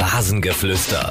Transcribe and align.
Rasengeflüster. 0.00 1.10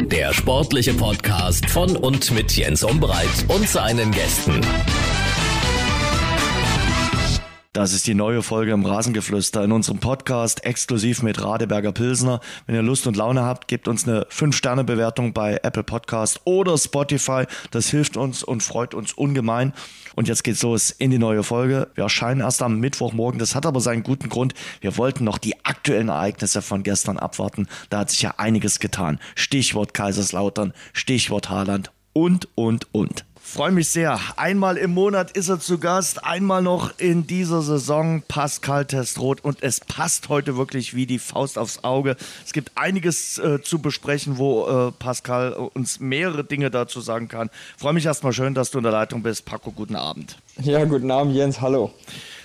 Der 0.00 0.32
sportliche 0.32 0.94
Podcast 0.94 1.68
von 1.68 1.96
und 1.96 2.30
mit 2.30 2.56
Jens 2.56 2.84
Umbreit 2.84 3.26
und 3.48 3.68
seinen 3.68 4.12
Gästen. 4.12 4.60
Das 7.72 7.92
ist 7.92 8.06
die 8.06 8.14
neue 8.14 8.42
Folge 8.42 8.72
im 8.72 8.86
Rasengeflüster 8.86 9.64
in 9.64 9.72
unserem 9.72 9.98
Podcast 9.98 10.64
exklusiv 10.64 11.22
mit 11.22 11.42
Radeberger 11.42 11.90
Pilsner. 11.90 12.40
Wenn 12.66 12.76
ihr 12.76 12.82
Lust 12.82 13.08
und 13.08 13.16
Laune 13.16 13.42
habt, 13.42 13.66
gebt 13.66 13.88
uns 13.88 14.06
eine 14.06 14.22
5-Sterne-Bewertung 14.26 15.32
bei 15.32 15.58
Apple 15.64 15.82
Podcast 15.82 16.40
oder 16.44 16.78
Spotify. 16.78 17.44
Das 17.72 17.88
hilft 17.88 18.16
uns 18.16 18.44
und 18.44 18.62
freut 18.62 18.94
uns 18.94 19.12
ungemein. 19.12 19.72
Und 20.18 20.26
jetzt 20.26 20.42
geht's 20.42 20.62
los 20.62 20.90
in 20.90 21.12
die 21.12 21.18
neue 21.18 21.44
Folge. 21.44 21.92
Wir 21.94 22.02
erscheinen 22.02 22.40
erst 22.40 22.60
am 22.60 22.80
Mittwochmorgen. 22.80 23.38
Das 23.38 23.54
hat 23.54 23.66
aber 23.66 23.78
seinen 23.78 24.02
guten 24.02 24.28
Grund. 24.28 24.52
Wir 24.80 24.96
wollten 24.96 25.22
noch 25.22 25.38
die 25.38 25.64
aktuellen 25.64 26.08
Ereignisse 26.08 26.60
von 26.60 26.82
gestern 26.82 27.20
abwarten. 27.20 27.68
Da 27.88 28.00
hat 28.00 28.10
sich 28.10 28.22
ja 28.22 28.34
einiges 28.36 28.80
getan. 28.80 29.20
Stichwort 29.36 29.94
Kaiserslautern, 29.94 30.72
Stichwort 30.92 31.50
Haaland 31.50 31.92
und, 32.14 32.48
und, 32.56 32.92
und. 32.92 33.26
Freue 33.50 33.72
mich 33.72 33.88
sehr. 33.88 34.20
Einmal 34.36 34.76
im 34.76 34.92
Monat 34.92 35.30
ist 35.30 35.48
er 35.48 35.58
zu 35.58 35.78
Gast, 35.78 36.22
einmal 36.22 36.60
noch 36.60 36.92
in 36.98 37.26
dieser 37.26 37.62
Saison 37.62 38.22
Pascal 38.28 38.84
Testroth 38.84 39.42
und 39.42 39.62
es 39.62 39.80
passt 39.80 40.28
heute 40.28 40.58
wirklich 40.58 40.94
wie 40.94 41.06
die 41.06 41.18
Faust 41.18 41.56
aufs 41.56 41.82
Auge. 41.82 42.16
Es 42.44 42.52
gibt 42.52 42.72
einiges 42.74 43.38
äh, 43.38 43.62
zu 43.62 43.78
besprechen, 43.78 44.36
wo 44.36 44.88
äh, 44.88 44.92
Pascal 44.92 45.54
uns 45.54 45.98
mehrere 45.98 46.44
Dinge 46.44 46.70
dazu 46.70 47.00
sagen 47.00 47.28
kann. 47.28 47.48
Freue 47.78 47.94
mich 47.94 48.04
erstmal 48.04 48.34
schön, 48.34 48.52
dass 48.52 48.70
du 48.70 48.78
in 48.78 48.84
der 48.84 48.92
Leitung 48.92 49.22
bist. 49.22 49.46
Paco, 49.46 49.72
guten 49.72 49.96
Abend. 49.96 50.36
Ja, 50.60 50.84
guten 50.84 51.10
Abend, 51.10 51.34
Jens. 51.34 51.62
Hallo. 51.62 51.90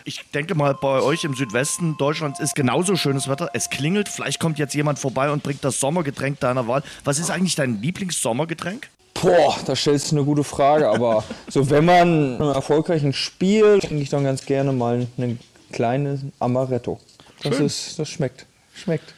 Ich 0.06 0.24
denke 0.32 0.56
mal, 0.56 0.74
bei 0.74 1.02
euch 1.02 1.26
im 1.26 1.36
Südwesten 1.36 1.98
Deutschlands 1.98 2.40
ist 2.40 2.56
genauso 2.56 2.96
schönes 2.96 3.28
Wetter. 3.28 3.50
Es 3.54 3.70
klingelt. 3.70 4.08
Vielleicht 4.08 4.40
kommt 4.40 4.58
jetzt 4.58 4.74
jemand 4.74 5.00
vorbei 5.00 5.32
und 5.32 5.44
bringt 5.44 5.66
das 5.66 5.82
Sommergetränk 5.82 6.40
deiner 6.40 6.66
Wahl. 6.70 6.82
Was 7.04 7.20
ist 7.20 7.30
eigentlich 7.30 7.56
dein 7.56 7.82
Lieblingssommergetränk? 7.82 8.90
Boah, 9.14 9.56
da 9.66 9.76
stellst 9.76 10.12
du 10.12 10.18
eine 10.18 10.26
gute 10.26 10.44
Frage, 10.44 10.90
aber 10.90 11.24
so 11.48 11.70
wenn 11.70 11.86
man 11.86 12.42
ein 12.42 12.56
erfolgreichen 12.56 13.14
Spiel, 13.14 13.80
trinke 13.80 14.04
ich 14.04 14.10
dann 14.10 14.24
ganz 14.24 14.46
gerne 14.46 14.72
mal 14.72 15.08
einen 15.18 15.40
kleinen 15.72 16.34
Amaretto. 16.40 17.00
Das 17.44 17.56
Schön. 17.56 17.66
ist, 17.66 18.00
das 18.00 18.10
schmeckt. 18.10 18.46
Schmeckt. 18.74 19.14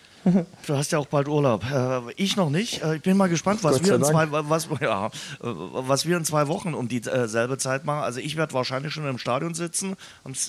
Du 0.67 0.75
hast 0.75 0.91
ja 0.91 0.99
auch 0.99 1.05
bald 1.05 1.27
Urlaub. 1.27 1.63
Äh, 1.71 2.01
ich 2.15 2.35
noch 2.35 2.49
nicht. 2.49 2.83
Äh, 2.83 2.95
ich 2.95 3.01
bin 3.01 3.15
mal 3.15 3.27
gespannt, 3.27 3.63
was 3.63 3.83
wir, 3.83 3.95
in 3.95 4.03
zwei, 4.03 4.27
was, 4.29 4.67
ja, 4.81 5.07
äh, 5.07 5.09
was 5.41 6.05
wir 6.05 6.17
in 6.17 6.25
zwei 6.25 6.47
Wochen 6.47 6.73
um 6.73 6.87
dieselbe 6.87 7.57
Zeit 7.57 7.85
machen. 7.85 8.03
Also 8.03 8.19
ich 8.19 8.35
werde 8.35 8.53
wahrscheinlich 8.53 8.93
schon 8.93 9.07
im 9.07 9.17
Stadion 9.17 9.53
sitzen 9.53 9.95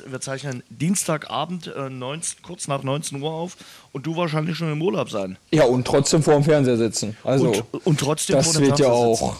wir 0.06 0.20
zeichnen 0.20 0.62
Dienstagabend 0.70 1.72
äh, 1.76 1.90
19, 1.90 2.42
kurz 2.42 2.68
nach 2.68 2.82
19 2.82 3.20
Uhr 3.20 3.30
auf 3.30 3.56
und 3.92 4.06
du 4.06 4.16
wahrscheinlich 4.16 4.56
schon 4.56 4.72
im 4.72 4.80
Urlaub 4.82 5.10
sein. 5.10 5.38
Ja, 5.52 5.64
und 5.64 5.86
trotzdem 5.86 6.22
vor 6.22 6.34
dem 6.34 6.44
Fernseher 6.44 6.76
sitzen. 6.76 7.16
Also, 7.24 7.48
und, 7.48 7.86
und 7.86 8.00
trotzdem 8.00 8.42
vor 8.42 8.52
das 8.52 8.52
dem 8.52 8.66
wird 8.66 8.78
ja 8.78 8.86
Fernseher 8.86 9.24
auch 9.24 9.36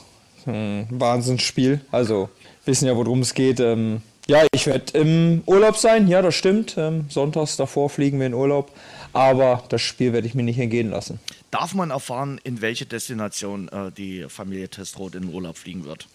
ein 0.47 0.87
Wahnsinnsspiel. 0.91 1.81
Also, 1.91 2.29
wissen 2.65 2.87
ja, 2.87 2.97
worum 2.97 3.21
es 3.21 3.35
geht. 3.35 3.61
Ähm, 3.61 4.03
ja, 4.29 4.45
ich 4.53 4.67
werde 4.67 4.99
im 4.99 5.43
Urlaub 5.47 5.77
sein. 5.77 6.09
Ja, 6.09 6.21
das 6.21 6.35
stimmt. 6.35 6.75
Ähm, 6.77 7.07
sonntags 7.09 7.57
davor 7.57 7.91
fliegen 7.91 8.19
wir 8.19 8.27
in 8.27 8.35
Urlaub. 8.35 8.73
Aber 9.17 9.63
das 9.71 9.81
Spiel 9.81 10.13
werde 10.13 10.27
ich 10.27 10.35
mir 10.35 10.43
nicht 10.43 10.59
entgehen 10.59 10.91
lassen. 10.91 11.19
Darf 11.51 11.75
man 11.75 11.91
erfahren, 11.91 12.39
in 12.45 12.61
welche 12.61 12.85
Destination 12.87 13.69
äh, 13.69 13.91
die 13.97 14.27
Familie 14.29 14.69
Testroth 14.69 15.15
in 15.15 15.23
den 15.23 15.35
Urlaub 15.35 15.57
fliegen 15.57 15.85
wird? 15.85 16.07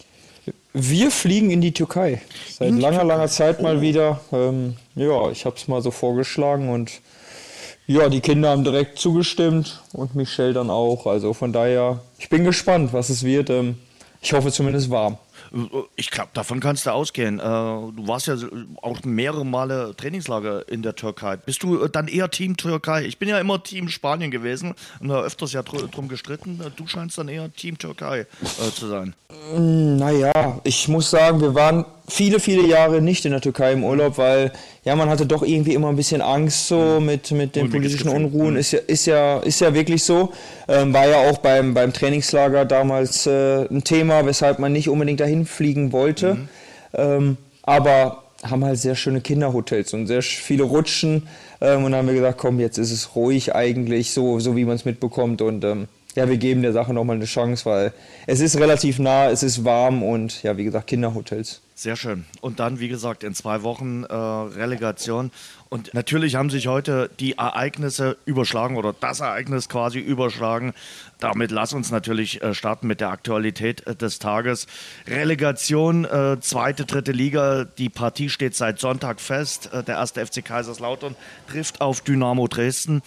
Wir 0.72 1.10
fliegen 1.10 1.50
in 1.50 1.60
die 1.60 1.72
Türkei. 1.72 2.20
Seit 2.48 2.68
In 2.68 2.80
langer, 2.80 3.04
langer 3.04 3.28
Zeit 3.28 3.60
mal 3.60 3.78
Oh. 3.78 3.80
wieder. 3.80 4.20
Ähm, 4.32 4.76
ja, 4.94 5.30
ich 5.30 5.44
habe 5.44 5.56
es 5.56 5.68
mal 5.68 5.82
so 5.82 5.90
vorgeschlagen 5.90 6.68
und 6.68 7.00
ja, 7.86 8.08
die 8.08 8.20
Kinder 8.20 8.50
haben 8.50 8.64
direkt 8.64 8.98
zugestimmt 8.98 9.82
und 9.92 10.14
Michelle 10.14 10.52
dann 10.52 10.70
auch. 10.70 11.06
Also 11.06 11.34
von 11.34 11.52
daher, 11.52 12.00
ich 12.18 12.28
bin 12.28 12.44
gespannt, 12.44 12.92
was 12.92 13.10
es 13.10 13.24
wird. 13.24 13.50
Ähm, 13.50 13.76
ich 14.20 14.32
hoffe 14.32 14.52
zumindest 14.52 14.90
warm. 14.90 15.18
Ich 15.96 16.10
glaube, 16.10 16.30
davon 16.34 16.60
kannst 16.60 16.86
du 16.86 16.90
ausgehen. 16.90 17.38
Äh, 17.38 17.42
Du 17.42 18.06
warst 18.08 18.26
ja 18.26 18.36
auch 18.82 19.02
mehrere 19.04 19.44
Male 19.44 19.94
Trainingslager 19.96 20.68
in 20.68 20.82
der 20.82 20.94
Türkei. 20.94 21.36
Bist 21.36 21.62
du 21.62 21.82
äh, 21.84 21.90
dann 21.90 22.08
eher 22.08 22.30
Team 22.30 22.56
Türkei? 22.56 23.04
Ich 23.04 23.18
bin 23.18 23.28
ja 23.28 23.38
immer 23.38 23.62
Team 23.62 23.88
Spanien 23.88 24.30
gewesen 24.30 24.74
und 25.00 25.08
da 25.08 25.20
öfters 25.22 25.52
ja 25.52 25.62
dr- 25.62 25.88
drum 25.88 26.08
gestritten. 26.08 26.60
Du 26.76 26.86
scheinst 26.86 27.18
dann 27.18 27.28
eher 27.28 27.52
Team 27.52 27.78
Türkei 27.78 28.20
äh, 28.20 28.70
zu 28.74 28.88
sein. 28.88 29.14
Naja, 29.54 30.60
ich 30.64 30.88
muss 30.88 31.10
sagen, 31.10 31.40
wir 31.40 31.54
waren 31.54 31.84
viele, 32.08 32.38
viele 32.40 32.66
Jahre 32.66 33.00
nicht 33.00 33.24
in 33.24 33.32
der 33.32 33.40
Türkei 33.40 33.72
im 33.72 33.84
Urlaub, 33.84 34.18
weil 34.18 34.52
ja, 34.84 34.94
man 34.96 35.08
hatte 35.08 35.24
doch 35.26 35.42
irgendwie 35.42 35.74
immer 35.74 35.88
ein 35.88 35.96
bisschen 35.96 36.20
Angst 36.20 36.68
so 36.68 37.00
mit, 37.00 37.30
mit 37.30 37.54
den 37.56 37.70
politischen. 37.70 38.08
Unruhen. 38.08 38.56
Ist 38.56 38.72
ja, 38.72 38.80
ist 38.80 39.06
ja, 39.06 39.38
ist 39.38 39.60
ja 39.60 39.72
wirklich 39.72 40.02
so. 40.02 40.32
Ähm, 40.68 40.92
war 40.92 41.06
ja 41.06 41.30
auch 41.30 41.38
beim, 41.38 41.72
beim 41.72 41.92
Trainingslager 41.92 42.64
damals 42.64 43.26
äh, 43.26 43.64
ein 43.68 43.84
Thema, 43.84 44.26
weshalb 44.26 44.58
man 44.58 44.72
nicht 44.72 44.88
unbedingt 44.88 45.20
dahin 45.20 45.31
fliegen 45.46 45.92
wollte. 45.92 46.36
Ähm, 46.94 47.36
aber 47.62 48.24
haben 48.42 48.64
halt 48.64 48.78
sehr 48.78 48.96
schöne 48.96 49.20
Kinderhotels 49.20 49.94
und 49.94 50.06
sehr 50.06 50.22
viele 50.22 50.64
Rutschen. 50.64 51.28
Ähm, 51.60 51.84
und 51.84 51.92
dann 51.92 52.00
haben 52.00 52.08
wir 52.08 52.14
gesagt, 52.14 52.38
komm, 52.38 52.60
jetzt 52.60 52.78
ist 52.78 52.90
es 52.90 53.14
ruhig 53.14 53.54
eigentlich, 53.54 54.10
so, 54.10 54.40
so 54.40 54.56
wie 54.56 54.64
man 54.64 54.76
es 54.76 54.84
mitbekommt. 54.84 55.42
Und 55.42 55.64
ähm, 55.64 55.88
ja, 56.14 56.28
wir 56.28 56.36
geben 56.36 56.62
der 56.62 56.72
Sache 56.72 56.92
nochmal 56.92 57.16
eine 57.16 57.24
Chance, 57.24 57.64
weil 57.64 57.92
es 58.26 58.40
ist 58.40 58.58
relativ 58.58 58.98
nah, 58.98 59.30
es 59.30 59.42
ist 59.42 59.64
warm 59.64 60.02
und 60.02 60.42
ja, 60.42 60.56
wie 60.56 60.64
gesagt, 60.64 60.88
Kinderhotels. 60.88 61.62
Sehr 61.74 61.96
schön. 61.96 62.24
Und 62.40 62.60
dann, 62.60 62.80
wie 62.80 62.88
gesagt, 62.88 63.24
in 63.24 63.34
zwei 63.34 63.62
Wochen 63.62 64.04
äh, 64.04 64.14
Relegation. 64.14 65.30
Und 65.72 65.94
natürlich 65.94 66.34
haben 66.34 66.50
sich 66.50 66.66
heute 66.66 67.08
die 67.18 67.38
Ereignisse 67.38 68.18
überschlagen 68.26 68.76
oder 68.76 68.92
das 68.92 69.20
Ereignis 69.20 69.70
quasi 69.70 70.00
überschlagen. 70.00 70.74
Damit 71.18 71.50
lass 71.50 71.72
uns 71.72 71.90
natürlich 71.90 72.42
äh, 72.42 72.52
starten 72.52 72.86
mit 72.86 73.00
der 73.00 73.08
Aktualität 73.08 73.86
äh, 73.86 73.96
des 73.96 74.18
Tages. 74.18 74.66
Relegation, 75.08 76.04
äh, 76.04 76.36
zweite, 76.40 76.84
dritte 76.84 77.12
Liga. 77.12 77.64
Die 77.64 77.88
Partie 77.88 78.28
steht 78.28 78.54
seit 78.54 78.80
Sonntag 78.80 79.18
fest. 79.18 79.70
Der 79.72 79.94
erste 79.94 80.26
FC 80.26 80.44
Kaiserslautern 80.44 81.16
trifft 81.48 81.80
auf 81.80 82.02
Dynamo 82.02 82.48
Dresden. 82.48 83.00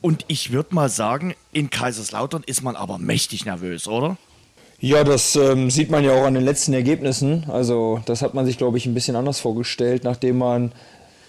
Und 0.00 0.26
ich 0.28 0.52
würde 0.52 0.76
mal 0.76 0.88
sagen, 0.88 1.34
in 1.50 1.70
Kaiserslautern 1.70 2.44
ist 2.46 2.62
man 2.62 2.76
aber 2.76 2.98
mächtig 2.98 3.46
nervös, 3.46 3.88
oder? 3.88 4.16
Ja, 4.78 5.04
das 5.04 5.34
ähm, 5.34 5.70
sieht 5.70 5.90
man 5.90 6.04
ja 6.04 6.12
auch 6.12 6.24
an 6.24 6.34
den 6.34 6.44
letzten 6.44 6.72
Ergebnissen. 6.72 7.46
Also 7.48 8.00
das 8.06 8.22
hat 8.22 8.34
man 8.34 8.44
sich, 8.44 8.58
glaube 8.58 8.78
ich, 8.78 8.86
ein 8.86 8.94
bisschen 8.94 9.16
anders 9.16 9.40
vorgestellt, 9.40 10.04
nachdem 10.04 10.38
man 10.38 10.70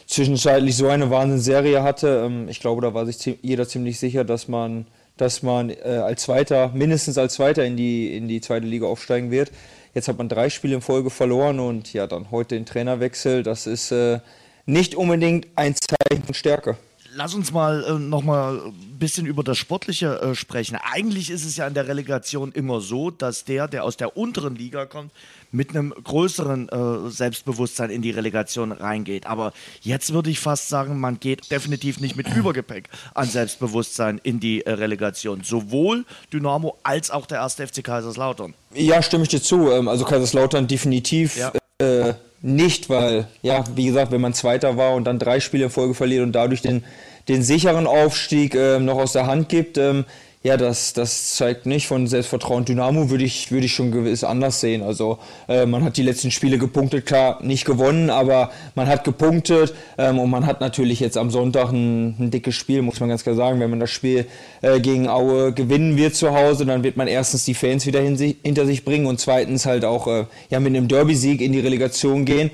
zwischenzeitlich 0.07 0.75
so 0.75 0.87
eine 0.87 1.09
Wahnsinnsserie 1.09 1.83
hatte. 1.83 2.23
Ähm, 2.25 2.49
ich 2.49 2.59
glaube, 2.59 2.81
da 2.81 2.93
war 2.93 3.05
sich 3.05 3.37
jeder 3.41 3.67
ziemlich 3.67 3.99
sicher, 3.99 4.23
dass 4.23 4.47
man, 4.47 4.87
dass 5.17 5.43
man 5.43 5.69
äh, 5.69 6.01
als 6.03 6.23
Zweiter, 6.23 6.69
mindestens 6.73 7.17
als 7.17 7.35
Zweiter 7.35 7.65
in 7.65 7.77
die, 7.77 8.15
in 8.15 8.27
die 8.27 8.41
zweite 8.41 8.65
Liga 8.65 8.87
aufsteigen 8.87 9.29
wird. 9.29 9.51
Jetzt 9.93 10.07
hat 10.07 10.17
man 10.17 10.29
drei 10.29 10.49
Spiele 10.49 10.75
in 10.75 10.81
Folge 10.81 11.09
verloren 11.09 11.59
und 11.59 11.93
ja, 11.93 12.07
dann 12.07 12.31
heute 12.31 12.55
den 12.55 12.65
Trainerwechsel. 12.65 13.43
Das 13.43 13.67
ist 13.67 13.91
äh, 13.91 14.19
nicht 14.65 14.95
unbedingt 14.95 15.47
ein 15.55 15.75
Zeichen 15.75 16.23
von 16.23 16.33
Stärke. 16.33 16.77
Lass 17.13 17.33
uns 17.33 17.51
mal 17.51 17.83
äh, 17.83 17.93
noch 17.93 18.21
mal 18.21 18.59
ein 18.67 18.99
bisschen 18.99 19.25
über 19.25 19.43
das 19.43 19.57
Sportliche 19.57 20.21
äh, 20.21 20.35
sprechen. 20.35 20.77
Eigentlich 20.91 21.31
ist 21.31 21.45
es 21.45 21.57
ja 21.57 21.65
in 21.65 21.73
der 21.73 21.87
Relegation 21.87 22.51
immer 22.51 22.79
so, 22.79 23.09
dass 23.09 23.43
der, 23.43 23.67
der 23.67 23.83
aus 23.85 23.97
der 23.97 24.15
unteren 24.17 24.55
Liga 24.55 24.85
kommt, 24.85 25.11
mit 25.51 25.69
einem 25.71 25.93
größeren 26.03 26.69
äh, 26.69 27.09
Selbstbewusstsein 27.09 27.89
in 27.89 28.01
die 28.01 28.11
Relegation 28.11 28.71
reingeht. 28.71 29.25
Aber 29.27 29.53
jetzt 29.81 30.13
würde 30.13 30.29
ich 30.29 30.39
fast 30.39 30.69
sagen, 30.69 30.99
man 30.99 31.19
geht 31.19 31.49
definitiv 31.51 31.99
nicht 31.99 32.15
mit 32.15 32.27
Übergepäck 32.35 32.89
an 33.13 33.27
Selbstbewusstsein 33.27 34.19
in 34.23 34.39
die 34.39 34.65
äh, 34.65 34.71
Relegation. 34.71 35.41
Sowohl 35.43 36.05
Dynamo 36.33 36.77
als 36.83 37.11
auch 37.11 37.25
der 37.25 37.39
erste 37.39 37.65
FC 37.67 37.83
Kaiserslautern. 37.83 38.53
Ja, 38.73 39.01
stimme 39.01 39.23
ich 39.23 39.29
dir 39.29 39.41
zu. 39.41 39.71
Ähm, 39.71 39.87
Also 39.87 40.05
Kaiserslautern 40.05 40.67
definitiv 40.67 41.37
Ja. 41.37 41.51
äh, 41.79 42.13
nicht, 42.41 42.87
weil, 42.89 43.27
ja, 43.41 43.63
wie 43.75 43.85
gesagt, 43.87 44.11
wenn 44.11 44.21
man 44.21 44.33
Zweiter 44.33 44.77
war 44.77 44.93
und 44.93 45.05
dann 45.05 45.17
drei 45.17 45.39
Spiele 45.39 45.65
in 45.65 45.69
Folge 45.71 45.95
verliert 45.95 46.21
und 46.23 46.33
dadurch 46.33 46.61
den, 46.61 46.83
den 47.27 47.41
sicheren 47.41 47.87
Aufstieg 47.87 48.53
ähm, 48.53 48.85
noch 48.85 48.97
aus 48.97 49.13
der 49.13 49.25
Hand 49.25 49.49
gibt, 49.49 49.77
ähm, 49.79 50.05
ja, 50.47 50.55
das, 50.55 50.93
das 50.93 51.35
zeigt 51.35 51.65
nicht 51.65 51.87
von 51.87 52.07
Selbstvertrauen. 52.07 52.63
Dynamo 52.63 53.09
würde 53.09 53.25
ich, 53.25 53.51
würde 53.51 53.65
ich 53.65 53.73
schon 53.73 53.91
gewiss 53.91 54.23
anders 54.23 54.61
sehen. 54.61 54.81
Also 54.81 55.19
äh, 55.49 55.65
man 55.65 55.83
hat 55.83 55.97
die 55.97 56.03
letzten 56.03 56.31
Spiele 56.31 56.57
gepunktet, 56.57 57.05
klar, 57.05 57.43
nicht 57.43 57.65
gewonnen, 57.65 58.09
aber 58.09 58.51
man 58.73 58.87
hat 58.87 59.03
gepunktet 59.03 59.75
ähm, 59.97 60.19
und 60.19 60.29
man 60.29 60.45
hat 60.45 60.61
natürlich 60.61 61.01
jetzt 61.01 61.17
am 61.17 61.31
Sonntag 61.31 61.73
ein, 61.73 62.15
ein 62.17 62.31
dickes 62.31 62.55
Spiel, 62.55 62.81
muss 62.81 63.01
man 63.01 63.09
ganz 63.09 63.23
klar 63.23 63.35
sagen. 63.35 63.59
Wenn 63.59 63.69
man 63.69 63.81
das 63.81 63.91
Spiel 63.91 64.25
äh, 64.61 64.79
gegen 64.79 65.09
Aue 65.09 65.51
gewinnen 65.51 65.97
wird 65.97 66.15
zu 66.15 66.33
Hause, 66.33 66.65
dann 66.65 66.81
wird 66.81 66.95
man 66.95 67.09
erstens 67.09 67.43
die 67.43 67.53
Fans 67.53 67.85
wieder 67.85 67.99
hin, 67.99 68.15
hinter 68.41 68.65
sich 68.65 68.85
bringen 68.85 69.05
und 69.05 69.19
zweitens 69.19 69.65
halt 69.65 69.83
auch 69.83 70.07
äh, 70.07 70.27
ja, 70.49 70.61
mit 70.61 70.73
einem 70.73 70.87
Derby-Sieg 70.87 71.41
in 71.41 71.51
die 71.51 71.59
Relegation 71.59 72.23
gehen. 72.23 72.51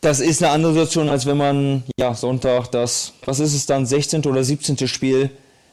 Das 0.00 0.20
ist 0.20 0.44
eine 0.44 0.52
andere 0.52 0.74
Situation, 0.74 1.08
als 1.08 1.26
wenn 1.26 1.38
man 1.38 1.82
ja 1.98 2.14
Sonntag 2.14 2.68
das, 2.70 3.14
was 3.24 3.40
ist 3.40 3.52
es 3.52 3.66
dann, 3.66 3.84
16. 3.84 4.24
oder 4.26 4.44
17. 4.44 4.86
Spiel 4.86 5.30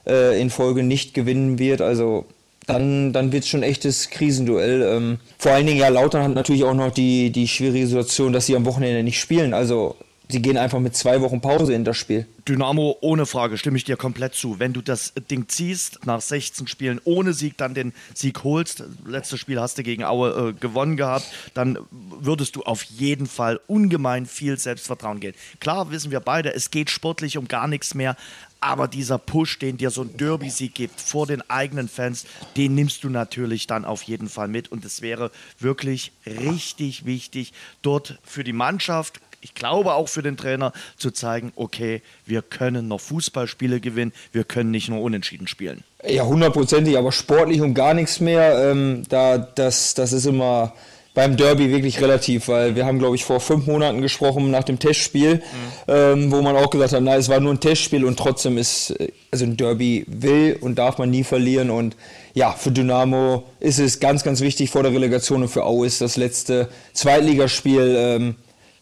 äh, 0.08 0.40
in 0.40 0.50
Folge 0.50 0.84
nicht 0.84 1.14
gewinnen 1.14 1.60
wird. 1.60 1.82
Also 1.82 2.26
dann, 2.66 3.14
dann 3.14 3.32
wird 3.32 3.44
es 3.44 3.50
schon 3.50 3.64
echtes 3.64 4.10
Krisenduell. 4.10 4.82
Ähm, 4.82 5.20
vor 5.38 5.54
allen 5.54 5.66
Dingen, 5.66 5.80
ja, 5.80 5.88
Lautern 5.88 6.24
hat 6.24 6.34
natürlich 6.34 6.64
auch 6.64 6.74
noch 6.74 6.92
die, 6.92 7.32
die 7.32 7.48
schwierige 7.48 7.88
Situation, 7.88 8.34
dass 8.34 8.46
sie 8.46 8.56
am 8.56 8.66
Wochenende 8.66 9.04
nicht 9.04 9.20
spielen. 9.20 9.54
Also 9.54 9.96
sie 10.30 10.42
gehen 10.42 10.58
einfach 10.58 10.80
mit 10.80 10.96
zwei 10.96 11.22
Wochen 11.22 11.42
Pause 11.42 11.74
in 11.74 11.86
das 11.86 11.98
Spiel. 11.98 12.28
Dynamo, 12.48 12.98
ohne 13.02 13.26
Frage, 13.26 13.58
stimme 13.58 13.78
ich 13.78 13.84
dir 13.84 13.98
komplett 13.98 14.34
zu. 14.34 14.60
Wenn 14.60 14.74
du 14.74 14.82
das 14.82 15.14
Ding 15.30 15.48
ziehst, 15.48 16.06
nach 16.06 16.22
16 16.22 16.68
Spielen 16.68 17.00
ohne 17.04 17.34
Sieg, 17.34 17.58
dann 17.58 17.74
den 17.74 17.94
Sieg 18.14 18.44
holst, 18.44 18.84
letztes 19.06 19.40
Spiel 19.40 19.60
hast 19.60 19.78
du 19.78 19.84
gegen 19.84 20.04
Aue 20.04 20.50
äh, 20.50 20.54
gewonnen 20.54 20.98
gehabt, 20.98 21.26
dann 21.54 21.78
würdest 21.92 22.56
du 22.56 22.64
auf 22.64 22.84
jeden 22.84 23.28
Fall 23.28 23.60
ungemein 23.68 24.26
viel 24.26 24.58
Selbstvertrauen 24.58 25.20
gehen. 25.20 25.36
Klar 25.60 25.92
wissen 25.92 26.12
wir 26.12 26.20
beide, 26.20 26.54
es 26.54 26.72
geht 26.72 26.90
sportlich 26.90 27.38
um 27.38 27.48
gar 27.48 27.68
nichts 27.68 27.94
mehr, 27.94 28.16
aber 28.60 28.88
dieser 28.88 29.18
Push, 29.18 29.60
den 29.60 29.78
dir 29.78 29.90
so 29.90 30.02
ein 30.02 30.18
Derby-Sieg 30.18 30.74
gibt 30.74 31.00
vor 31.00 31.28
den 31.28 31.48
eigenen 31.50 31.88
Fans, 31.88 32.26
den 32.56 32.76
nimmst 32.76 33.04
du 33.04 33.10
natürlich 33.10 33.68
dann 33.68 33.86
auf 33.86 34.04
jeden 34.04 34.30
Fall 34.30 34.48
mit. 34.48 34.72
Und 34.72 34.86
es 34.86 35.02
wäre 35.02 35.32
wirklich 35.60 36.12
richtig 36.26 37.06
wichtig, 37.06 37.54
dort 37.82 38.20
für 38.24 38.44
die 38.44 38.54
Mannschaft, 38.54 39.20
ich 39.42 39.54
glaube 39.54 39.94
auch 39.94 40.10
für 40.10 40.24
den 40.24 40.38
Trainer, 40.38 40.74
zu 40.98 41.12
zeigen, 41.12 41.52
okay, 41.56 42.02
wir 42.26 42.42
können 42.42 42.88
noch 42.88 43.00
Fußballspiele 43.02 43.80
gewinnen, 43.80 44.14
wir 44.32 44.44
können 44.44 44.72
nicht 44.72 44.90
nur 44.90 45.02
unentschieden 45.02 45.48
spielen. 45.48 45.84
Ja, 46.06 46.26
hundertprozentig, 46.26 46.98
aber 46.98 47.12
sportlich 47.12 47.62
um 47.62 47.74
gar 47.74 47.94
nichts 47.94 48.20
mehr. 48.20 48.72
Ähm, 48.72 49.04
da, 49.10 49.38
das, 49.38 49.94
das 49.94 50.14
ist 50.14 50.26
immer 50.26 50.74
beim 51.18 51.36
Derby 51.36 51.72
wirklich 51.72 52.00
relativ, 52.00 52.48
weil 52.48 52.76
wir 52.76 52.86
haben, 52.86 53.00
glaube 53.00 53.16
ich, 53.16 53.26
vor 53.26 53.40
fünf 53.40 53.66
Monaten 53.66 54.04
gesprochen 54.04 54.52
nach 54.52 54.64
dem 54.64 54.78
Testspiel, 54.78 55.38
mhm. 55.38 55.42
ähm, 55.88 56.32
wo 56.32 56.44
man 56.44 56.56
auch 56.56 56.70
gesagt 56.70 56.94
hat, 56.94 57.02
na, 57.02 57.16
es 57.16 57.28
war 57.28 57.40
nur 57.40 57.56
ein 57.56 57.60
Testspiel 57.60 58.06
und 58.06 58.20
trotzdem 58.20 58.60
ist, 58.60 58.92
äh, 58.92 59.12
also 59.32 59.46
ein 59.46 59.58
Derby 59.58 60.06
will 60.06 60.60
und 60.62 60.78
darf 60.78 61.00
man 61.00 61.10
nie 61.10 61.24
verlieren 61.24 61.72
und 61.72 61.96
ja, 62.36 62.52
für 62.52 62.70
Dynamo 62.70 63.46
ist 63.60 63.80
es 63.80 64.00
ganz, 64.00 64.24
ganz 64.24 64.42
wichtig 64.42 64.70
vor 64.70 64.84
der 64.84 64.92
Relegation 64.92 65.42
und 65.42 65.48
für 65.48 65.66
Aue 65.66 65.88
ist 65.88 66.02
das 66.02 66.18
letzte 66.18 66.70
Zweitligaspiel 66.94 67.96
ähm, 67.98 68.36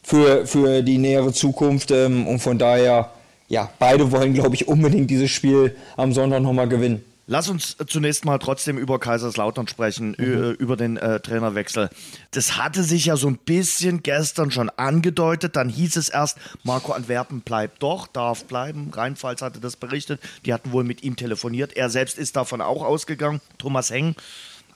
für, 0.03 0.45
für 0.45 0.81
die 0.81 0.97
nähere 0.97 1.31
Zukunft 1.31 1.91
ähm, 1.91 2.27
und 2.27 2.39
von 2.39 2.57
daher, 2.57 3.11
ja, 3.47 3.69
beide 3.79 4.11
wollen, 4.11 4.33
glaube 4.33 4.55
ich, 4.55 4.67
unbedingt 4.67 5.09
dieses 5.09 5.31
Spiel 5.31 5.77
am 5.95 6.11
Sonntag 6.11 6.41
nochmal 6.41 6.67
gewinnen. 6.67 7.01
Lass 7.27 7.49
uns 7.49 7.75
zunächst 7.87 8.23
mal 8.23 8.37
trotzdem 8.37 8.77
über 8.77 8.99
Kaiserslautern 8.99 9.67
sprechen, 9.67 10.15
mhm. 10.17 10.55
über 10.59 10.77
den 10.77 10.97
äh, 10.97 11.19
Trainerwechsel. 11.19 11.89
Das 12.31 12.55
hatte 12.57 12.83
sich 12.83 13.05
ja 13.05 13.17
so 13.17 13.27
ein 13.27 13.37
bisschen 13.37 14.03
gestern 14.03 14.51
schon 14.51 14.69
angedeutet. 14.69 15.55
Dann 15.55 15.67
hieß 15.67 15.95
es 15.95 16.09
erst, 16.09 16.37
Marco 16.63 16.91
Antwerpen 16.91 17.41
bleibt 17.41 17.81
doch, 17.81 18.05
darf 18.05 18.45
bleiben. 18.45 18.91
Rheinpfalz 18.93 19.41
hatte 19.41 19.59
das 19.59 19.75
berichtet. 19.75 20.21
Die 20.45 20.53
hatten 20.53 20.71
wohl 20.71 20.83
mit 20.83 21.01
ihm 21.01 21.15
telefoniert. 21.15 21.75
Er 21.75 21.89
selbst 21.89 22.19
ist 22.19 22.35
davon 22.35 22.61
auch 22.61 22.83
ausgegangen. 22.83 23.41
Thomas 23.57 23.89
Heng 23.89 24.15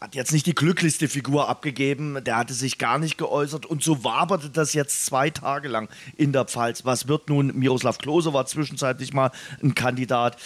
hat 0.01 0.15
jetzt 0.15 0.31
nicht 0.31 0.45
die 0.45 0.55
glücklichste 0.55 1.07
Figur 1.07 1.49
abgegeben. 1.49 2.23
Der 2.23 2.37
hatte 2.37 2.53
sich 2.53 2.77
gar 2.77 2.97
nicht 2.97 3.17
geäußert. 3.17 3.65
Und 3.65 3.83
so 3.83 4.03
waberte 4.03 4.49
das 4.49 4.73
jetzt 4.73 5.05
zwei 5.05 5.29
Tage 5.29 5.67
lang 5.67 5.89
in 6.15 6.31
der 6.31 6.45
Pfalz. 6.45 6.85
Was 6.85 7.07
wird 7.07 7.29
nun? 7.29 7.55
Miroslav 7.55 7.97
Klose 7.97 8.33
war 8.33 8.45
zwischenzeitlich 8.45 9.13
mal 9.13 9.31
ein 9.61 9.75
Kandidat. 9.75 10.37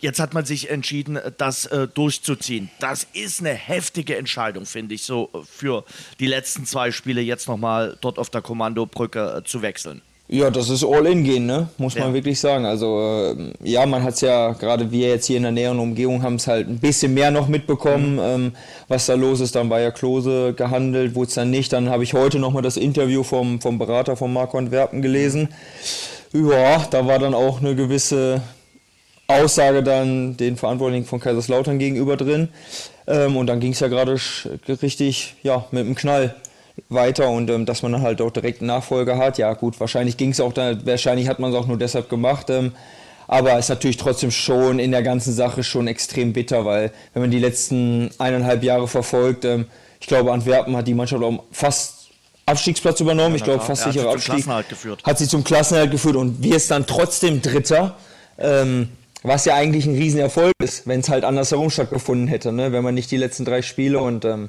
Jetzt 0.00 0.20
hat 0.20 0.34
man 0.34 0.44
sich 0.44 0.70
entschieden, 0.70 1.18
das 1.38 1.66
äh, 1.66 1.88
durchzuziehen. 1.88 2.70
Das 2.80 3.06
ist 3.12 3.40
eine 3.40 3.54
heftige 3.54 4.16
Entscheidung, 4.16 4.66
finde 4.66 4.94
ich, 4.94 5.04
so 5.04 5.30
für 5.50 5.84
die 6.18 6.26
letzten 6.26 6.66
zwei 6.66 6.90
Spiele 6.90 7.20
jetzt 7.20 7.48
nochmal 7.48 7.96
dort 8.00 8.18
auf 8.18 8.30
der 8.30 8.42
Kommandobrücke 8.42 9.38
äh, 9.38 9.44
zu 9.44 9.62
wechseln. 9.62 10.02
Ja, 10.32 10.48
das 10.48 10.68
ist 10.68 10.84
All-In 10.84 11.24
gehen, 11.24 11.46
ne? 11.46 11.68
muss 11.76 11.96
man 11.96 12.08
ja. 12.08 12.14
wirklich 12.14 12.38
sagen. 12.38 12.64
Also 12.64 13.34
äh, 13.36 13.68
ja, 13.68 13.84
man 13.84 14.04
hat 14.04 14.14
es 14.14 14.20
ja, 14.20 14.52
gerade 14.52 14.92
wir 14.92 15.08
jetzt 15.08 15.26
hier 15.26 15.38
in 15.38 15.42
der 15.42 15.50
näheren 15.50 15.80
Umgebung, 15.80 16.22
haben 16.22 16.36
es 16.36 16.46
halt 16.46 16.68
ein 16.68 16.78
bisschen 16.78 17.14
mehr 17.14 17.32
noch 17.32 17.48
mitbekommen, 17.48 18.14
mhm. 18.14 18.20
ähm, 18.20 18.52
was 18.86 19.06
da 19.06 19.14
los 19.14 19.40
ist. 19.40 19.56
Dann 19.56 19.68
bei 19.68 19.82
ja 19.82 19.90
Klose 19.90 20.54
gehandelt, 20.54 21.16
wurde 21.16 21.30
es 21.30 21.34
dann 21.34 21.50
nicht. 21.50 21.72
Dann 21.72 21.90
habe 21.90 22.04
ich 22.04 22.14
heute 22.14 22.38
nochmal 22.38 22.62
das 22.62 22.76
Interview 22.76 23.24
vom, 23.24 23.60
vom 23.60 23.78
Berater 23.78 24.14
von 24.14 24.32
Marco 24.32 24.56
Antwerpen 24.56 25.02
gelesen. 25.02 25.48
Ja, 26.32 26.86
da 26.88 27.08
war 27.08 27.18
dann 27.18 27.34
auch 27.34 27.60
eine 27.60 27.74
gewisse 27.74 28.40
Aussage 29.30 29.82
dann 29.82 30.36
den 30.36 30.56
Verantwortlichen 30.56 31.06
von 31.06 31.20
Kaiserslautern 31.20 31.78
gegenüber 31.78 32.16
drin. 32.16 32.48
Ähm, 33.06 33.36
und 33.36 33.46
dann 33.46 33.60
ging 33.60 33.72
es 33.72 33.80
ja 33.80 33.88
gerade 33.88 34.16
richtig 34.68 35.34
ja, 35.42 35.64
mit 35.70 35.86
dem 35.86 35.94
Knall 35.94 36.34
weiter 36.88 37.28
und 37.28 37.50
ähm, 37.50 37.66
dass 37.66 37.82
man 37.82 37.92
dann 37.92 38.02
halt 38.02 38.20
auch 38.20 38.30
direkt 38.30 38.60
einen 38.60 38.68
Nachfolger 38.68 39.18
hat. 39.18 39.38
Ja 39.38 39.52
gut, 39.54 39.78
wahrscheinlich 39.80 40.16
ging 40.16 40.30
es 40.30 40.40
auch, 40.40 40.52
da, 40.52 40.74
wahrscheinlich 40.86 41.28
hat 41.28 41.38
man 41.38 41.52
es 41.52 41.56
auch 41.56 41.66
nur 41.66 41.78
deshalb 41.78 42.08
gemacht. 42.08 42.50
Ähm, 42.50 42.72
aber 43.26 43.58
ist 43.58 43.68
natürlich 43.68 43.96
trotzdem 43.96 44.32
schon 44.32 44.80
in 44.80 44.90
der 44.90 45.02
ganzen 45.02 45.32
Sache 45.32 45.62
schon 45.62 45.86
extrem 45.86 46.32
bitter, 46.32 46.64
weil 46.64 46.90
wenn 47.12 47.22
man 47.22 47.30
die 47.30 47.38
letzten 47.38 48.10
eineinhalb 48.18 48.64
Jahre 48.64 48.88
verfolgt, 48.88 49.44
ähm, 49.44 49.66
ich 50.00 50.06
glaube 50.06 50.32
Antwerpen 50.32 50.76
hat 50.76 50.88
die 50.88 50.94
Mannschaft 50.94 51.22
auch 51.22 51.44
fast 51.52 52.08
Abstiegsplatz 52.46 53.00
übernommen. 53.00 53.34
Ja, 53.34 53.36
ich 53.36 53.44
glaube 53.44 53.62
fast 53.62 53.84
sicherer 53.84 54.12
Abstieg. 54.12 54.44
Hat 55.04 55.18
sie 55.18 55.28
zum 55.28 55.44
Klassenerhalt 55.44 55.90
geführt 55.90 56.16
und 56.16 56.42
wir 56.42 56.56
ist 56.56 56.70
dann 56.70 56.86
trotzdem 56.86 57.40
Dritter. 57.42 57.96
Ähm, 58.38 58.88
was 59.22 59.44
ja 59.44 59.54
eigentlich 59.54 59.86
ein 59.86 59.96
Riesenerfolg 59.96 60.52
ist, 60.62 60.86
wenn 60.86 61.00
es 61.00 61.08
halt 61.08 61.24
andersherum 61.24 61.70
stattgefunden 61.70 62.28
hätte, 62.28 62.52
ne? 62.52 62.72
wenn 62.72 62.82
man 62.82 62.94
nicht 62.94 63.10
die 63.10 63.16
letzten 63.16 63.44
drei 63.44 63.62
Spiele 63.62 64.00
und 64.00 64.24
ähm, 64.24 64.48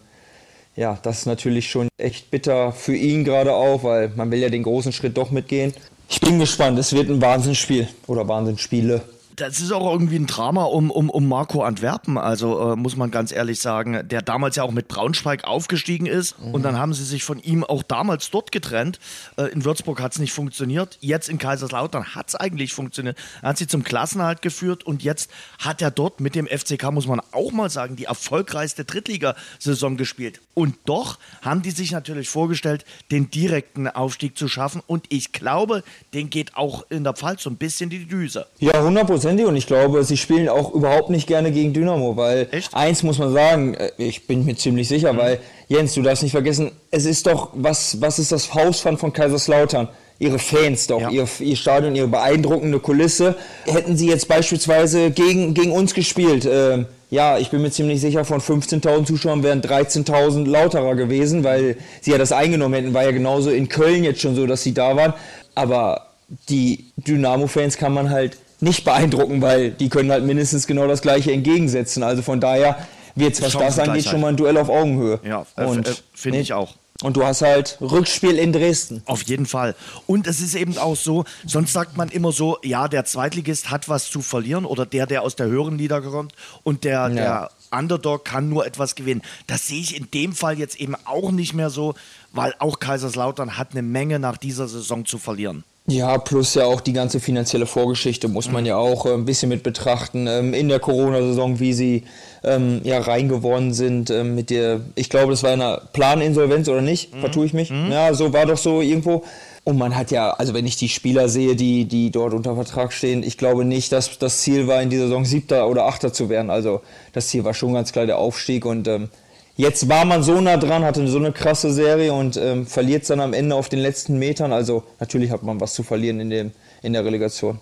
ja, 0.75 0.97
das 1.03 1.19
ist 1.19 1.25
natürlich 1.25 1.69
schon 1.69 1.89
echt 1.97 2.31
bitter 2.31 2.71
für 2.71 2.95
ihn 2.95 3.25
gerade 3.25 3.53
auch, 3.53 3.83
weil 3.83 4.09
man 4.15 4.31
will 4.31 4.39
ja 4.39 4.49
den 4.49 4.63
großen 4.63 4.93
Schritt 4.93 5.17
doch 5.17 5.31
mitgehen. 5.31 5.73
Ich 6.09 6.21
bin 6.21 6.39
gespannt, 6.39 6.79
es 6.79 6.93
wird 6.93 7.09
ein 7.09 7.21
Wahnsinnsspiel 7.21 7.87
oder 8.07 8.27
Wahnsinnsspiele 8.27 9.01
das 9.35 9.59
ist 9.59 9.71
auch 9.71 9.91
irgendwie 9.91 10.17
ein 10.17 10.27
Drama 10.27 10.63
um, 10.63 10.91
um, 10.91 11.09
um 11.09 11.27
Marco 11.27 11.63
Antwerpen, 11.63 12.17
also 12.17 12.73
äh, 12.73 12.75
muss 12.75 12.95
man 12.95 13.11
ganz 13.11 13.31
ehrlich 13.31 13.59
sagen, 13.59 14.07
der 14.07 14.21
damals 14.21 14.55
ja 14.55 14.63
auch 14.63 14.71
mit 14.71 14.87
Braunschweig 14.87 15.45
aufgestiegen 15.45 16.05
ist 16.05 16.39
mhm. 16.39 16.53
und 16.53 16.63
dann 16.63 16.77
haben 16.77 16.93
sie 16.93 17.03
sich 17.03 17.23
von 17.23 17.39
ihm 17.39 17.63
auch 17.63 17.83
damals 17.83 18.29
dort 18.29 18.51
getrennt. 18.51 18.99
Äh, 19.37 19.45
in 19.51 19.63
Würzburg 19.63 20.01
hat 20.01 20.13
es 20.13 20.19
nicht 20.19 20.33
funktioniert, 20.33 20.97
jetzt 21.01 21.29
in 21.29 21.37
Kaiserslautern 21.37 22.15
hat 22.15 22.29
es 22.29 22.35
eigentlich 22.35 22.73
funktioniert. 22.73 23.17
Er 23.41 23.49
hat 23.49 23.57
sie 23.57 23.67
zum 23.67 23.83
Klassenhalt 23.83 24.41
geführt 24.41 24.83
und 24.83 25.03
jetzt 25.03 25.31
hat 25.59 25.81
er 25.81 25.91
dort 25.91 26.19
mit 26.19 26.35
dem 26.35 26.47
FCK, 26.47 26.91
muss 26.91 27.07
man 27.07 27.21
auch 27.31 27.51
mal 27.51 27.69
sagen, 27.69 27.95
die 27.95 28.05
erfolgreichste 28.05 28.85
Drittligasaison 28.85 29.97
gespielt. 29.97 30.41
Und 30.53 30.75
doch 30.85 31.19
haben 31.41 31.61
die 31.61 31.71
sich 31.71 31.91
natürlich 31.91 32.29
vorgestellt, 32.29 32.85
den 33.11 33.31
direkten 33.31 33.87
Aufstieg 33.87 34.37
zu 34.37 34.47
schaffen 34.47 34.81
und 34.87 35.05
ich 35.09 35.31
glaube, 35.31 35.83
den 36.13 36.29
geht 36.29 36.57
auch 36.57 36.85
in 36.89 37.03
der 37.03 37.13
Pfalz 37.13 37.43
so 37.43 37.49
ein 37.49 37.55
bisschen 37.55 37.89
die 37.89 38.05
Düse. 38.05 38.47
Ja, 38.59 38.73
100 38.73 39.20
hundertprozentig 39.23 39.45
und 39.45 39.55
ich 39.55 39.67
glaube, 39.67 40.03
sie 40.03 40.17
spielen 40.17 40.49
auch 40.49 40.73
überhaupt 40.73 41.09
nicht 41.09 41.27
gerne 41.27 41.51
gegen 41.51 41.73
Dynamo, 41.73 42.17
weil 42.17 42.47
Echt? 42.51 42.73
eins 42.73 43.03
muss 43.03 43.17
man 43.19 43.33
sagen, 43.33 43.73
äh, 43.75 43.91
ich 43.97 44.27
bin 44.27 44.45
mir 44.45 44.55
ziemlich 44.55 44.87
sicher, 44.87 45.13
mhm. 45.13 45.17
weil 45.17 45.39
Jens, 45.67 45.93
du 45.93 46.01
darfst 46.01 46.23
nicht 46.23 46.31
vergessen, 46.31 46.71
es 46.89 47.05
ist 47.05 47.27
doch, 47.27 47.49
was, 47.53 48.01
was 48.01 48.19
ist 48.19 48.31
das 48.31 48.53
Hausfand 48.53 48.99
von 48.99 49.13
Kaiserslautern? 49.13 49.87
Ihre 50.19 50.37
Fans 50.37 50.85
doch, 50.85 51.01
ja. 51.01 51.09
ihr, 51.09 51.27
ihr 51.39 51.55
Stadion, 51.55 51.95
ihre 51.95 52.07
beeindruckende 52.07 52.79
Kulisse. 52.79 53.35
Hätten 53.65 53.97
sie 53.97 54.07
jetzt 54.07 54.27
beispielsweise 54.27 55.09
gegen, 55.09 55.55
gegen 55.55 55.71
uns 55.71 55.95
gespielt, 55.95 56.45
äh, 56.45 56.85
ja, 57.09 57.39
ich 57.39 57.49
bin 57.49 57.61
mir 57.61 57.71
ziemlich 57.71 57.99
sicher, 57.99 58.23
von 58.23 58.39
15.000 58.39 59.05
Zuschauern 59.05 59.43
wären 59.43 59.61
13.000 59.61 60.47
lauterer 60.47 60.95
gewesen, 60.95 61.43
weil 61.43 61.75
sie 61.99 62.11
ja 62.11 62.17
das 62.17 62.31
eingenommen 62.31 62.75
hätten. 62.75 62.93
War 62.93 63.03
ja 63.03 63.11
genauso 63.11 63.49
in 63.49 63.67
Köln 63.67 64.05
jetzt 64.05 64.21
schon 64.21 64.33
so, 64.33 64.47
dass 64.47 64.63
sie 64.63 64.73
da 64.73 64.95
waren. 64.95 65.13
Aber 65.53 66.11
die 66.47 66.85
Dynamo-Fans 66.95 67.77
kann 67.77 67.93
man 67.93 68.11
halt 68.11 68.37
nicht 68.61 68.83
beeindrucken, 68.83 69.41
weil 69.41 69.71
die 69.71 69.89
können 69.89 70.11
halt 70.11 70.23
mindestens 70.23 70.67
genau 70.67 70.87
das 70.87 71.01
Gleiche 71.01 71.31
entgegensetzen. 71.31 72.03
Also 72.03 72.21
von 72.21 72.39
daher 72.39 72.77
wird 73.15 73.33
es, 73.33 73.41
was 73.41 73.53
das 73.53 73.79
angeht, 73.79 74.05
schon 74.05 74.21
mal 74.21 74.29
ein 74.29 74.37
Duell 74.37 74.57
auf 74.57 74.69
Augenhöhe. 74.69 75.19
Ja, 75.23 75.45
äh, 75.57 75.63
äh, 75.63 75.83
finde 76.13 76.39
ich 76.39 76.53
auch. 76.53 76.75
Und 77.01 77.17
du 77.17 77.25
hast 77.25 77.41
halt 77.41 77.77
Rückspiel 77.81 78.37
in 78.37 78.53
Dresden. 78.53 79.01
Auf 79.05 79.23
jeden 79.23 79.47
Fall. 79.47 79.75
Und 80.05 80.27
es 80.27 80.39
ist 80.39 80.53
eben 80.53 80.77
auch 80.77 80.95
so, 80.95 81.25
sonst 81.47 81.73
sagt 81.73 81.97
man 81.97 82.09
immer 82.09 82.31
so, 82.31 82.59
ja, 82.63 82.87
der 82.87 83.05
Zweitligist 83.05 83.71
hat 83.71 83.89
was 83.89 84.09
zu 84.11 84.21
verlieren 84.21 84.65
oder 84.65 84.85
der, 84.85 85.07
der 85.07 85.23
aus 85.23 85.35
der 85.35 85.47
höheren 85.47 85.79
Liga 85.79 85.99
kommt 86.01 86.33
und 86.63 86.83
der, 86.83 86.91
ja. 86.91 87.09
der 87.09 87.51
Underdog 87.71 88.23
kann 88.25 88.49
nur 88.49 88.67
etwas 88.67 88.93
gewinnen. 88.93 89.23
Das 89.47 89.67
sehe 89.67 89.81
ich 89.81 89.97
in 89.97 90.11
dem 90.11 90.33
Fall 90.33 90.59
jetzt 90.59 90.79
eben 90.79 90.95
auch 91.05 91.31
nicht 91.31 91.55
mehr 91.55 91.71
so, 91.71 91.95
weil 92.33 92.53
auch 92.59 92.79
Kaiserslautern 92.79 93.57
hat 93.57 93.71
eine 93.71 93.81
Menge 93.81 94.19
nach 94.19 94.37
dieser 94.37 94.67
Saison 94.67 95.05
zu 95.05 95.17
verlieren. 95.17 95.63
Ja, 95.87 96.17
plus 96.19 96.53
ja 96.53 96.65
auch 96.65 96.79
die 96.79 96.93
ganze 96.93 97.19
finanzielle 97.19 97.65
Vorgeschichte 97.65 98.27
muss 98.27 98.51
man 98.51 98.65
ja 98.65 98.77
auch 98.77 99.05
äh, 99.05 99.13
ein 99.13 99.25
bisschen 99.25 99.49
mit 99.49 99.63
betrachten. 99.63 100.27
Ähm, 100.27 100.53
in 100.53 100.69
der 100.69 100.79
Corona-Saison, 100.79 101.59
wie 101.59 101.73
sie 101.73 102.03
ähm, 102.43 102.81
ja 102.83 102.99
reingeworden 102.99 103.73
sind 103.73 104.09
ähm, 104.11 104.35
mit 104.35 104.51
der, 104.51 104.81
ich 104.95 105.09
glaube, 105.09 105.31
das 105.31 105.43
war 105.43 105.51
eine 105.51 105.81
Planinsolvenz 105.91 106.69
oder 106.69 106.81
nicht? 106.81 107.13
Mhm. 107.13 107.19
Vertue 107.19 107.45
ich 107.45 107.53
mich? 107.53 107.71
Mhm. 107.71 107.91
Ja, 107.91 108.13
so 108.13 108.31
war 108.31 108.45
doch 108.45 108.57
so 108.57 108.81
irgendwo. 108.81 109.23
Und 109.63 109.77
man 109.77 109.95
hat 109.95 110.11
ja, 110.11 110.31
also 110.31 110.53
wenn 110.53 110.65
ich 110.65 110.75
die 110.75 110.89
Spieler 110.89 111.29
sehe, 111.29 111.55
die, 111.55 111.85
die 111.85 112.09
dort 112.09 112.33
unter 112.33 112.55
Vertrag 112.55 112.93
stehen, 112.93 113.21
ich 113.21 113.37
glaube 113.37 113.65
nicht, 113.65 113.91
dass 113.91 114.17
das 114.17 114.39
Ziel 114.39 114.67
war, 114.67 114.81
in 114.81 114.89
dieser 114.89 115.03
Saison 115.03 115.25
Siebter 115.25 115.67
oder 115.67 115.85
Achter 115.85 116.13
zu 116.13 116.29
werden. 116.29 116.49
Also 116.49 116.81
das 117.13 117.27
Ziel 117.27 117.43
war 117.43 117.53
schon 117.53 117.73
ganz 117.73 117.91
klar 117.91 118.05
der 118.05 118.17
Aufstieg 118.17 118.65
und 118.65 118.87
ähm, 118.87 119.09
Jetzt 119.57 119.89
war 119.89 120.05
man 120.05 120.23
so 120.23 120.39
nah 120.39 120.57
dran, 120.57 120.83
hatte 120.83 121.05
so 121.07 121.17
eine 121.17 121.31
krasse 121.31 121.71
Serie 121.71 122.13
und 122.13 122.37
ähm, 122.37 122.65
verliert 122.65 123.03
es 123.03 123.09
dann 123.09 123.19
am 123.19 123.33
Ende 123.33 123.55
auf 123.55 123.69
den 123.69 123.79
letzten 123.79 124.17
Metern. 124.17 124.53
Also 124.53 124.83
natürlich 124.99 125.31
hat 125.31 125.43
man 125.43 125.59
was 125.59 125.73
zu 125.73 125.83
verlieren 125.83 126.19
in, 126.19 126.29
dem, 126.29 126.51
in 126.81 126.93
der 126.93 127.03
Relegation. 127.05 127.59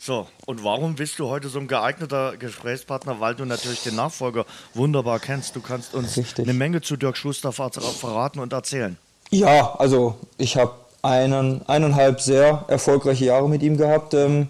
So, 0.00 0.28
und 0.46 0.62
warum 0.62 0.94
bist 0.94 1.18
du 1.18 1.28
heute 1.28 1.48
so 1.48 1.58
ein 1.58 1.66
geeigneter 1.66 2.36
Gesprächspartner? 2.36 3.18
Weil 3.18 3.34
du 3.34 3.44
natürlich 3.44 3.82
den 3.82 3.96
Nachfolger 3.96 4.46
wunderbar 4.74 5.18
kennst. 5.18 5.56
Du 5.56 5.60
kannst 5.60 5.94
uns 5.94 6.16
Richtig. 6.16 6.44
eine 6.44 6.56
Menge 6.56 6.80
zu 6.80 6.96
Dirk 6.96 7.16
Schuster 7.16 7.50
verraten 7.52 8.38
und 8.38 8.52
erzählen. 8.52 8.96
Ja, 9.30 9.74
also 9.74 10.16
ich 10.36 10.56
habe 10.56 10.72
einen, 11.02 11.66
eineinhalb 11.68 12.20
sehr 12.20 12.64
erfolgreiche 12.68 13.24
Jahre 13.24 13.48
mit 13.48 13.62
ihm 13.62 13.76
gehabt. 13.76 14.14
Ähm, 14.14 14.48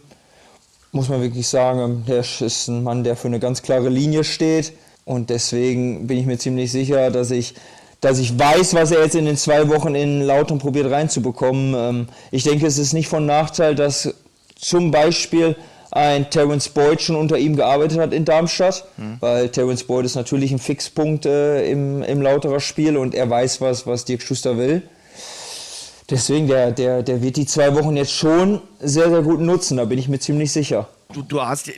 muss 0.93 1.09
man 1.09 1.23
wirklich 1.23 1.49
sagen, 1.49 2.05
der 2.07 2.21
ist 2.21 2.69
ein 2.69 2.83
Mann, 2.83 3.05
der 3.05 3.17
für 3.17 3.29
eine 3.29 3.41
ganz 3.41 3.63
klare 3.63 3.89
Linie 3.89 4.25
steht. 4.25 4.73
Und 5.09 5.31
deswegen 5.31 6.07
bin 6.07 6.19
ich 6.19 6.27
mir 6.27 6.37
ziemlich 6.37 6.71
sicher, 6.71 7.11
dass 7.11 7.31
ich, 7.31 7.55
dass 8.03 8.19
ich 8.19 8.39
weiß, 8.39 8.75
was 8.75 8.91
er 8.91 9.03
jetzt 9.03 9.15
in 9.15 9.25
den 9.25 9.39
zwei 9.39 9.67
Wochen 9.71 9.95
in 9.95 10.21
Lautern 10.21 10.59
probiert 10.59 10.91
reinzubekommen. 10.91 11.75
Ähm, 11.75 12.09
ich 12.31 12.45
denke, 12.45 12.67
es 12.67 12.77
ist 12.77 12.93
nicht 12.93 13.09
von 13.09 13.25
Nachteil, 13.25 13.75
dass 13.75 14.15
zum 14.55 14.91
Beispiel 14.91 15.57
ein 15.93 16.29
Terence 16.29 16.69
Boyd 16.69 17.01
schon 17.01 17.17
unter 17.17 17.39
ihm 17.39 17.57
gearbeitet 17.57 17.99
hat 17.99 18.13
in 18.13 18.27
Darmstadt, 18.27 18.85
mhm. 18.99 19.17
weil 19.21 19.49
Terence 19.49 19.85
Boyd 19.85 20.05
ist 20.05 20.15
natürlich 20.15 20.53
ein 20.53 20.59
Fixpunkt 20.59 21.25
äh, 21.25 21.71
im, 21.71 22.03
im 22.03 22.21
Lauterer 22.21 22.61
Spiel 22.61 22.99
und 22.99 23.15
er 23.15 23.31
weiß, 23.31 23.63
was, 23.63 23.87
was 23.87 24.05
Dirk 24.05 24.21
Schuster 24.21 24.59
will. 24.59 24.83
Deswegen, 26.11 26.49
der, 26.49 26.71
der, 26.71 27.03
der 27.03 27.23
wird 27.23 27.37
die 27.37 27.47
zwei 27.47 27.75
Wochen 27.75 27.97
jetzt 27.97 28.13
schon 28.13 28.61
sehr, 28.79 29.09
sehr 29.09 29.23
gut 29.23 29.41
nutzen, 29.41 29.79
da 29.79 29.87
bin 29.87 29.99
ich 29.99 30.09
mir 30.09 30.19
ziemlich 30.19 30.53
sicher. 30.53 30.87
Du, 31.15 31.23
du 31.23 31.41
hast 31.41 31.71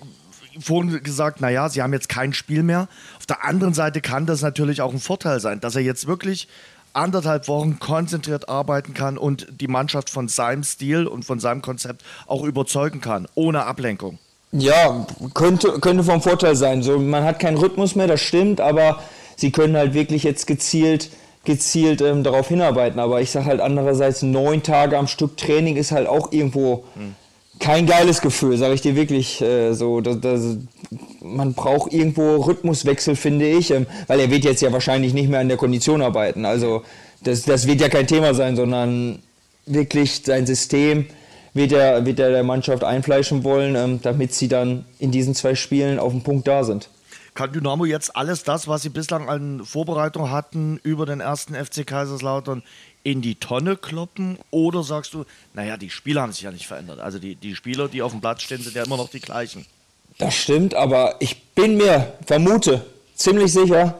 vorhin 0.58 1.02
gesagt, 1.02 1.40
naja, 1.40 1.68
sie 1.68 1.82
haben 1.82 1.92
jetzt 1.92 2.08
kein 2.08 2.32
Spiel 2.32 2.62
mehr. 2.62 2.88
Auf 3.18 3.26
der 3.26 3.44
anderen 3.44 3.74
Seite 3.74 4.00
kann 4.00 4.26
das 4.26 4.42
natürlich 4.42 4.82
auch 4.82 4.92
ein 4.92 5.00
Vorteil 5.00 5.40
sein, 5.40 5.60
dass 5.60 5.76
er 5.76 5.82
jetzt 5.82 6.06
wirklich 6.06 6.48
anderthalb 6.92 7.48
Wochen 7.48 7.78
konzentriert 7.78 8.48
arbeiten 8.48 8.94
kann 8.94 9.16
und 9.16 9.46
die 9.60 9.68
Mannschaft 9.68 10.10
von 10.10 10.28
seinem 10.28 10.64
Stil 10.64 11.06
und 11.06 11.24
von 11.24 11.38
seinem 11.38 11.62
Konzept 11.62 12.02
auch 12.26 12.42
überzeugen 12.42 13.00
kann, 13.00 13.28
ohne 13.34 13.64
Ablenkung. 13.64 14.18
Ja, 14.52 15.06
könnte, 15.34 15.78
könnte 15.80 16.02
vom 16.02 16.20
Vorteil 16.20 16.56
sein. 16.56 16.82
So, 16.82 16.98
man 16.98 17.22
hat 17.22 17.38
keinen 17.38 17.56
Rhythmus 17.56 17.94
mehr, 17.94 18.08
das 18.08 18.20
stimmt, 18.20 18.60
aber 18.60 19.00
sie 19.36 19.52
können 19.52 19.76
halt 19.76 19.94
wirklich 19.94 20.24
jetzt 20.24 20.48
gezielt, 20.48 21.10
gezielt 21.44 22.00
ähm, 22.00 22.24
darauf 22.24 22.48
hinarbeiten. 22.48 22.98
Aber 22.98 23.20
ich 23.20 23.30
sage 23.30 23.46
halt 23.46 23.60
andererseits, 23.60 24.22
neun 24.22 24.64
Tage 24.64 24.98
am 24.98 25.06
Stück 25.06 25.36
Training 25.36 25.76
ist 25.76 25.92
halt 25.92 26.08
auch 26.08 26.32
irgendwo 26.32 26.84
hm. 26.94 27.14
Kein 27.60 27.86
geiles 27.86 28.20
Gefühl, 28.20 28.56
sage 28.56 28.74
ich 28.74 28.80
dir 28.80 28.96
wirklich. 28.96 29.40
Äh, 29.40 29.74
so, 29.74 30.00
das, 30.00 30.20
das, 30.20 30.56
man 31.20 31.54
braucht 31.54 31.92
irgendwo 31.92 32.36
Rhythmuswechsel, 32.36 33.14
finde 33.14 33.46
ich, 33.46 33.70
ähm, 33.70 33.86
weil 34.06 34.18
er 34.18 34.30
wird 34.30 34.44
jetzt 34.44 34.62
ja 34.62 34.72
wahrscheinlich 34.72 35.14
nicht 35.14 35.28
mehr 35.28 35.40
an 35.40 35.48
der 35.48 35.58
Kondition 35.58 36.02
arbeiten. 36.02 36.44
Also 36.44 36.82
das, 37.22 37.42
das 37.42 37.66
wird 37.66 37.80
ja 37.80 37.88
kein 37.88 38.06
Thema 38.06 38.34
sein, 38.34 38.56
sondern 38.56 39.20
wirklich 39.66 40.22
sein 40.24 40.46
System 40.46 41.06
wird 41.52 41.72
er, 41.72 42.06
wird 42.06 42.18
er 42.18 42.30
der 42.30 42.44
Mannschaft 42.44 42.82
einfleischen 42.82 43.44
wollen, 43.44 43.76
ähm, 43.76 44.00
damit 44.02 44.34
sie 44.34 44.48
dann 44.48 44.84
in 44.98 45.10
diesen 45.10 45.34
zwei 45.34 45.54
Spielen 45.54 45.98
auf 45.98 46.12
dem 46.12 46.22
Punkt 46.22 46.48
da 46.48 46.64
sind. 46.64 46.88
Kann 47.34 47.52
Dynamo 47.52 47.84
jetzt 47.84 48.16
alles 48.16 48.42
das, 48.42 48.66
was 48.66 48.82
sie 48.82 48.88
bislang 48.88 49.28
an 49.28 49.64
Vorbereitung 49.64 50.30
hatten 50.30 50.80
über 50.82 51.06
den 51.06 51.20
ersten 51.20 51.54
FC 51.54 51.86
Kaiserslautern, 51.86 52.62
in 53.02 53.22
die 53.22 53.34
Tonne 53.34 53.76
kloppen? 53.76 54.38
Oder 54.50 54.82
sagst 54.82 55.14
du, 55.14 55.24
naja, 55.54 55.76
die 55.76 55.90
Spieler 55.90 56.22
haben 56.22 56.32
sich 56.32 56.42
ja 56.42 56.50
nicht 56.50 56.66
verändert. 56.66 57.00
Also 57.00 57.18
die, 57.18 57.34
die 57.34 57.54
Spieler, 57.56 57.88
die 57.88 58.02
auf 58.02 58.12
dem 58.12 58.20
Platz 58.20 58.42
stehen, 58.42 58.62
sind 58.62 58.76
ja 58.76 58.84
immer 58.84 58.96
noch 58.96 59.08
die 59.08 59.20
gleichen. 59.20 59.66
Das 60.18 60.34
stimmt, 60.34 60.74
aber 60.74 61.16
ich 61.20 61.42
bin 61.54 61.76
mir, 61.76 62.12
vermute, 62.26 62.84
ziemlich 63.14 63.52
sicher, 63.52 63.98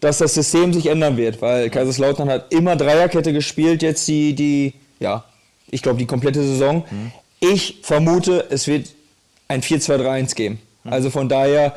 dass 0.00 0.18
das 0.18 0.34
System 0.34 0.72
sich 0.72 0.86
ändern 0.86 1.16
wird, 1.16 1.40
weil 1.40 1.70
Kaiserslautern 1.70 2.28
hat 2.28 2.52
immer 2.52 2.76
Dreierkette 2.76 3.32
gespielt, 3.32 3.82
jetzt 3.82 4.06
die, 4.08 4.34
die 4.34 4.74
ja, 4.98 5.24
ich 5.70 5.82
glaube, 5.82 5.98
die 5.98 6.06
komplette 6.06 6.42
Saison. 6.42 6.84
Mhm. 6.90 7.12
Ich 7.40 7.80
vermute, 7.82 8.46
es 8.50 8.66
wird 8.66 8.90
ein 9.48 9.62
4-2-3-1 9.62 10.34
geben. 10.34 10.60
Mhm. 10.84 10.92
Also 10.92 11.10
von 11.10 11.28
daher 11.28 11.74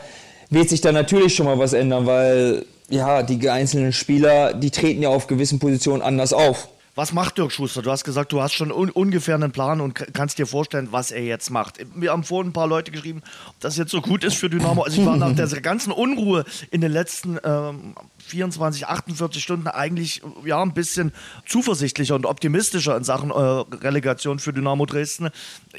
wird 0.49 0.69
sich 0.69 0.81
da 0.81 0.91
natürlich 0.91 1.35
schon 1.35 1.47
mal 1.47 1.57
was 1.57 1.73
ändern, 1.73 2.05
weil 2.05 2.65
ja, 2.89 3.23
die 3.23 3.49
einzelnen 3.49 3.93
Spieler, 3.93 4.53
die 4.53 4.71
treten 4.71 5.01
ja 5.01 5.09
auf 5.09 5.27
gewissen 5.27 5.59
Positionen 5.59 6.01
anders 6.01 6.33
auf. 6.33 6.69
Was 6.97 7.11
macht 7.11 7.37
Dirk 7.37 7.51
Schuster? 7.51 7.81
Du 7.81 7.91
hast 7.91 8.05
gesagt, 8.05 8.31
du 8.31 8.41
hast 8.41 8.53
schon 8.53 8.71
un 8.71 8.89
ungefähr 8.89 9.35
einen 9.35 9.51
Plan 9.51 9.81
und 9.81 9.93
kannst 10.13 10.37
dir 10.37 10.47
vorstellen, 10.47 10.87
was 10.91 11.11
er 11.11 11.23
jetzt 11.23 11.49
macht. 11.49 11.77
Wir 11.93 12.11
haben 12.11 12.23
vorhin 12.23 12.51
ein 12.51 12.53
paar 12.53 12.67
Leute 12.67 12.89
geschrieben, 12.89 13.21
ob 13.49 13.59
das 13.59 13.75
jetzt 13.75 13.91
so 13.91 14.01
gut 14.01 14.23
ist 14.23 14.35
für 14.35 14.49
Dynamo. 14.49 14.81
Also 14.81 15.01
ich 15.01 15.05
war 15.05 15.17
nach 15.17 15.35
der 15.35 15.47
ganzen 15.61 15.91
Unruhe 15.91 16.45
in 16.71 16.79
den 16.79 16.93
letzten 16.93 17.37
ähm, 17.43 17.95
24, 18.19 18.87
48 18.87 19.43
Stunden 19.43 19.67
eigentlich 19.67 20.21
ja 20.45 20.61
ein 20.61 20.73
bisschen 20.73 21.11
zuversichtlicher 21.45 22.15
und 22.15 22.25
optimistischer 22.25 22.95
in 22.95 23.03
Sachen 23.03 23.29
äh, 23.29 23.33
Relegation 23.33 24.39
für 24.39 24.53
Dynamo 24.53 24.85
Dresden. 24.85 25.31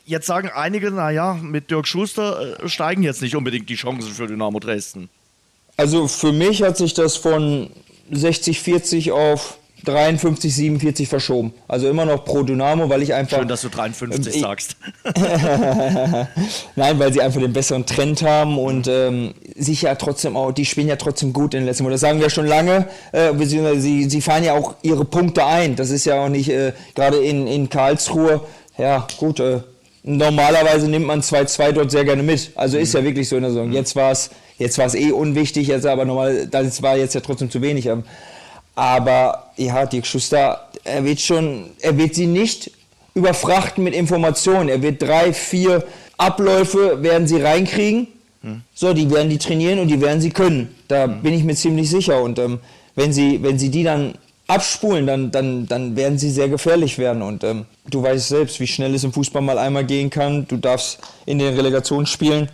Jetzt 0.05 0.27
sagen 0.27 0.51
einige, 0.55 0.91
naja, 0.91 1.33
mit 1.33 1.71
Dirk 1.71 1.89
Schuster 1.89 2.63
äh, 2.63 2.69
steigen 2.69 3.03
jetzt 3.03 3.23
nicht 3.23 3.37
unbedingt 3.37 3.71
die 3.71 3.77
Chancen 3.77 4.13
für 4.13 4.27
Dynamo 4.27 4.61
Dresden. 4.61 5.09
Also 5.77 6.09
für 6.09 6.33
mich 6.33 6.63
hat 6.63 6.77
sich 6.77 6.95
das 6.95 7.17
von 7.17 7.71
60, 8.11 8.61
40 8.61 9.13
auf 9.13 9.59
53, 9.85 10.55
47 10.55 11.09
verschoben. 11.09 11.53
Also 11.69 11.89
immer 11.89 12.05
noch 12.05 12.25
pro 12.25 12.43
Dynamo, 12.43 12.89
weil 12.89 13.03
ich 13.03 13.15
einfach. 13.15 13.39
Schön, 13.39 13.49
dass 13.49 13.61
du 13.61 13.69
53 13.69 14.35
ähm, 14.35 14.41
sagst. 14.41 14.77
Nein, 16.77 16.99
weil 16.99 17.13
sie 17.13 17.21
einfach 17.21 17.41
den 17.41 17.53
besseren 17.53 17.87
Trend 17.87 18.23
haben 18.23 18.59
und 18.59 18.89
ähm, 18.89 19.35
sich 19.55 19.83
ja 19.83 19.95
trotzdem 19.95 20.37
auch, 20.37 20.53
die 20.53 20.65
spielen 20.65 20.89
ja 20.89 20.97
trotzdem 20.97 21.33
gut 21.33 21.55
in 21.55 21.61
den 21.61 21.67
letzten 21.67 21.85
Monaten. 21.85 21.95
Das 21.95 22.01
sagen 22.01 22.21
wir 22.21 22.31
schon 22.31 22.47
lange. 22.47 22.89
Äh, 23.13 23.33
sie, 23.45 24.11
sie 24.11 24.21
fahren 24.21 24.45
ja 24.45 24.55
auch 24.55 24.75
ihre 24.83 25.05
Punkte 25.05 25.45
ein. 25.47 25.77
Das 25.77 25.91
ist 25.91 26.05
ja 26.05 26.25
auch 26.25 26.29
nicht, 26.29 26.49
äh, 26.49 26.73
gerade 26.95 27.19
in, 27.19 27.47
in 27.47 27.69
Karlsruhe, 27.69 28.41
ja, 28.79 29.07
gut, 29.19 29.41
äh, 29.41 29.61
normalerweise 30.07 30.89
nimmt 30.89 31.07
man 31.07 31.21
2-2 31.21 31.73
dort 31.73 31.91
sehr 31.91 32.05
gerne 32.05 32.23
mit. 32.23 32.53
Also 32.55 32.79
ist 32.79 32.95
ja 32.95 33.01
mhm. 33.01 33.07
wirklich 33.07 33.29
so 33.29 33.37
in 33.37 33.43
der 33.43 33.51
Saison. 33.51 33.69
Mhm. 33.69 33.75
Jetzt 33.75 33.97
war 33.97 34.13
es 34.13 34.31
jetzt 34.57 34.79
eh 34.95 35.11
unwichtig, 35.11 35.67
jetzt 35.67 35.85
aber 35.85 36.05
normal, 36.05 36.47
das 36.47 36.83
war 36.83 36.97
jetzt 36.97 37.15
ja 37.15 37.21
trotzdem 37.21 37.51
zu 37.51 37.61
wenig. 37.61 37.87
Ähm, 37.87 38.05
aber 38.75 39.51
ja, 39.57 39.85
Dirk 39.85 40.07
Schuster, 40.07 40.69
er 40.85 41.05
wird 41.05 41.21
schon, 41.21 41.71
er 41.81 41.99
wird 41.99 42.15
sie 42.15 42.27
nicht 42.27 42.71
überfrachten 43.15 43.83
mit 43.83 43.95
Informationen. 43.95 44.69
Er 44.69 44.81
wird 44.81 45.03
drei, 45.03 45.33
vier 45.33 45.85
Abläufe 46.19 47.03
werden 47.03 47.27
sie 47.27 47.41
reinkriegen. 47.41 48.07
Hm. 48.43 48.63
So, 48.75 48.93
die 48.93 49.11
werden 49.11 49.29
die 49.29 49.39
trainieren 49.39 49.81
und 49.81 49.89
die 49.89 50.01
werden 50.01 50.21
sie 50.21 50.31
können. 50.31 50.75
Da 50.89 51.05
hm. 51.05 51.23
bin 51.23 51.35
ich 51.35 51.43
mir 51.43 51.55
ziemlich 51.57 51.91
sicher. 51.91 52.23
Und 52.23 52.39
ähm, 52.39 52.61
wenn 52.95 53.13
sie, 53.13 53.43
wenn 53.43 53.59
sie 53.59 53.71
die 53.71 53.83
dann 53.83 54.15
abspulen, 54.47 55.07
dann, 55.07 55.31
dann, 55.31 55.67
dann 55.67 55.97
werden 55.97 56.19
sie 56.19 56.31
sehr 56.31 56.49
gefährlich 56.49 56.99
werden. 56.99 57.23
Und 57.23 57.45
ähm, 57.45 57.67
du 57.91 58.03
weißt 58.03 58.29
selbst, 58.29 58.61
wie 58.61 58.67
schnell 58.67 58.95
es 58.95 59.05
im 59.05 59.13
Fußball 59.13 59.43
mal 59.43 59.59
einmal 59.59 59.85
gehen 59.85 60.11
kann. 60.11 60.47
Du 60.47 60.57
darfst 60.57 60.99
in 61.27 61.39
den 61.39 61.55
Relegationsspielen 61.55 62.49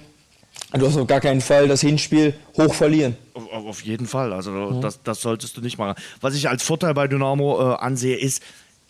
Du 0.74 0.86
hast 0.86 0.96
auf 0.96 1.06
gar 1.06 1.20
keinen 1.20 1.42
Fall 1.42 1.68
das 1.68 1.82
Hinspiel 1.82 2.34
hoch 2.56 2.72
verlieren. 2.72 3.16
Auf 3.34 3.82
jeden 3.82 4.06
Fall. 4.06 4.32
Also 4.32 4.50
mhm. 4.50 4.80
das, 4.80 5.02
das 5.02 5.20
solltest 5.20 5.56
du 5.56 5.60
nicht 5.60 5.76
machen. 5.76 6.00
Was 6.20 6.34
ich 6.34 6.48
als 6.48 6.62
Vorteil 6.62 6.94
bei 6.94 7.08
Dynamo 7.08 7.60
äh, 7.60 7.74
ansehe, 7.76 8.16
ist, 8.16 8.42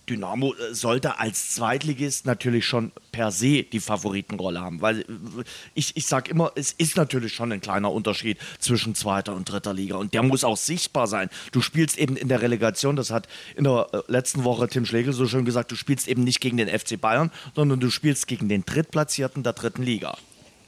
Dynamo 0.09 0.55
äh, 0.55 0.75
sollte 0.75 1.19
als 1.19 1.55
Zweitligist 1.55 2.27
natürlich 2.27 2.67
schon 2.67 2.93
per 3.13 3.31
se 3.31 3.63
die 3.63 3.81
Favoritenrolle 3.81 4.61
haben. 4.61 4.81
Weil 4.81 5.01
äh, 5.01 5.05
ich, 5.75 5.97
ich 5.97 6.07
sage 6.07 6.31
immer, 6.31 6.53
es 6.55 6.73
ist 6.73 6.97
natürlich 6.97 7.33
schon 7.33 7.53
ein 7.53 7.61
kleiner 7.61 7.93
Unterschied 7.93 8.39
zwischen 8.59 8.95
zweiter 8.95 9.35
und 9.35 9.51
dritter 9.51 9.73
Liga. 9.73 9.97
Und 9.97 10.15
der 10.15 10.23
muss 10.23 10.45
auch 10.45 10.57
sichtbar 10.57 11.07
sein. 11.07 11.31
Du 11.53 11.61
spielst 11.61 11.99
eben 11.99 12.17
in 12.17 12.29
der 12.29 12.43
Relegation, 12.43 12.97
das 12.97 13.11
hat 13.11 13.29
in 13.57 13.65
der 13.65 13.87
äh, 13.93 13.99
letzten 14.09 14.45
Woche 14.45 14.69
Tim 14.69 14.87
Schlegel 14.87 15.13
so 15.13 15.27
schön 15.27 15.45
gesagt, 15.45 15.71
du 15.71 15.77
spielst 15.77 16.09
eben 16.09 16.25
nicht 16.25 16.41
gegen 16.41 16.57
den 16.57 16.69
FC 16.69 17.01
Bayern, 17.01 17.31
sondern 17.55 17.81
du 17.81 17.91
spielst 17.91 18.27
gegen 18.27 18.49
den 18.49 18.65
Drittplatzierten 18.65 19.43
der 19.43 19.53
dritten 19.53 19.83
Liga. 19.83 20.17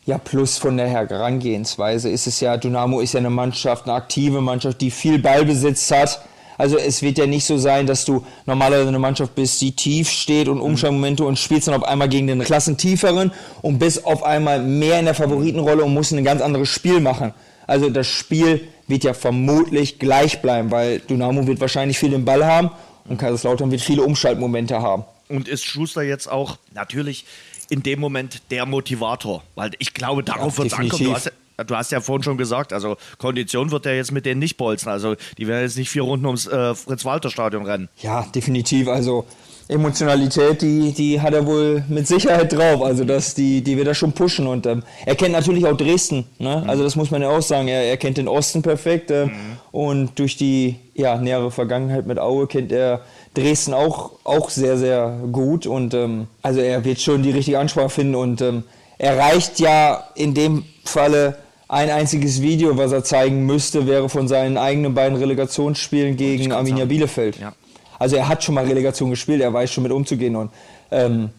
Ja, 0.06 0.18
plus 0.18 0.58
von 0.58 0.76
der 0.76 0.86
Herangehensweise 0.88 2.10
ist 2.10 2.26
es 2.26 2.40
ja, 2.40 2.58
Dynamo 2.58 3.00
ist 3.00 3.14
ja 3.14 3.20
eine 3.20 3.30
Mannschaft, 3.30 3.84
eine 3.84 3.94
aktive 3.94 4.42
Mannschaft, 4.42 4.82
die 4.82 4.90
viel 4.90 5.18
Ballbesitz 5.18 5.90
hat. 5.90 6.22
Also 6.58 6.78
es 6.78 7.02
wird 7.02 7.18
ja 7.18 7.26
nicht 7.26 7.44
so 7.44 7.58
sein, 7.58 7.86
dass 7.86 8.04
du 8.04 8.24
normalerweise 8.46 8.88
eine 8.88 8.98
Mannschaft 8.98 9.34
bist, 9.34 9.60
die 9.60 9.72
tief 9.72 10.08
steht 10.08 10.48
und 10.48 10.60
Umschaltmomente 10.60 11.24
und 11.24 11.38
spielst 11.38 11.68
dann 11.68 11.74
auf 11.74 11.84
einmal 11.84 12.08
gegen 12.08 12.26
den 12.26 12.40
Klassentieferen 12.40 13.32
und 13.62 13.78
bist 13.78 14.04
auf 14.04 14.22
einmal 14.22 14.62
mehr 14.62 14.98
in 14.98 15.06
der 15.06 15.14
Favoritenrolle 15.14 15.84
und 15.84 15.94
musst 15.94 16.12
ein 16.12 16.24
ganz 16.24 16.40
anderes 16.40 16.68
Spiel 16.68 17.00
machen. 17.00 17.34
Also 17.66 17.90
das 17.90 18.06
Spiel 18.06 18.68
wird 18.86 19.04
ja 19.04 19.14
vermutlich 19.14 19.98
gleich 19.98 20.42
bleiben, 20.42 20.70
weil 20.70 21.00
Dynamo 21.00 21.46
wird 21.46 21.60
wahrscheinlich 21.60 21.98
viel 21.98 22.10
den 22.10 22.24
Ball 22.24 22.44
haben 22.44 22.70
und 23.08 23.18
Kaiserslautern 23.18 23.70
wird 23.70 23.80
viele 23.80 24.02
Umschaltmomente 24.02 24.80
haben. 24.80 25.04
Und 25.28 25.48
ist 25.48 25.64
Schuster 25.64 26.02
jetzt 26.02 26.30
auch 26.30 26.58
natürlich 26.74 27.24
in 27.70 27.82
dem 27.82 28.00
Moment 28.00 28.42
der 28.50 28.66
Motivator. 28.66 29.42
Weil 29.54 29.72
ich 29.78 29.94
glaube, 29.94 30.22
darauf 30.22 30.58
ja, 30.58 30.64
wird 30.64 30.72
es 30.72 30.78
ankommen. 30.78 31.04
Du 31.04 31.14
hast, 31.14 31.32
du 31.56 31.76
hast, 31.76 31.92
ja 31.92 32.00
vorhin 32.00 32.22
schon 32.22 32.36
gesagt, 32.36 32.72
also 32.72 32.96
Kondition 33.18 33.70
wird 33.70 33.86
er 33.86 33.96
jetzt 33.96 34.12
mit 34.12 34.26
denen 34.26 34.40
nicht 34.40 34.56
bolzen. 34.56 34.88
Also 34.90 35.16
die 35.38 35.46
werden 35.46 35.62
jetzt 35.62 35.76
nicht 35.76 35.90
vier 35.90 36.02
Runden 36.02 36.26
ums 36.26 36.46
äh, 36.46 36.74
Fritz-Walter-Stadion 36.74 37.64
rennen. 37.64 37.88
Ja, 38.00 38.26
definitiv. 38.34 38.88
Also 38.88 39.26
Emotionalität, 39.68 40.60
die, 40.60 40.92
die 40.92 41.20
hat 41.20 41.32
er 41.32 41.46
wohl 41.46 41.84
mit 41.88 42.06
Sicherheit 42.06 42.52
drauf. 42.52 42.82
Also 42.82 43.04
das, 43.04 43.34
die, 43.34 43.62
die 43.62 43.76
wird 43.76 43.86
er 43.86 43.94
schon 43.94 44.12
pushen. 44.12 44.46
Und 44.46 44.66
ähm, 44.66 44.82
er 45.06 45.14
kennt 45.14 45.32
natürlich 45.32 45.66
auch 45.66 45.76
Dresden. 45.76 46.26
Ne? 46.38 46.60
Mhm. 46.62 46.70
Also 46.70 46.82
das 46.82 46.96
muss 46.96 47.10
man 47.10 47.22
ja 47.22 47.30
auch 47.30 47.42
sagen. 47.42 47.68
Er, 47.68 47.84
er 47.84 47.96
kennt 47.96 48.18
den 48.18 48.28
Osten 48.28 48.62
perfekt. 48.62 49.10
Äh, 49.10 49.26
mhm. 49.26 49.32
Und 49.70 50.18
durch 50.18 50.36
die 50.36 50.76
ja, 50.94 51.16
nähere 51.16 51.50
Vergangenheit 51.50 52.06
mit 52.06 52.18
Aue 52.18 52.46
kennt 52.46 52.72
er 52.72 53.00
Dresden 53.32 53.74
auch, 53.74 54.12
auch 54.24 54.50
sehr, 54.50 54.76
sehr 54.76 55.18
gut. 55.32 55.66
Und 55.66 55.94
ähm, 55.94 56.26
also 56.42 56.60
er 56.60 56.84
wird 56.84 57.00
schon 57.00 57.22
die 57.22 57.30
richtige 57.30 57.58
Ansprache 57.58 57.90
finden 57.90 58.14
und 58.14 58.40
ähm, 58.42 58.64
er 58.98 59.18
reicht 59.18 59.58
ja 59.60 60.04
in 60.14 60.34
dem 60.34 60.64
Falle 60.84 61.36
ein 61.68 61.90
einziges 61.90 62.42
Video, 62.42 62.76
was 62.76 62.92
er 62.92 63.04
zeigen 63.04 63.46
müsste, 63.46 63.86
wäre 63.86 64.08
von 64.08 64.28
seinen 64.28 64.58
eigenen 64.58 64.94
beiden 64.94 65.16
Relegationsspielen 65.16 66.16
gegen 66.16 66.52
Arminia 66.52 66.78
sagen. 66.78 66.88
Bielefeld. 66.88 67.38
Ja. 67.38 67.54
Also 67.98 68.16
er 68.16 68.28
hat 68.28 68.44
schon 68.44 68.54
mal 68.54 68.64
Relegation 68.64 69.10
gespielt, 69.10 69.40
er 69.40 69.52
weiß 69.52 69.72
schon 69.72 69.82
mit 69.82 69.92
umzugehen 69.92 70.36
und 70.36 70.50
ähm, 70.90 71.30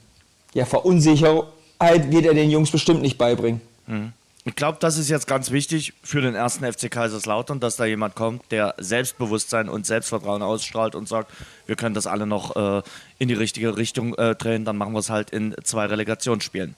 ja, 0.53 0.65
Verunsicherheit 0.65 2.11
wird 2.11 2.25
er 2.25 2.33
den 2.33 2.49
Jungs 2.49 2.71
bestimmt 2.71 3.01
nicht 3.01 3.17
beibringen. 3.17 3.61
Mhm. 3.87 4.13
Ich 4.47 4.55
glaube, 4.55 4.77
das 4.79 4.99
ist 4.99 5.09
jetzt 5.09 5.25
ganz 5.25 5.49
wichtig 5.49 5.93
für 6.03 6.21
den 6.21 6.35
ersten 6.35 6.71
FC 6.71 6.91
Kaiserslautern, 6.91 7.59
dass 7.59 7.77
da 7.77 7.85
jemand 7.85 8.13
kommt, 8.13 8.43
der 8.51 8.75
Selbstbewusstsein 8.77 9.69
und 9.69 9.87
Selbstvertrauen 9.87 10.43
ausstrahlt 10.43 10.93
und 10.93 11.07
sagt, 11.07 11.31
wir 11.65 11.75
können 11.75 11.95
das 11.95 12.05
alle 12.05 12.27
noch 12.27 12.55
äh, 12.55 12.83
in 13.17 13.27
die 13.27 13.33
richtige 13.33 13.75
Richtung 13.75 14.13
äh, 14.13 14.35
drehen, 14.35 14.63
dann 14.63 14.77
machen 14.77 14.93
wir 14.93 14.99
es 14.99 15.09
halt 15.09 15.31
in 15.31 15.55
zwei 15.63 15.87
Relegationsspielen. 15.87 16.75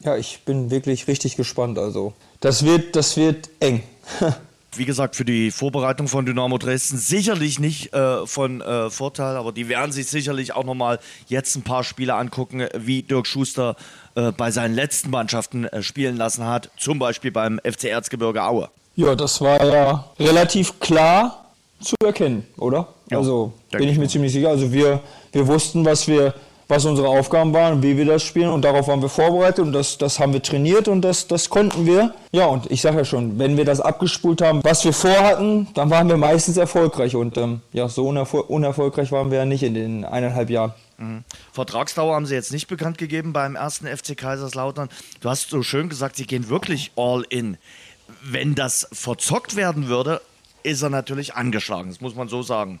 Ja, 0.00 0.16
ich 0.16 0.40
bin 0.44 0.70
wirklich 0.70 1.08
richtig 1.08 1.36
gespannt. 1.36 1.78
Also, 1.78 2.12
das 2.40 2.64
wird, 2.64 2.96
das 2.96 3.16
wird 3.16 3.48
eng. 3.60 3.82
wie 4.76 4.84
gesagt, 4.84 5.16
für 5.16 5.24
die 5.24 5.50
Vorbereitung 5.50 6.08
von 6.08 6.24
Dynamo 6.24 6.56
Dresden 6.58 6.96
sicherlich 6.96 7.58
nicht 7.58 7.92
äh, 7.92 8.26
von 8.26 8.60
äh, 8.60 8.88
Vorteil, 8.90 9.36
aber 9.36 9.52
die 9.52 9.68
werden 9.68 9.92
sich 9.92 10.06
sicherlich 10.06 10.54
auch 10.54 10.64
nochmal 10.64 11.00
jetzt 11.26 11.56
ein 11.56 11.62
paar 11.62 11.84
Spiele 11.84 12.14
angucken, 12.14 12.66
wie 12.76 13.02
Dirk 13.02 13.26
Schuster 13.26 13.76
äh, 14.14 14.32
bei 14.32 14.50
seinen 14.50 14.74
letzten 14.74 15.10
Mannschaften 15.10 15.64
äh, 15.64 15.82
spielen 15.82 16.16
lassen 16.16 16.46
hat, 16.46 16.70
zum 16.76 16.98
Beispiel 16.98 17.32
beim 17.32 17.60
FC 17.64 17.84
Erzgebirge 17.84 18.42
Aue. 18.44 18.68
Ja, 18.96 19.14
das 19.14 19.40
war 19.40 19.64
ja 19.64 20.04
relativ 20.18 20.78
klar 20.78 21.46
zu 21.80 21.96
erkennen, 22.04 22.46
oder? 22.56 22.88
Ja, 23.10 23.18
also 23.18 23.52
bin 23.70 23.88
ich 23.88 23.98
mir 23.98 24.08
ziemlich 24.08 24.32
sicher. 24.32 24.50
Also 24.50 24.72
wir, 24.72 25.00
wir 25.32 25.46
wussten, 25.46 25.84
was 25.84 26.06
wir 26.06 26.34
was 26.70 26.84
unsere 26.84 27.08
Aufgaben 27.08 27.52
waren, 27.52 27.82
wie 27.82 27.96
wir 27.96 28.06
das 28.06 28.22
spielen 28.22 28.48
und 28.48 28.62
darauf 28.62 28.86
waren 28.86 29.02
wir 29.02 29.08
vorbereitet 29.08 29.58
und 29.64 29.72
das, 29.72 29.98
das 29.98 30.20
haben 30.20 30.32
wir 30.32 30.42
trainiert 30.42 30.86
und 30.86 31.02
das, 31.02 31.26
das 31.26 31.50
konnten 31.50 31.84
wir. 31.84 32.14
Ja, 32.32 32.46
und 32.46 32.70
ich 32.70 32.80
sage 32.80 32.98
ja 32.98 33.04
schon, 33.04 33.38
wenn 33.38 33.56
wir 33.56 33.64
das 33.64 33.80
abgespult 33.80 34.40
haben, 34.40 34.62
was 34.62 34.84
wir 34.84 34.92
vorhatten, 34.92 35.66
dann 35.74 35.90
waren 35.90 36.08
wir 36.08 36.16
meistens 36.16 36.56
erfolgreich 36.56 37.16
und 37.16 37.36
ähm, 37.36 37.60
ja, 37.72 37.88
so 37.88 38.06
unerfol 38.06 38.42
unerfolgreich 38.42 39.10
waren 39.10 39.30
wir 39.30 39.38
ja 39.38 39.44
nicht 39.44 39.64
in 39.64 39.74
den 39.74 40.04
eineinhalb 40.04 40.48
Jahren. 40.48 40.72
Mhm. 40.98 41.24
Vertragsdauer 41.52 42.14
haben 42.14 42.26
sie 42.26 42.34
jetzt 42.34 42.52
nicht 42.52 42.68
bekannt 42.68 42.98
gegeben 42.98 43.32
beim 43.32 43.56
ersten 43.56 43.86
FC 43.86 44.16
Kaiserslautern. 44.16 44.88
Du 45.20 45.28
hast 45.28 45.50
so 45.50 45.62
schön 45.62 45.88
gesagt, 45.88 46.16
sie 46.16 46.26
gehen 46.26 46.48
wirklich 46.48 46.92
all 46.94 47.24
in. 47.28 47.56
Wenn 48.22 48.54
das 48.54 48.88
verzockt 48.92 49.56
werden 49.56 49.88
würde, 49.88 50.20
ist 50.62 50.82
er 50.82 50.90
natürlich 50.90 51.34
angeschlagen, 51.34 51.88
das 51.88 52.00
muss 52.00 52.14
man 52.14 52.28
so 52.28 52.42
sagen. 52.42 52.80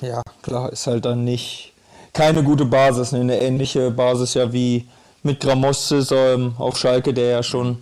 Ja, 0.00 0.22
klar, 0.42 0.72
ist 0.72 0.86
halt 0.86 1.04
dann 1.04 1.24
nicht 1.24 1.72
keine 2.12 2.42
gute 2.42 2.64
Basis. 2.64 3.12
Ne? 3.12 3.20
Eine 3.20 3.40
ähnliche 3.40 3.90
Basis 3.90 4.34
ja 4.34 4.52
wie 4.52 4.86
mit 5.22 5.40
Gramostis 5.40 6.10
ähm, 6.10 6.54
auf 6.58 6.78
Schalke, 6.78 7.12
der 7.12 7.30
ja 7.30 7.42
schon 7.42 7.78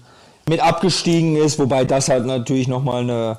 mit 0.48 0.60
abgestiegen 0.60 1.36
ist, 1.36 1.58
wobei 1.58 1.84
das 1.84 2.08
halt 2.08 2.26
natürlich 2.26 2.68
nochmal 2.68 3.02
eine, 3.02 3.38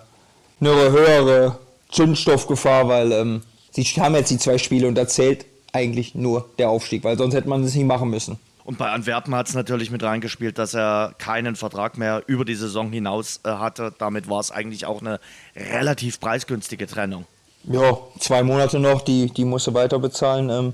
eine 0.61 0.91
höhere 0.91 1.57
Zündstoffgefahr, 1.91 2.87
weil 2.87 3.11
ähm, 3.11 3.41
sie 3.71 3.83
haben 3.83 4.15
jetzt 4.15 4.31
die 4.31 4.37
zwei 4.37 4.57
Spiele 4.57 4.87
und 4.87 4.95
da 4.95 5.07
zählt 5.07 5.45
eigentlich 5.73 6.15
nur 6.15 6.49
der 6.57 6.69
Aufstieg, 6.69 7.03
weil 7.03 7.17
sonst 7.17 7.33
hätte 7.33 7.49
man 7.49 7.63
es 7.63 7.75
nicht 7.75 7.85
machen 7.85 8.09
müssen. 8.09 8.39
Und 8.63 8.77
bei 8.77 8.91
Antwerpen 8.91 9.33
hat 9.33 9.47
es 9.47 9.55
natürlich 9.55 9.89
mit 9.89 10.03
reingespielt, 10.03 10.59
dass 10.59 10.75
er 10.75 11.15
keinen 11.17 11.55
Vertrag 11.55 11.97
mehr 11.97 12.21
über 12.27 12.45
die 12.45 12.53
Saison 12.53 12.91
hinaus 12.91 13.39
äh, 13.43 13.49
hatte. 13.49 13.93
Damit 13.97 14.29
war 14.29 14.39
es 14.39 14.51
eigentlich 14.51 14.85
auch 14.85 15.01
eine 15.01 15.19
relativ 15.55 16.19
preisgünstige 16.19 16.85
Trennung. 16.85 17.25
Ja, 17.63 17.97
zwei 18.19 18.43
Monate 18.43 18.79
noch, 18.79 19.01
die, 19.01 19.27
die 19.27 19.45
musst 19.45 19.67
du 19.67 19.73
weiter 19.73 19.99
bezahlen. 19.99 20.49
Ähm, 20.49 20.73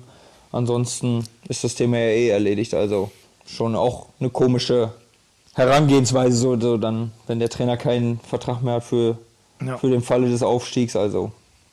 ansonsten 0.52 1.24
ist 1.48 1.64
das 1.64 1.76
Thema 1.76 1.98
ja 1.98 2.10
eh 2.10 2.30
erledigt. 2.30 2.74
Also 2.74 3.12
schon 3.46 3.76
auch 3.76 4.08
eine 4.20 4.30
komische 4.30 4.94
Herangehensweise, 5.54 6.36
so, 6.36 6.60
so 6.60 6.78
dann, 6.78 7.12
wenn 7.28 7.40
der 7.40 7.50
Trainer 7.50 7.78
keinen 7.78 8.20
Vertrag 8.20 8.62
mehr 8.62 8.76
hat 8.76 8.84
für, 8.84 9.18
ja. 9.66 9.78
für 9.78 9.90
den 9.90 10.02
Falle 10.02 10.30
des 10.30 10.44
Aufstiegs. 10.44 10.96
Also, 10.96 11.32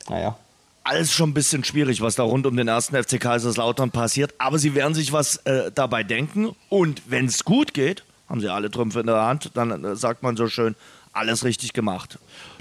naja. 0.09 0.37
Alles 0.85 1.13
schon 1.13 1.31
ein 1.31 1.35
bisschen 1.35 1.63
schwierig, 1.63 2.01
was 2.01 2.17
da 2.17 2.25
rund 2.25 2.45
um 2.47 2.57
den 2.57 2.67
ersten 2.67 3.01
FC 3.01 3.21
Kaiserslautern 3.21 3.91
passiert. 3.91 4.35
Aber 4.39 4.59
sie 4.59 4.75
werden 4.75 4.95
sich 4.95 5.13
was 5.13 5.37
äh, 5.45 5.71
dabei 5.73 6.03
denken. 6.03 6.57
Und 6.69 7.03
wenn 7.07 7.27
es 7.27 7.45
gut 7.45 7.73
geht, 7.75 8.05
haben 8.29 8.41
sie 8.41 8.49
alle 8.49 8.71
Trümpfe 8.71 9.01
in 9.01 9.07
der 9.07 9.23
Hand, 9.23 9.51
dann 9.55 9.85
äh, 9.85 9.95
sagt 9.95 10.23
man 10.23 10.37
so 10.37 10.49
schön, 10.49 10.75
alles 11.13 11.45
richtig 11.45 11.73
gemacht. 11.73 12.19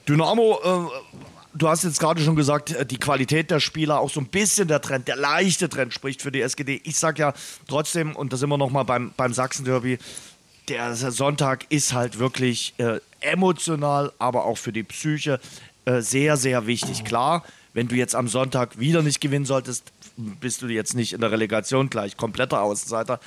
Dynamo 0.07 0.59
äh, 0.63 1.11
du 1.53 1.67
hast 1.67 1.83
jetzt 1.83 1.99
gerade 1.99 2.21
schon 2.21 2.35
gesagt, 2.35 2.71
äh, 2.71 2.85
die 2.85 2.97
Qualität 2.97 3.51
der 3.51 3.59
Spieler, 3.59 3.99
auch 3.99 4.09
so 4.09 4.19
ein 4.19 4.27
bisschen 4.27 4.67
der 4.67 4.81
Trend, 4.81 5.07
der 5.07 5.15
leichte 5.15 5.69
Trend 5.69 5.93
spricht 5.93 6.21
für 6.21 6.31
die 6.31 6.41
SGD. 6.41 6.81
Ich 6.83 6.97
sag 6.97 7.19
ja 7.19 7.33
trotzdem, 7.67 8.15
und 8.15 8.33
da 8.33 8.37
sind 8.37 8.49
wir 8.49 8.57
nochmal 8.57 8.85
beim, 8.85 9.13
beim 9.15 9.33
Sachsen-Derby, 9.33 9.99
der 10.67 10.95
Sonntag 10.95 11.65
ist 11.69 11.93
halt 11.93 12.19
wirklich 12.19 12.73
äh, 12.77 12.99
emotional, 13.19 14.13
aber 14.19 14.45
auch 14.45 14.57
für 14.57 14.71
die 14.71 14.83
Psyche 14.83 15.39
äh, 15.85 16.01
sehr, 16.01 16.37
sehr 16.37 16.67
wichtig. 16.67 17.03
Klar, 17.03 17.43
wenn 17.73 17.87
du 17.87 17.95
jetzt 17.95 18.15
am 18.15 18.27
Sonntag 18.27 18.79
wieder 18.79 19.01
nicht 19.01 19.21
gewinnen 19.21 19.45
solltest, 19.45 19.91
bist 20.17 20.61
du 20.61 20.67
jetzt 20.67 20.93
nicht 20.93 21.13
in 21.13 21.21
der 21.21 21.31
Relegation 21.31 21.89
gleich 21.89 22.15
kompletter 22.15 22.61
Außenseiter. 22.61 23.19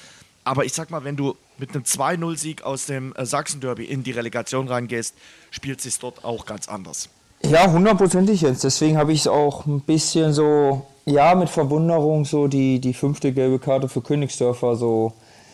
Aber 0.45 0.65
ich 0.65 0.73
sag 0.73 0.91
mal, 0.91 1.05
wenn 1.05 1.17
du 1.17 1.37
mit 1.59 1.71
einem 1.75 1.85
2-0-Sieg 1.85 2.63
aus 2.63 2.87
dem 2.87 3.15
äh, 3.15 3.27
Sachsen-Derby 3.27 3.85
in 3.85 4.03
die 4.03 4.13
Relegation 4.13 4.69
reingehst, 4.69 5.15
spielt 5.51 5.81
sich 5.81 5.99
dort 5.99 6.25
auch 6.25 6.47
ganz 6.47 6.69
anders. 6.69 7.09
Ja, 7.51 7.71
hundertprozentig 7.71 8.41
jetzt. 8.41 8.65
Deswegen 8.65 8.97
habe 8.97 9.13
ich 9.13 9.21
es 9.21 9.29
auch 9.29 9.67
ein 9.67 9.81
bisschen 9.81 10.33
so, 10.33 10.83
ja, 11.05 11.35
mit 11.35 11.49
Verwunderung 11.49 12.25
so 12.25 12.47
die, 12.47 12.81
die 12.81 12.95
fünfte 12.95 13.33
gelbe 13.33 13.59
Karte 13.59 13.89
für 13.89 14.01
Königsdörfer 14.01 14.77
so 14.77 15.13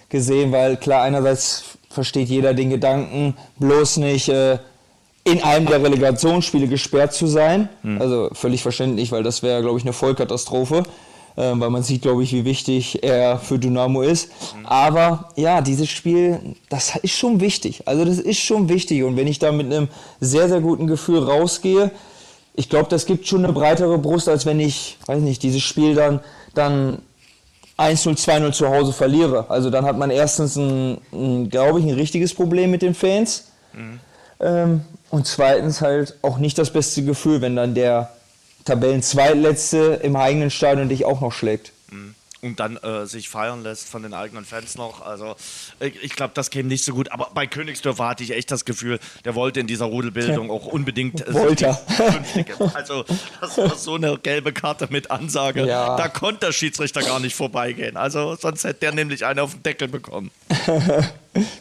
gesehen, 0.08 0.52
weil 0.52 0.76
klar, 0.76 1.02
einerseits 1.02 1.78
versteht 1.88 2.28
jeder 2.28 2.54
den 2.54 2.70
Gedanken, 2.70 3.36
bloß 3.58 3.98
nicht 3.98 4.28
äh, 4.28 4.58
in 5.24 5.42
einem 5.42 5.66
der 5.66 5.82
Relegationsspiele 5.82 6.68
gesperrt 6.68 7.12
zu 7.12 7.26
sein. 7.26 7.68
Mhm. 7.82 8.00
Also 8.00 8.30
völlig 8.32 8.62
verständlich, 8.62 9.12
weil 9.12 9.22
das 9.22 9.42
wäre, 9.42 9.60
glaube 9.62 9.78
ich, 9.78 9.84
eine 9.84 9.92
Vollkatastrophe 9.92 10.84
äh, 11.36 11.52
weil 11.54 11.70
man 11.70 11.82
sieht, 11.82 12.02
glaube 12.02 12.22
ich, 12.22 12.32
wie 12.32 12.44
wichtig 12.44 13.02
er 13.02 13.38
für 13.38 13.58
Dynamo 13.58 14.02
ist. 14.02 14.30
Mhm. 14.56 14.66
Aber 14.66 15.28
ja, 15.36 15.60
dieses 15.60 15.88
Spiel, 15.88 16.56
das 16.68 16.96
ist 16.96 17.12
schon 17.12 17.40
wichtig. 17.40 17.82
Also 17.86 18.04
das 18.04 18.18
ist 18.18 18.38
schon 18.38 18.68
wichtig. 18.68 19.02
Und 19.04 19.16
wenn 19.16 19.26
ich 19.26 19.38
da 19.38 19.52
mit 19.52 19.66
einem 19.66 19.88
sehr, 20.20 20.48
sehr 20.48 20.60
guten 20.60 20.86
Gefühl 20.86 21.18
rausgehe, 21.18 21.90
ich 22.54 22.68
glaube, 22.68 22.88
das 22.88 23.06
gibt 23.06 23.26
schon 23.26 23.44
eine 23.44 23.52
breitere 23.52 23.96
Brust, 23.98 24.28
als 24.28 24.44
wenn 24.44 24.60
ich, 24.60 24.98
weiß 25.06 25.22
nicht, 25.22 25.42
dieses 25.42 25.62
Spiel 25.62 25.94
dann, 25.94 26.20
dann 26.54 26.98
1-0, 27.78 28.18
2-0 28.18 28.52
zu 28.52 28.68
Hause 28.68 28.92
verliere. 28.92 29.46
Also 29.48 29.70
dann 29.70 29.86
hat 29.86 29.96
man 29.96 30.10
erstens, 30.10 30.56
ein, 30.56 30.98
ein 31.12 31.48
glaube 31.48 31.80
ich, 31.80 31.86
ein 31.86 31.94
richtiges 31.94 32.34
Problem 32.34 32.70
mit 32.70 32.82
den 32.82 32.94
Fans. 32.94 33.50
Mhm. 33.72 34.00
Ähm, 34.40 34.80
und 35.10 35.26
zweitens 35.26 35.80
halt 35.80 36.16
auch 36.22 36.38
nicht 36.38 36.58
das 36.58 36.70
beste 36.70 37.02
Gefühl, 37.02 37.40
wenn 37.40 37.56
dann 37.56 37.74
der 37.74 38.10
Tabellenzweitletzte 38.64 40.00
im 40.02 40.16
eigenen 40.16 40.50
Stadion 40.50 40.88
dich 40.88 41.04
auch 41.04 41.20
noch 41.20 41.32
schlägt. 41.32 41.72
Mhm. 41.90 42.14
Und 42.42 42.58
dann 42.58 42.78
äh, 42.78 43.04
sich 43.04 43.28
feiern 43.28 43.62
lässt 43.62 43.86
von 43.86 44.02
den 44.02 44.14
eigenen 44.14 44.46
Fans 44.46 44.74
noch. 44.76 45.04
Also 45.04 45.36
ich, 45.78 46.02
ich 46.02 46.16
glaube, 46.16 46.32
das 46.34 46.48
käme 46.48 46.70
nicht 46.70 46.84
so 46.84 46.94
gut. 46.94 47.12
Aber 47.12 47.28
bei 47.34 47.46
Königsdörfer 47.46 48.08
hatte 48.08 48.24
ich 48.24 48.30
echt 48.30 48.50
das 48.50 48.64
Gefühl, 48.64 48.98
der 49.26 49.34
wollte 49.34 49.60
in 49.60 49.66
dieser 49.66 49.84
Rudelbildung 49.84 50.50
auch 50.50 50.64
unbedingt 50.64 51.26
äh, 51.26 51.34
wollte. 51.34 51.76
Also 52.72 53.04
das 53.42 53.58
war 53.58 53.76
so 53.76 53.96
eine 53.96 54.16
gelbe 54.16 54.54
Karte 54.54 54.88
mit 54.88 55.10
Ansage. 55.10 55.66
Ja. 55.66 55.98
Da 55.98 56.08
konnte 56.08 56.46
der 56.46 56.52
Schiedsrichter 56.52 57.02
gar 57.02 57.20
nicht 57.20 57.34
vorbeigehen. 57.34 57.98
Also 57.98 58.34
sonst 58.36 58.64
hätte 58.64 58.80
der 58.80 58.92
nämlich 58.92 59.26
eine 59.26 59.42
auf 59.42 59.52
den 59.52 59.62
Deckel 59.62 59.88
bekommen. 59.88 60.30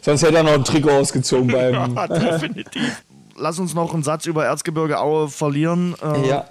sonst 0.00 0.22
hätte 0.22 0.36
er 0.36 0.42
noch 0.44 0.54
ein 0.54 0.64
Trikot 0.64 0.92
ausgezogen 0.92 1.48
beim. 1.48 1.74
ja, 1.94 2.06
definitiv. 2.06 3.02
Lass 3.36 3.58
uns 3.58 3.74
noch 3.74 3.92
einen 3.92 4.02
Satz 4.02 4.24
über 4.24 4.46
Erzgebirge 4.46 4.98
Aue 4.98 5.28
verlieren. 5.28 5.94
Äh, 6.02 6.26
ja 6.26 6.48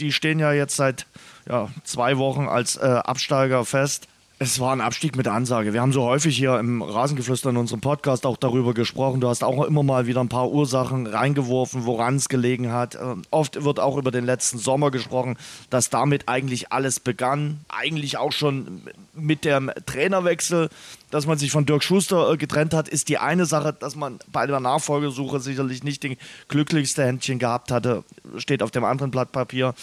die 0.00 0.12
stehen 0.12 0.38
ja 0.38 0.52
jetzt 0.52 0.76
seit 0.76 1.06
ja, 1.48 1.68
zwei 1.84 2.18
Wochen 2.18 2.48
als 2.48 2.76
äh, 2.76 2.86
Absteiger 2.86 3.64
fest. 3.64 4.08
Es 4.40 4.60
war 4.60 4.72
ein 4.72 4.80
Abstieg 4.80 5.16
mit 5.16 5.26
Ansage. 5.26 5.72
Wir 5.72 5.80
haben 5.80 5.92
so 5.92 6.04
häufig 6.04 6.36
hier 6.36 6.60
im 6.60 6.80
Rasengeflüster 6.80 7.50
in 7.50 7.56
unserem 7.56 7.80
Podcast 7.80 8.24
auch 8.24 8.36
darüber 8.36 8.72
gesprochen. 8.72 9.20
Du 9.20 9.26
hast 9.28 9.42
auch 9.42 9.64
immer 9.64 9.82
mal 9.82 10.06
wieder 10.06 10.20
ein 10.20 10.28
paar 10.28 10.48
Ursachen 10.52 11.08
reingeworfen, 11.08 11.86
woran 11.86 12.14
es 12.14 12.28
gelegen 12.28 12.70
hat. 12.70 12.94
Ähm, 12.94 13.22
oft 13.32 13.64
wird 13.64 13.80
auch 13.80 13.96
über 13.96 14.12
den 14.12 14.24
letzten 14.24 14.58
Sommer 14.58 14.92
gesprochen, 14.92 15.36
dass 15.70 15.90
damit 15.90 16.28
eigentlich 16.28 16.70
alles 16.70 17.00
begann. 17.00 17.64
Eigentlich 17.68 18.16
auch 18.16 18.30
schon 18.30 18.82
mit 19.12 19.44
dem 19.44 19.72
Trainerwechsel, 19.86 20.68
dass 21.10 21.26
man 21.26 21.36
sich 21.36 21.50
von 21.50 21.66
Dirk 21.66 21.82
Schuster 21.82 22.30
äh, 22.30 22.36
getrennt 22.36 22.74
hat, 22.74 22.88
ist 22.88 23.08
die 23.08 23.18
eine 23.18 23.44
Sache, 23.44 23.72
dass 23.72 23.96
man 23.96 24.20
bei 24.30 24.46
der 24.46 24.60
Nachfolgesuche 24.60 25.40
sicherlich 25.40 25.82
nicht 25.82 26.04
den 26.04 26.16
glücklichste 26.46 27.04
Händchen 27.04 27.40
gehabt 27.40 27.72
hatte. 27.72 28.04
Steht 28.36 28.62
auf 28.62 28.70
dem 28.70 28.84
anderen 28.84 29.10
Blatt 29.10 29.32
Papier. 29.32 29.74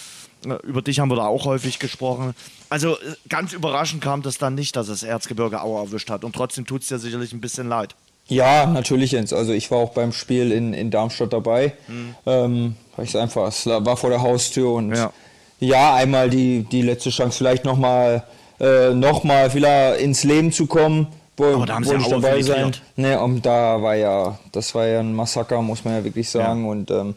Über 0.63 0.81
dich 0.81 0.99
haben 0.99 1.10
wir 1.10 1.15
da 1.15 1.27
auch 1.27 1.45
häufig 1.45 1.79
gesprochen. 1.79 2.36
Also 2.69 2.93
äh, 2.93 3.15
ganz 3.29 3.53
überraschend 3.53 4.01
kam 4.01 4.21
das 4.21 4.38
dann 4.38 4.55
nicht, 4.55 4.75
dass 4.75 4.88
es 4.88 5.03
Erzgebirge 5.03 5.62
Aue 5.62 5.79
erwischt 5.79 6.10
hat. 6.10 6.23
Und 6.23 6.36
trotzdem 6.36 6.65
tut 6.65 6.81
es 6.81 6.88
dir 6.88 6.99
sicherlich 6.99 7.34
ein 7.34 7.41
bisschen 7.41 7.67
leid. 7.67 7.95
Ja, 8.27 8.65
natürlich, 8.65 9.12
Jens. 9.12 9.34
Also 9.34 9.53
ich 9.53 9.69
war 9.71 9.77
auch 9.77 9.91
beim 9.91 10.12
Spiel 10.12 10.51
in, 10.51 10.73
in 10.73 10.89
Darmstadt 10.89 11.31
dabei. 11.31 11.73
Mhm. 11.88 12.15
Ähm, 12.25 12.75
ich 13.01 13.17
einfach, 13.17 13.47
es 13.47 13.65
war 13.65 13.97
vor 13.97 14.10
der 14.10 14.21
Haustür 14.21 14.71
und 14.73 14.95
ja, 14.95 15.12
ja 15.60 15.95
einmal 15.95 16.29
die, 16.29 16.63
die 16.63 16.81
letzte 16.81 17.10
Chance, 17.10 17.38
vielleicht 17.38 17.65
nochmal 17.65 18.23
äh, 18.60 18.93
noch 18.93 19.23
wieder 19.23 19.97
ins 19.97 20.23
Leben 20.23 20.51
zu 20.51 20.65
kommen. 20.65 21.08
Wo, 21.38 21.45
Aber 21.45 21.65
da 21.65 21.75
haben 21.75 21.84
sie 21.84 21.95
ich 21.95 22.08
dabei 22.08 22.41
sein. 22.41 22.71
Ne, 22.95 23.19
und 23.19 23.45
da 23.45 23.81
war 23.81 23.95
ja, 23.95 24.39
das 24.53 24.73
war 24.73 24.88
ja 24.88 25.01
ein 25.01 25.13
Massaker, 25.13 25.62
muss 25.62 25.84
man 25.84 25.95
ja 25.95 26.03
wirklich 26.03 26.29
sagen. 26.29 26.63
Ja. 26.63 26.71
Und 26.71 26.91
ähm, 26.91 27.15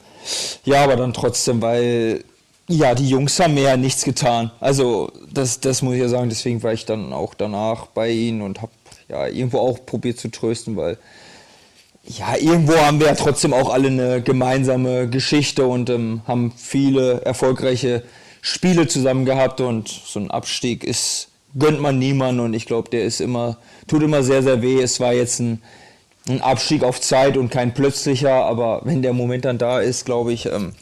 ja, 0.65 0.83
aber 0.83 0.97
dann 0.97 1.13
trotzdem, 1.13 1.63
weil 1.63 2.25
Ja, 2.71 2.95
die 2.95 3.09
Jungs 3.09 3.41
haben 3.41 3.55
mir 3.55 3.63
ja 3.63 3.77
nichts 3.79 4.05
getan. 4.05 4.51
Also 4.61 5.11
das, 5.33 5.61
das 5.61 5.81
muss 5.81 5.95
ich 5.95 6.01
ja 6.01 6.09
sagen. 6.09 6.29
Deswegen 6.29 6.63
war 6.63 6.75
ich 6.75 6.85
dann 6.85 7.15
auch 7.15 7.33
danach 7.33 7.87
bei 7.87 8.11
ihnen 8.11 8.43
und 8.43 8.61
habe 8.61 8.73
ja 9.09 9.27
irgendwo 9.27 9.59
auch 9.59 9.87
probiert 9.87 10.19
zu 10.19 10.31
trösten, 10.31 10.77
weil 10.77 10.99
ja, 12.05 12.37
irgendwo 12.37 12.75
haben 12.77 13.01
wir 13.01 13.07
ja 13.07 13.15
trotzdem 13.15 13.55
auch 13.55 13.71
alle 13.71 13.89
eine 13.89 14.23
gemeinsame 14.23 15.09
Geschichte 15.09 15.67
und 15.67 15.89
ähm, 15.89 16.21
haben 16.27 16.53
viele 16.57 17.23
erfolgreiche 17.23 18.03
Spiele 18.43 18.87
zusammen 18.87 19.25
gehabt 19.25 19.61
und 19.61 19.89
so 19.89 20.21
ein 20.21 20.31
Abstieg 20.31 20.85
ist, 20.85 21.29
gönnt 21.59 21.81
man 21.81 21.99
niemanden 21.99 22.41
und 22.41 22.55
ich 22.55 22.67
glaube, 22.67 22.91
der 22.91 23.05
ist 23.05 23.21
immer, 23.21 23.57
tut 23.87 24.03
immer 24.03 24.23
sehr, 24.23 24.43
sehr 24.43 24.61
weh. 24.63 24.81
Es 24.81 25.01
war 25.01 25.13
jetzt 25.13 25.41
ein, 25.41 25.63
ein 26.29 26.43
Abstieg 26.43 26.83
auf 26.83 27.01
Zeit 27.01 27.39
und 27.39 27.51
kein 27.51 27.73
plötzlicher, 27.73 28.45
aber 28.45 28.83
wenn 28.85 29.03
der 29.03 29.15
Moment 29.15 29.47
dann 29.47 29.59
da 29.59 29.81
ist, 29.81 30.05
glaube 30.05 30.33
ich, 30.33 30.47
ähm, 30.47 30.73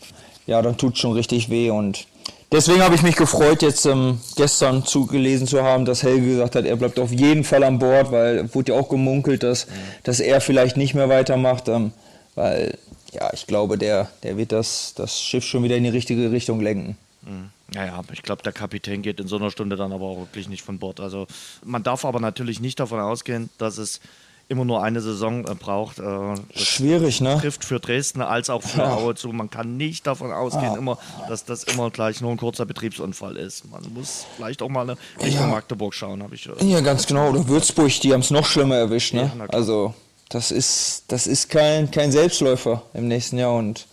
ja, 0.47 0.63
dann 0.63 0.77
tut 0.77 0.99
schon 0.99 1.13
richtig 1.13 1.51
weh 1.51 1.71
und 1.71 2.07
Deswegen 2.53 2.81
habe 2.81 2.95
ich 2.95 3.03
mich 3.03 3.17
gefreut, 3.17 3.61
jetzt 3.61 3.87
ähm, 3.87 4.21
gestern 4.37 4.85
zugelesen 4.85 5.49
zu 5.49 5.65
haben, 5.65 5.85
dass 5.85 6.05
Helge 6.05 6.27
gesagt 6.27 6.55
hat, 6.55 6.65
er 6.65 6.77
bleibt 6.77 7.01
auf 7.01 7.11
jeden 7.11 7.43
Fall 7.43 7.65
an 7.65 7.81
Bord, 7.81 8.13
weil 8.13 8.55
wurde 8.55 8.73
ja 8.73 8.79
auch 8.79 8.89
gemunkelt, 8.89 9.43
dass, 9.43 9.67
dass 10.05 10.21
er 10.21 10.41
vielleicht 10.41 10.77
nicht 10.77 10.95
mehr 10.95 11.09
weitermacht, 11.09 11.67
ähm, 11.67 11.93
weil 12.37 12.79
ja, 13.13 13.31
ich 13.33 13.49
glaube, 13.49 13.79
der, 13.79 14.09
der 14.23 14.37
wird 14.37 14.53
das, 14.53 14.95
das 14.95 15.21
Schiff 15.21 15.45
schon 15.45 15.65
wieder 15.65 15.77
in 15.77 15.85
die 15.85 15.91
richtige 15.91 16.31
Richtung 16.31 16.61
lenken. 16.61 16.97
Mhm. 17.23 17.51
Ja, 17.75 17.85
ja, 17.85 18.01
ich 18.13 18.23
glaube, 18.23 18.45
der 18.45 18.53
Kapitän 18.53 19.03
geht 19.03 19.19
in 19.19 19.27
so 19.27 19.37
einer 19.37 19.51
Stunde 19.51 19.75
dann 19.75 19.93
aber 19.93 20.05
auch 20.05 20.19
wirklich 20.19 20.49
nicht 20.49 20.63
von 20.63 20.79
Bord. 20.79 21.01
Also 21.01 21.27
man 21.65 21.83
darf 21.83 22.05
aber 22.05 22.21
natürlich 22.21 22.61
nicht 22.61 22.79
davon 22.79 23.01
ausgehen, 23.01 23.51
dass 23.59 23.77
es 23.79 24.01
immer 24.49 24.65
nur 24.65 24.83
eine 24.83 25.01
Saison 25.01 25.45
äh, 25.47 25.55
braucht. 25.55 25.99
Äh, 25.99 26.35
Schwierig, 26.55 27.21
ne? 27.21 27.39
Trifft 27.41 27.65
für 27.65 27.81
Dresden 27.81 28.23
als 28.23 28.49
auch 28.49 28.63
für 28.63 28.79
ja. 28.79 28.95
Aue 28.95 29.15
zu. 29.15 29.29
Man 29.29 29.51
kann 29.51 29.77
nicht 29.77 30.07
davon 30.07 30.33
ausgehen, 30.33 30.73
ja. 30.73 30.77
immer, 30.77 30.99
dass 31.29 31.45
das 31.45 31.65
immer 31.65 31.91
gleich 31.91 32.21
nur 32.21 32.31
ein 32.31 32.37
kurzer 32.37 32.67
Betriebsunfall 32.67 33.37
ist. 33.37 33.71
Man 33.71 33.83
muss 33.93 34.27
vielleicht 34.37 34.63
auch 34.63 34.69
mal 34.69 34.97
Richtung 35.21 35.47
ja. 35.47 35.47
Magdeburg 35.47 35.95
schauen, 35.95 36.23
habe 36.23 36.35
ich. 36.35 36.49
Äh, 36.49 36.65
ja, 36.65 36.81
ganz 36.81 37.07
genau. 37.07 37.31
Oder 37.31 37.49
Würzburg, 37.49 38.01
die 38.01 38.13
haben 38.13 38.21
es 38.21 38.31
noch 38.31 38.47
schlimmer 38.47 38.77
erwischt, 38.77 39.15
ne? 39.15 39.31
also 39.49 39.95
das 40.29 40.51
ist, 40.51 41.05
das 41.09 41.27
ist 41.27 41.51
kein, 41.51 41.91
kein 41.91 42.11
Selbstläufer 42.11 42.83
im 42.95 43.09
nächsten 43.09 43.39
Jahr 43.39 43.55
und 43.55 43.87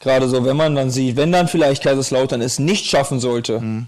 gerade 0.00 0.28
so, 0.28 0.44
wenn 0.44 0.56
man 0.56 0.74
dann 0.74 0.90
sieht, 0.90 1.16
wenn 1.16 1.32
dann 1.32 1.48
vielleicht 1.48 1.82
Kaiserslautern 1.82 2.40
es 2.40 2.58
nicht 2.58 2.86
schaffen 2.86 3.20
sollte, 3.20 3.60
mhm. 3.60 3.86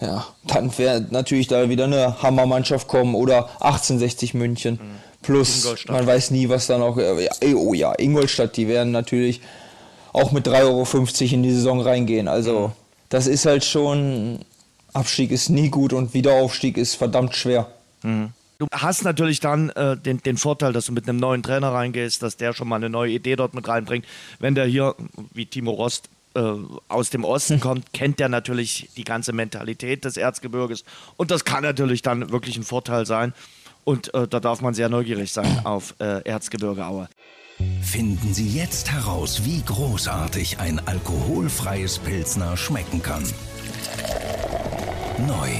ja, 0.00 0.26
dann 0.44 0.76
wäre 0.78 1.04
natürlich 1.10 1.48
da 1.48 1.68
wieder 1.68 1.84
eine 1.84 2.22
Hammermannschaft 2.22 2.86
kommen 2.86 3.14
oder 3.14 3.50
1860 3.60 4.34
München. 4.34 4.74
Mhm. 4.74 5.05
Plus, 5.26 5.74
man 5.88 6.06
weiß 6.06 6.30
nie, 6.30 6.48
was 6.48 6.68
da 6.68 6.78
noch. 6.78 6.96
Äh, 6.98 7.54
oh 7.54 7.74
ja, 7.74 7.92
Ingolstadt, 7.98 8.56
die 8.56 8.68
werden 8.68 8.92
natürlich 8.92 9.40
auch 10.12 10.30
mit 10.30 10.46
3,50 10.46 10.62
Euro 10.62 11.34
in 11.34 11.42
die 11.42 11.52
Saison 11.52 11.80
reingehen. 11.80 12.28
Also, 12.28 12.72
das 13.08 13.26
ist 13.26 13.44
halt 13.44 13.64
schon. 13.64 14.38
Abstieg 14.92 15.32
ist 15.32 15.50
nie 15.50 15.68
gut 15.68 15.92
und 15.92 16.14
Wiederaufstieg 16.14 16.78
ist 16.78 16.94
verdammt 16.94 17.34
schwer. 17.34 17.66
Mhm. 18.02 18.30
Du 18.58 18.66
hast 18.72 19.04
natürlich 19.04 19.40
dann 19.40 19.68
äh, 19.70 19.96
den, 19.96 20.22
den 20.22 20.38
Vorteil, 20.38 20.72
dass 20.72 20.86
du 20.86 20.92
mit 20.92 21.08
einem 21.08 21.18
neuen 21.18 21.42
Trainer 21.42 21.72
reingehst, 21.72 22.22
dass 22.22 22.36
der 22.36 22.54
schon 22.54 22.68
mal 22.68 22.76
eine 22.76 22.88
neue 22.88 23.12
Idee 23.12 23.36
dort 23.36 23.52
mit 23.52 23.68
reinbringt. 23.68 24.06
Wenn 24.38 24.54
der 24.54 24.64
hier, 24.64 24.94
wie 25.34 25.44
Timo 25.44 25.72
Rost, 25.72 26.08
äh, 26.36 26.52
aus 26.88 27.10
dem 27.10 27.24
Osten 27.24 27.60
kommt, 27.60 27.92
kennt 27.92 28.18
der 28.20 28.28
natürlich 28.28 28.88
die 28.96 29.04
ganze 29.04 29.32
Mentalität 29.32 30.04
des 30.04 30.16
Erzgebirges. 30.16 30.84
Und 31.16 31.30
das 31.30 31.44
kann 31.44 31.64
natürlich 31.64 32.00
dann 32.00 32.30
wirklich 32.30 32.56
ein 32.56 32.62
Vorteil 32.62 33.04
sein. 33.04 33.34
Und 33.86 34.12
äh, 34.14 34.26
da 34.26 34.40
darf 34.40 34.62
man 34.62 34.74
sehr 34.74 34.88
neugierig 34.88 35.32
sein 35.32 35.64
auf 35.64 35.94
äh, 36.00 36.20
Erzgebirge 36.28 36.84
Aue. 36.84 37.08
Finden 37.80 38.34
Sie 38.34 38.48
jetzt 38.48 38.90
heraus, 38.90 39.44
wie 39.44 39.62
großartig 39.62 40.58
ein 40.58 40.80
alkoholfreies 40.86 42.00
Pilzner 42.00 42.56
schmecken 42.56 43.00
kann. 43.00 43.22
Neu. 45.26 45.50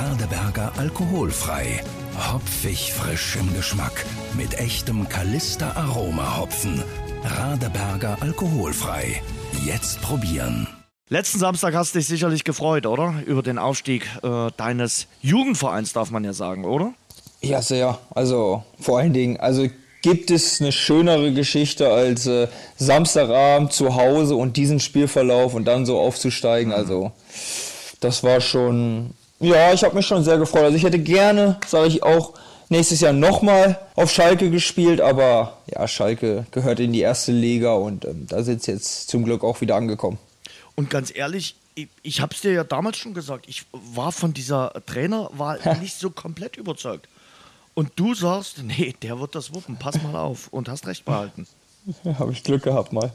Radeberger 0.00 0.72
alkoholfrei. 0.76 1.84
Hopfig 2.32 2.92
frisch 2.92 3.36
im 3.36 3.54
Geschmack. 3.54 4.04
Mit 4.36 4.58
echtem 4.58 5.08
Kalister 5.08 5.76
Aroma 5.76 6.38
Hopfen. 6.38 6.82
Radeberger 7.22 8.20
alkoholfrei. 8.20 9.22
Jetzt 9.64 10.02
probieren. 10.02 10.66
Letzten 11.08 11.38
Samstag 11.38 11.74
hast 11.74 11.94
du 11.94 11.98
dich 11.98 12.08
sicherlich 12.08 12.42
gefreut, 12.42 12.86
oder? 12.86 13.22
Über 13.26 13.42
den 13.42 13.58
Aufstieg 13.58 14.08
äh, 14.22 14.50
deines 14.56 15.06
Jugendvereins, 15.20 15.92
darf 15.92 16.10
man 16.10 16.24
ja 16.24 16.32
sagen, 16.32 16.64
oder? 16.64 16.94
Ja, 17.42 17.60
sehr. 17.60 17.98
Also 18.14 18.62
vor 18.80 18.98
allen 18.98 19.12
Dingen, 19.12 19.36
also 19.38 19.68
gibt 20.02 20.30
es 20.30 20.60
eine 20.60 20.72
schönere 20.72 21.32
Geschichte 21.32 21.90
als 21.90 22.26
äh, 22.26 22.48
Samstagabend 22.76 23.72
zu 23.72 23.94
Hause 23.94 24.36
und 24.36 24.56
diesen 24.56 24.80
Spielverlauf 24.80 25.54
und 25.54 25.64
dann 25.64 25.86
so 25.86 25.98
aufzusteigen. 25.98 26.72
Mhm. 26.72 26.78
Also 26.78 27.12
das 28.00 28.22
war 28.22 28.40
schon, 28.40 29.10
ja, 29.40 29.72
ich 29.72 29.84
habe 29.84 29.96
mich 29.96 30.06
schon 30.06 30.24
sehr 30.24 30.38
gefreut. 30.38 30.64
Also 30.64 30.76
ich 30.76 30.84
hätte 30.84 30.98
gerne, 30.98 31.58
sage 31.66 31.88
ich 31.88 32.02
auch, 32.02 32.34
nächstes 32.68 33.00
Jahr 33.00 33.12
nochmal 33.12 33.78
auf 33.94 34.10
Schalke 34.10 34.50
gespielt, 34.50 35.00
aber 35.00 35.58
ja, 35.66 35.86
Schalke 35.86 36.46
gehört 36.50 36.80
in 36.80 36.92
die 36.92 37.00
erste 37.00 37.30
Liga 37.30 37.74
und 37.74 38.04
ähm, 38.04 38.26
da 38.28 38.42
sind 38.42 38.62
sie 38.62 38.72
jetzt 38.72 39.08
zum 39.08 39.24
Glück 39.24 39.44
auch 39.44 39.60
wieder 39.60 39.76
angekommen. 39.76 40.18
Und 40.74 40.90
ganz 40.90 41.12
ehrlich, 41.14 41.54
ich, 41.74 41.88
ich 42.02 42.20
habe 42.20 42.34
es 42.34 42.40
dir 42.40 42.52
ja 42.52 42.64
damals 42.64 42.96
schon 42.96 43.14
gesagt, 43.14 43.44
ich 43.48 43.64
war 43.72 44.10
von 44.10 44.32
dieser 44.34 44.72
Trainerwahl 44.86 45.60
nicht 45.80 45.98
so 45.98 46.10
komplett 46.10 46.56
überzeugt. 46.56 47.08
Und 47.74 47.92
du 47.96 48.14
sagst, 48.14 48.62
nee, 48.62 48.94
der 49.02 49.18
wird 49.18 49.34
das 49.34 49.54
wuppen, 49.54 49.78
pass 49.78 50.02
mal 50.02 50.16
auf 50.16 50.48
und 50.48 50.68
hast 50.68 50.86
recht 50.86 51.04
behalten. 51.04 51.46
Ja, 52.04 52.18
Habe 52.20 52.30
ich 52.30 52.44
Glück 52.44 52.62
gehabt 52.62 52.92
mal. 52.92 53.12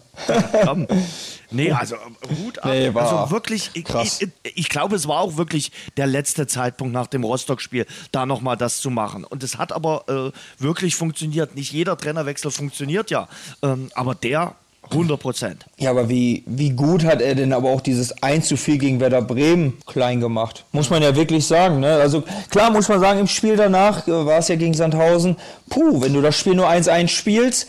nee, 1.52 1.72
also 1.72 1.96
gut. 2.28 2.60
Nee, 2.66 2.94
war 2.94 3.22
also 3.22 3.32
wirklich. 3.32 3.72
Ich, 3.74 3.86
ich, 3.88 4.28
ich, 4.44 4.68
glaube, 4.68 4.98
es 4.98 5.08
war 5.08 5.22
auch 5.22 5.38
wirklich 5.38 5.72
der 5.96 6.06
letzte 6.06 6.48
Zeitpunkt 6.48 6.94
nach 6.94 7.08
dem 7.08 7.24
Rostock-Spiel, 7.24 7.86
da 8.12 8.26
nochmal 8.26 8.58
das 8.58 8.82
zu 8.82 8.90
machen. 8.90 9.24
Und 9.24 9.42
es 9.42 9.58
hat 9.58 9.72
aber 9.72 10.04
äh, 10.10 10.62
wirklich 10.62 10.96
funktioniert. 10.96 11.56
Nicht 11.56 11.72
jeder 11.72 11.98
Trainerwechsel 11.98 12.52
funktioniert 12.52 13.10
ja. 13.10 13.30
Ähm, 13.62 13.90
aber 13.96 14.16
der 14.16 14.56
100 14.92 15.20
Prozent. 15.20 15.66
Ja, 15.78 15.92
aber 15.92 16.10
wie, 16.10 16.44
wie 16.46 16.72
gut 16.72 17.04
hat 17.04 17.22
er 17.22 17.36
denn 17.36 17.54
aber 17.54 17.70
auch 17.70 17.82
dieses 17.82 18.24
1 18.24 18.48
zu 18.48 18.58
4 18.58 18.78
gegen 18.78 19.00
Werder 19.00 19.22
Bremen 19.22 19.78
klein 19.86 20.20
gemacht? 20.20 20.66
Muss 20.72 20.90
man 20.90 21.02
ja 21.02 21.16
wirklich 21.16 21.46
sagen. 21.46 21.80
Ne? 21.80 21.96
Also 21.96 22.24
klar 22.50 22.72
muss 22.72 22.90
man 22.90 23.00
sagen, 23.00 23.20
im 23.20 23.28
Spiel 23.28 23.56
danach 23.56 24.08
äh, 24.08 24.26
war 24.26 24.40
es 24.40 24.48
ja 24.48 24.56
gegen 24.56 24.74
Sandhausen. 24.74 25.38
Puh, 25.70 26.02
wenn 26.02 26.14
du 26.14 26.22
das 26.22 26.38
Spiel 26.38 26.56
nur 26.56 26.70
1-1 26.70 27.10
spielst, 27.10 27.68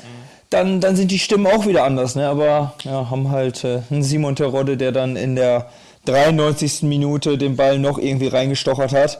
dann, 0.51 0.81
dann 0.81 0.97
sind 0.97 1.11
die 1.11 1.19
Stimmen 1.19 1.47
auch 1.47 1.67
wieder 1.67 1.85
anders. 1.85 2.15
Ne? 2.15 2.29
Aber 2.29 2.75
ja, 2.85 3.11
haben 3.11 3.31
halt 3.31 3.65
äh, 3.65 3.81
einen 3.91 4.03
Simon 4.03 4.37
Terodde, 4.37 4.77
der 4.77 4.93
dann 4.93 5.17
in 5.17 5.37
der 5.37 5.67
93. 6.07 6.83
Minute 6.83 7.37
den 7.37 7.57
Ball 7.57 7.79
noch 7.79 7.99
irgendwie 7.99 8.29
reingestochert 8.29 8.93
hat. 8.93 9.19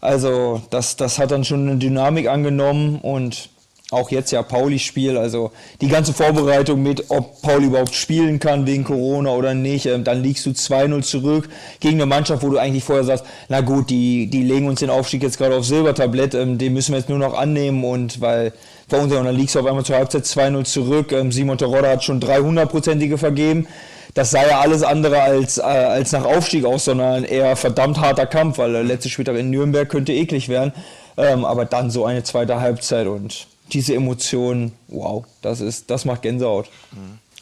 Also 0.00 0.60
das, 0.70 0.96
das 0.96 1.18
hat 1.18 1.30
dann 1.30 1.44
schon 1.44 1.68
eine 1.68 1.78
Dynamik 1.78 2.28
angenommen 2.28 2.98
und 3.00 3.48
auch 3.94 4.10
jetzt 4.10 4.30
ja 4.30 4.42
Pauli-Spiel, 4.42 5.16
also 5.16 5.50
die 5.80 5.88
ganze 5.88 6.12
Vorbereitung 6.12 6.82
mit, 6.82 7.10
ob 7.10 7.40
Pauli 7.42 7.66
überhaupt 7.66 7.94
spielen 7.94 8.38
kann 8.38 8.66
wegen 8.66 8.84
Corona 8.84 9.30
oder 9.30 9.54
nicht, 9.54 9.86
ähm, 9.86 10.04
dann 10.04 10.22
liegst 10.22 10.46
du 10.46 10.50
2-0 10.50 11.02
zurück 11.02 11.48
gegen 11.80 11.94
eine 11.94 12.06
Mannschaft, 12.06 12.42
wo 12.42 12.50
du 12.50 12.58
eigentlich 12.58 12.84
vorher 12.84 13.04
sagst, 13.04 13.24
na 13.48 13.60
gut, 13.60 13.90
die, 13.90 14.26
die 14.26 14.42
legen 14.42 14.68
uns 14.68 14.80
den 14.80 14.90
Aufstieg 14.90 15.22
jetzt 15.22 15.38
gerade 15.38 15.56
auf 15.56 15.64
Silbertablett, 15.64 16.34
ähm, 16.34 16.58
den 16.58 16.72
müssen 16.72 16.92
wir 16.92 16.98
jetzt 16.98 17.08
nur 17.08 17.18
noch 17.18 17.34
annehmen 17.34 17.84
und 17.84 18.20
weil 18.20 18.52
bei 18.88 18.98
uns, 18.98 19.12
und 19.12 19.24
dann 19.24 19.34
liegst 19.34 19.54
du 19.54 19.60
auf 19.60 19.66
einmal 19.66 19.84
zur 19.84 19.96
Halbzeit 19.96 20.24
2-0 20.24 20.64
zurück, 20.64 21.12
ähm, 21.12 21.32
Simon 21.32 21.58
Terodde 21.58 21.88
hat 21.88 22.04
schon 22.04 22.20
300-prozentige 22.20 23.16
vergeben, 23.16 23.66
das 24.14 24.30
sah 24.30 24.46
ja 24.46 24.60
alles 24.60 24.82
andere 24.82 25.20
als, 25.20 25.58
äh, 25.58 25.62
als 25.62 26.12
nach 26.12 26.24
Aufstieg 26.24 26.64
aus, 26.64 26.84
sondern 26.84 27.24
eher 27.24 27.56
verdammt 27.56 28.00
harter 28.00 28.26
Kampf, 28.26 28.58
weil 28.58 28.72
der 28.72 28.84
letzte 28.84 29.08
Spieltag 29.08 29.36
in 29.36 29.50
Nürnberg 29.50 29.88
könnte 29.88 30.12
eklig 30.12 30.48
werden, 30.48 30.72
ähm, 31.16 31.44
aber 31.44 31.64
dann 31.64 31.90
so 31.90 32.04
eine 32.04 32.22
zweite 32.22 32.60
Halbzeit 32.60 33.06
und 33.06 33.46
diese 33.72 33.94
Emotionen, 33.94 34.72
wow, 34.88 35.24
das 35.42 35.60
ist, 35.60 35.90
das 35.90 36.04
macht 36.04 36.22
Gänsehaut. 36.22 36.68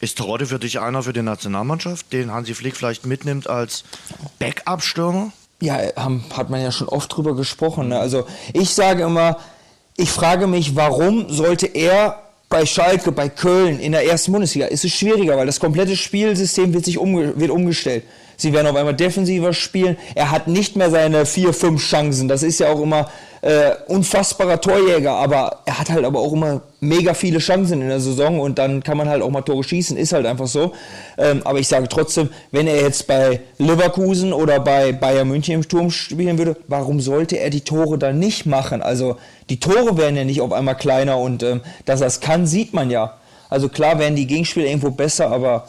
Ist 0.01 0.17
Terodde 0.17 0.45
für 0.45 0.59
dich 0.59 0.79
einer 0.79 1.03
für 1.03 1.13
die 1.13 1.21
Nationalmannschaft, 1.21 2.11
den 2.11 2.31
Hansi 2.31 2.53
Flick 2.53 2.75
vielleicht 2.75 3.05
mitnimmt 3.05 3.49
als 3.49 3.83
Backup-Stürmer? 4.39 5.31
Ja, 5.61 5.77
hat 6.35 6.49
man 6.49 6.61
ja 6.61 6.71
schon 6.71 6.89
oft 6.89 7.15
drüber 7.15 7.35
gesprochen. 7.35 7.89
Ne? 7.89 7.99
Also 7.99 8.25
ich 8.51 8.71
sage 8.71 9.03
immer, 9.03 9.37
ich 9.95 10.09
frage 10.09 10.47
mich, 10.47 10.75
warum 10.75 11.29
sollte 11.29 11.67
er 11.67 12.21
bei 12.49 12.65
Schalke, 12.65 13.11
bei 13.11 13.29
Köln 13.29 13.79
in 13.79 13.93
der 13.93 14.05
ersten 14.05 14.31
Bundesliga? 14.31 14.65
Ist 14.65 14.83
es 14.83 14.91
schwieriger, 14.91 15.37
weil 15.37 15.45
das 15.45 15.59
komplette 15.59 15.95
Spielsystem 15.95 16.73
wird 16.73 16.85
sich 16.85 16.97
umge 16.97 17.39
wird 17.39 17.51
umgestellt. 17.51 18.03
Sie 18.43 18.51
werden 18.51 18.67
auf 18.67 18.75
einmal 18.75 18.93
defensiver 18.93 19.53
spielen. 19.53 19.95
Er 20.15 20.29
hat 20.29 20.49
nicht 20.49 20.75
mehr 20.75 20.91
seine 20.91 21.25
vier, 21.25 21.53
fünf 21.53 21.81
Chancen. 21.81 22.27
Das 22.27 22.43
ist 22.43 22.59
ja 22.59 22.73
auch 22.73 22.81
immer 22.81 23.09
äh, 23.41 23.71
unfassbarer 23.87 24.59
Torjäger, 24.59 25.13
aber 25.13 25.59
er 25.63 25.79
hat 25.79 25.89
halt 25.89 26.03
aber 26.03 26.19
auch 26.19 26.33
immer 26.33 26.59
mega 26.81 27.13
viele 27.13 27.39
Chancen 27.39 27.81
in 27.81 27.87
der 27.87 28.01
Saison 28.01 28.41
und 28.41 28.59
dann 28.59 28.83
kann 28.83 28.97
man 28.97 29.07
halt 29.07 29.21
auch 29.21 29.29
mal 29.29 29.43
Tore 29.43 29.63
schießen, 29.63 29.95
ist 29.95 30.11
halt 30.11 30.25
einfach 30.25 30.47
so. 30.47 30.73
Ähm, 31.17 31.41
aber 31.45 31.59
ich 31.59 31.69
sage 31.69 31.87
trotzdem, 31.87 32.31
wenn 32.51 32.67
er 32.67 32.81
jetzt 32.81 33.07
bei 33.07 33.39
Leverkusen 33.59 34.33
oder 34.33 34.59
bei 34.59 34.91
Bayern 34.91 35.29
München 35.29 35.55
im 35.55 35.63
Sturm 35.63 35.89
spielen 35.89 36.37
würde, 36.37 36.57
warum 36.67 36.99
sollte 36.99 37.39
er 37.39 37.49
die 37.49 37.61
Tore 37.61 37.97
dann 37.97 38.19
nicht 38.19 38.45
machen? 38.45 38.81
Also 38.81 39.15
die 39.49 39.61
Tore 39.61 39.97
werden 39.97 40.17
ja 40.17 40.25
nicht 40.25 40.41
auf 40.41 40.51
einmal 40.51 40.75
kleiner 40.75 41.17
und 41.17 41.43
ähm, 41.43 41.61
dass 41.85 42.01
er 42.01 42.07
es 42.07 42.19
kann, 42.19 42.45
sieht 42.45 42.73
man 42.73 42.91
ja. 42.91 43.13
Also 43.49 43.69
klar 43.69 43.99
werden 43.99 44.15
die 44.15 44.27
Gegenspieler 44.27 44.67
irgendwo 44.67 44.91
besser, 44.91 45.29
aber 45.31 45.67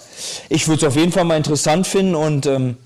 ich 0.49 0.67
würde 0.69 0.87
es 0.87 0.89
auf 0.89 0.97
jeden 0.97 1.13
Fall 1.13 1.25
mal 1.25 1.37
interessant 1.37 1.87
finden 1.87 2.15
und 2.15 2.47
ähm, 2.47 2.77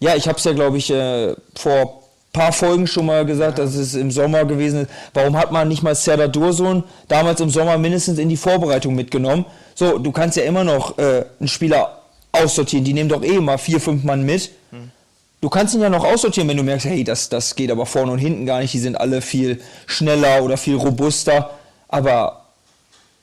Ja, 0.00 0.16
ich 0.16 0.26
habe 0.26 0.38
es 0.38 0.44
ja, 0.44 0.52
glaube 0.52 0.78
ich, 0.78 0.90
äh, 0.90 1.34
vor 1.54 2.00
paar 2.32 2.52
Folgen 2.52 2.86
schon 2.86 3.06
mal 3.06 3.26
gesagt, 3.26 3.58
dass 3.58 3.74
es 3.74 3.94
im 3.94 4.10
Sommer 4.10 4.44
gewesen 4.44 4.82
ist. 4.82 4.90
Warum 5.14 5.36
hat 5.36 5.50
man 5.52 5.68
nicht 5.68 5.82
mal 5.82 5.94
Serdar 5.94 6.28
Dursun 6.28 6.84
damals 7.08 7.40
im 7.40 7.50
Sommer 7.50 7.76
mindestens 7.76 8.18
in 8.18 8.28
die 8.28 8.36
Vorbereitung 8.36 8.94
mitgenommen? 8.94 9.44
So, 9.74 9.98
du 9.98 10.12
kannst 10.12 10.36
ja 10.36 10.44
immer 10.44 10.64
noch 10.64 10.96
äh, 10.98 11.24
einen 11.38 11.48
Spieler 11.48 11.98
aussortieren. 12.32 12.84
Die 12.84 12.92
nehmen 12.92 13.08
doch 13.08 13.22
eh 13.22 13.36
immer 13.36 13.58
vier, 13.58 13.80
fünf 13.80 14.04
Mann 14.04 14.24
mit. 14.24 14.50
Du 15.40 15.48
kannst 15.48 15.74
ihn 15.74 15.80
ja 15.80 15.88
noch 15.88 16.04
aussortieren, 16.04 16.48
wenn 16.48 16.56
du 16.56 16.62
merkst, 16.62 16.86
hey, 16.86 17.02
das, 17.02 17.30
das 17.30 17.56
geht 17.56 17.70
aber 17.70 17.86
vorne 17.86 18.12
und 18.12 18.18
hinten 18.18 18.46
gar 18.46 18.60
nicht. 18.60 18.74
Die 18.74 18.78
sind 18.78 18.94
alle 18.94 19.22
viel 19.22 19.60
schneller 19.86 20.42
oder 20.42 20.56
viel 20.56 20.76
robuster. 20.76 21.50
Aber 21.88 22.39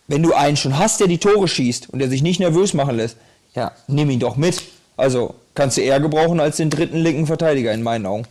wenn 0.08 0.24
du 0.24 0.34
einen 0.34 0.58
schon 0.58 0.78
hast, 0.78 1.00
der 1.00 1.08
die 1.08 1.18
Tore 1.18 1.48
schießt 1.48 1.90
und 1.90 2.00
der 2.00 2.10
sich 2.10 2.22
nicht 2.22 2.40
nervös 2.40 2.74
machen 2.74 2.96
lässt, 2.96 3.18
ja, 3.54 3.72
nimm 3.88 4.10
ihn 4.10 4.20
doch 4.20 4.36
mit. 4.36 4.64
Also 4.96 5.36
kannst 5.54 5.78
du 5.78 5.82
eher 5.82 6.00
gebrauchen 6.00 6.40
als 6.40 6.58
den 6.58 6.70
dritten 6.70 6.98
linken 6.98 7.28
Verteidiger 7.28 7.74
in 7.74 7.84
meinen 7.84 8.06
Augen. 8.06 8.26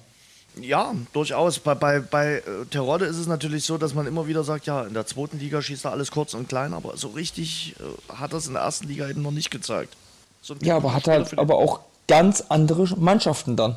Ja, 0.61 0.95
durchaus. 1.13 1.59
Bei, 1.59 1.75
bei, 1.75 2.01
bei 2.01 2.37
äh, 2.37 2.43
Terodde 2.71 3.05
ist 3.05 3.19
es 3.19 3.27
natürlich 3.27 3.65
so, 3.65 3.77
dass 3.77 3.95
man 3.95 4.07
immer 4.07 4.27
wieder 4.27 4.43
sagt, 4.43 4.67
ja, 4.67 4.85
in 4.85 4.95
der 4.95 5.07
zweiten 5.07 5.39
Liga 5.39 5.61
schießt 5.61 5.85
er 5.85 5.93
alles 5.93 6.11
kurz 6.11 6.33
und 6.33 6.49
klein, 6.49 6.73
aber 6.73 6.97
so 6.97 7.09
richtig 7.09 7.75
äh, 7.79 8.15
hat 8.15 8.33
er 8.33 8.39
es 8.39 8.47
in 8.47 8.55
der 8.55 8.63
ersten 8.63 8.89
Liga 8.89 9.09
eben 9.09 9.23
noch 9.23 9.33
nicht 9.33 9.51
gezeigt. 9.51 9.95
So 10.41 10.55
Ja, 10.63 10.77
aber 10.77 10.95
hat 10.95 11.03
Spieler 11.03 11.17
halt 11.17 11.39
aber 11.39 11.57
auch 11.57 11.81
ganz 12.09 12.45
andere 12.49 12.89
Mannschaften 12.97 13.57
dann. 13.57 13.77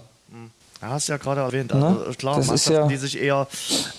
Ja, 0.82 0.90
hast 0.92 1.10
ja 1.10 1.18
gerade 1.18 1.42
erwähnt. 1.42 1.74
Ne? 1.74 1.86
Also, 1.86 2.12
klar, 2.18 2.36
Das 2.38 2.46
ist 2.46 2.50
Mannschaften, 2.50 2.74
ja- 2.74 2.88
die 2.88 2.98
sich 2.98 3.20
eher 3.20 3.48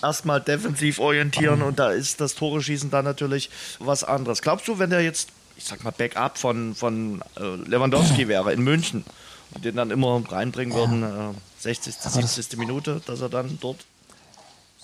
erstmal 0.03 0.41
defensiv 0.41 0.99
orientieren 0.99 1.61
und 1.63 1.79
da 1.79 1.91
ist 1.91 2.21
das 2.21 2.35
Tore-Schießen 2.35 2.91
dann 2.91 3.05
natürlich 3.05 3.51
was 3.79 4.03
anderes. 4.05 4.41
Glaubst 4.41 4.67
du, 4.67 4.79
wenn 4.79 4.89
der 4.91 5.03
jetzt, 5.03 5.29
ich 5.59 5.65
sag 5.67 5.85
mal, 5.85 5.91
Backup 5.91 6.39
von, 6.39 6.75
von 6.75 7.23
äh, 7.39 7.57
Lewandowski 7.69 8.29
wäre 8.29 8.53
in 8.55 8.63
München 8.63 9.05
und 9.55 9.65
den 9.65 9.77
dann 9.77 9.91
immer 9.91 10.23
reinbringen 10.31 10.75
würden, 10.75 11.03
äh, 11.03 11.35
60., 11.59 11.95
70. 11.97 12.57
Minute, 12.59 13.03
dass 13.07 13.21
er 13.21 13.29
dann 13.29 13.59
dort. 13.61 13.85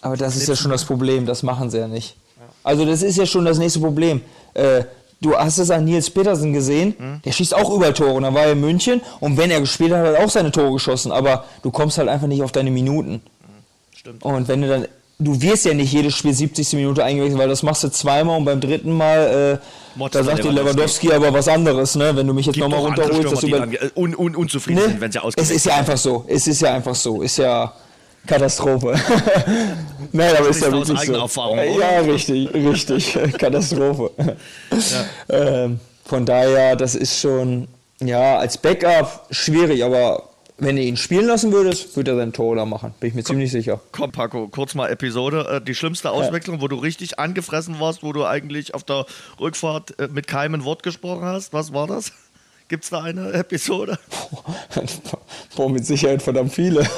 Aber 0.03 0.17
das 0.19 0.37
ist 0.37 0.47
ja 0.49 0.55
schon 0.57 0.71
das 0.71 0.85
Problem, 0.85 1.25
das 1.25 1.43
machen 1.43 1.71
sie 1.71 1.79
ja 1.79 1.89
nicht. 1.89 2.17
Also 2.63 2.85
das 2.85 3.01
ist 3.03 3.17
ja 3.17 3.25
schon 3.25 3.47
das 3.47 3.57
nächste 3.59 3.81
Problem. 3.81 4.21
Äh, 4.53 4.85
du 5.21 5.35
hast 5.37 5.59
es 5.59 5.71
an 5.71 5.85
Nils 5.85 6.11
Petersen 6.11 6.53
gesehen, 6.53 6.95
Hm? 6.99 7.21
der 7.25 7.33
schießt 7.33 7.55
auch 7.55 7.71
überall 7.75 7.95
Tore 7.95 8.13
und 8.13 8.23
dann 8.25 8.35
war 8.35 8.43
er 8.45 8.53
in 8.53 8.61
München 8.61 9.01
und 9.21 9.37
wenn 9.37 9.51
er 9.51 9.61
gespielt 9.61 9.93
hat, 9.93 10.07
hat 10.07 10.15
er 10.17 10.25
auch 10.25 10.31
seine 10.31 10.51
Tore 10.53 10.73
geschossen, 10.73 11.13
aber 11.13 11.45
du 11.63 11.71
kommst 11.71 11.99
halt 11.99 12.09
einfach 12.09 12.27
nicht 12.27 12.43
auf 12.43 12.53
deine 12.53 12.71
Minuten. 12.71 13.21
Stimmt. 13.95 14.23
Und 14.25 14.49
wenn 14.49 14.63
du 14.63 14.69
dann, 14.69 14.87
du 15.19 15.41
wirst 15.41 15.65
ja 15.65 15.73
nicht 15.75 15.93
jedes 15.93 16.15
Spiel 16.15 16.35
70. 16.35 16.75
Minute 16.75 17.03
eingewechselt, 17.03 17.39
weil 17.41 17.49
das 17.49 17.63
machst 17.63 17.83
du 17.85 17.89
zweimal 17.89 18.37
und 18.37 18.45
beim 18.45 18.61
dritten 18.61 18.93
Mal, 18.93 19.61
äh, 19.99 20.07
da 20.11 20.23
sagt 20.23 20.45
dir 20.45 20.53
Lewandowski. 20.53 21.11
Aber 21.13 21.33
was 21.33 21.49
anderes, 21.49 21.95
ne? 21.97 22.15
Wenn 22.15 22.27
du 22.27 22.35
mich 22.35 22.45
jetzt 22.47 22.59
nochmal 22.59 22.81
runterholst, 22.81 23.33
dass 23.33 23.41
du 23.41 23.47
äh, 23.49 23.91
un, 23.97 24.15
un, 24.15 24.37
unzufrieden 24.37 24.81
Ne? 24.83 24.89
sind, 24.91 25.01
wenn 25.01 25.11
sie 25.13 25.19
Es 25.19 25.25
ausgewechselt 25.25 25.57
ist 25.57 25.65
ja 25.67 25.77
einfach 25.77 25.97
so. 25.97 26.25
Es 26.29 26.47
ist 26.47 26.61
ja 26.61 26.75
einfach 26.75 26.95
so. 26.95 27.23
Ist 27.23 27.39
ja 27.39 27.73
Katastrophe. 28.27 28.95
Nein, 30.13 30.37
aber 30.37 30.49
ist 30.49 30.63
ja 30.63 30.69
aus 30.69 30.89
wirklich 30.89 31.01
so. 31.07 31.15
Erfahrung, 31.15 31.59
Äh, 31.59 31.79
ja, 31.79 32.01
richtig, 32.01 32.53
richtig. 32.55 33.19
Katastrophe. 33.39 34.11
Ähm, 35.29 35.81
von 36.05 36.27
daher, 36.27 36.77
das 36.77 36.95
ist 36.95 37.21
schon, 37.21 37.69
ja, 38.01 38.39
als 38.39 38.59
Backup 38.59 39.27
schwierig, 39.31 39.85
aber 39.85 40.23
wenn 40.59 40.77
du 40.77 40.83
ihn 40.83 40.97
spielen 40.97 41.27
lassen 41.27 41.53
würdest, 41.53 41.97
würde 41.97 42.13
er 42.13 42.17
sein 42.17 42.33
Tor 42.33 42.65
machen. 42.65 42.95
Bin 43.01 43.11
ich 43.11 43.15
mir 43.15 43.25
ziemlich 43.25 43.51
sicher. 43.53 43.81
Komm, 43.93 44.11
Paco, 44.13 44.49
kurz 44.49 44.75
mal 44.75 44.89
Episode. 44.89 45.47
Äh, 45.57 45.61
die 45.61 45.75
schlimmste 45.75 46.11
Auswechslung, 46.11 46.61
wo 46.63 46.69
du 46.69 46.77
richtig 46.77 47.19
angefressen 47.19 47.79
warst, 47.79 48.03
wo 48.03 48.13
du 48.13 48.25
eigentlich 48.25 48.75
auf 48.75 48.83
der 48.83 49.05
Rückfahrt 49.39 49.99
äh, 49.99 50.09
mit 50.09 50.27
keinem 50.27 50.65
Wort 50.65 50.83
gesprochen 50.83 51.25
hast. 51.25 51.53
Was 51.53 51.75
war 51.75 51.87
das? 51.87 52.13
Gibt 52.69 52.83
es 52.85 52.91
da 52.91 53.03
eine 53.03 53.33
Episode? 53.33 53.99
Boah, 55.57 55.71
mit 55.71 55.87
Sicherheit 55.87 56.21
verdammt 56.23 56.53
viele. 56.53 56.87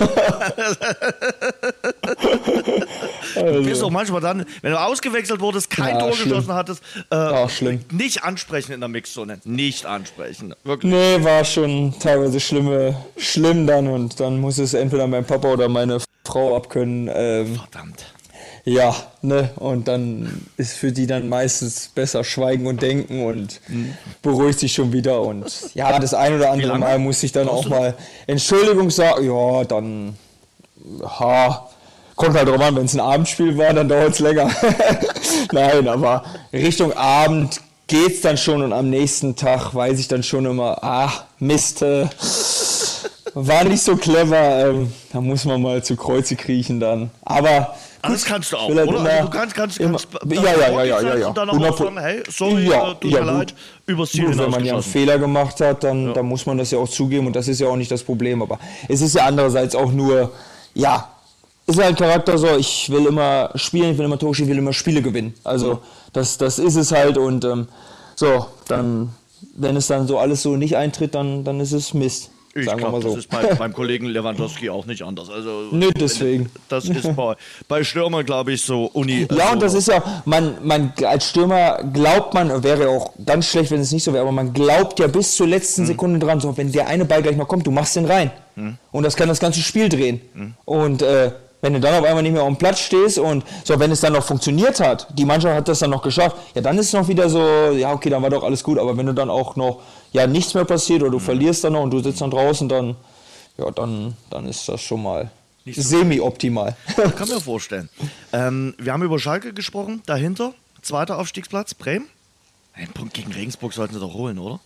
Du 3.34 3.62
bist 3.64 3.82
doch 3.82 3.90
manchmal 3.90 4.20
dann, 4.20 4.44
wenn 4.62 4.72
du 4.72 4.80
ausgewechselt 4.80 5.40
wurdest, 5.40 5.70
kein 5.70 5.94
Ja, 5.94 6.00
Tor 6.00 6.12
schlimm. 6.12 6.28
geschossen 6.30 6.52
hattest, 6.54 6.82
äh, 7.10 7.14
Ja, 7.16 7.48
schlimm. 7.48 7.80
nicht 7.92 8.24
ansprechen 8.24 8.72
in 8.72 8.80
der 8.80 8.88
Mixzone. 8.88 9.38
Nicht 9.44 9.86
ansprechen. 9.86 10.54
Wirklich. 10.64 10.92
Nee, 10.92 11.22
war 11.22 11.44
schon 11.44 11.94
teilweise 12.00 12.40
schlimme, 12.40 12.96
schlimm 13.16 13.66
dann 13.66 13.86
und 13.88 14.18
dann 14.18 14.40
muss 14.40 14.58
es 14.58 14.74
entweder 14.74 15.06
mein 15.06 15.24
Papa 15.24 15.48
oder 15.52 15.68
meine 15.68 15.98
Frau 16.26 16.56
abkönnen. 16.56 17.08
Ähm, 17.14 17.56
Verdammt. 17.56 18.06
Ja, 18.68 18.94
ne, 19.22 19.50
und 19.56 19.88
dann 19.88 20.46
ist 20.56 20.74
für 20.74 20.92
die 20.92 21.06
dann 21.06 21.28
meistens 21.28 21.88
besser 21.88 22.22
schweigen 22.22 22.66
und 22.66 22.82
denken 22.82 23.24
und 23.24 23.60
beruhigt 24.20 24.58
sich 24.58 24.74
schon 24.74 24.92
wieder 24.92 25.22
und 25.22 25.74
ja, 25.74 25.98
das 25.98 26.12
ein 26.12 26.34
oder 26.34 26.50
andere? 26.50 26.78
Mal 26.78 26.98
muss 26.98 27.22
ich 27.22 27.32
dann 27.32 27.48
auch 27.48 27.66
mal 27.68 27.94
Entschuldigung 28.26 28.90
sagen. 28.90 29.26
Ja, 29.26 29.64
dann, 29.64 30.16
ha, 31.02 31.68
kommt 32.14 32.36
halt 32.36 32.48
drauf 32.48 32.60
an, 32.60 32.76
wenn 32.76 32.84
es 32.84 32.94
ein 32.94 33.00
Abendspiel 33.00 33.56
war, 33.56 33.72
dann 33.72 33.88
dauert 33.88 34.12
es 34.12 34.18
länger. 34.18 34.50
Nein, 35.52 35.88
aber 35.88 36.24
Richtung 36.52 36.92
Abend 36.92 37.60
geht's 37.86 38.20
dann 38.20 38.36
schon 38.36 38.62
und 38.62 38.74
am 38.74 38.90
nächsten 38.90 39.34
Tag 39.34 39.74
weiß 39.74 39.98
ich 39.98 40.08
dann 40.08 40.22
schon 40.22 40.44
immer, 40.44 40.84
ah, 40.84 41.10
Mist, 41.38 41.80
äh, 41.80 42.06
war 43.32 43.64
nicht 43.64 43.82
so 43.82 43.96
clever, 43.96 44.68
ähm, 44.68 44.92
da 45.12 45.22
muss 45.22 45.46
man 45.46 45.62
mal 45.62 45.82
zu 45.82 45.96
Kreuze 45.96 46.36
kriechen 46.36 46.80
dann. 46.80 47.10
Aber 47.22 47.74
Aber 48.00 48.12
das 48.12 48.24
kannst 48.24 48.52
du 48.52 48.56
auch, 48.56 48.68
halt 48.74 48.88
oder? 48.88 48.98
immer- 49.00 49.10
also 49.10 49.24
du 49.24 49.30
kannst, 49.30 49.54
kannst, 49.56 49.78
immer- 49.78 49.98
kannst 49.98 50.32
ja, 50.34 50.42
ja, 50.42 50.56
ja, 50.70 50.84
ja, 50.84 51.00
ja, 51.00 51.16
ja. 51.16 51.28
Und 51.28 51.36
dann 51.36 51.50
auch 51.50 51.54
mal 51.54 51.70
100 51.72 51.78
sagen, 51.78 51.98
hey, 51.98 52.22
sorry, 52.30 52.68
Ja, 52.68 52.90
äh, 52.92 52.94
tut 52.94 53.10
ja, 53.10 53.20
mir 53.24 53.26
gut. 53.32 53.38
leid, 53.38 53.54
übers 53.86 54.10
Ziel 54.10 54.26
Gut, 54.26 54.38
wenn 54.38 54.50
man 54.50 54.64
ja 54.64 54.74
einen. 54.74 54.82
Fehler 54.82 55.18
gemacht 55.18 55.60
hat, 55.60 55.82
dann, 55.84 56.14
dann 56.14 56.26
muss 56.26 56.46
man 56.46 56.58
das 56.58 56.70
ja 56.70 56.78
auch 56.78 56.88
zugeben 56.88 57.26
und 57.26 57.34
das 57.34 57.48
ist 57.48 57.60
ja 57.60 57.66
auch 57.68 57.76
nicht 57.76 57.90
das 57.90 58.02
Problem. 58.04 58.40
Aber 58.42 58.58
es 58.88 59.00
ist 59.00 59.14
ja 59.14 59.24
andererseits 59.26 59.74
auch 59.74 59.90
nur, 59.90 60.30
ja, 60.74 61.08
ist 61.66 61.82
halt 61.82 61.96
Charakter 61.98 62.38
so, 62.38 62.56
ich 62.56 62.88
will 62.90 63.06
immer 63.06 63.50
spielen, 63.56 63.92
ich 63.92 63.98
will 63.98 64.04
immer 64.06 64.18
Tore 64.18 64.32
ich 64.32 64.46
will 64.46 64.58
immer 64.58 64.72
Spiele 64.72 65.02
gewinnen. 65.02 65.34
Also 65.44 65.80
das, 66.12 66.38
das 66.38 66.58
ist 66.58 66.76
es 66.76 66.92
halt 66.92 67.18
und 67.18 67.44
ähm, 67.44 67.68
so, 68.14 68.46
dann, 68.68 69.10
wenn 69.54 69.76
es 69.76 69.86
dann 69.88 70.06
so 70.06 70.18
alles 70.18 70.42
so 70.42 70.56
nicht 70.56 70.76
eintritt, 70.76 71.14
dann, 71.14 71.44
dann 71.44 71.60
ist 71.60 71.72
es 71.72 71.92
Mist. 71.94 72.30
Ich 72.54 72.66
glaube, 72.66 73.02
so. 73.02 73.08
das 73.08 73.18
ist 73.18 73.28
bei, 73.28 73.54
beim 73.54 73.72
Kollegen 73.72 74.06
Lewandowski 74.06 74.70
auch 74.70 74.86
nicht 74.86 75.02
anders. 75.02 75.30
Also, 75.30 75.68
Nö, 75.70 75.90
deswegen. 75.92 76.50
Das 76.68 76.86
ist 76.86 77.14
bei, 77.14 77.34
bei 77.68 77.84
Stürmern, 77.84 78.24
glaube 78.24 78.52
ich, 78.52 78.62
so 78.62 78.86
Uni. 78.92 79.26
Ja, 79.30 79.46
so- 79.48 79.52
und 79.52 79.62
das 79.62 79.74
ist 79.74 79.88
ja, 79.88 80.22
man, 80.24 80.56
man 80.62 80.92
als 81.04 81.30
Stürmer 81.30 81.78
glaubt 81.92 82.34
man, 82.34 82.62
wäre 82.62 82.88
auch 82.88 83.12
ganz 83.24 83.48
schlecht, 83.48 83.70
wenn 83.70 83.80
es 83.80 83.92
nicht 83.92 84.04
so 84.04 84.12
wäre, 84.12 84.22
aber 84.22 84.32
man 84.32 84.52
glaubt 84.52 84.98
ja 84.98 85.06
bis 85.06 85.36
zur 85.36 85.46
letzten 85.46 85.86
Sekunde 85.86 86.18
dran, 86.18 86.40
so 86.40 86.56
wenn 86.56 86.72
der 86.72 86.86
eine 86.88 87.04
Ball 87.04 87.22
gleich 87.22 87.36
noch 87.36 87.48
kommt, 87.48 87.66
du 87.66 87.70
machst 87.70 87.96
den 87.96 88.06
rein. 88.06 88.30
Und 88.90 89.04
das 89.04 89.14
kann 89.14 89.28
das 89.28 89.38
ganze 89.38 89.60
Spiel 89.60 89.88
drehen. 89.88 90.20
Und 90.64 91.02
äh, 91.02 91.30
wenn 91.60 91.72
du 91.72 91.80
dann 91.80 91.94
auf 91.94 92.04
einmal 92.04 92.22
nicht 92.22 92.32
mehr 92.32 92.42
auf 92.42 92.48
dem 92.48 92.56
Platz 92.56 92.78
stehst 92.80 93.18
und 93.18 93.44
so, 93.64 93.78
wenn 93.80 93.90
es 93.90 94.00
dann 94.00 94.12
noch 94.12 94.24
funktioniert 94.24 94.80
hat, 94.80 95.08
die 95.18 95.24
Mannschaft 95.24 95.54
hat 95.56 95.68
das 95.68 95.80
dann 95.80 95.90
noch 95.90 96.02
geschafft, 96.02 96.36
ja, 96.54 96.60
dann 96.60 96.78
ist 96.78 96.86
es 96.86 96.92
noch 96.92 97.08
wieder 97.08 97.28
so, 97.28 97.40
ja, 97.72 97.92
okay, 97.92 98.10
dann 98.10 98.22
war 98.22 98.30
doch 98.30 98.44
alles 98.44 98.62
gut, 98.62 98.78
aber 98.78 98.96
wenn 98.96 99.06
du 99.06 99.12
dann 99.14 99.28
auch 99.30 99.56
noch, 99.56 99.80
ja, 100.12 100.26
nichts 100.26 100.54
mehr 100.54 100.64
passiert 100.64 101.02
oder 101.02 101.10
du 101.10 101.18
verlierst 101.18 101.64
dann 101.64 101.72
noch 101.72 101.82
und 101.82 101.90
du 101.90 102.00
sitzt 102.00 102.20
dann 102.20 102.30
draußen, 102.30 102.68
dann, 102.68 102.96
ja, 103.56 103.70
dann, 103.72 104.16
dann 104.30 104.46
ist 104.46 104.68
das 104.68 104.80
schon 104.80 105.02
mal 105.02 105.30
so- 105.66 105.82
semi-optimal. 105.82 106.76
Kann 107.16 107.28
mir 107.28 107.40
vorstellen. 107.40 107.88
Ähm, 108.32 108.74
wir 108.78 108.92
haben 108.92 109.02
über 109.02 109.18
Schalke 109.18 109.52
gesprochen, 109.52 110.02
dahinter, 110.06 110.54
zweiter 110.82 111.18
Aufstiegsplatz, 111.18 111.74
Bremen. 111.74 112.06
Einen 112.74 112.92
Punkt 112.92 113.14
gegen 113.14 113.32
Regensburg 113.32 113.72
sollten 113.72 113.94
sie 113.94 114.00
doch 114.00 114.14
holen, 114.14 114.38
oder? 114.38 114.60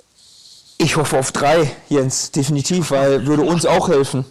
Ich 0.79 0.97
hoffe 0.97 1.19
auf 1.19 1.33
drei, 1.33 1.71
Jens, 1.89 2.31
definitiv, 2.33 2.91
weil 2.91 3.25
würde 3.27 3.43
uns 3.43 3.65
auch 3.65 3.89
helfen. 3.89 4.25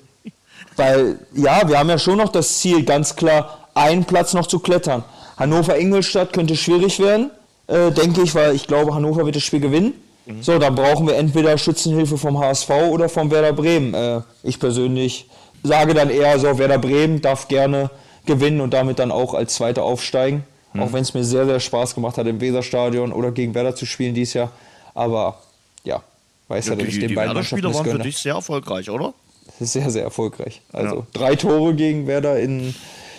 Weil, 0.75 1.19
ja, 1.33 1.67
wir 1.67 1.79
haben 1.79 1.89
ja 1.89 1.97
schon 1.97 2.17
noch 2.17 2.29
das 2.29 2.59
Ziel, 2.59 2.83
ganz 2.83 3.15
klar, 3.15 3.67
einen 3.73 4.05
Platz 4.05 4.33
noch 4.33 4.47
zu 4.47 4.59
klettern. 4.59 5.03
Hannover-Ingolstadt 5.37 6.33
könnte 6.33 6.55
schwierig 6.55 6.99
werden, 6.99 7.31
äh, 7.67 7.91
denke 7.91 8.21
ich, 8.21 8.35
weil 8.35 8.55
ich 8.55 8.67
glaube, 8.67 8.93
Hannover 8.93 9.25
wird 9.25 9.35
das 9.35 9.43
Spiel 9.43 9.59
gewinnen. 9.59 9.93
So, 10.39 10.59
dann 10.59 10.75
brauchen 10.75 11.07
wir 11.07 11.15
entweder 11.15 11.57
Schützenhilfe 11.57 12.17
vom 12.17 12.39
HSV 12.39 12.69
oder 12.89 13.09
vom 13.09 13.31
Werder 13.31 13.53
Bremen. 13.53 13.93
Äh, 13.93 14.21
ich 14.43 14.59
persönlich 14.59 15.27
sage 15.63 15.93
dann 15.93 16.09
eher 16.09 16.39
so, 16.39 16.57
Werder 16.57 16.77
Bremen 16.77 17.21
darf 17.21 17.47
gerne 17.47 17.89
gewinnen 18.25 18.61
und 18.61 18.73
damit 18.73 18.99
dann 18.99 19.11
auch 19.11 19.33
als 19.33 19.55
Zweiter 19.55 19.83
aufsteigen. 19.83 20.43
Auch 20.77 20.93
wenn 20.93 21.01
es 21.01 21.13
mir 21.13 21.23
sehr, 21.25 21.45
sehr 21.45 21.59
Spaß 21.59 21.95
gemacht 21.95 22.17
hat, 22.17 22.27
im 22.27 22.39
Weserstadion 22.39 23.11
oder 23.11 23.31
gegen 23.31 23.53
Werder 23.53 23.75
zu 23.75 23.85
spielen 23.85 24.13
dieses 24.13 24.35
Jahr. 24.35 24.51
Aber 24.93 25.41
ja, 25.83 26.01
weiß 26.47 26.67
ja, 26.67 26.75
dass 26.75 26.87
ich 26.87 26.93
die 26.93 26.99
den 27.01 27.09
die 27.09 27.15
beiden 27.15 27.35
Werder-Spieler 27.35 27.73
waren 27.73 27.83
für 27.83 27.91
gönne. 27.91 28.03
dich 28.03 28.17
sehr 28.17 28.35
erfolgreich, 28.35 28.89
oder? 28.89 29.13
Das 29.59 29.67
ist 29.67 29.73
sehr, 29.73 29.89
sehr 29.89 30.03
erfolgreich. 30.03 30.61
Also 30.73 30.95
Ja. 30.97 31.07
drei 31.13 31.35
Tore 31.35 31.73
gegen 31.75 32.07
Werder 32.07 32.39
in, 32.39 32.73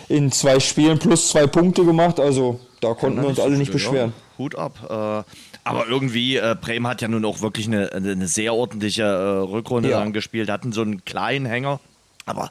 in 0.09 0.33
zwei 0.33 0.59
Spielen 0.61 0.99
plus 0.99 1.29
zwei 1.29 1.47
Punkte 1.47 1.85
gemacht. 1.85 2.19
Also 2.19 2.61
da 2.81 2.95
konnten 2.95 3.21
wir 3.23 3.29
uns 3.29 3.39
alle 3.41 3.57
nicht 3.57 3.69
Ja, 3.69 3.73
beschweren. 3.75 4.13
Hut 4.39 4.57
ab. 4.57 4.75
Äh, 4.89 5.33
aber 5.65 5.87
irgendwie, 5.89 6.37
äh, 6.37 6.57
Bremen 6.61 6.89
hat 6.89 7.01
ja 7.03 7.09
nun 7.09 7.25
auch 7.25 7.41
wirklich 7.43 7.67
eine, 7.69 7.93
eine 7.93 8.27
sehr 8.27 8.55
ordentliche 8.55 9.03
äh, 9.05 9.07
Rückrunde 9.51 9.91
Ja. 9.91 10.01
dann 10.01 10.13
gespielt, 10.13 10.51
hatten 10.51 10.73
so 10.73 10.83
einen 10.83 11.05
kleinen 11.05 11.47
Hänger. 11.47 11.79
Aber 12.27 12.51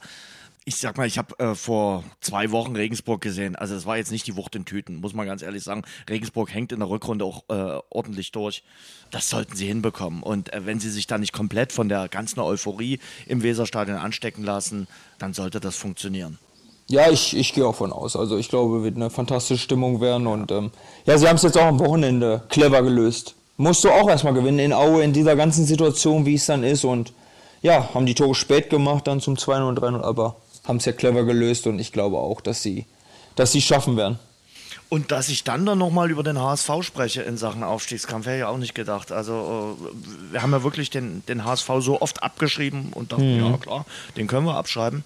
ich 0.64 0.76
sag 0.76 0.98
mal, 0.98 1.08
ich 1.08 1.18
habe 1.18 1.38
äh, 1.40 1.56
vor 1.56 2.04
zwei 2.20 2.52
Wochen 2.52 2.76
Regensburg 2.76 3.22
gesehen. 3.22 3.56
Also 3.56 3.76
es 3.76 3.86
war 3.88 3.98
jetzt 3.98 4.12
nicht 4.12 4.28
die 4.28 4.36
Wucht 4.36 4.56
in 4.56 4.66
Tüten, 4.66 5.02
muss 5.02 5.14
man 5.14 5.26
ganz 5.26 5.42
ehrlich 5.42 5.64
sagen. 5.64 5.84
Regensburg 6.08 6.54
hängt 6.54 6.72
in 6.72 6.80
der 6.80 6.90
Rückrunde 6.90 7.26
auch 7.26 7.44
äh, 7.50 7.82
ordentlich 7.90 8.32
durch. 8.32 8.64
Das 9.10 9.30
sollten 9.30 9.56
sie 9.56 9.66
hinbekommen. 9.66 10.22
Und 10.22 10.54
äh, 10.54 10.66
wenn 10.66 10.80
sie 10.80 10.92
sich 10.92 11.08
da 11.08 11.18
nicht 11.18 11.34
komplett 11.34 11.72
von 11.72 11.90
der 11.90 12.08
ganzen 12.10 12.40
Euphorie 12.40 13.00
im 13.26 13.42
Weserstadion 13.42 13.98
anstecken 13.98 14.44
lassen, 14.44 14.88
dann 15.18 15.34
sollte 15.34 15.60
das 15.60 15.76
funktionieren. 15.76 16.38
Ja, 16.88 17.10
ich, 17.10 17.36
ich 17.36 17.54
gehe 17.54 17.66
auch 17.66 17.76
von 17.76 17.92
aus. 17.92 18.16
Also 18.16 18.38
ich 18.38 18.50
glaube, 18.50 18.84
wird 18.84 18.98
eine 18.98 19.10
fantastische 19.10 19.64
Stimmung 19.64 20.00
werden. 20.00 20.28
Und 20.28 20.52
ähm, 20.52 20.72
ja, 21.06 21.18
sie 21.18 21.28
haben 21.28 21.38
es 21.38 21.44
jetzt 21.44 21.58
auch 21.58 21.66
am 21.66 21.80
Wochenende 21.80 22.44
clever 22.50 22.84
gelöst. 22.84 23.34
Musst 23.58 23.84
du 23.84 23.90
auch 23.90 24.08
erstmal 24.08 24.34
gewinnen 24.34 24.60
in 24.60 24.74
Aue 24.74 25.04
in 25.04 25.14
dieser 25.14 25.36
ganzen 25.36 25.66
Situation, 25.66 26.28
wie 26.28 26.36
es 26.36 26.46
dann 26.46 26.64
ist. 26.64 26.84
Und 26.84 27.14
ja, 27.64 27.94
haben 27.96 28.06
die 28.06 28.16
Tore 28.16 28.36
spät 28.36 28.70
gemacht, 28.70 29.08
dann 29.08 29.22
zum 29.22 29.36
2-0 29.36 29.68
und 29.68 29.80
3-0, 29.80 30.02
aber 30.02 30.36
haben 30.66 30.78
es 30.78 30.86
ja 30.86 30.92
clever 30.92 31.24
gelöst 31.24 31.68
und 31.68 31.80
ich 31.80 31.92
glaube 31.92 32.18
auch, 32.18 32.42
dass 32.42 32.62
sie 32.62 32.86
dass 33.36 33.52
sie 33.52 33.62
schaffen 33.62 33.98
werden. 33.98 34.20
Und 34.90 35.12
dass 35.12 35.30
ich 35.30 35.44
dann 35.46 35.66
dann 35.66 35.78
nochmal 35.78 36.12
über 36.12 36.22
den 36.22 36.38
HSV 36.38 36.70
spreche 36.82 37.22
in 37.22 37.38
Sachen 37.38 37.64
Aufstiegskampf, 37.64 38.26
hätte 38.26 38.40
ich 38.40 38.44
auch 38.44 38.58
nicht 38.58 38.76
gedacht. 38.76 39.12
Also 39.12 39.78
äh, 39.80 40.34
wir 40.34 40.42
haben 40.42 40.52
ja 40.52 40.64
wirklich 40.64 40.90
den, 40.90 41.24
den 41.28 41.46
HSV 41.46 41.70
so 41.80 42.02
oft 42.02 42.24
abgeschrieben 42.24 42.92
und 42.94 43.14
dachten, 43.14 43.38
mhm. 43.38 43.52
ja 43.52 43.58
klar, 43.58 43.86
den 44.18 44.28
können 44.28 44.46
wir 44.46 44.56
abschreiben. 44.56 45.06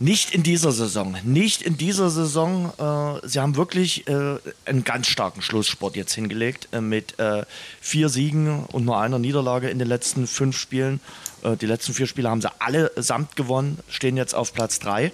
Nicht 0.00 0.32
in 0.32 0.42
dieser 0.44 0.72
Saison, 0.72 1.16
nicht 1.24 1.62
in 1.62 1.76
dieser 1.76 2.10
Saison. 2.10 2.72
Äh, 2.78 3.26
sie 3.26 3.40
haben 3.40 3.56
wirklich 3.56 4.06
äh, 4.08 4.36
einen 4.64 4.84
ganz 4.84 5.06
starken 5.06 5.42
Schlusssport 5.42 5.94
jetzt 5.94 6.14
hingelegt 6.14 6.68
äh, 6.72 6.80
mit 6.80 7.18
äh, 7.20 7.44
vier 7.80 8.08
Siegen 8.08 8.64
und 8.64 8.84
nur 8.84 9.00
einer 9.00 9.18
Niederlage 9.18 9.70
in 9.70 9.78
den 9.78 9.88
letzten 9.88 10.26
fünf 10.26 10.58
Spielen. 10.58 11.00
Äh, 11.42 11.56
die 11.56 11.66
letzten 11.66 11.94
vier 11.94 12.06
Spiele 12.06 12.30
haben 12.30 12.40
sie 12.40 12.50
alle 12.58 12.90
samt 12.96 13.36
gewonnen, 13.36 13.78
stehen 13.88 14.16
jetzt 14.16 14.34
auf 14.34 14.52
Platz 14.52 14.78
drei. 14.78 15.12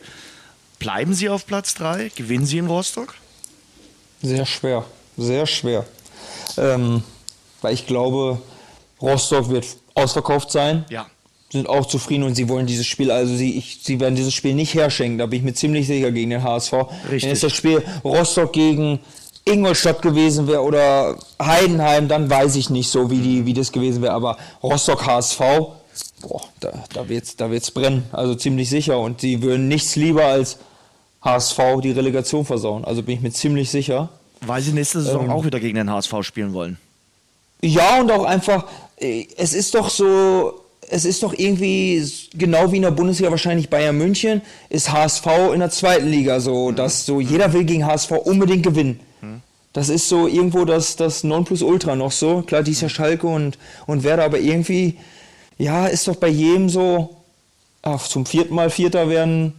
Bleiben 0.79 1.15
sie 1.15 1.29
auf 1.29 1.47
Platz 1.47 1.75
drei? 1.75 2.11
Gewinnen 2.15 2.47
sie 2.47 2.59
in 2.59 2.67
Rostock? 2.67 3.15
Sehr 4.23 4.47
schwer, 4.47 4.85
sehr 5.17 5.47
schwer. 5.47 5.85
Ähm, 6.57 7.03
weil 7.63 7.75
ich 7.75 7.87
glaube, 7.87 8.41
Rostock 9.01 9.49
wird 9.49 9.67
ausverkauft 9.95 10.51
sein. 10.51 10.85
Ja. 10.91 11.07
Sind 11.51 11.69
auch 11.69 11.87
zufrieden 11.87 12.25
und 12.25 12.35
sie 12.35 12.49
wollen 12.49 12.67
dieses 12.67 12.87
Spiel, 12.87 13.11
also 13.11 13.35
sie, 13.35 13.57
ich, 13.57 13.81
sie 13.83 14.01
werden 14.01 14.17
dieses 14.17 14.35
Spiel 14.35 14.55
nicht 14.55 14.75
herschenken, 14.75 15.19
da 15.19 15.27
bin 15.27 15.41
ich 15.41 15.45
mir 15.45 15.55
ziemlich 15.55 15.87
sicher 15.87 16.11
gegen 16.11 16.31
den 16.31 16.43
HSV. 16.43 16.73
Richtig. 16.73 17.23
Wenn 17.23 17.29
jetzt 17.29 17.45
das 17.45 17.53
Spiel 17.53 17.83
Rostock 18.03 18.53
gegen 18.53 18.99
Ingolstadt 19.45 20.01
gewesen 20.03 20.47
wäre 20.47 20.63
oder 20.63 21.17
Heidenheim, 21.41 22.09
dann 22.09 22.31
weiß 22.31 22.57
ich 22.57 22.71
nicht 22.71 22.91
so, 22.91 23.11
wie, 23.11 23.19
die, 23.19 23.47
wie 23.47 23.53
das 23.53 23.73
gewesen 23.73 24.03
wäre. 24.03 24.15
Aber 24.15 24.39
Rostock 24.63 25.07
HSV, 25.07 25.41
boah, 26.27 26.43
da, 26.61 26.73
da 26.93 27.09
wird 27.09 27.25
es 27.25 27.37
da 27.37 27.51
wird's 27.51 27.71
brennen, 27.71 28.05
also 28.13 28.35
ziemlich 28.35 28.69
sicher. 28.71 28.99
Und 28.99 29.21
sie 29.21 29.43
würden 29.43 29.69
nichts 29.69 29.97
lieber 29.97 30.25
als 30.25 30.59
HSV 31.23 31.59
die 31.83 31.93
Relegation 31.93 32.45
versauen. 32.45 32.85
Also 32.85 33.03
bin 33.03 33.17
ich 33.17 33.23
mir 33.23 33.33
ziemlich 33.33 33.71
sicher. 33.71 34.09
Weil 34.41 34.61
sie 34.63 34.73
nächste 34.73 35.01
Saison 35.01 35.27
ähm, 35.27 35.31
auch 35.31 35.45
wieder 35.45 35.61
gegen 35.61 35.77
den 35.77 35.91
HSV 35.91 36.15
spielen 36.23 36.53
wollen. 36.53 36.79
Ja, 37.63 38.01
und 38.01 38.11
auch 38.11 38.25
einfach, 38.25 38.67
äh, 38.99 39.27
es 39.37 39.55
ist 39.55 39.75
doch 39.75 39.89
so, 39.89 40.61
es 40.91 41.05
ist 41.05 41.23
doch 41.23 41.33
irgendwie 41.33 42.07
genau 42.35 42.71
wie 42.73 42.77
in 42.77 42.83
der 42.83 42.91
Bundesliga 42.91 43.31
wahrscheinlich 43.31 43.71
Bayern 43.71 43.97
München, 43.97 44.43
ist 44.69 44.93
HSV 44.93 45.27
in 45.55 45.61
der 45.61 45.71
zweiten 45.71 46.09
Liga 46.09 46.41
so, 46.41 46.71
mhm. 46.71 46.77
dass 46.77 47.07
so 47.07 47.21
jeder 47.21 47.53
will 47.53 47.65
gegen 47.65 47.87
HSV 47.87 48.11
unbedingt 48.11 48.63
gewinnen. 48.63 49.01
Mhm. 49.23 49.41
Das 49.73 49.89
ist 49.89 50.09
so 50.09 50.29
irgendwo 50.29 50.65
das, 50.65 50.97
das 50.97 51.25
Nonplusultra 51.25 51.97
noch 51.97 52.13
so. 52.13 52.43
Klar, 52.43 52.63
dies 52.63 52.83
ja 52.83 52.89
Schalke 52.89 53.27
und, 53.27 53.59
und 53.87 54.05
Werder, 54.05 54.25
aber 54.25 54.39
irgendwie, 54.39 54.99
ja, 55.59 55.87
ist 55.87 56.09
doch 56.09 56.17
bei 56.17 56.29
jedem 56.29 56.69
so, 56.69 57.17
ach, 57.83 58.03
zum 58.03 58.27
vierten 58.27 58.55
Mal 58.55 58.71
Vierter 58.71 59.09
werden, 59.09 59.55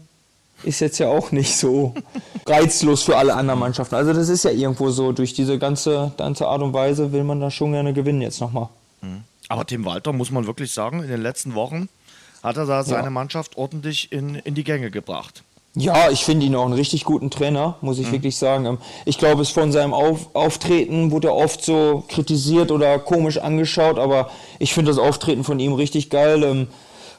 ist 0.63 0.79
jetzt 0.79 0.97
ja 0.97 1.09
auch 1.09 1.31
nicht 1.31 1.55
so 1.55 1.93
reizlos 2.45 3.03
für 3.03 3.17
alle 3.17 3.35
anderen 3.35 3.59
Mannschaften. 3.59 3.95
Also 3.95 4.13
das 4.13 4.29
ist 4.29 4.43
ja 4.43 4.51
irgendwo 4.51 4.89
so, 4.89 5.11
durch 5.11 5.33
diese 5.33 5.59
ganze, 5.59 6.11
ganze 6.17 6.47
Art 6.47 6.61
und 6.61 6.73
Weise 6.73 7.11
will 7.11 7.23
man 7.23 7.39
da 7.39 7.51
schon 7.51 7.71
gerne 7.71 7.93
gewinnen 7.93 8.21
jetzt 8.21 8.41
nochmal. 8.41 8.69
Mhm. 9.01 9.23
Aber 9.47 9.65
Tim 9.65 9.85
Walter, 9.85 10.11
muss 10.11 10.31
man 10.31 10.47
wirklich 10.47 10.73
sagen, 10.73 11.03
in 11.03 11.09
den 11.09 11.21
letzten 11.21 11.53
Wochen 11.53 11.87
hat 12.41 12.57
er 12.57 12.65
da 12.65 12.83
seine 12.83 13.05
ja. 13.05 13.09
Mannschaft 13.09 13.57
ordentlich 13.57 14.11
in, 14.11 14.35
in 14.35 14.55
die 14.55 14.63
Gänge 14.63 14.91
gebracht. 14.91 15.43
Ja, 15.77 16.09
ich 16.09 16.23
finde 16.23 16.45
ihn 16.45 16.55
auch 16.55 16.63
einen 16.63 16.73
richtig 16.73 17.03
guten 17.03 17.29
Trainer, 17.29 17.75
muss 17.81 17.99
ich 17.99 18.07
mhm. 18.07 18.13
wirklich 18.13 18.37
sagen. 18.37 18.65
Ähm, 18.65 18.77
ich 19.03 19.17
glaube, 19.17 19.41
es 19.41 19.49
von 19.49 19.71
seinem 19.71 19.93
Auf 19.93 20.33
Auftreten 20.33 21.11
wurde 21.11 21.27
er 21.27 21.35
oft 21.35 21.63
so 21.63 22.03
kritisiert 22.07 22.71
oder 22.71 22.97
komisch 22.97 23.37
angeschaut, 23.37 23.99
aber 23.99 24.29
ich 24.57 24.73
finde 24.73 24.91
das 24.91 24.99
Auftreten 24.99 25.43
von 25.43 25.59
ihm 25.59 25.73
richtig 25.73 26.09
geil. 26.09 26.43
Ähm, 26.43 26.67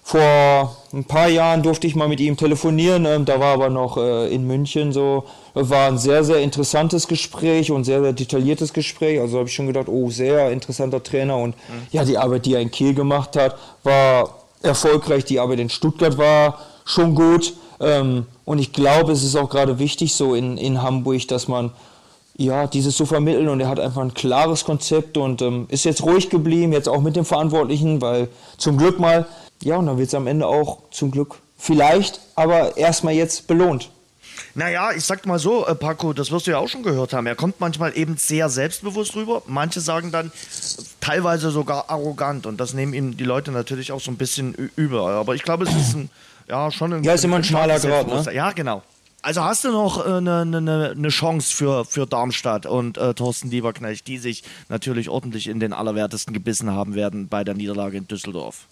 vor 0.03 0.77
ein 0.95 1.05
paar 1.05 1.29
Jahren 1.29 1.63
durfte 1.65 1.87
ich 1.87 1.97
mal 1.97 2.09
mit 2.09 2.21
ihm 2.21 2.37
telefonieren, 2.37 3.05
ähm, 3.05 3.25
da 3.25 3.41
war 3.41 3.55
aber 3.55 3.69
noch 3.69 3.99
äh, 3.99 4.33
in 4.33 4.47
München 4.47 4.93
so, 4.93 5.25
war 5.53 5.89
ein 5.89 5.99
sehr, 5.99 6.25
sehr 6.25 6.39
interessantes 6.39 7.09
Gespräch 7.09 7.73
und 7.73 7.85
sehr, 7.85 8.01
sehr 8.01 8.13
detailliertes 8.13 8.73
Gespräch. 8.73 9.21
Also 9.21 9.39
habe 9.39 9.49
ich 9.49 9.55
schon 9.55 9.67
gedacht, 9.67 9.89
oh, 9.89 10.09
sehr 10.09 10.53
interessanter 10.53 11.03
Trainer 11.03 11.37
und 11.37 11.57
mhm. 11.57 11.89
ja, 11.91 12.05
die 12.05 12.17
Arbeit, 12.17 12.47
die 12.47 12.55
er 12.55 12.61
in 12.61 12.71
Kiel 12.71 12.95
gemacht 12.95 13.37
hat, 13.37 13.59
war 13.83 14.45
erfolgreich. 14.63 15.25
Die 15.25 15.41
Arbeit 15.41 15.59
in 15.59 15.69
Stuttgart 15.69 16.17
war 16.17 16.61
schon 16.85 17.15
gut. 17.15 17.55
Ähm, 17.81 18.27
und 18.47 18.59
ich 18.59 18.73
glaube, 18.73 19.13
es 19.13 19.23
ist 19.23 19.37
auch 19.37 19.51
gerade 19.51 19.79
wichtig 19.79 20.15
so 20.15 20.35
in, 20.35 20.57
in 20.57 20.81
Hamburg, 20.81 21.29
dass 21.29 21.49
man 21.49 21.73
ja, 22.39 22.67
dieses 22.67 22.97
so 22.97 23.07
vermitteln 23.07 23.49
und 23.49 23.61
er 23.61 23.69
hat 23.69 23.81
einfach 23.81 24.03
ein 24.03 24.15
klares 24.15 24.65
Konzept 24.65 25.17
und 25.17 25.41
ähm, 25.43 25.67
ist 25.69 25.85
jetzt 25.85 26.03
ruhig 26.03 26.29
geblieben, 26.29 26.73
jetzt 26.73 26.89
auch 26.89 27.01
mit 27.01 27.17
dem 27.17 27.25
Verantwortlichen, 27.25 28.01
weil 28.03 28.29
zum 28.59 28.77
Glück 28.77 28.99
mal, 28.99 29.27
ja, 29.63 29.77
und 29.77 29.87
dann 29.87 29.99
wird 29.99 30.09
es 30.09 30.15
am 30.15 30.27
Ende 30.27 30.47
auch 30.47 30.79
zum 30.91 31.11
Glück 31.11 31.37
vielleicht, 31.57 32.21
aber 32.35 32.77
erstmal 32.77 33.15
jetzt 33.15 33.47
belohnt. 33.47 33.91
Naja, 34.55 34.93
ich 34.93 35.05
sag 35.05 35.25
mal 35.27 35.39
so, 35.39 35.67
äh, 35.67 35.75
Paco, 35.75 36.13
das 36.13 36.31
wirst 36.31 36.47
du 36.47 36.51
ja 36.51 36.59
auch 36.59 36.69
schon 36.69 36.83
gehört 36.83 37.15
haben. 37.15 37.27
Er 37.27 37.37
kommt 37.37 37.59
manchmal 37.61 37.97
eben 37.97 38.17
sehr 38.19 38.49
selbstbewusst 38.51 39.17
rüber. 39.17 39.43
Manche 39.47 39.81
sagen 39.81 40.13
dann 40.13 40.31
teilweise 41.01 41.51
sogar 41.51 41.89
arrogant 41.89 42.47
und 42.47 42.59
das 42.59 42.75
nehmen 42.75 42.93
ihm 42.93 43.17
die 43.17 43.25
Leute 43.25 43.51
natürlich 43.51 43.93
auch 43.93 44.01
so 44.01 44.11
ein 44.11 44.17
bisschen 44.17 44.71
über. 44.77 45.09
Aber 45.09 45.35
ich 45.35 45.43
glaube, 45.43 45.65
es 45.65 45.75
ist 45.75 45.95
ein, 45.95 46.11
ja, 46.49 46.71
schon 46.71 46.93
ein. 46.93 47.03
Ja, 47.05 47.15
ist 47.15 47.25
immer 47.25 47.37
ein 47.37 47.45
schmaler 47.45 47.79
Grad, 47.79 48.07
ne? 48.07 48.35
Ja, 48.35 48.53
genau. 48.53 48.83
Also 49.23 49.43
hast 49.43 49.65
du 49.65 49.73
noch 49.73 50.07
eine, 50.07 50.31
äh, 50.31 50.43
eine, 50.43 50.95
eine 50.97 51.09
Chance 51.09 51.53
für, 51.53 51.85
für 51.85 52.07
Darmstadt 52.07 52.65
und 52.65 52.97
äh, 52.97 53.13
Thorsten 53.13 53.51
Lieberknecht, 53.51 54.07
die 54.07 54.19
sich 54.19 54.45
natürlich 54.69 55.09
ordentlich 55.09 55.49
in 55.49 55.59
den 55.59 55.73
Allerwertesten 55.73 56.33
gebissen 56.33 56.71
haben 56.71 56.95
werden 56.95 57.27
bei 57.27 57.43
der 57.43 57.55
Niederlage 57.55 57.97
in 57.97 58.07
Düsseldorf. 58.07 58.67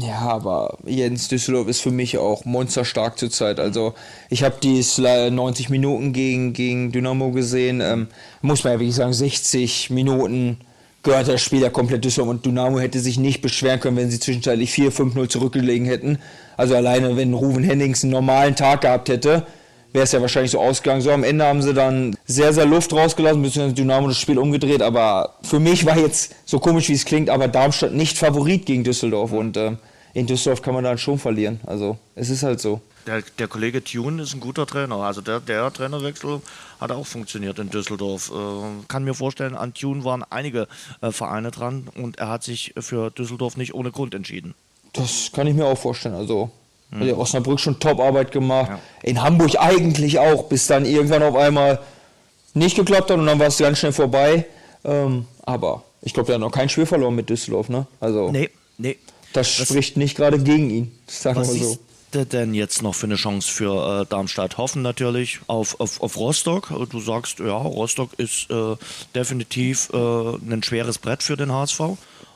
Ja, 0.00 0.18
aber 0.20 0.78
Jens 0.84 1.28
Düsseldorf 1.28 1.68
ist 1.68 1.80
für 1.80 1.90
mich 1.90 2.18
auch 2.18 2.44
monsterstark 2.44 3.18
zurzeit. 3.18 3.60
Also 3.60 3.94
ich 4.30 4.42
habe 4.42 4.56
die 4.60 4.82
90 4.98 5.68
Minuten 5.68 6.12
gegen, 6.12 6.52
gegen 6.52 6.90
Dynamo 6.90 7.30
gesehen. 7.30 7.80
Ähm, 7.80 8.08
muss 8.42 8.64
man 8.64 8.74
ja 8.74 8.80
wirklich 8.80 8.96
sagen, 8.96 9.12
60 9.12 9.90
Minuten 9.90 10.58
gehört 11.04 11.28
das 11.28 11.42
Spiel 11.42 11.60
ja 11.60 11.70
komplett 11.70 12.04
Düsseldorf 12.04 12.30
und 12.30 12.46
Dynamo 12.46 12.80
hätte 12.80 12.98
sich 12.98 13.18
nicht 13.18 13.42
beschweren 13.42 13.78
können, 13.78 13.96
wenn 13.96 14.10
sie 14.10 14.18
zwischenzeitlich 14.18 14.70
4-5-0 14.72 15.28
zurückgelegen 15.28 15.86
hätten. 15.86 16.18
Also 16.56 16.74
alleine, 16.74 17.16
wenn 17.16 17.34
Ruven 17.34 17.62
Hennings 17.62 18.02
einen 18.02 18.12
normalen 18.12 18.56
Tag 18.56 18.80
gehabt 18.80 19.08
hätte, 19.08 19.46
wäre 19.92 20.04
es 20.04 20.12
ja 20.12 20.20
wahrscheinlich 20.20 20.50
so 20.50 20.60
ausgegangen. 20.60 21.02
So 21.02 21.12
am 21.12 21.22
Ende 21.22 21.44
haben 21.44 21.62
sie 21.62 21.72
dann 21.72 22.16
sehr, 22.26 22.52
sehr 22.52 22.66
Luft 22.66 22.92
rausgelassen, 22.92 23.42
beziehungsweise 23.42 23.74
Dynamo 23.74 24.08
das 24.08 24.18
Spiel 24.18 24.38
umgedreht. 24.38 24.82
Aber 24.82 25.36
für 25.42 25.60
mich 25.60 25.86
war 25.86 25.96
jetzt, 25.96 26.34
so 26.44 26.58
komisch 26.58 26.88
wie 26.88 26.94
es 26.94 27.04
klingt, 27.04 27.30
aber 27.30 27.46
Darmstadt 27.48 27.92
nicht 27.92 28.18
Favorit 28.18 28.66
gegen 28.66 28.82
Düsseldorf. 28.82 29.32
Und 29.32 29.56
äh, 29.56 29.72
in 30.14 30.26
Düsseldorf 30.26 30.62
kann 30.62 30.74
man 30.74 30.84
dann 30.84 30.98
schon 30.98 31.18
verlieren. 31.18 31.60
Also 31.64 31.96
es 32.16 32.30
ist 32.30 32.42
halt 32.42 32.60
so. 32.60 32.80
Der, 33.06 33.22
der 33.38 33.48
Kollege 33.48 33.84
Thune 33.84 34.22
ist 34.22 34.34
ein 34.34 34.40
guter 34.40 34.66
Trainer. 34.66 34.96
Also 34.96 35.20
der, 35.20 35.40
der 35.40 35.72
Trainerwechsel 35.72 36.40
hat 36.80 36.90
auch 36.90 37.06
funktioniert 37.06 37.58
in 37.58 37.70
Düsseldorf. 37.70 38.30
Äh, 38.30 38.86
kann 38.88 39.04
mir 39.04 39.14
vorstellen, 39.14 39.54
an 39.54 39.74
Thune 39.74 40.04
waren 40.04 40.24
einige 40.30 40.68
äh, 41.00 41.10
Vereine 41.10 41.50
dran 41.50 41.88
und 41.96 42.18
er 42.18 42.28
hat 42.28 42.42
sich 42.42 42.74
für 42.78 43.10
Düsseldorf 43.10 43.56
nicht 43.56 43.74
ohne 43.74 43.90
Grund 43.90 44.14
entschieden. 44.14 44.54
Das 44.92 45.30
kann 45.32 45.46
ich 45.46 45.54
mir 45.54 45.66
auch 45.66 45.78
vorstellen. 45.78 46.14
Also 46.14 46.50
Mhm. 46.94 47.00
Hat 47.00 47.06
ja 47.08 47.16
Osnabrück 47.16 47.60
schon 47.60 47.78
Top-Arbeit 47.78 48.32
gemacht. 48.32 48.70
Ja. 48.70 48.80
In 49.02 49.22
Hamburg 49.22 49.56
eigentlich 49.58 50.18
auch, 50.18 50.44
bis 50.44 50.66
dann 50.66 50.84
irgendwann 50.84 51.22
auf 51.22 51.36
einmal 51.36 51.80
nicht 52.54 52.76
geklappt 52.76 53.10
hat 53.10 53.18
und 53.18 53.26
dann 53.26 53.38
war 53.38 53.48
es 53.48 53.58
ganz 53.58 53.78
schnell 53.78 53.92
vorbei. 53.92 54.46
Ähm, 54.84 55.26
aber 55.42 55.82
ich 56.02 56.14
glaube, 56.14 56.30
er 56.30 56.34
hat 56.34 56.40
noch 56.40 56.52
kein 56.52 56.68
Spiel 56.68 56.86
verloren 56.86 57.14
mit 57.14 57.28
Düsseldorf, 57.28 57.68
ne? 57.68 57.86
Also, 58.00 58.30
nee, 58.30 58.50
nee. 58.78 58.96
Das 59.32 59.58
was, 59.58 59.68
spricht 59.68 59.96
nicht 59.96 60.16
gerade 60.16 60.38
gegen 60.38 60.70
ihn, 60.70 60.92
sagen 61.08 61.36
wir 61.36 61.44
so. 61.44 61.78
Was 62.14 62.28
denn 62.28 62.54
jetzt 62.54 62.82
noch 62.82 62.94
für 62.94 63.06
eine 63.06 63.16
Chance 63.16 63.50
für 63.50 64.02
äh, 64.02 64.06
Darmstadt? 64.06 64.58
Hoffen 64.58 64.82
natürlich 64.82 65.40
auf, 65.46 65.80
auf, 65.80 66.00
auf 66.00 66.16
Rostock. 66.16 66.72
Du 66.90 67.00
sagst, 67.00 67.40
ja, 67.40 67.56
Rostock 67.56 68.10
ist 68.18 68.50
äh, 68.50 68.76
definitiv 69.14 69.90
äh, 69.92 69.96
ein 69.96 70.62
schweres 70.62 70.98
Brett 70.98 71.22
für 71.22 71.36
den 71.36 71.52
HSV. 71.52 71.80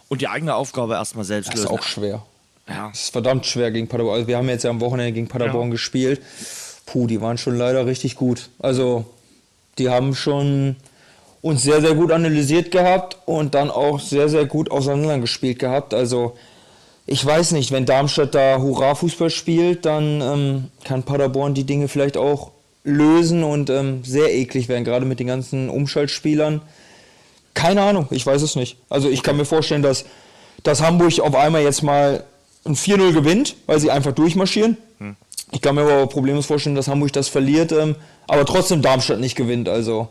Und 0.09 0.21
die 0.21 0.29
eigene 0.29 0.55
Aufgabe 0.55 0.95
erstmal 0.95 1.25
selbst 1.25 1.49
das 1.49 1.61
lösen. 1.61 1.69
Das 1.69 1.75
ist 1.75 1.81
auch 1.81 1.89
schwer. 1.89 2.23
Ja. 2.69 2.89
Das 2.89 3.01
ist 3.05 3.13
verdammt 3.13 3.47
schwer 3.47 3.71
gegen 3.71 3.89
Paderborn. 3.89 4.17
Also 4.17 4.29
wir 4.29 4.37
haben 4.37 4.49
jetzt 4.49 4.65
ja 4.65 4.71
am 4.71 4.81
Wochenende 4.81 5.13
gegen 5.13 5.29
Paderborn 5.29 5.69
ja. 5.69 5.73
gespielt. 5.73 6.21
Puh, 6.87 7.07
die 7.07 7.21
waren 7.21 7.39
schon 7.39 7.57
leider 7.57 7.87
richtig 7.87 8.17
gut. 8.17 8.49
Also, 8.59 9.05
die 9.77 9.91
haben 9.91 10.15
schon 10.15 10.77
uns 11.43 11.63
sehr, 11.63 11.81
sehr 11.81 11.95
gut 11.95 12.11
analysiert 12.11 12.71
gehabt 12.71 13.19
und 13.27 13.55
dann 13.55 13.71
auch 13.71 14.01
sehr, 14.01 14.29
sehr 14.29 14.47
gut 14.47 14.71
auseinandergespielt 14.71 15.59
gehabt. 15.59 15.95
Also, 15.95 16.37
ich 17.11 17.25
weiß 17.25 17.53
nicht, 17.53 17.73
wenn 17.73 17.87
Darmstadt 17.87 18.35
da 18.35 18.59
Hurra-Fußball 18.59 19.31
spielt, 19.31 19.87
dann 19.87 20.21
ähm, 20.21 20.65
kann 20.85 21.05
Paderborn 21.05 21.55
die 21.55 21.65
Dinge 21.65 21.89
vielleicht 21.89 22.19
auch 22.19 22.51
lösen 22.85 23.45
und 23.45 23.71
ähm, 23.71 24.05
sehr 24.05 24.35
eklig 24.35 24.69
werden, 24.69 24.85
gerade 24.85 25.07
mit 25.07 25.19
den 25.19 25.27
ganzen 25.27 25.71
Umschaltspielern. 25.71 26.61
Keine 27.55 27.81
Ahnung, 27.81 28.09
ich 28.11 28.27
weiß 28.27 28.43
es 28.43 28.57
nicht. 28.57 28.77
Also 28.91 29.09
ich 29.09 29.23
kann 29.23 29.39
mir 29.39 29.47
vorstellen, 29.47 29.81
dass, 29.81 30.05
dass 30.63 30.83
Hamburg 30.83 31.19
auf 31.21 31.35
einmal 31.35 31.63
jetzt 31.63 31.83
mal 31.83 32.25
ein 32.67 32.77
4-0 32.77 33.15
gewinnt, 33.15 33.57
weil 33.65 33.81
sie 33.81 33.91
einfach 33.91 34.13
durchmarschieren. 34.13 34.77
Hm. 34.99 35.17
Ich 35.51 35.63
kann 35.63 35.77
mir 35.77 35.83
aber 35.83 36.09
problemlos 36.09 36.45
vorstellen, 36.45 36.77
dass 36.77 36.89
Hamburg 36.89 37.15
das 37.15 37.29
verliert, 37.29 37.73
ähm, 37.73 37.97
aber 38.27 38.45
trotzdem 38.45 38.83
Darmstadt 38.83 39.19
nicht 39.19 39.35
gewinnt. 39.35 39.71
Also 39.71 40.09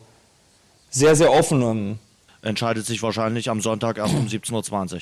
sehr, 0.90 1.16
sehr 1.16 1.32
offen. 1.32 1.62
Ähm. 1.62 2.00
Entscheidet 2.42 2.88
sich 2.88 3.04
wahrscheinlich 3.04 3.52
am 3.52 3.62
Sonntag 3.62 4.00
erst 4.00 4.16
um 4.16 4.26
17.20 4.28 4.94
Uhr. 4.96 5.00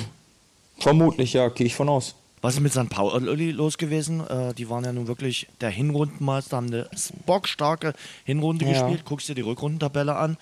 Vermutlich, 0.80 1.34
ja, 1.34 1.50
gehe 1.50 1.68
ich 1.68 1.76
von 1.76 1.90
aus. 1.90 2.16
Was 2.42 2.54
ist 2.54 2.60
mit 2.60 2.74
St. 2.74 2.90
Pauli 2.90 3.52
los 3.52 3.78
gewesen? 3.78 4.22
Äh, 4.28 4.54
die 4.54 4.70
waren 4.70 4.84
ja 4.84 4.94
nun 4.94 5.08
wirklich 5.08 5.48
der 5.62 5.72
Hinrundenmeister, 5.72 6.58
haben 6.58 6.68
eine 6.68 6.88
bockstarke 7.26 7.94
Hinrunde 8.24 8.66
ja. 8.66 8.74
gespielt. 8.74 9.04
Guckst 9.04 9.28
dir 9.28 9.34
die 9.36 9.42
Rückrundentabelle 9.42 10.16
an. 10.16 10.38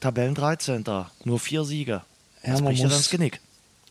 Tabellen 0.00 0.34
13. 0.34 0.84
Nur 1.24 1.38
vier 1.38 1.64
Siege. 1.64 2.02
Ja, 2.42 2.52
das 2.52 2.62
bricht 2.62 2.82
ja 2.82 2.88
das 2.88 3.10
Genick. 3.10 3.40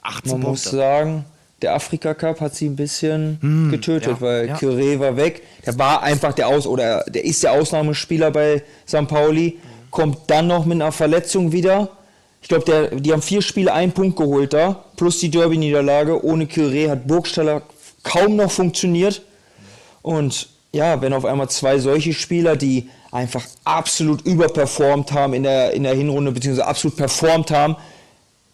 18 0.02 0.32
man 0.32 0.42
Punkte. 0.42 0.50
muss 0.50 0.64
sagen, 0.64 1.26
der 1.62 1.76
Afrika 1.76 2.16
Cup 2.16 2.42
hat 2.42 2.56
sie 2.56 2.68
ein 2.68 2.76
bisschen 2.76 3.38
hm, 3.42 3.70
getötet, 3.70 4.14
ja, 4.14 4.22
weil 4.22 4.48
ja. 4.48 4.56
Curé 4.56 5.00
war 5.00 5.16
weg. 5.16 5.44
Der 5.66 5.78
war 5.78 6.02
einfach 6.02 6.34
der 6.34 6.48
Aus 6.48 6.66
oder 6.66 7.04
der 7.08 7.24
ist 7.24 7.44
der 7.44 7.52
Ausnahmespieler 7.54 8.32
bei 8.32 8.64
St. 8.88 9.08
Pauli. 9.08 9.60
Mhm. 9.62 9.92
Kommt 9.92 10.18
dann 10.28 10.48
noch 10.48 10.66
mit 10.66 10.82
einer 10.82 10.92
Verletzung 10.92 11.52
wieder. 11.52 11.90
Ich 12.42 12.48
glaube, 12.48 12.90
die 13.00 13.14
haben 13.14 13.22
vier 13.22 13.42
Spiele 13.42 13.72
einen 13.74 13.92
Punkt 13.92 14.18
geholt 14.18 14.54
da, 14.54 14.84
plus 14.96 15.20
die 15.20 15.30
Derby-Niederlage. 15.30 16.24
Ohne 16.26 16.46
Curé 16.46 16.90
hat 16.90 17.08
Burgstaller 17.08 17.62
kaum 18.04 18.36
noch 18.36 18.52
funktioniert. 18.52 19.22
Und 20.02 20.50
ja, 20.74 21.02
wenn 21.02 21.14
auf 21.14 21.26
einmal 21.26 21.50
zwei 21.50 21.78
solche 21.80 22.14
Spieler, 22.14 22.56
die 22.56 22.90
einfach 23.12 23.46
absolut 23.64 24.22
überperformt 24.26 25.12
haben 25.12 25.34
in 25.34 25.44
der, 25.44 25.74
in 25.74 25.84
der 25.84 25.94
Hinrunde, 25.94 26.32
beziehungsweise 26.32 26.68
absolut 26.68 26.98
performt 26.98 27.52
haben, 27.52 27.76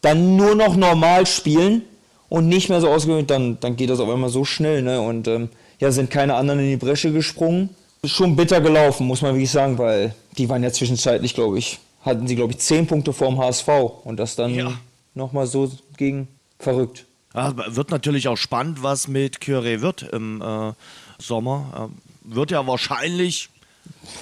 dann 0.01 0.35
nur 0.35 0.55
noch 0.55 0.75
normal 0.75 1.25
spielen 1.25 1.83
und 2.29 2.47
nicht 2.47 2.69
mehr 2.69 2.81
so 2.81 2.89
ausgewöhnt, 2.89 3.29
dann, 3.29 3.59
dann 3.59 3.75
geht 3.75 3.89
das 3.89 3.99
auf 3.99 4.09
einmal 4.09 4.29
so 4.29 4.43
schnell. 4.43 4.81
Ne? 4.81 4.99
Und 4.99 5.27
ähm, 5.27 5.49
ja, 5.79 5.91
sind 5.91 6.09
keine 6.09 6.35
anderen 6.35 6.59
in 6.59 6.69
die 6.69 6.77
Bresche 6.77 7.11
gesprungen. 7.11 7.69
Schon 8.03 8.35
bitter 8.35 8.61
gelaufen, 8.61 9.07
muss 9.07 9.21
man 9.21 9.33
wirklich 9.33 9.51
sagen, 9.51 9.77
weil 9.77 10.13
die 10.37 10.49
waren 10.49 10.63
ja 10.63 10.71
zwischenzeitlich, 10.71 11.33
glaube 11.33 11.57
ich, 11.57 11.79
hatten 12.07 12.27
sie, 12.27 12.35
glaube 12.35 12.53
ich, 12.53 12.59
zehn 12.59 12.87
Punkte 12.87 13.13
vorm 13.13 13.37
HSV 13.37 13.67
und 14.03 14.17
das 14.17 14.35
dann 14.35 14.53
ja. 14.53 14.73
nochmal 15.13 15.45
so 15.47 15.71
gegen 15.97 16.27
verrückt. 16.59 17.05
Ja, 17.33 17.53
wird 17.75 17.91
natürlich 17.91 18.27
auch 18.27 18.37
spannend, 18.37 18.81
was 18.81 19.07
mit 19.07 19.37
Curé 19.37 19.81
wird 19.81 20.01
im 20.01 20.41
äh, 20.41 20.73
Sommer. 21.19 21.89
Äh, 22.25 22.35
wird 22.35 22.51
ja 22.51 22.65
wahrscheinlich 22.65 23.49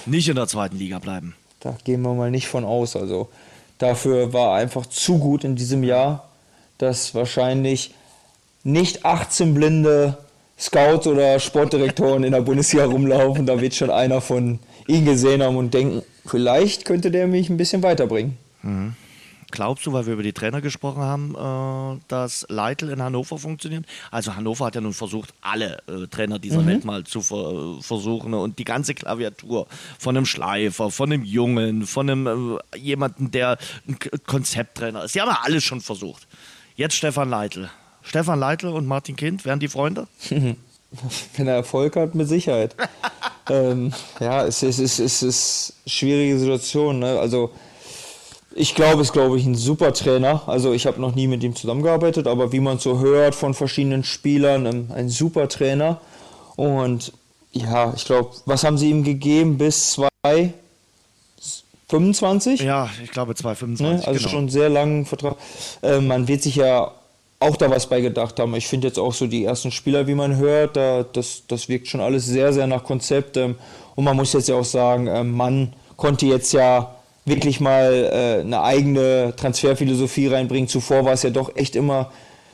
nicht 0.04 0.28
in 0.28 0.36
der 0.36 0.46
zweiten 0.46 0.76
Liga 0.76 0.98
bleiben. 0.98 1.34
Da 1.60 1.76
gehen 1.84 2.02
wir 2.02 2.14
mal 2.14 2.30
nicht 2.30 2.46
von 2.46 2.64
aus. 2.64 2.94
Also 2.94 3.28
dafür 3.78 4.32
war 4.32 4.54
einfach 4.56 4.86
zu 4.86 5.18
gut 5.18 5.44
in 5.44 5.56
diesem 5.56 5.82
Jahr, 5.82 6.28
dass 6.78 7.14
wahrscheinlich 7.14 7.94
nicht 8.64 9.04
18 9.04 9.54
blinde 9.54 10.18
Scouts 10.58 11.06
oder 11.06 11.38
Sportdirektoren 11.38 12.24
in 12.24 12.32
der 12.32 12.40
Bundesliga 12.40 12.86
rumlaufen. 12.86 13.46
Da 13.46 13.60
wird 13.60 13.74
schon 13.74 13.90
einer 13.90 14.20
von 14.20 14.58
ihn 14.86 15.04
gesehen 15.04 15.42
haben 15.42 15.56
und 15.56 15.72
denken, 15.72 16.02
vielleicht 16.26 16.84
könnte 16.84 17.10
der 17.10 17.26
mich 17.26 17.50
ein 17.50 17.56
bisschen 17.56 17.82
weiterbringen. 17.82 18.36
Mhm. 18.62 18.94
Glaubst 19.52 19.86
du, 19.86 19.92
weil 19.92 20.06
wir 20.06 20.14
über 20.14 20.24
die 20.24 20.32
Trainer 20.32 20.60
gesprochen 20.60 21.02
haben, 21.02 21.34
äh, 21.34 22.00
dass 22.08 22.44
Leitl 22.48 22.90
in 22.90 23.00
Hannover 23.00 23.38
funktioniert? 23.38 23.84
Also 24.10 24.34
Hannover 24.34 24.66
hat 24.66 24.74
ja 24.74 24.80
nun 24.80 24.92
versucht, 24.92 25.32
alle 25.40 25.78
äh, 25.86 26.08
Trainer 26.08 26.38
dieser 26.38 26.62
mhm. 26.62 26.66
Welt 26.66 26.84
mal 26.84 27.04
zu 27.04 27.20
ver 27.20 27.78
versuchen 27.80 28.34
und 28.34 28.58
die 28.58 28.64
ganze 28.64 28.94
Klaviatur 28.94 29.68
von 29.98 30.16
einem 30.16 30.26
Schleifer, 30.26 30.90
von 30.90 31.12
einem 31.12 31.22
Jungen, 31.22 31.86
von 31.86 32.10
einem 32.10 32.58
äh, 32.72 32.78
jemanden, 32.78 33.30
der 33.30 33.56
ein 33.86 33.96
Konzepttrainer 34.26 35.04
ist. 35.04 35.14
Die 35.14 35.20
haben 35.20 35.28
ja 35.28 35.40
alles 35.42 35.62
schon 35.62 35.80
versucht. 35.80 36.26
Jetzt 36.74 36.96
Stefan 36.96 37.30
Leitl. 37.30 37.70
Stefan 38.02 38.40
Leitl 38.40 38.66
und 38.66 38.86
Martin 38.86 39.16
Kind, 39.16 39.44
wären 39.44 39.60
die 39.60 39.68
Freunde? 39.68 40.08
Wenn 41.36 41.48
er 41.48 41.54
Erfolg 41.54 41.96
hat, 41.96 42.14
mit 42.14 42.28
Sicherheit. 42.28 42.76
ähm, 43.50 43.92
ja, 44.20 44.44
es 44.44 44.62
ist, 44.62 44.78
es, 44.78 44.98
ist, 44.98 45.00
es 45.00 45.22
ist 45.22 45.74
eine 45.84 45.90
schwierige 45.90 46.38
Situation. 46.38 47.00
Ne? 47.00 47.18
Also 47.18 47.50
ich 48.54 48.74
glaube, 48.74 49.02
es 49.02 49.08
ist, 49.08 49.12
glaube 49.12 49.38
ich, 49.38 49.44
ein 49.44 49.54
super 49.54 49.92
Trainer. 49.92 50.42
Also 50.46 50.72
ich 50.72 50.86
habe 50.86 50.98
noch 51.00 51.14
nie 51.14 51.26
mit 51.26 51.42
ihm 51.42 51.54
zusammengearbeitet, 51.54 52.26
aber 52.26 52.52
wie 52.52 52.60
man 52.60 52.78
so 52.78 53.00
hört 53.00 53.34
von 53.34 53.52
verschiedenen 53.52 54.02
Spielern, 54.02 54.66
ein, 54.66 54.90
ein 54.94 55.10
super 55.10 55.48
Trainer. 55.48 56.00
Und 56.56 57.12
ja, 57.52 57.92
ich 57.94 58.06
glaube, 58.06 58.30
was 58.46 58.64
haben 58.64 58.78
sie 58.78 58.88
ihm 58.90 59.04
gegeben 59.04 59.58
bis 59.58 59.92
2025? 59.92 62.62
Ja, 62.62 62.88
ich 63.04 63.10
glaube 63.10 63.34
2025. 63.34 64.06
Ne? 64.06 64.08
Also 64.08 64.20
genau. 64.20 64.30
schon 64.30 64.48
sehr 64.48 64.70
langen 64.70 65.04
Vertrag. 65.04 65.36
Äh, 65.82 66.00
man 66.00 66.26
wird 66.26 66.42
sich 66.42 66.56
ja 66.56 66.92
auch 67.38 67.56
da 67.56 67.70
was 67.70 67.86
bei 67.86 68.00
gedacht 68.00 68.38
haben. 68.40 68.54
Ich 68.54 68.66
finde 68.66 68.88
jetzt 68.88 68.98
auch 68.98 69.12
so 69.12 69.26
die 69.26 69.44
ersten 69.44 69.70
Spieler, 69.70 70.06
wie 70.06 70.14
man 70.14 70.36
hört, 70.36 70.76
da, 70.76 71.02
das, 71.02 71.42
das 71.46 71.68
wirkt 71.68 71.88
schon 71.88 72.00
alles 72.00 72.26
sehr, 72.26 72.52
sehr 72.52 72.66
nach 72.66 72.84
Konzept. 72.84 73.36
Ähm, 73.36 73.56
und 73.94 74.04
man 74.04 74.16
muss 74.16 74.32
jetzt 74.32 74.48
ja 74.48 74.54
auch 74.56 74.64
sagen, 74.64 75.06
ähm, 75.06 75.32
man 75.32 75.72
konnte 75.96 76.26
jetzt 76.26 76.52
ja 76.52 76.96
wirklich 77.24 77.60
mal 77.60 78.10
äh, 78.12 78.40
eine 78.40 78.62
eigene 78.62 79.34
Transferphilosophie 79.36 80.28
reinbringen. 80.28 80.68
Zuvor 80.68 81.04
war 81.04 81.12
es 81.12 81.22
ja 81.24 81.30
doch 81.30 81.54
echt 81.56 81.76
immer 81.76 82.10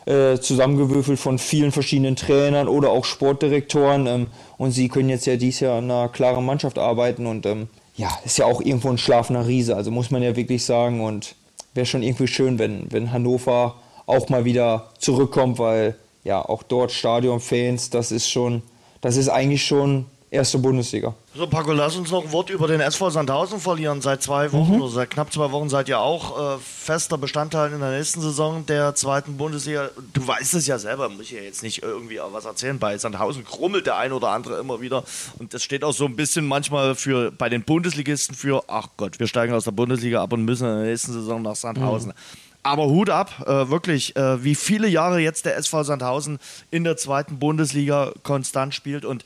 äh, 0.07 0.39
zusammengewürfelt 0.39 1.19
von 1.19 1.39
vielen 1.39 1.71
verschiedenen 1.71 2.17
Trainern 2.17 2.67
oder 2.67 2.91
auch 2.91 3.05
Sportdirektoren. 3.05 4.07
Ähm, 4.07 4.27
und 4.59 4.73
sie 4.73 4.89
können 4.89 5.11
jetzt 5.11 5.27
ja 5.27 5.37
dies 5.37 5.61
Jahr 5.61 5.79
an 5.79 5.91
einer 5.91 6.09
klaren 6.09 6.45
Mannschaft 6.45 6.79
arbeiten 6.79 7.27
und 7.27 7.47
ähm, 7.47 7.69
ja, 7.95 8.09
ist 8.25 8.39
ja 8.39 8.47
auch 8.47 8.61
irgendwo 8.63 8.89
ein 8.89 8.99
schlafender 8.99 9.47
Riese, 9.47 9.77
also 9.77 9.91
muss 9.91 10.11
man 10.11 10.23
ja 10.23 10.35
wirklich 10.35 10.65
sagen. 10.65 11.03
Und 11.03 11.35
wäre 11.75 11.87
schon 11.87 12.03
irgendwie 12.03 12.27
schön, 12.27 12.59
wenn, 12.59 12.91
wenn 12.91 13.13
Hannover 13.13 13.77
auch 14.07 14.29
mal 14.29 14.45
wieder 14.45 14.91
zurückkommt, 14.99 15.59
weil 15.59 15.97
ja 16.25 16.41
auch 16.41 16.63
dort 16.63 16.93
Stadionfans, 16.93 17.91
das 17.91 18.13
ist 18.13 18.31
schon, 18.31 18.63
das 19.01 19.17
ist 19.17 19.29
eigentlich 19.29 19.65
schon 19.65 20.07
erste 20.33 20.59
Bundesliga. 20.59 21.15
So, 21.35 21.47
Paco, 21.47 21.73
lass 21.73 21.95
uns 21.95 22.11
noch 22.11 22.25
ein 22.25 22.33
Wort 22.33 22.49
über 22.49 22.67
den 22.67 22.81
SV 22.81 23.11
Sandhausen 23.11 23.61
verlieren. 23.61 24.01
Seit 24.01 24.23
zwei 24.23 24.51
Wochen 24.53 24.77
mhm. 24.77 24.83
oder 24.83 24.91
seit 24.91 25.11
knapp 25.11 25.33
zwei 25.33 25.53
Wochen 25.53 25.69
seid 25.69 25.89
ihr 25.89 26.01
auch 26.01 26.57
äh, 26.57 26.59
fester 26.59 27.19
Bestandteil 27.19 27.73
in 27.73 27.81
der 27.81 27.91
nächsten 27.91 28.23
Saison 28.23 28.65
der 28.67 28.95
zweiten 28.95 29.37
Bundesliga. 29.37 29.91
Du 30.15 30.27
weißt 30.27 30.55
es 30.55 30.67
ja 30.67 30.79
selber, 30.79 31.11
muss 31.11 31.27
ich 31.27 31.33
ja 31.33 31.43
jetzt 31.43 31.63
nicht 31.63 31.83
irgendwie 31.83 32.19
was 32.33 32.47
erzählen. 32.47 32.79
Bei 32.79 32.97
Sandhausen 32.97 33.45
krummelt 33.45 33.87
der 33.87 33.99
ein 33.99 34.13
oder 34.13 34.29
andere 34.29 34.59
immer 34.59 34.81
wieder. 34.81 35.05
Und 35.39 35.53
das 35.53 35.63
steht 35.63 35.85
auch 35.85 35.93
so 35.93 36.07
ein 36.07 36.17
bisschen 36.17 36.47
manchmal 36.47 36.95
für 36.95 37.31
bei 37.31 37.51
den 37.51 37.63
Bundesligisten 37.63 38.35
für, 38.35 38.65
ach 38.69 38.89
Gott, 38.97 39.21
wir 39.21 39.27
steigen 39.27 39.53
aus 39.53 39.65
der 39.65 39.73
Bundesliga 39.73 40.23
ab 40.23 40.33
und 40.33 40.45
müssen 40.45 40.67
in 40.67 40.77
der 40.77 40.87
nächsten 40.87 41.13
Saison 41.13 41.43
nach 41.43 41.57
Sandhausen. 41.57 42.11
Mhm. 42.11 42.52
Aber 42.63 42.87
Hut 42.87 43.11
ab, 43.11 43.45
äh, 43.47 43.69
wirklich, 43.71 44.15
äh, 44.15 44.45
wie 44.45 44.55
viele 44.55 44.87
Jahre 44.89 45.21
jetzt 45.21 45.47
der 45.47 45.57
SV 45.57 45.83
Sandhausen 45.83 46.39
in 46.71 46.85
der 46.85 46.97
zweiten 46.97 47.39
Bundesliga 47.39 48.13
konstant 48.23 48.75
spielt 48.75 49.05
und 49.05 49.25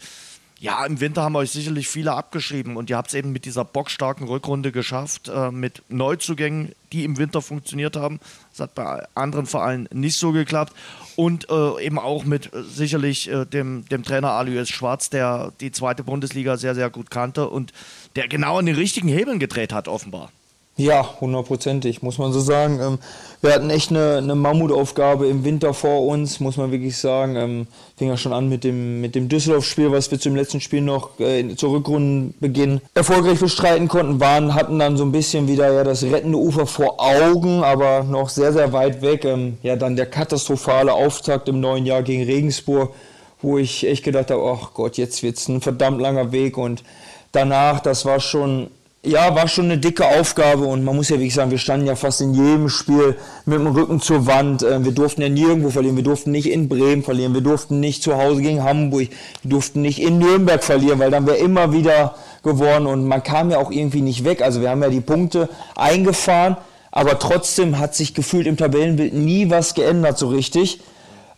ja, 0.59 0.87
im 0.87 1.01
Winter 1.01 1.23
haben 1.23 1.37
euch 1.37 1.51
sicherlich 1.51 1.87
viele 1.87 2.15
abgeschrieben 2.15 2.77
und 2.79 2.89
ihr 2.89 2.97
habt 2.97 3.09
es 3.09 3.15
eben 3.15 3.31
mit 3.31 3.45
dieser 3.45 3.65
bockstarken 3.65 4.27
Rückrunde 4.27 4.73
geschafft, 4.73 5.29
äh, 5.29 5.51
mit 5.51 5.83
Neuzugängen, 5.91 6.73
die 6.93 7.05
im 7.05 7.19
Winter 7.19 7.43
funktioniert 7.43 7.95
haben. 7.95 8.21
Das 8.53 8.61
hat 8.61 8.75
bei 8.75 9.07
anderen 9.15 9.45
Vereinen 9.45 9.87
nicht 9.93 10.17
so 10.17 10.33
geklappt. 10.33 10.73
Und 11.15 11.49
äh, 11.51 11.85
eben 11.85 11.99
auch 11.99 12.25
mit 12.25 12.55
äh, 12.55 12.63
sicherlich 12.63 13.31
äh, 13.31 13.45
dem, 13.45 13.87
dem 13.91 14.03
Trainer 14.03 14.31
Alois 14.31 14.67
Schwarz, 14.67 15.11
der 15.11 15.53
die 15.61 15.73
zweite 15.73 16.05
Bundesliga 16.05 16.57
sehr, 16.57 16.75
sehr 16.75 16.89
gut 16.89 17.11
kannte 17.11 17.49
und 17.49 17.73
der 18.17 18.27
genau 18.29 18.59
an 18.59 18.67
den 18.67 18.77
richtigen 18.77 19.09
Hebeln 19.09 19.39
gedreht 19.39 19.75
hat, 19.75 19.89
offenbar. 19.89 20.31
Ja, 20.79 21.09
hundertprozentig, 21.23 22.03
muss 22.03 22.19
man 22.19 22.35
so 22.35 22.41
sagen. 22.41 22.79
Ähm, 22.83 22.99
wir 23.41 23.55
hatten 23.55 23.71
echt 23.71 23.89
eine, 23.89 24.19
eine, 24.19 24.35
Mammutaufgabe 24.35 25.27
im 25.27 25.43
Winter 25.43 25.73
vor 25.73 26.07
uns, 26.07 26.39
muss 26.39 26.59
man 26.59 26.71
wirklich 26.71 26.99
sagen. 26.99 27.35
Ähm, 27.35 27.67
fing 27.97 28.09
ja 28.09 28.19
schon 28.19 28.35
an 28.35 28.51
mit 28.51 28.63
dem, 28.63 29.01
mit 29.01 29.15
dem 29.15 29.31
Düsseldorf-Spiel, 29.31 29.91
was 29.91 30.11
wir 30.11 30.21
zum 30.21 30.37
letzten 30.37 30.61
Spiel 30.61 30.83
noch 30.83 31.19
äh, 31.19 31.57
zur 31.57 31.73
Rückrundenbeginn 31.73 32.83
erfolgreich 32.93 33.41
bestreiten 33.41 33.89
konnten, 33.89 34.21
waren, 34.21 34.55
hatten 34.55 34.79
dann 34.79 34.99
so 34.99 35.05
ein 35.05 35.13
bisschen 35.13 35.49
wieder 35.49 35.73
ja, 35.73 35.83
das 35.83 36.03
rettende 36.03 36.37
Ufer 36.37 36.67
vor 36.67 36.97
Augen, 36.99 37.65
aber 37.65 38.03
noch 38.03 38.29
sehr, 38.29 38.53
sehr 38.53 38.75
weit 38.75 39.01
weg. 39.01 39.25
Ähm, 39.25 39.57
ja, 39.63 39.77
dann 39.77 39.97
der 39.97 40.07
katastrophale 40.07 40.93
Auftakt 40.93 41.49
im 41.49 41.59
neuen 41.59 41.87
Jahr 41.87 42.03
gegen 42.03 42.25
Regensburg, 42.25 42.93
wo 43.41 43.57
ich 43.57 43.87
echt 43.87 44.05
gedacht 44.05 44.31
habe, 44.31 44.43
ach 44.45 44.75
Gott, 44.75 44.99
jetzt 44.99 45.23
wird 45.23 45.39
es 45.39 45.49
ein 45.49 45.63
verdammt 45.63 46.03
langer 46.03 46.33
Weg 46.33 46.59
und 46.59 46.85
danach, 47.33 47.81
das 47.81 48.05
war 48.05 48.21
schon 48.21 48.69
ja, 49.07 49.35
war 49.35 49.49
schon 49.49 49.67
eine 49.67 49.79
dicke 49.79 50.07
Aufgabe 50.07 50.65
und 50.65 50.85
man 50.85 50.97
muss 50.97 51.09
ja 51.09 51.17
wirklich 51.17 51.35
sagen, 51.35 51.51
wir 51.51 51.59
standen 51.59 51.87
ja 51.87 51.95
fast 51.95 52.21
in 52.21 52.35
jedem 52.35 52.69
Spiel 52.69 53.17
mit 53.45 53.59
dem 53.59 53.69
Rücken 53.69 54.01
zur 54.01 54.27
Wand. 54.27 54.63
Ähm, 54.63 54.85
wir 54.85 54.93
durften 54.93 55.23
ja 55.23 55.29
nirgendwo 55.29 55.71
verlieren. 55.71 55.97
Wir 55.97 56.03
durften 56.03 56.33
nicht 56.33 56.51
in 56.51 56.69
Bremen 56.69 57.03
verlieren. 57.03 57.33
Wir 57.33 57.41
durften 57.41 57.81
nicht 57.81 58.03
zu 58.03 58.17
Hause 58.17 58.43
gegen 58.43 58.65
Hamburg. 58.65 59.09
Wir 59.43 59.51
durften 59.51 59.83
nicht 59.83 60.01
in 60.01 60.19
Nürnberg 60.19 60.63
verlieren, 60.63 60.99
weil 60.99 61.11
dann 61.11 61.27
wäre 61.27 61.37
immer 61.37 61.73
wieder 61.73 62.17
geworden 62.43 62.87
und 62.87 63.07
man 63.07 63.23
kam 63.23 63.51
ja 63.51 63.59
auch 63.59 63.71
irgendwie 63.71 64.03
nicht 64.03 64.25
weg. 64.25 64.43
Also 64.43 64.61
wir 64.61 64.71
haben 64.71 64.83
ja 64.83 64.89
die 64.89 65.01
Punkte 65.01 65.49
eingefahren, 65.75 66.57
aber 66.91 67.19
trotzdem 67.19 67.79
hat 67.79 67.95
sich 67.95 68.15
gefühlt 68.15 68.47
im 68.47 68.57
Tabellenbild 68.57 69.15
nie 69.15 69.51
was 69.51 69.75
geändert 69.75 70.19
so 70.19 70.29
richtig. 70.29 70.81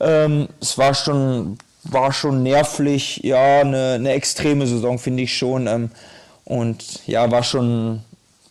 Ähm, 0.01 0.49
es 0.61 0.79
war 0.79 0.95
schon, 0.95 1.59
war 1.85 2.13
schon 2.13 2.43
nervlich, 2.43 3.21
ja, 3.25 3.61
eine, 3.61 3.95
eine 3.95 4.13
extreme 4.13 4.67
Saison, 4.67 4.99
finde 4.99 5.25
ich 5.25 5.37
schon. 5.37 5.67
Ähm, 5.67 5.91
und 6.49 7.07
ja, 7.07 7.31
war 7.31 7.43
schon 7.43 8.01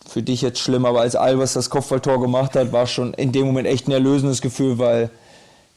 für 0.08 0.22
dich 0.22 0.44
jetzt 0.44 0.60
schlimm, 0.60 0.86
aber 0.86 1.02
als 1.02 1.16
Albers 1.16 1.54
das 1.54 1.72
Kopfballtor 1.72 2.22
gemacht 2.22 2.56
hat, 2.56 2.72
war 2.72 2.86
schon 2.86 3.16
in 3.16 3.32
dem 3.32 3.48
Moment 3.48 3.68
echt 3.68 3.88
ein 3.88 3.92
erlösendes 3.92 4.40
Gefühl, 4.42 4.78
weil 4.78 5.10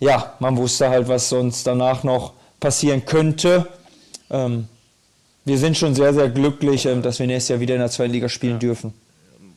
ja, 0.01 0.35
man 0.39 0.59
wusste 0.59 0.91
halt, 0.91 1.09
was 1.09 1.31
sonst 1.31 1.67
danach 1.67 2.05
noch 2.05 2.35
passieren 2.61 3.07
könnte. 3.07 3.67
Ähm, 4.29 4.69
wir 5.47 5.57
sind 5.57 5.79
schon 5.79 5.95
sehr, 5.95 6.13
sehr 6.13 6.29
glücklich, 6.29 6.85
ähm, 6.85 7.01
dass 7.01 7.19
wir 7.19 7.27
nächstes 7.27 7.49
Jahr 7.49 7.61
wieder 7.61 7.75
in 7.75 7.81
der 7.81 7.91
zweiten 7.91 8.13
Liga 8.13 8.29
spielen 8.29 8.53
ja. 8.55 8.59
dürfen. 8.59 8.93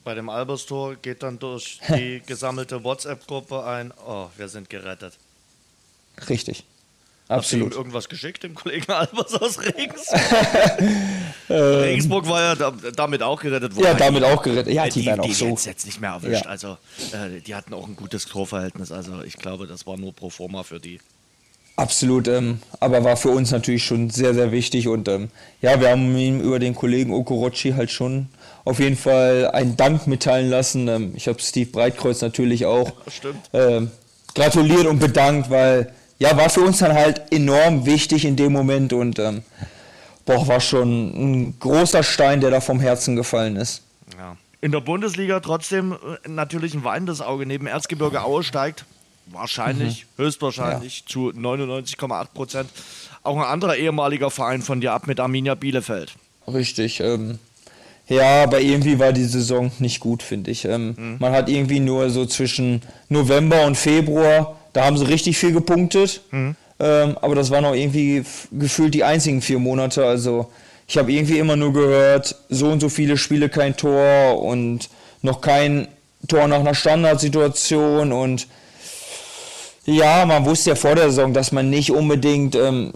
Bei 0.06 0.16
dem 0.16 0.30
Albers-Tor 0.30 0.96
geht 0.96 1.22
dann 1.22 1.38
durch 1.40 1.82
die 1.90 2.22
gesammelte 2.26 2.82
WhatsApp-Gruppe 2.82 3.62
ein, 3.66 3.92
oh, 4.08 4.28
wir 4.38 4.48
sind 4.48 4.70
gerettet. 4.70 5.18
Richtig. 6.30 6.64
Absolut. 7.28 7.42
Hast 7.44 7.52
du 7.52 7.58
ihm 7.58 7.78
irgendwas 7.78 8.08
geschickt, 8.08 8.44
dem 8.44 8.56
Kollegen 8.56 8.90
Albers 8.90 9.34
aus 9.34 9.60
Regensburg? 9.78 10.22
Ähm. 11.50 11.82
Regensburg 11.82 12.28
war 12.28 12.56
ja 12.56 12.72
damit 12.96 13.22
auch 13.22 13.42
gerettet 13.42 13.76
worden. 13.76 13.86
Ja, 13.86 13.94
damit 13.94 14.24
auch 14.24 14.42
gerettet. 14.42 14.74
Ja, 14.74 14.86
die, 14.86 15.02
die, 15.02 15.02
die 15.04 15.12
auch 15.12 15.58
so. 15.58 15.70
jetzt 15.70 15.86
nicht 15.86 16.00
mehr 16.00 16.12
erwischt. 16.12 16.46
Ja. 16.46 16.50
Also, 16.50 16.78
äh, 17.12 17.42
die 17.46 17.56
hatten 17.56 17.74
auch 17.74 17.88
ein 17.88 17.96
gutes 17.96 18.26
Torverhältnis. 18.26 18.92
Also, 18.92 19.24
ich 19.24 19.38
glaube, 19.38 19.68
das 19.68 19.86
war 19.86 19.98
nur 19.98 20.14
pro 20.14 20.30
forma 20.30 20.64
für 20.64 20.80
die. 20.80 21.00
Absolut, 21.76 22.28
ähm, 22.28 22.60
aber 22.80 23.04
war 23.04 23.18
für 23.18 23.30
uns 23.30 23.50
natürlich 23.50 23.84
schon 23.84 24.12
sehr, 24.12 24.36
sehr 24.36 24.52
wichtig. 24.52 24.88
Und 24.88 25.08
ähm, 25.08 25.30
ja, 25.62 25.82
wir 25.82 25.90
haben 25.90 26.16
ihm 26.16 26.40
über 26.40 26.60
den 26.60 26.76
Kollegen 26.76 27.14
Okorochi 27.14 27.72
halt 27.72 27.90
schon 27.90 28.28
auf 28.64 28.80
jeden 28.80 28.96
Fall 28.96 29.50
einen 29.52 29.76
Dank 29.76 30.06
mitteilen 30.06 30.50
lassen. 30.50 30.88
Ähm, 30.88 31.14
ich 31.16 31.28
habe 31.28 31.42
Steve 31.42 31.72
Breitkreuz 31.72 32.22
natürlich 32.22 32.66
auch 32.68 32.92
ähm, 33.54 33.90
gratuliert 34.36 34.86
und 34.86 35.00
bedankt, 35.00 35.50
weil 35.50 35.92
ja, 36.20 36.38
war 36.38 36.50
für 36.50 36.62
uns 36.62 36.78
dann 36.78 36.94
halt 36.94 37.24
enorm 37.32 37.88
wichtig 37.88 38.26
in 38.26 38.36
dem 38.36 38.54
Moment 38.54 38.94
und 38.94 39.18
ähm, 39.18 39.42
boah, 40.26 40.48
war 40.48 40.60
schon 40.60 40.90
ein 41.14 41.60
großer 41.60 42.04
Stein, 42.04 42.42
der 42.42 42.52
da 42.52 42.62
vom 42.62 42.80
Herzen 42.80 43.16
gefallen 43.16 43.56
ist. 43.56 43.82
Ja. 44.18 44.38
In 44.62 44.72
der 44.72 44.80
Bundesliga 44.80 45.40
trotzdem 45.40 45.94
äh, 45.94 46.30
natürlich 46.30 46.74
ein 46.74 46.84
weinendes 46.84 47.22
Auge. 47.22 47.46
Neben 47.46 47.68
Erzgebirge 47.68 48.24
Aue 48.24 48.44
steigt 48.44 48.86
wahrscheinlich, 49.28 50.06
mhm. 50.18 50.24
höchstwahrscheinlich 50.24 51.00
ja. 51.02 51.06
zu 51.08 51.30
99,8 51.30 52.28
Prozent 52.34 52.70
auch 53.24 53.38
ein 53.38 53.44
anderer 53.44 53.76
ehemaliger 53.78 54.30
Verein 54.30 54.62
von 54.62 54.82
dir 54.82 54.94
ab 54.94 55.08
mit 55.08 55.20
Arminia 55.20 55.56
Bielefeld. 55.56 56.14
Richtig. 56.48 57.00
Ähm, 57.00 57.40
ja, 58.08 58.44
aber 58.44 58.60
irgendwie 58.60 59.00
war 59.00 59.14
die 59.14 59.24
Saison 59.24 59.72
nicht 59.80 60.02
gut, 60.02 60.24
finde 60.24 60.52
ich. 60.52 60.66
Ähm, 60.66 60.96
mhm. 60.98 61.18
Man 61.20 61.32
hat 61.32 61.50
irgendwie 61.50 61.80
nur 61.80 62.10
so 62.10 62.26
zwischen 62.26 62.82
November 63.10 63.66
und 63.66 63.78
Februar, 63.78 64.60
da 64.74 64.86
haben 64.86 64.98
sie 64.98 65.08
richtig 65.08 65.38
viel 65.38 65.54
gepunktet. 65.54 66.22
Mhm. 66.32 66.56
Ähm, 66.84 67.18
aber 67.22 67.34
das 67.34 67.50
waren 67.50 67.64
auch 67.64 67.76
irgendwie 67.76 68.26
gefühlt 68.52 68.94
die 68.94 69.06
einzigen 69.06 69.42
vier 69.42 69.58
Monate. 69.58 70.06
Also 70.06 70.52
ich 70.86 70.98
habe 70.98 71.14
irgendwie 71.14 71.40
immer 71.40 71.56
nur 71.56 71.72
gehört, 71.72 72.36
so 72.50 72.68
und 72.68 72.82
so 72.82 72.90
viele 72.90 73.16
Spiele 73.16 73.48
kein 73.48 73.78
Tor 73.78 74.44
und 74.44 74.90
noch 75.22 75.40
kein 75.40 75.88
Tor 76.28 76.48
nach 76.50 76.60
einer 76.60 76.76
Standardsituation 76.76 78.12
und 78.12 78.48
ja, 79.86 80.26
man 80.26 80.46
wusste 80.46 80.72
ja 80.72 80.76
vor 80.76 80.96
der 80.96 81.10
Saison, 81.10 81.34
dass 81.34 81.52
man 81.52 81.70
nicht 81.70 81.92
unbedingt 81.92 82.56
ähm, 82.56 82.94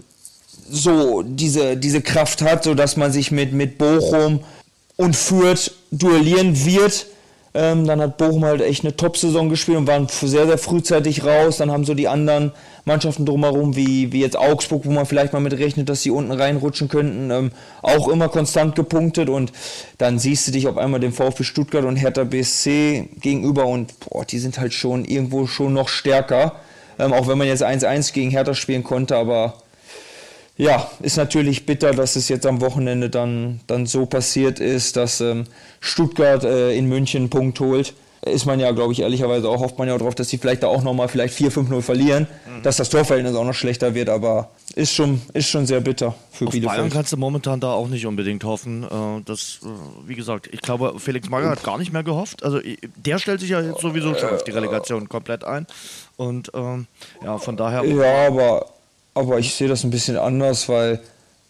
so 0.70 1.22
diese, 1.22 1.76
diese 1.76 2.02
Kraft 2.02 2.42
hat, 2.42 2.64
sodass 2.64 2.96
man 2.96 3.10
sich 3.10 3.30
mit, 3.30 3.52
mit 3.52 3.78
Bochum 3.78 4.40
und 4.96 5.16
Fürth 5.16 5.70
duellieren 5.90 6.64
wird. 6.66 7.06
Ähm, 7.54 7.86
dann 7.86 8.00
hat 8.00 8.18
Bochum 8.18 8.44
halt 8.44 8.60
echt 8.60 8.84
eine 8.84 8.94
Top-Saison 8.94 9.48
gespielt 9.48 9.78
und 9.78 9.86
waren 9.86 10.06
sehr, 10.08 10.46
sehr 10.46 10.58
frühzeitig 10.58 11.24
raus. 11.24 11.56
Dann 11.56 11.70
haben 11.70 11.84
so 11.84 11.94
die 11.94 12.08
anderen 12.08 12.52
Mannschaften 12.84 13.24
drumherum, 13.24 13.74
wie, 13.74 14.12
wie 14.12 14.20
jetzt 14.20 14.36
Augsburg, 14.36 14.84
wo 14.84 14.90
man 14.90 15.06
vielleicht 15.06 15.32
mal 15.32 15.40
mit 15.40 15.54
rechnet, 15.54 15.88
dass 15.88 16.02
sie 16.02 16.10
unten 16.10 16.32
reinrutschen 16.32 16.88
könnten, 16.88 17.30
ähm, 17.30 17.52
auch 17.82 18.08
immer 18.08 18.28
konstant 18.28 18.76
gepunktet. 18.76 19.28
Und 19.28 19.52
dann 19.96 20.18
siehst 20.18 20.46
du 20.46 20.52
dich 20.52 20.68
auf 20.68 20.76
einmal 20.76 21.00
dem 21.00 21.12
VfB 21.12 21.44
Stuttgart 21.44 21.84
und 21.84 21.96
Hertha 21.96 22.24
BSC 22.24 23.08
gegenüber 23.20 23.66
und 23.66 23.92
boah, 24.00 24.24
die 24.24 24.38
sind 24.38 24.58
halt 24.58 24.74
schon 24.74 25.04
irgendwo 25.04 25.46
schon 25.46 25.72
noch 25.72 25.88
stärker. 25.88 26.56
Ähm, 26.98 27.12
auch 27.12 27.28
wenn 27.28 27.38
man 27.38 27.46
jetzt 27.46 27.64
1-1 27.64 28.12
gegen 28.12 28.30
Hertha 28.30 28.54
spielen 28.54 28.84
konnte, 28.84 29.16
aber 29.16 29.54
ja, 30.58 30.90
ist 31.00 31.16
natürlich 31.16 31.66
bitter, 31.66 31.92
dass 31.92 32.16
es 32.16 32.28
jetzt 32.28 32.44
am 32.44 32.60
Wochenende 32.60 33.08
dann, 33.08 33.60
dann 33.68 33.86
so 33.86 34.06
passiert 34.06 34.58
ist, 34.58 34.96
dass 34.96 35.20
ähm, 35.20 35.44
Stuttgart 35.78 36.42
äh, 36.42 36.76
in 36.76 36.86
München 36.86 37.22
einen 37.22 37.30
Punkt 37.30 37.60
holt. 37.60 37.94
Ist 38.22 38.44
man 38.44 38.58
ja, 38.58 38.72
glaube 38.72 38.92
ich, 38.92 39.00
ehrlicherweise 39.00 39.48
auch, 39.48 39.60
hofft 39.60 39.78
man 39.78 39.86
ja 39.86 39.96
darauf, 39.96 40.16
dass 40.16 40.28
sie 40.28 40.38
vielleicht 40.38 40.64
da 40.64 40.66
auch 40.66 40.82
nochmal 40.82 41.06
vielleicht 41.06 41.38
4-5-0 41.38 41.80
verlieren, 41.80 42.26
mhm. 42.46 42.64
dass 42.64 42.76
das 42.76 42.90
Torverhältnis 42.90 43.36
auch 43.36 43.44
noch 43.44 43.54
schlechter 43.54 43.94
wird, 43.94 44.08
aber 44.08 44.50
ist 44.74 44.92
schon, 44.92 45.22
ist 45.32 45.48
schon 45.48 45.64
sehr 45.64 45.80
bitter 45.80 46.16
für 46.32 46.46
Auf 46.46 46.52
Bielefeld. 46.52 46.76
Bayern 46.76 46.90
kannst 46.90 47.12
du 47.12 47.16
momentan 47.16 47.60
da 47.60 47.72
auch 47.72 47.86
nicht 47.86 48.04
unbedingt 48.06 48.42
hoffen. 48.42 48.82
Äh, 48.82 49.22
das, 49.24 49.60
äh, 49.62 49.68
wie 50.08 50.16
gesagt, 50.16 50.48
ich 50.52 50.60
glaube, 50.60 50.94
Felix 50.98 51.28
Magath 51.28 51.58
hat 51.58 51.62
gar 51.62 51.78
nicht 51.78 51.92
mehr 51.92 52.02
gehofft. 52.02 52.42
Also 52.42 52.58
der 52.96 53.20
stellt 53.20 53.38
sich 53.38 53.50
ja 53.50 53.60
jetzt 53.60 53.80
sowieso 53.80 54.12
schon 54.16 54.30
auf 54.30 54.42
die 54.42 54.50
Relegation 54.50 55.08
komplett 55.08 55.44
ein. 55.44 55.68
Und 56.16 56.50
ähm, 56.52 56.88
ja, 57.22 57.38
von 57.38 57.56
daher. 57.56 57.84
Ja, 57.84 58.26
aber 58.26 58.66
aber 59.18 59.38
ich 59.38 59.54
sehe 59.54 59.68
das 59.68 59.84
ein 59.84 59.90
bisschen 59.90 60.16
anders, 60.16 60.68
weil 60.68 61.00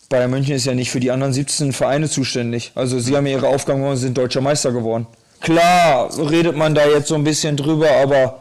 Bayern 0.09 0.31
München 0.31 0.55
ist 0.55 0.65
ja 0.65 0.75
nicht 0.75 0.91
für 0.91 1.01
die 1.01 1.11
anderen 1.11 1.33
17 1.33 1.73
Vereine 1.73 2.09
zuständig. 2.09 2.73
Also 2.75 2.99
sie 2.99 3.15
haben 3.17 3.27
ihre 3.27 3.47
Aufgaben 3.47 3.81
gemacht 3.81 3.97
und 3.97 3.99
sind 3.99 4.17
deutscher 4.17 4.41
Meister 4.41 4.73
geworden. 4.73 5.07
Klar, 5.41 6.11
redet 6.31 6.57
man 6.57 6.75
da 6.75 6.87
jetzt 6.87 7.09
so 7.09 7.15
ein 7.15 7.25
bisschen 7.25 7.57
drüber, 7.57 7.91
aber 7.91 8.41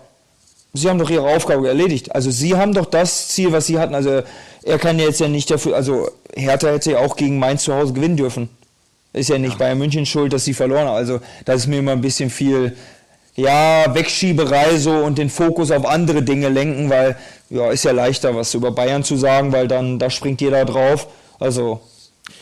sie 0.73 0.89
haben 0.89 0.97
doch 0.97 1.09
ihre 1.09 1.27
Aufgabe 1.27 1.67
erledigt. 1.67 2.15
Also 2.15 2.31
sie 2.31 2.55
haben 2.55 2.73
doch 2.73 2.85
das 2.85 3.27
Ziel, 3.29 3.51
was 3.51 3.67
sie 3.67 3.77
hatten. 3.77 3.95
Also 3.95 4.23
er 4.63 4.79
kann 4.79 4.97
jetzt 4.99 5.19
ja 5.19 5.27
nicht 5.27 5.51
dafür, 5.51 5.75
also 5.75 6.09
Hertha 6.35 6.69
hätte 6.69 6.91
ja 6.91 6.99
auch 6.99 7.15
gegen 7.15 7.39
Mainz 7.39 7.63
zu 7.63 7.73
Hause 7.73 7.93
gewinnen 7.93 8.17
dürfen. 8.17 8.49
Ist 9.13 9.29
ja 9.29 9.37
nicht 9.37 9.53
ja. 9.53 9.57
Bayern 9.57 9.77
München 9.77 10.05
schuld, 10.05 10.33
dass 10.33 10.45
sie 10.45 10.53
verloren 10.53 10.87
haben. 10.87 10.95
Also 10.95 11.19
das 11.45 11.61
ist 11.61 11.67
mir 11.67 11.79
immer 11.79 11.91
ein 11.91 12.01
bisschen 12.01 12.29
viel, 12.29 12.75
ja, 13.37 13.85
Wegschieberei 13.93 14.77
so 14.77 14.91
und 14.91 15.17
den 15.17 15.29
Fokus 15.29 15.71
auf 15.71 15.85
andere 15.85 16.23
Dinge 16.23 16.49
lenken, 16.49 16.89
weil 16.89 17.15
ja, 17.49 17.69
ist 17.69 17.85
ja 17.85 17.91
leichter, 17.91 18.35
was 18.35 18.53
über 18.53 18.71
Bayern 18.71 19.03
zu 19.03 19.15
sagen, 19.15 19.53
weil 19.53 19.67
dann 19.67 19.99
da 19.99 20.09
springt 20.09 20.41
jeder 20.41 20.65
drauf. 20.65 21.07
Also 21.39 21.81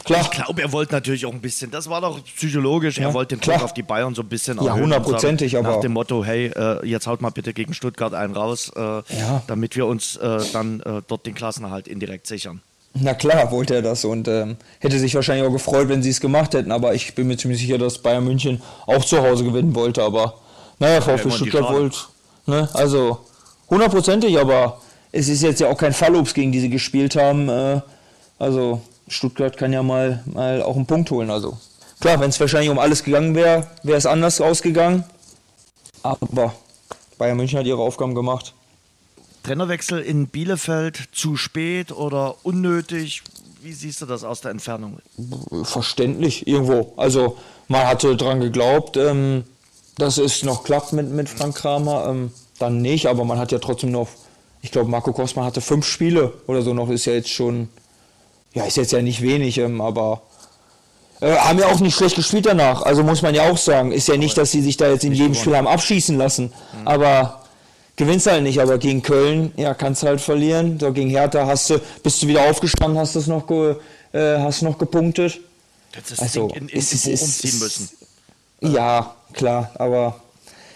Klar. 0.04 0.22
Ich 0.22 0.32
glaube, 0.32 0.62
er 0.62 0.72
wollte 0.72 0.94
natürlich 0.94 1.26
auch 1.26 1.34
ein 1.34 1.42
bisschen, 1.42 1.70
das 1.72 1.90
war 1.90 2.02
doch 2.02 2.24
psychologisch, 2.24 2.98
ja, 2.98 3.08
er 3.08 3.14
wollte 3.14 3.36
den 3.36 3.42
Druck 3.42 3.64
auf 3.64 3.74
die 3.74 3.84
Bayern 3.84 4.16
so 4.16 4.22
ein 4.22 4.30
bisschen 4.30 4.64
Ja, 4.64 4.74
hundertprozentig, 4.74 5.58
aber. 5.58 5.76
Nach 5.76 5.82
dem 5.82 5.94
Motto, 5.94 6.24
hey, 6.24 6.48
äh, 6.56 6.86
jetzt 6.88 7.08
haut 7.08 7.22
mal 7.22 7.32
bitte 7.32 7.54
gegen 7.54 7.74
Stuttgart 7.74 8.14
einen 8.14 8.36
raus, 8.36 8.72
äh, 8.76 8.80
ja. 8.80 9.44
damit 9.48 9.76
wir 9.76 9.86
uns 9.86 10.16
äh, 10.16 10.40
dann 10.54 10.80
äh, 10.82 11.02
dort 11.08 11.26
den 11.26 11.36
Klassenerhalt 11.36 11.88
indirekt 11.88 12.28
sichern. 12.28 12.62
Na 12.94 13.14
klar, 13.14 13.52
wollte 13.52 13.76
er 13.76 13.82
das 13.82 14.06
und 14.06 14.28
ähm, 14.28 14.58
hätte 14.80 14.98
sich 14.98 15.14
wahrscheinlich 15.16 15.46
auch 15.46 15.52
gefreut, 15.52 15.90
wenn 15.90 16.02
sie 16.02 16.12
es 16.12 16.22
gemacht 16.22 16.54
hätten, 16.54 16.72
aber 16.72 16.94
ich 16.94 17.14
bin 17.14 17.28
mir 17.28 17.38
ziemlich 17.38 17.60
sicher, 17.60 17.78
dass 17.78 17.98
Bayern 17.98 18.24
München 18.24 18.62
auch 18.88 19.04
zu 19.04 19.22
Hause 19.22 19.44
gewinnen 19.44 19.76
wollte, 19.76 20.02
aber 20.04 20.36
naja, 20.80 21.02
VfB 21.02 21.30
ja, 21.30 21.36
Stuttgart 21.36 21.70
wollte, 21.72 21.98
ne, 22.46 22.70
also 22.74 23.20
hundertprozentig, 23.70 24.38
aber 24.40 24.80
es 25.12 25.30
ist 25.30 25.42
jetzt 25.42 25.62
ja 25.62 25.70
auch 25.70 25.78
kein 25.78 25.94
Fallobst, 25.94 26.36
gegen 26.36 26.52
die 26.52 26.60
sie 26.60 26.70
gespielt 26.70 27.16
haben. 27.16 27.48
Äh, 27.48 27.82
also 28.38 28.82
Stuttgart 29.08 29.56
kann 29.56 29.72
ja 29.72 29.82
mal, 29.82 30.24
mal 30.26 30.62
auch 30.62 30.76
einen 30.76 30.86
Punkt 30.86 31.10
holen. 31.12 31.30
Also 31.30 31.58
klar, 32.00 32.20
wenn 32.20 32.30
es 32.30 32.40
wahrscheinlich 32.40 32.70
um 32.70 32.80
alles 32.80 33.04
gegangen 33.04 33.34
wäre, 33.34 33.68
wäre 33.84 33.98
es 33.98 34.06
anders 34.06 34.42
ausgegangen. 34.42 35.06
Aber 36.04 36.54
Bayern 37.18 37.38
München 37.38 37.60
hat 37.60 37.66
ihre 37.66 37.82
Aufgaben 37.82 38.14
gemacht. 38.14 38.54
Trainerwechsel 39.44 40.00
in 40.02 40.28
Bielefeld 40.28 41.10
zu 41.14 41.38
spät 41.38 41.92
oder 41.92 42.36
unnötig? 42.44 43.24
Wie 43.62 43.74
siehst 43.74 44.02
du 44.02 44.06
das 44.06 44.24
aus 44.24 44.42
der 44.42 44.52
Entfernung? 44.52 45.00
Verständlich, 45.64 46.46
irgendwo. 46.46 46.94
Also 46.98 47.38
man 47.68 47.88
hatte 47.88 48.16
daran 48.16 48.42
geglaubt, 48.42 48.98
ähm, 48.98 49.46
dass 49.98 50.18
es 50.18 50.44
noch 50.44 50.64
klappt 50.64 50.94
mit, 50.94 51.10
mit 51.10 51.30
Frank 51.30 51.56
Kramer. 51.56 52.08
Ähm, 52.10 52.32
dann 52.58 52.82
nicht, 52.82 53.08
aber 53.08 53.26
man 53.26 53.38
hat 53.38 53.52
ja 53.52 53.60
trotzdem 53.60 53.92
noch 53.92 54.08
ich 54.66 54.72
glaube, 54.72 54.90
Marco 54.90 55.14
Kosman 55.14 55.46
hatte 55.46 55.62
fünf 55.62 55.86
Spiele 55.86 56.34
oder 56.48 56.64
so 56.64 56.74
noch, 56.74 56.90
ist 56.90 57.06
ja 57.06 57.14
jetzt 57.14 57.30
schon, 57.30 57.70
ja, 58.56 58.66
ist 58.66 58.78
jetzt 58.78 58.94
ja 58.94 59.02
nicht 59.04 59.22
wenig, 59.22 59.60
ähm, 59.60 59.80
aber 59.80 60.24
äh, 61.22 61.36
haben 61.36 61.60
ja 61.60 61.68
auch 61.68 61.80
nicht 61.80 61.96
schlecht 61.96 62.16
gespielt 62.16 62.48
danach. 62.48 62.82
Also 62.82 63.04
muss 63.04 63.22
man 63.22 63.36
ja 63.36 63.48
auch 63.48 63.58
sagen. 63.58 63.92
Ist 63.92 64.08
ja 64.08 64.18
nicht, 64.18 64.36
dass 64.40 64.52
sie 64.52 64.64
sich 64.64 64.76
da 64.76 64.90
jetzt 64.90 65.04
in 65.04 65.14
jedem 65.14 65.36
Spiel 65.36 65.56
haben 65.56 65.68
abschießen 65.68 66.18
lassen. 66.18 66.46
Mhm. 66.82 66.88
Aber 66.88 67.44
gewinnst 67.96 68.26
halt 68.26 68.42
nicht. 68.42 68.60
Aber 68.60 68.80
gegen 68.80 69.04
Köln, 69.04 69.52
ja, 69.56 69.76
kannst 69.76 70.02
du 70.02 70.08
halt 70.08 70.20
verlieren. 70.20 70.80
So, 70.80 70.92
gegen 70.92 71.12
Hertha 71.12 71.46
hast 71.46 71.70
du, 71.70 71.80
bist 72.02 72.24
du 72.24 72.28
wieder 72.28 72.50
aufgestanden, 72.50 72.98
hast 72.98 73.16
das 73.16 73.28
noch, 73.28 73.46
ge, 73.46 73.76
äh, 74.14 74.40
hast 74.40 74.64
noch 74.64 74.80
gepunktet. 74.80 75.40
Das 76.10 76.18
also, 76.18 76.48
Ding 76.48 76.64
in, 76.64 76.70
in, 76.70 76.80
ist, 76.80 76.92
ist, 76.92 77.22
umziehen 77.22 77.60
müssen. 77.60 77.90
Ja, 78.72 79.16
klar, 79.34 79.72
aber 79.76 80.16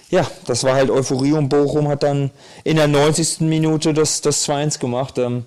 ja, 0.10 0.26
das 0.46 0.64
war 0.64 0.74
halt 0.74 0.90
Euphorie 0.90 1.34
und 1.34 1.50
Bochum 1.50 1.88
hat 1.88 2.04
dann 2.04 2.32
in 2.64 2.78
der 2.78 2.88
90. 2.88 3.42
Minute 3.42 3.94
das, 3.94 4.22
das 4.22 4.48
2-1 4.48 4.80
gemacht. 4.80 5.18
Ähm, 5.18 5.46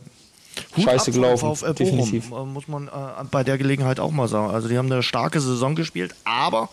scheiße 0.78 1.10
gelaufen, 1.10 1.54
VfL 1.56 1.74
definitiv. 1.74 2.30
Bochum, 2.30 2.52
muss 2.52 2.68
man 2.68 2.88
äh, 2.88 2.90
bei 3.30 3.42
der 3.42 3.58
Gelegenheit 3.58 3.98
auch 3.98 4.12
mal 4.12 4.28
sagen. 4.28 4.52
Also 4.52 4.68
die 4.68 4.78
haben 4.78 4.90
eine 4.90 5.02
starke 5.02 5.40
Saison 5.40 5.74
gespielt, 5.74 6.14
aber 6.24 6.68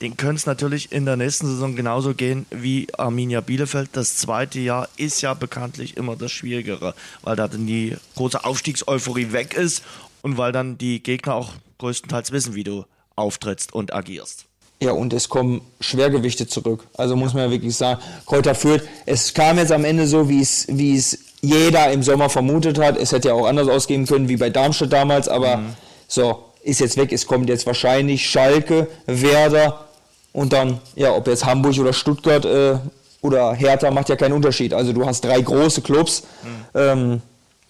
den 0.00 0.16
könnte 0.16 0.36
es 0.36 0.46
natürlich 0.46 0.92
in 0.92 1.04
der 1.06 1.16
nächsten 1.16 1.46
Saison 1.46 1.74
genauso 1.74 2.14
gehen 2.14 2.46
wie 2.50 2.86
Arminia 2.96 3.40
Bielefeld. 3.40 3.90
Das 3.94 4.16
zweite 4.16 4.60
Jahr 4.60 4.88
ist 4.96 5.22
ja 5.22 5.34
bekanntlich 5.34 5.96
immer 5.96 6.16
das 6.16 6.30
Schwierigere, 6.32 6.94
weil 7.22 7.34
da 7.34 7.48
dann 7.48 7.66
die 7.66 7.96
große 8.14 8.44
Aufstiegseuphorie 8.44 9.32
weg 9.32 9.54
ist 9.54 9.82
und 10.22 10.36
weil 10.36 10.52
dann 10.52 10.76
die 10.78 11.02
Gegner 11.02 11.34
auch 11.34 11.52
größtenteils 11.78 12.30
wissen, 12.30 12.54
wie 12.54 12.64
du 12.64 12.84
auftrittst 13.16 13.72
und 13.72 13.94
agierst. 13.94 14.44
Ja, 14.80 14.92
und 14.92 15.14
es 15.14 15.28
kommen 15.28 15.62
Schwergewichte 15.80 16.46
zurück. 16.46 16.86
Also 16.98 17.16
muss 17.16 17.32
man 17.32 17.44
ja 17.44 17.50
wirklich 17.50 17.74
sagen, 17.74 18.00
Kräuter 18.26 18.54
führt. 18.54 18.86
Es 19.06 19.32
kam 19.32 19.56
jetzt 19.58 19.72
am 19.72 19.84
Ende 19.84 20.06
so, 20.06 20.28
wie 20.28 20.42
es, 20.42 20.66
wie 20.68 20.96
es 20.96 21.18
jeder 21.40 21.90
im 21.92 22.02
Sommer 22.02 22.28
vermutet 22.28 22.78
hat. 22.78 22.98
Es 22.98 23.12
hätte 23.12 23.28
ja 23.28 23.34
auch 23.34 23.46
anders 23.46 23.68
ausgehen 23.68 24.06
können, 24.06 24.28
wie 24.28 24.36
bei 24.36 24.50
Darmstadt 24.50 24.92
damals, 24.92 25.28
aber 25.28 25.58
mhm. 25.58 25.74
so, 26.08 26.44
ist 26.62 26.80
jetzt 26.80 26.98
weg. 26.98 27.12
Es 27.12 27.26
kommt 27.26 27.48
jetzt 27.48 27.66
wahrscheinlich 27.66 28.28
Schalke, 28.28 28.88
Werder 29.06 29.86
und 30.32 30.52
dann, 30.52 30.80
ja, 30.94 31.14
ob 31.14 31.26
jetzt 31.26 31.46
Hamburg 31.46 31.78
oder 31.78 31.94
Stuttgart 31.94 32.44
äh, 32.44 32.74
oder 33.22 33.54
Hertha 33.54 33.90
macht 33.90 34.10
ja 34.10 34.16
keinen 34.16 34.32
Unterschied. 34.32 34.74
Also 34.74 34.92
du 34.92 35.06
hast 35.06 35.24
drei 35.24 35.40
große 35.40 35.80
Clubs. 35.80 36.24
Mhm. 36.42 36.80
Ähm, 36.80 37.22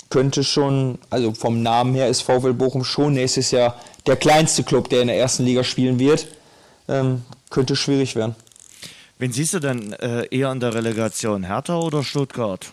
könnte 0.09 0.45
schon, 0.45 0.99
also 1.11 1.33
vom 1.33 1.63
Namen 1.63 1.95
her 1.95 2.09
ist 2.09 2.23
VfL 2.23 2.53
Bochum 2.53 2.85
schon 2.85 3.15
nächstes 3.15 3.51
Jahr 3.51 3.77
der 4.07 4.17
kleinste 4.17 4.63
Club, 4.63 4.89
der 4.89 5.03
in 5.03 5.09
der 5.09 5.19
ersten 5.19 5.45
Liga 5.45 5.65
spielen 5.65 5.99
wird 5.99 6.29
ähm, 6.89 7.23
könnte 7.51 7.77
schwierig 7.77 8.17
werden. 8.17 8.35
Wen 9.19 9.33
siehst 9.33 9.55
du 9.55 9.61
denn 9.61 9.93
äh, 9.95 10.27
eher 10.31 10.53
in 10.53 10.61
der 10.61 10.75
Relegation, 10.75 11.45
Hertha 11.45 11.79
oder 11.79 12.03
Stuttgart? 12.03 12.67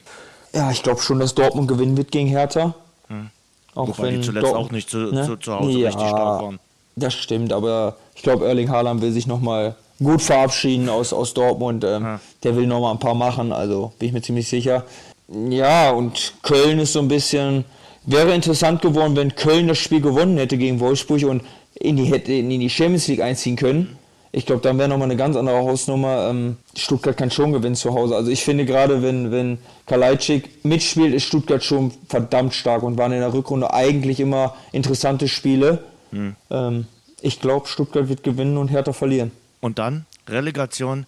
Ja, 0.53 0.71
ich 0.71 0.83
glaube 0.83 1.01
schon, 1.01 1.19
dass 1.19 1.33
Dortmund 1.33 1.67
gewinnen 1.67 1.95
wird 1.97 2.11
gegen 2.11 2.27
Hertha. 2.27 2.75
Hm. 3.07 3.29
Auch 3.75 3.87
Wobei 3.87 4.03
wenn 4.03 4.15
die 4.15 4.21
zuletzt 4.21 4.45
Dortmund, 4.45 4.67
auch 4.67 4.71
nicht 4.71 4.89
zu, 4.89 4.97
ne? 4.97 5.25
zu, 5.25 5.37
zu 5.37 5.53
Hause 5.53 5.79
ja, 5.79 5.87
richtig 5.87 6.07
stark 6.07 6.41
waren. 6.41 6.59
Das 6.95 7.13
stimmt, 7.13 7.51
aber 7.53 7.95
ich 8.15 8.21
glaube, 8.21 8.45
Erling 8.45 8.69
Haaland 8.69 9.01
will 9.01 9.11
sich 9.11 9.25
nochmal 9.25 9.75
gut 9.99 10.21
verabschieden 10.21 10.89
aus, 10.89 11.13
aus 11.13 11.33
Dortmund. 11.33 11.83
Ähm, 11.83 12.03
ja. 12.03 12.19
Der 12.43 12.55
will 12.55 12.67
nochmal 12.67 12.91
ein 12.91 12.99
paar 12.99 13.15
machen, 13.15 13.51
also 13.51 13.93
bin 13.97 14.09
ich 14.09 14.13
mir 14.13 14.21
ziemlich 14.21 14.47
sicher. 14.47 14.83
Ja, 15.27 15.91
und 15.91 16.33
Köln 16.43 16.79
ist 16.79 16.93
so 16.93 16.99
ein 16.99 17.07
bisschen. 17.07 17.65
Wäre 18.05 18.35
interessant 18.35 18.81
geworden, 18.81 19.15
wenn 19.15 19.33
Köln 19.33 19.69
das 19.69 19.77
Spiel 19.77 20.01
gewonnen 20.01 20.37
hätte 20.37 20.57
gegen 20.57 20.81
Wolfsburg 20.81 21.23
und 21.23 21.41
in 21.73 21.95
die, 21.95 22.03
hätte 22.03 22.33
in 22.33 22.49
die 22.49 22.69
Champions 22.69 23.07
League 23.07 23.21
einziehen 23.21 23.55
können. 23.55 23.97
Ich 24.35 24.47
glaube, 24.47 24.61
dann 24.61 24.79
wäre 24.79 24.89
nochmal 24.89 25.05
eine 25.05 25.15
ganz 25.15 25.35
andere 25.35 25.57
Hausnummer. 25.57 26.29
Ähm, 26.29 26.57
Stuttgart 26.75 27.15
kann 27.15 27.29
schon 27.29 27.53
gewinnen 27.53 27.75
zu 27.75 27.93
Hause. 27.93 28.15
Also 28.15 28.31
ich 28.31 28.43
finde 28.43 28.65
gerade, 28.65 29.03
wenn, 29.03 29.31
wenn 29.31 29.59
Kalajdzic 29.85 30.65
mitspielt, 30.65 31.13
ist 31.13 31.25
Stuttgart 31.25 31.63
schon 31.63 31.91
verdammt 32.09 32.55
stark 32.55 32.81
und 32.81 32.97
waren 32.97 33.11
in 33.11 33.19
der 33.19 33.31
Rückrunde 33.31 33.71
eigentlich 33.71 34.19
immer 34.19 34.55
interessante 34.71 35.27
Spiele. 35.27 35.83
Hm. 36.11 36.35
Ähm, 36.49 36.87
ich 37.21 37.41
glaube, 37.41 37.67
Stuttgart 37.67 38.09
wird 38.09 38.23
gewinnen 38.23 38.57
und 38.57 38.69
Hertha 38.69 38.91
verlieren. 38.91 39.31
Und 39.61 39.77
dann 39.77 40.07
Relegation 40.27 41.05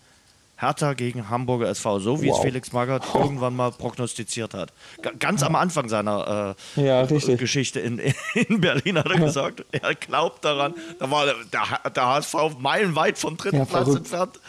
Hertha 0.57 0.93
gegen 0.93 1.29
Hamburger 1.29 1.67
SV, 1.69 1.99
so 1.99 2.21
wie 2.21 2.29
wow. 2.29 2.37
es 2.37 2.43
Felix 2.43 2.71
Magath 2.71 3.03
oh. 3.13 3.19
irgendwann 3.19 3.55
mal 3.55 3.71
prognostiziert 3.71 4.53
hat. 4.53 4.71
G 5.01 5.09
ganz 5.19 5.43
am 5.43 5.55
Anfang 5.55 5.89
seiner 5.89 6.55
äh, 6.77 6.85
ja, 6.85 7.05
Geschichte 7.05 7.79
in, 7.79 7.99
in 8.33 8.61
Berlin 8.61 8.97
hat 8.97 9.07
er 9.07 9.19
ja. 9.19 9.25
gesagt, 9.25 9.65
er 9.71 9.95
glaubt 9.95 10.45
daran, 10.45 10.73
da 10.99 11.11
war 11.11 11.25
der, 11.25 11.89
der 11.89 12.05
HSV 12.07 12.35
meilenweit 12.59 13.17
vom 13.17 13.35
dritten 13.37 13.57
ja, 13.57 13.65
Platz 13.65 13.89
entfernt 13.95 14.39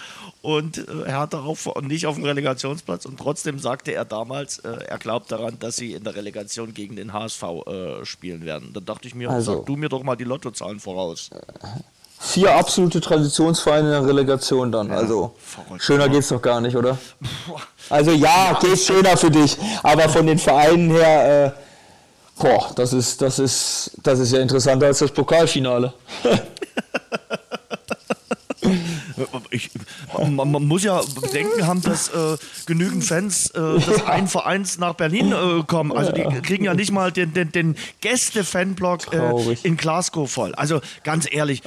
und 0.43 0.79
äh, 0.79 1.07
Hertha 1.07 1.41
auch 1.41 1.83
nicht 1.83 2.07
auf 2.07 2.15
dem 2.15 2.25
Relegationsplatz 2.25 3.05
und 3.05 3.19
trotzdem 3.19 3.59
sagte 3.59 3.93
er 3.93 4.05
damals, 4.05 4.59
äh, 4.61 4.77
er 4.87 4.99
glaubt 4.99 5.33
daran, 5.33 5.59
dass 5.59 5.75
sie 5.75 5.93
in 5.93 6.05
der 6.05 6.15
Relegation 6.15 6.73
gegen 6.73 6.95
den 6.95 7.13
HSV 7.13 7.43
äh, 7.43 8.05
spielen 8.05 8.45
werden. 8.45 8.73
Dann 8.73 8.85
dachte 8.85 9.09
ich 9.09 9.15
mir, 9.17 9.31
also, 9.31 9.57
sag 9.57 9.67
du 9.67 9.77
mir 9.77 9.89
doch 9.89 10.05
mal 10.05 10.15
die 10.15 10.25
Lottozahlen 10.25 10.79
voraus. 10.79 11.31
Vier 12.19 12.55
absolute 12.55 13.01
Traditionsvereine 13.01 13.87
in 13.87 13.93
der 13.93 14.07
Relegation 14.07 14.73
dann. 14.73 14.89
Ja, 14.89 14.97
also 14.97 15.35
verrückt, 15.39 15.83
schöner 15.83 16.09
geht's 16.09 16.29
doch 16.29 16.41
gar 16.41 16.61
nicht, 16.61 16.77
oder? 16.77 16.99
Also 17.91 18.13
ja, 18.13 18.53
ja 18.53 18.59
geht 18.61 18.79
schöner 18.79 19.17
für 19.17 19.31
dich, 19.31 19.57
aber 19.83 20.09
von 20.09 20.27
den 20.27 20.39
Vereinen 20.39 20.91
her, 20.91 21.47
äh, 21.47 22.43
boah, 22.43 22.71
das 22.75 22.93
ist, 22.93 23.21
das 23.23 23.39
ist, 23.39 23.93
das 24.03 24.19
ist 24.19 24.33
ja 24.33 24.41
interessanter 24.41 24.87
als 24.87 24.99
das 24.99 25.11
Pokalfinale. 25.11 25.93
ich, 29.51 29.71
man, 30.17 30.51
man, 30.51 30.67
muss 30.67 30.83
ja 30.83 31.01
bedenken 31.21 31.67
haben, 31.67 31.83
dass 31.83 32.09
äh, 32.09 32.37
genügend 32.67 33.05
Fans 33.05 33.51
äh, 33.51 33.79
des 33.79 34.05
einen 34.05 34.29
Vereins 34.29 34.79
nach 34.79 34.95
Berlin 34.95 35.33
äh, 35.33 35.63
kommen. 35.67 35.97
Also 35.97 36.13
die 36.13 36.23
kriegen 36.43 36.65
ja 36.65 36.75
nicht 36.75 36.93
mal 36.93 37.13
den, 37.13 37.33
den, 37.33 37.53
den 37.53 37.77
Gäste-Fanblock 38.01 39.13
äh, 39.13 39.57
in 39.63 39.77
Glasgow 39.77 40.31
voll. 40.31 40.55
Also 40.55 40.81
ganz 41.05 41.27
ehrlich, 41.31 41.63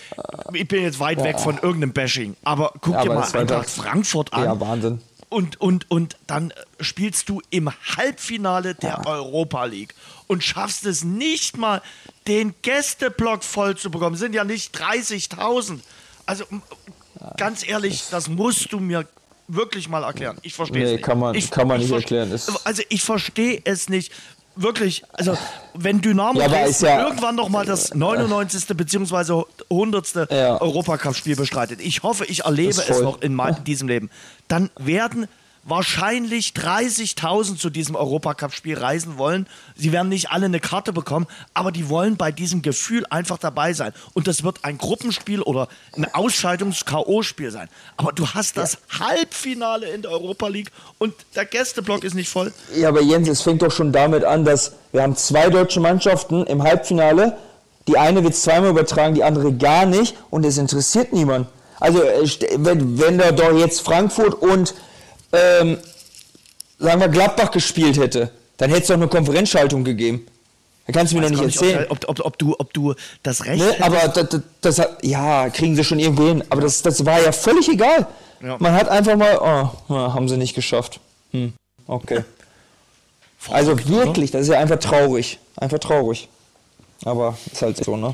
ich 0.53 0.67
bin 0.67 0.83
jetzt 0.83 0.99
weit 0.99 1.19
ja. 1.19 1.25
weg 1.25 1.39
von 1.39 1.55
irgendeinem 1.55 1.93
Bashing, 1.93 2.35
aber 2.43 2.73
guck 2.81 2.93
ja, 2.93 3.03
dir 3.03 3.13
mal 3.13 3.23
Eintracht 3.33 3.69
Frankfurt 3.69 4.33
an. 4.33 4.43
Ja, 4.43 4.59
Wahnsinn. 4.59 5.01
Und, 5.29 5.61
und, 5.61 5.89
und 5.91 6.17
dann 6.25 6.51
spielst 6.79 7.29
du 7.29 7.41
im 7.51 7.69
Halbfinale 7.69 8.73
der 8.73 8.89
ja. 8.89 9.05
Europa 9.05 9.65
League 9.65 9.93
und 10.25 10.43
schaffst 10.43 10.85
es 10.87 11.03
nicht 11.03 11.55
mal, 11.55 11.81
den 12.27 12.55
Gästeblock 12.63 13.43
voll 13.43 13.77
zu 13.77 13.91
bekommen. 13.91 14.15
Sind 14.15 14.33
ja 14.33 14.43
nicht 14.43 14.75
30.000. 14.75 15.79
Also 16.25 16.45
ganz 17.37 17.67
ehrlich, 17.67 18.05
das 18.09 18.27
musst 18.27 18.71
du 18.71 18.79
mir 18.79 19.05
wirklich 19.47 19.89
mal 19.89 20.03
erklären. 20.03 20.37
Ich 20.41 20.53
verstehe 20.53 20.79
nee, 20.79 20.85
es 20.85 20.91
nicht. 20.93 21.03
Kann 21.03 21.19
man, 21.19 21.35
ich, 21.35 21.49
kann 21.49 21.67
man 21.67 21.79
nicht 21.79 21.91
erklären. 21.91 22.31
also 22.31 22.83
ich 22.89 23.01
verstehe 23.01 23.61
es 23.65 23.89
nicht. 23.89 24.11
Wirklich, 24.55 25.03
also 25.13 25.37
wenn 25.73 26.01
Dynamo 26.01 26.37
ja, 26.41 26.67
ja, 26.67 27.05
irgendwann 27.05 27.35
noch 27.35 27.47
mal 27.47 27.65
das 27.65 27.93
99. 27.93 28.75
bzw. 28.75 29.43
100. 29.69 30.31
Ja. 30.31 30.59
Europacup-Spiel 30.59 31.37
bestreitet, 31.37 31.79
ich 31.79 32.03
hoffe, 32.03 32.25
ich 32.25 32.43
erlebe 32.43 32.71
es 32.71 32.99
noch 32.99 33.21
in 33.21 33.39
diesem 33.65 33.87
Leben, 33.87 34.09
dann 34.49 34.69
werden 34.77 35.27
wahrscheinlich 35.69 36.49
30.000 36.49 37.57
zu 37.57 37.69
diesem 37.69 37.95
Europacup-Spiel 37.95 38.77
reisen 38.77 39.17
wollen. 39.17 39.47
Sie 39.75 39.91
werden 39.91 40.09
nicht 40.09 40.31
alle 40.31 40.45
eine 40.45 40.59
Karte 40.59 40.93
bekommen, 40.93 41.27
aber 41.53 41.71
die 41.71 41.89
wollen 41.89 42.17
bei 42.17 42.31
diesem 42.31 42.61
Gefühl 42.61 43.05
einfach 43.09 43.37
dabei 43.37 43.73
sein. 43.73 43.93
Und 44.13 44.27
das 44.27 44.43
wird 44.43 44.63
ein 44.63 44.77
Gruppenspiel 44.77 45.41
oder 45.41 45.67
ein 45.95 46.05
Ausscheidungs-K.O.-Spiel 46.13 47.51
sein. 47.51 47.69
Aber 47.97 48.11
du 48.11 48.27
hast 48.27 48.57
das 48.57 48.77
ja. 48.91 49.07
Halbfinale 49.07 49.89
in 49.89 50.01
der 50.01 50.11
Europa 50.11 50.47
League 50.47 50.71
und 50.97 51.13
der 51.35 51.45
Gästeblock 51.45 52.03
ist 52.03 52.13
nicht 52.13 52.29
voll. 52.29 52.53
Ja, 52.75 52.89
aber 52.89 53.01
Jens, 53.01 53.27
es 53.27 53.41
fängt 53.41 53.61
doch 53.61 53.71
schon 53.71 53.91
damit 53.91 54.23
an, 54.23 54.45
dass 54.45 54.73
wir 54.91 55.03
haben 55.03 55.15
zwei 55.15 55.49
deutsche 55.49 55.79
Mannschaften 55.79 56.45
im 56.45 56.63
Halbfinale. 56.63 57.37
Die 57.87 57.97
eine 57.97 58.23
wird 58.23 58.35
zweimal 58.35 58.71
übertragen, 58.71 59.15
die 59.15 59.23
andere 59.23 59.53
gar 59.53 59.85
nicht 59.85 60.15
und 60.29 60.45
es 60.45 60.57
interessiert 60.57 61.13
niemand. 61.13 61.47
Also 61.79 62.03
äh, 62.03 62.27
wenn, 62.57 62.99
wenn 62.99 63.17
da 63.17 63.31
doch 63.31 63.57
jetzt 63.57 63.81
Frankfurt 63.81 64.33
und 64.33 64.73
ähm, 65.33 65.77
sagen 66.77 67.01
wir, 67.01 67.09
Gladbach 67.09 67.51
gespielt 67.51 67.97
hätte, 67.97 68.31
dann 68.57 68.69
hätte 68.69 68.81
es 68.81 68.87
doch 68.87 68.95
eine 68.95 69.07
Konferenzschaltung 69.07 69.83
gegeben. 69.83 70.25
Da 70.87 70.93
kannst 70.93 71.13
du 71.13 71.17
mir 71.17 71.23
doch 71.23 71.29
nicht 71.29 71.43
erzählen. 71.43 71.81
Nicht, 71.81 71.91
ob, 71.91 72.09
ob, 72.09 72.25
ob, 72.25 72.37
du, 72.39 72.55
ob 72.57 72.73
du 72.73 72.95
das 73.21 73.45
Recht 73.45 73.63
ne, 73.63 73.75
Aber 73.79 74.07
das, 74.07 74.29
das, 74.29 74.41
das, 74.61 74.87
ja, 75.03 75.49
kriegen 75.49 75.75
sie 75.75 75.83
schon 75.83 75.99
irgendwo 75.99 76.27
hin. 76.27 76.43
Aber 76.49 76.61
das, 76.61 76.81
das 76.81 77.05
war 77.05 77.21
ja 77.21 77.31
völlig 77.31 77.69
egal. 77.69 78.07
Ja. 78.41 78.57
Man 78.59 78.73
hat 78.73 78.89
einfach 78.89 79.15
mal, 79.15 79.37
oh, 79.37 79.93
haben 79.95 80.27
sie 80.27 80.37
nicht 80.37 80.55
geschafft. 80.55 80.99
Hm, 81.31 81.53
okay. 81.87 82.23
Also 83.51 83.71
wirklich, 83.87 84.31
das 84.31 84.41
ist 84.41 84.47
ja 84.49 84.59
einfach 84.59 84.79
traurig. 84.79 85.39
Einfach 85.55 85.79
traurig. 85.79 86.27
Aber 87.05 87.37
ist 87.49 87.61
halt 87.61 87.77
so, 87.77 87.95
ne? 87.95 88.13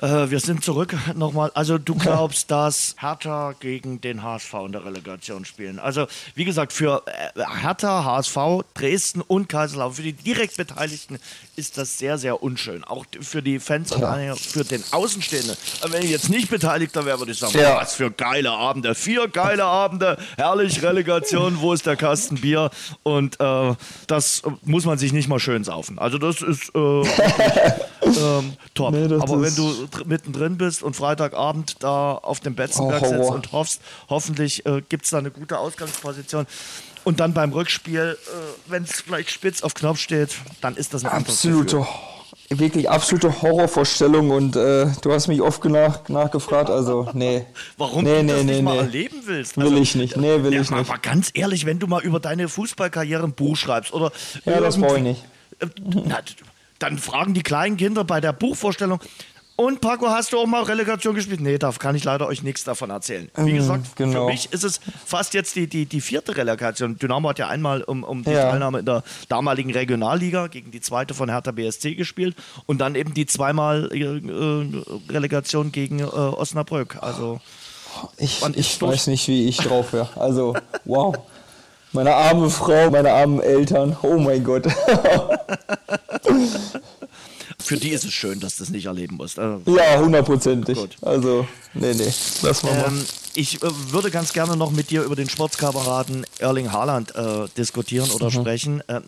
Äh, 0.00 0.30
wir 0.30 0.40
sind 0.40 0.64
zurück 0.64 0.94
nochmal. 1.14 1.50
Also 1.54 1.78
du 1.78 1.94
glaubst, 1.98 2.50
dass 2.50 2.94
Hertha 2.98 3.54
gegen 3.58 4.00
den 4.00 4.22
HSV 4.22 4.54
in 4.66 4.72
der 4.72 4.84
Relegation 4.84 5.44
spielen. 5.44 5.78
Also 5.78 6.06
wie 6.34 6.44
gesagt, 6.44 6.72
für 6.72 7.02
äh, 7.06 7.42
Hertha, 7.62 8.04
HSV, 8.04 8.36
Dresden 8.74 9.20
und 9.22 9.48
Kaiserslautern, 9.48 9.94
für 9.94 10.02
die 10.02 10.12
direkt 10.12 10.56
Beteiligten 10.56 11.18
ist 11.56 11.76
das 11.78 11.98
sehr, 11.98 12.18
sehr 12.18 12.42
unschön. 12.42 12.84
Auch 12.84 13.04
für 13.20 13.42
die 13.42 13.58
Fans 13.58 13.92
und 13.92 14.04
für 14.38 14.64
den 14.64 14.82
Außenstehenden. 14.92 15.56
Wenn 15.88 16.02
ich 16.02 16.10
jetzt 16.10 16.28
nicht 16.28 16.48
Beteiligter 16.50 17.04
wäre, 17.04 17.18
würde 17.18 17.32
ich 17.32 17.38
sagen, 17.38 17.58
ja. 17.58 17.76
was 17.76 17.94
für 17.94 18.10
geile 18.10 18.52
Abende. 18.52 18.94
Vier 18.94 19.28
geile 19.28 19.64
Abende, 19.64 20.18
herrlich 20.36 20.82
Relegation, 20.82 21.60
wo 21.60 21.72
ist 21.72 21.86
der 21.86 21.96
Kasten 21.96 22.36
Bier? 22.36 22.70
Und 23.02 23.40
äh, 23.40 23.74
das 24.06 24.42
muss 24.62 24.84
man 24.84 24.98
sich 24.98 25.12
nicht 25.12 25.28
mal 25.28 25.40
schön 25.40 25.64
saufen. 25.64 25.98
Also 25.98 26.18
das 26.18 26.42
ist 26.42 26.72
äh, 26.74 26.78
ähm, 28.02 28.52
top. 28.74 28.92
Nee, 28.92 29.14
Aber 29.14 29.42
wenn 29.42 29.54
du 29.54 29.87
mittendrin 30.04 30.58
bist 30.58 30.82
und 30.82 30.94
Freitagabend 30.94 31.76
da 31.80 32.12
auf 32.14 32.40
dem 32.40 32.54
Betzenberg 32.54 33.02
oh, 33.02 33.08
sitzt 33.08 33.30
und 33.30 33.52
hoffst, 33.52 33.80
hoffentlich 34.08 34.66
äh, 34.66 34.82
gibt 34.88 35.04
es 35.04 35.10
da 35.10 35.18
eine 35.18 35.30
gute 35.30 35.58
Ausgangsposition. 35.58 36.46
Und 37.04 37.20
dann 37.20 37.32
beim 37.32 37.52
Rückspiel, 37.52 38.18
äh, 38.20 38.70
wenn 38.70 38.82
es 38.82 39.00
vielleicht 39.00 39.30
spitz 39.30 39.62
auf 39.62 39.74
Knopf 39.74 39.98
steht, 39.98 40.30
dann 40.60 40.76
ist 40.76 40.94
das 40.94 41.04
eine 41.04 41.14
absolute, 41.14 41.86
wirklich 42.50 42.88
absolute 42.88 43.42
Horrorvorstellung 43.42 44.30
und 44.30 44.56
äh, 44.56 44.86
du 45.02 45.12
hast 45.12 45.28
mich 45.28 45.40
oft 45.40 45.64
nach, 45.64 46.08
nachgefragt, 46.08 46.70
also 46.70 47.08
nee. 47.12 47.46
Warum 47.76 48.04
nee, 48.04 48.18
du 48.18 48.22
nee, 48.24 48.32
das 48.32 48.44
nee, 48.44 48.52
nicht 48.52 48.62
mal 48.62 48.76
erleben 48.76 49.22
willst? 49.24 49.58
Also, 49.58 49.70
will 49.70 49.82
ich 49.82 49.94
nicht, 49.94 50.16
nee, 50.16 50.42
will 50.42 50.52
ja, 50.52 50.60
ich 50.60 50.70
nicht. 50.70 50.90
Aber 50.90 50.98
ganz 50.98 51.30
ehrlich, 51.34 51.66
wenn 51.66 51.78
du 51.78 51.86
mal 51.86 52.02
über 52.02 52.20
deine 52.20 52.48
Fußballkarriere 52.48 53.24
ein 53.24 53.32
Buch 53.32 53.56
schreibst 53.56 53.92
oder... 53.92 54.12
Ja, 54.44 54.60
das 54.60 54.78
brauche 54.78 54.96
ich 54.96 55.02
nicht. 55.02 55.24
Äh, 55.60 55.66
na, 56.04 56.20
dann 56.78 56.98
fragen 56.98 57.34
die 57.34 57.42
kleinen 57.42 57.76
Kinder 57.76 58.04
bei 58.04 58.20
der 58.20 58.32
Buchvorstellung, 58.32 59.00
Und 59.60 59.80
Paco, 59.80 60.08
hast 60.08 60.32
du 60.32 60.38
auch 60.38 60.46
mal 60.46 60.62
Relegation 60.62 61.16
gespielt? 61.16 61.40
Nee, 61.40 61.58
da 61.58 61.72
kann 61.72 61.96
ich 61.96 62.04
leider 62.04 62.28
euch 62.28 62.44
nichts 62.44 62.62
davon 62.62 62.90
erzählen. 62.90 63.28
Wie 63.36 63.52
Mhm, 63.54 63.56
gesagt, 63.56 63.96
genau. 63.96 64.20
für 64.26 64.26
mich 64.30 64.52
ist 64.52 64.62
es 64.62 64.78
fast 65.04 65.34
jetzt 65.34 65.56
die, 65.56 65.66
die, 65.66 65.84
die 65.84 66.00
vierte 66.00 66.36
Relegation. 66.36 66.96
Dynamo 66.96 67.28
hat 67.30 67.40
ja 67.40 67.48
einmal 67.48 67.82
um, 67.82 68.04
um 68.04 68.22
die 68.22 68.30
Ja. 68.30 68.50
Teilnahme 68.50 68.78
in 68.78 68.84
der 68.86 69.02
damaligen 69.28 69.72
Regionalliga 69.72 70.46
gegen 70.46 70.70
die 70.70 70.80
zweite 70.80 71.12
von 71.12 71.28
Hertha 71.28 71.50
BSC 71.50 71.96
gespielt 71.96 72.36
und 72.66 72.78
dann 72.78 72.94
eben 72.94 73.14
die 73.14 73.26
zweimal 73.26 73.90
äh, 73.92 73.98
äh, 74.04 74.82
Relegation 75.10 75.72
gegen 75.72 75.98
äh, 75.98 76.04
Osnabrück. 76.04 76.98
Also 77.00 77.40
Ich, 78.16 78.40
ich 78.54 78.80
weiß 78.80 79.08
nicht, 79.08 79.26
wie 79.26 79.48
ich 79.48 79.56
drauf 79.56 79.92
wäre. 79.92 80.08
Also, 80.14 80.54
wow. 80.84 81.16
Meine 81.90 82.14
arme 82.14 82.48
Frau, 82.48 82.90
meine 82.92 83.12
armen 83.12 83.40
Eltern. 83.40 83.96
Oh 84.02 84.18
mein 84.18 84.44
Gott. 84.44 84.66
für 87.68 87.76
die 87.76 87.90
ist 87.90 88.04
es 88.04 88.14
schön, 88.14 88.40
dass 88.40 88.56
du 88.56 88.62
das 88.62 88.70
nicht 88.70 88.86
erleben 88.86 89.16
musst. 89.16 89.36
Äh, 89.36 89.58
ja, 89.66 89.98
hundertprozentig. 89.98 90.78
Gut. 90.78 90.96
Also, 91.02 91.46
nee, 91.74 91.92
nee. 91.92 92.10
Lass 92.40 92.62
mal. 92.62 92.86
Ähm, 92.88 93.04
ich 93.34 93.62
äh, 93.62 93.68
würde 93.92 94.10
ganz 94.10 94.32
gerne 94.32 94.56
noch 94.56 94.70
mit 94.70 94.88
dir 94.90 95.02
über 95.02 95.14
den 95.14 95.28
Sportskameraden 95.28 96.24
Erling 96.38 96.72
Haaland 96.72 97.14
äh, 97.14 97.46
diskutieren 97.58 98.10
oder 98.10 98.30
sprechen. 98.30 98.82
Ähm, 98.88 99.02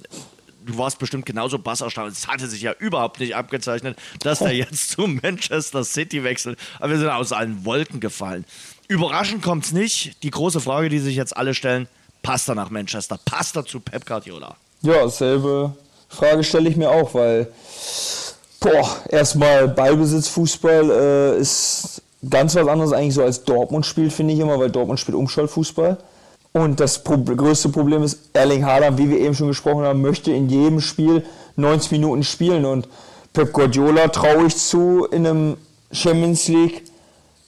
du 0.66 0.76
warst 0.76 0.98
bestimmt 0.98 1.24
genauso 1.24 1.58
basserstaunt. 1.58 2.12
Es 2.12 2.28
hatte 2.28 2.46
sich 2.48 2.60
ja 2.60 2.74
überhaupt 2.78 3.18
nicht 3.18 3.34
abgezeichnet, 3.34 3.98
dass 4.20 4.42
er 4.42 4.52
jetzt 4.52 4.90
zu 4.90 5.06
Manchester 5.06 5.82
City 5.82 6.22
wechselt. 6.22 6.58
Aber 6.78 6.90
wir 6.90 6.98
sind 6.98 7.08
aus 7.08 7.32
allen 7.32 7.64
Wolken 7.64 7.98
gefallen. 7.98 8.44
Überraschend 8.88 9.42
kommt 9.42 9.64
es 9.64 9.72
nicht. 9.72 10.22
Die 10.22 10.30
große 10.30 10.60
Frage, 10.60 10.90
die 10.90 10.98
sich 10.98 11.16
jetzt 11.16 11.34
alle 11.34 11.54
stellen, 11.54 11.88
passt 12.22 12.46
er 12.46 12.56
nach 12.56 12.68
Manchester? 12.68 13.18
Passt 13.24 13.56
er 13.56 13.64
zu 13.64 13.80
Pep 13.80 14.04
Guardiola? 14.04 14.56
Ja, 14.82 15.08
selbe 15.08 15.74
Frage 16.10 16.42
stelle 16.42 16.68
ich 16.68 16.76
mir 16.76 16.90
auch, 16.90 17.14
weil, 17.14 17.48
boah, 18.60 18.96
erstmal 19.08 19.68
Ballbesitzfußball 19.68 20.90
äh, 20.90 21.40
ist 21.40 22.02
ganz 22.28 22.54
was 22.54 22.68
anderes 22.68 22.92
eigentlich 22.92 23.14
so 23.14 23.22
als 23.22 23.42
Dortmund 23.44 23.86
spielt, 23.86 24.12
finde 24.12 24.34
ich 24.34 24.40
immer, 24.40 24.58
weil 24.58 24.70
Dortmund 24.70 25.00
spielt 25.00 25.16
Umschaltfußball. 25.16 25.96
Und 26.52 26.80
das 26.80 27.02
Pro 27.02 27.16
größte 27.16 27.68
Problem 27.68 28.02
ist, 28.02 28.18
Erling 28.32 28.64
Haaland, 28.66 28.98
wie 28.98 29.08
wir 29.08 29.18
eben 29.18 29.34
schon 29.34 29.48
gesprochen 29.48 29.84
haben, 29.84 30.02
möchte 30.02 30.32
in 30.32 30.48
jedem 30.48 30.80
Spiel 30.80 31.24
90 31.56 31.92
Minuten 31.92 32.24
spielen. 32.24 32.64
Und 32.64 32.88
Pep 33.32 33.52
Guardiola 33.52 34.08
traue 34.08 34.46
ich 34.46 34.56
zu, 34.56 35.06
in 35.06 35.26
einem 35.26 35.56
Champions 35.92 36.48
League 36.48 36.82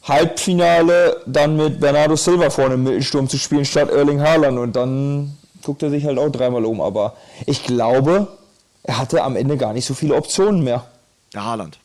Halbfinale 0.04 1.20
dann 1.26 1.56
mit 1.56 1.80
Bernardo 1.80 2.16
Silva 2.16 2.50
vorne 2.50 2.74
im 2.74 2.84
Mittelsturm 2.84 3.28
zu 3.28 3.38
spielen 3.38 3.64
statt 3.64 3.90
Erling 3.90 4.20
Haaland. 4.20 4.58
Und 4.58 4.76
dann 4.76 5.36
guckt 5.64 5.82
er 5.82 5.90
sich 5.90 6.04
halt 6.04 6.18
auch 6.18 6.30
dreimal 6.30 6.64
um. 6.64 6.80
Aber 6.80 7.14
ich 7.46 7.64
glaube, 7.64 8.28
er 8.84 8.98
hatte 8.98 9.22
am 9.24 9.34
Ende 9.34 9.56
gar 9.56 9.72
nicht 9.72 9.84
so 9.84 9.94
viele 9.94 10.14
Optionen 10.14 10.62
mehr. 10.62 10.84
Der 11.34 11.44
Haaland. 11.44 11.78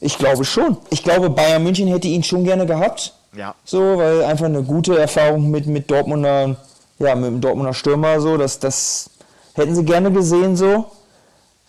Ich 0.00 0.16
glaube 0.18 0.44
schon. 0.44 0.76
Ich 0.90 1.02
glaube, 1.02 1.28
Bayern 1.30 1.62
München 1.62 1.88
hätte 1.88 2.08
ihn 2.08 2.22
schon 2.22 2.44
gerne 2.44 2.66
gehabt. 2.66 3.14
Ja. 3.36 3.54
So, 3.64 3.98
weil 3.98 4.24
einfach 4.24 4.46
eine 4.46 4.62
gute 4.62 4.98
Erfahrung 4.98 5.50
mit, 5.50 5.66
mit 5.66 5.90
Dortmunder, 5.90 6.56
ja, 6.98 7.14
mit 7.14 7.26
dem 7.26 7.40
Dortmunder 7.40 7.74
Stürmer, 7.74 8.20
so, 8.20 8.36
das, 8.36 8.58
das 8.58 9.10
hätten 9.54 9.74
sie 9.74 9.84
gerne 9.84 10.10
gesehen, 10.10 10.56
so. 10.56 10.86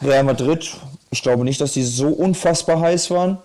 Real 0.01 0.23
Madrid, 0.23 0.77
ich 1.09 1.21
glaube 1.21 1.43
nicht, 1.43 1.59
dass 1.59 1.73
die 1.73 1.83
so 1.83 2.07
unfassbar 2.07 2.79
heiß 2.79 3.11
waren. 3.11 3.37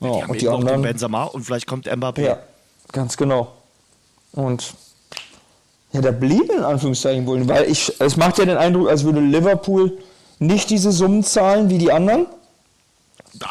Ja, 0.00 0.08
Die 0.10 0.22
haben 0.22 0.30
und 0.30 0.40
die 0.40 0.44
den 0.44 0.54
anderen, 0.54 0.82
Benzema 0.82 1.24
und 1.24 1.42
vielleicht 1.42 1.66
kommt 1.66 1.88
Mbappé. 1.88 2.20
ja, 2.20 2.38
ganz 2.92 3.16
genau. 3.16 3.48
Und 4.32 4.74
ja, 5.92 6.00
da 6.02 6.10
blieb 6.12 6.52
in 6.52 6.62
Anführungszeichen 6.62 7.26
wohl, 7.26 7.48
weil 7.48 7.64
ich, 7.64 7.92
es 7.98 8.16
macht 8.16 8.38
ja 8.38 8.44
den 8.44 8.58
Eindruck, 8.58 8.88
als 8.90 9.02
würde 9.04 9.20
Liverpool 9.20 9.98
nicht 10.38 10.68
diese 10.70 10.92
Summen 10.92 11.24
zahlen 11.24 11.70
wie 11.70 11.78
die 11.78 11.90
anderen. 11.90 12.26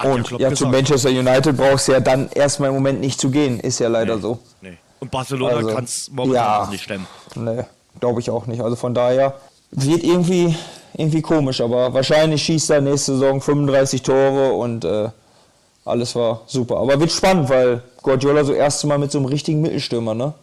Und 0.03 0.31
ja, 0.39 0.53
zu. 0.53 0.67
Manchester 0.67 1.09
United 1.09 1.57
brauchst 1.57 1.87
du 1.87 1.93
ja 1.93 1.99
dann 1.99 2.29
erstmal 2.29 2.69
im 2.69 2.75
Moment 2.75 3.01
nicht 3.01 3.19
zu 3.19 3.29
gehen, 3.29 3.59
ist 3.59 3.79
ja 3.79 3.87
leider 3.87 4.19
so. 4.19 4.39
Nee. 4.61 4.77
Und 4.99 5.11
Barcelona 5.11 5.57
Also, 5.57 5.69
kann 5.69 5.83
es 5.83 6.09
momentan 6.11 6.35
ja. 6.35 6.63
auch 6.63 6.69
nicht 6.69 6.83
stemmen. 6.83 7.07
Nee, 7.35 7.63
glaube 7.99 8.19
ich 8.21 8.29
auch 8.29 8.47
nicht. 8.47 8.61
Also 8.61 8.75
von 8.75 8.93
daher 8.93 9.39
wird 9.71 10.03
irgendwie, 10.03 10.55
irgendwie 10.93 11.21
komisch, 11.21 11.61
aber 11.61 11.93
wahrscheinlich 11.93 12.43
schießt 12.43 12.69
er 12.71 12.81
nächste 12.81 13.13
Saison 13.13 13.41
35 13.41 14.01
Tore 14.01 14.53
und 14.53 14.85
äh, 14.85 15.09
alles 15.83 16.15
war 16.15 16.41
super. 16.47 16.77
Aber 16.77 16.99
wird 16.99 17.11
spannend, 17.11 17.49
weil 17.49 17.83
Guardiola 18.01 18.43
so 18.43 18.53
erste 18.53 18.87
Mal 18.87 18.97
mit 18.97 19.11
so 19.11 19.19
einem 19.19 19.27
richtigen 19.27 19.61
Mittelstürmer, 19.61 20.13
ne? 20.13 20.33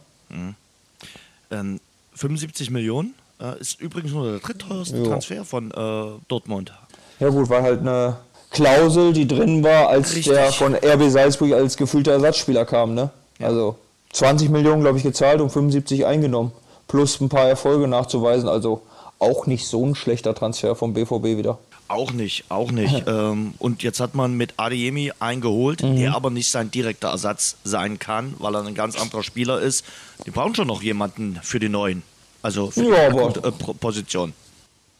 Ähm, 1.51 1.79
75 2.15 2.69
Millionen 2.71 3.13
äh, 3.39 3.59
ist 3.59 3.79
übrigens 3.81 4.11
nur 4.11 4.31
der 4.31 4.39
drittteuerste. 4.39 5.03
Transfer 5.03 5.43
von 5.43 5.71
äh, 5.71 6.19
Dortmund. 6.27 6.73
Ja 7.19 7.29
gut, 7.29 7.49
war 7.49 7.61
halt 7.61 7.81
eine 7.81 8.17
Klausel, 8.53 9.11
die 9.13 9.27
drin 9.27 9.63
war, 9.63 9.89
als 9.89 10.15
Richtig. 10.15 10.33
der 10.33 10.51
von 10.53 10.73
RB 10.75 11.09
Salzburg 11.09 11.51
als 11.53 11.75
gefühlter 11.75 12.13
Ersatzspieler 12.13 12.65
kam, 12.65 12.93
ne? 12.93 13.09
Also 13.41 13.75
20 14.13 14.49
Millionen, 14.49 14.81
glaube 14.81 14.97
ich, 14.97 15.03
gezahlt 15.03 15.41
und 15.41 15.49
75 15.49 16.05
eingenommen. 16.05 16.51
Plus 16.87 17.19
ein 17.19 17.29
paar 17.29 17.49
Erfolge 17.49 17.87
nachzuweisen. 17.87 18.47
Also 18.47 18.81
auch 19.19 19.47
nicht 19.47 19.65
so 19.67 19.85
ein 19.85 19.95
schlechter 19.95 20.35
Transfer 20.35 20.75
vom 20.75 20.93
BVB 20.93 21.37
wieder. 21.37 21.57
Auch 21.87 22.11
nicht, 22.11 22.45
auch 22.49 22.71
nicht. 22.71 23.03
ähm, 23.07 23.53
und 23.59 23.81
jetzt 23.83 23.99
hat 23.99 24.13
man 24.15 24.33
mit 24.35 24.53
Adeyemi 24.57 25.11
einen 25.19 25.41
geholt, 25.41 25.81
Mhm. 25.83 25.97
der 25.97 26.15
aber 26.15 26.29
nicht 26.29 26.49
sein 26.51 26.69
direkter 26.71 27.09
Ersatz 27.09 27.55
sein 27.63 27.99
kann, 27.99 28.35
weil 28.39 28.55
er 28.55 28.63
ein 28.65 28.75
ganz 28.75 28.99
anderer 28.99 29.23
Spieler 29.23 29.59
ist. 29.59 29.83
Die 30.25 30.31
brauchen 30.31 30.53
schon 30.55 30.67
noch 30.67 30.81
jemanden 30.83 31.39
für 31.41 31.59
die 31.59 31.69
Neuen. 31.69 32.03
Also 32.43 32.69
für 32.71 32.83
Ja, 32.83 33.09
die 33.09 33.39
äh, 33.39 33.51
Position. 33.79 34.33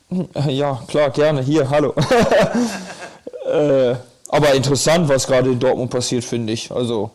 Ja, 0.48 0.82
klar, 0.88 1.10
gerne. 1.10 1.42
Hier, 1.42 1.70
hallo. 1.70 1.94
äh, 3.54 3.96
aber 4.30 4.54
interessant, 4.54 5.10
was 5.10 5.28
gerade 5.28 5.52
in 5.52 5.60
Dortmund 5.60 5.92
passiert, 5.92 6.24
finde 6.24 6.54
ich. 6.54 6.72
Also, 6.72 7.12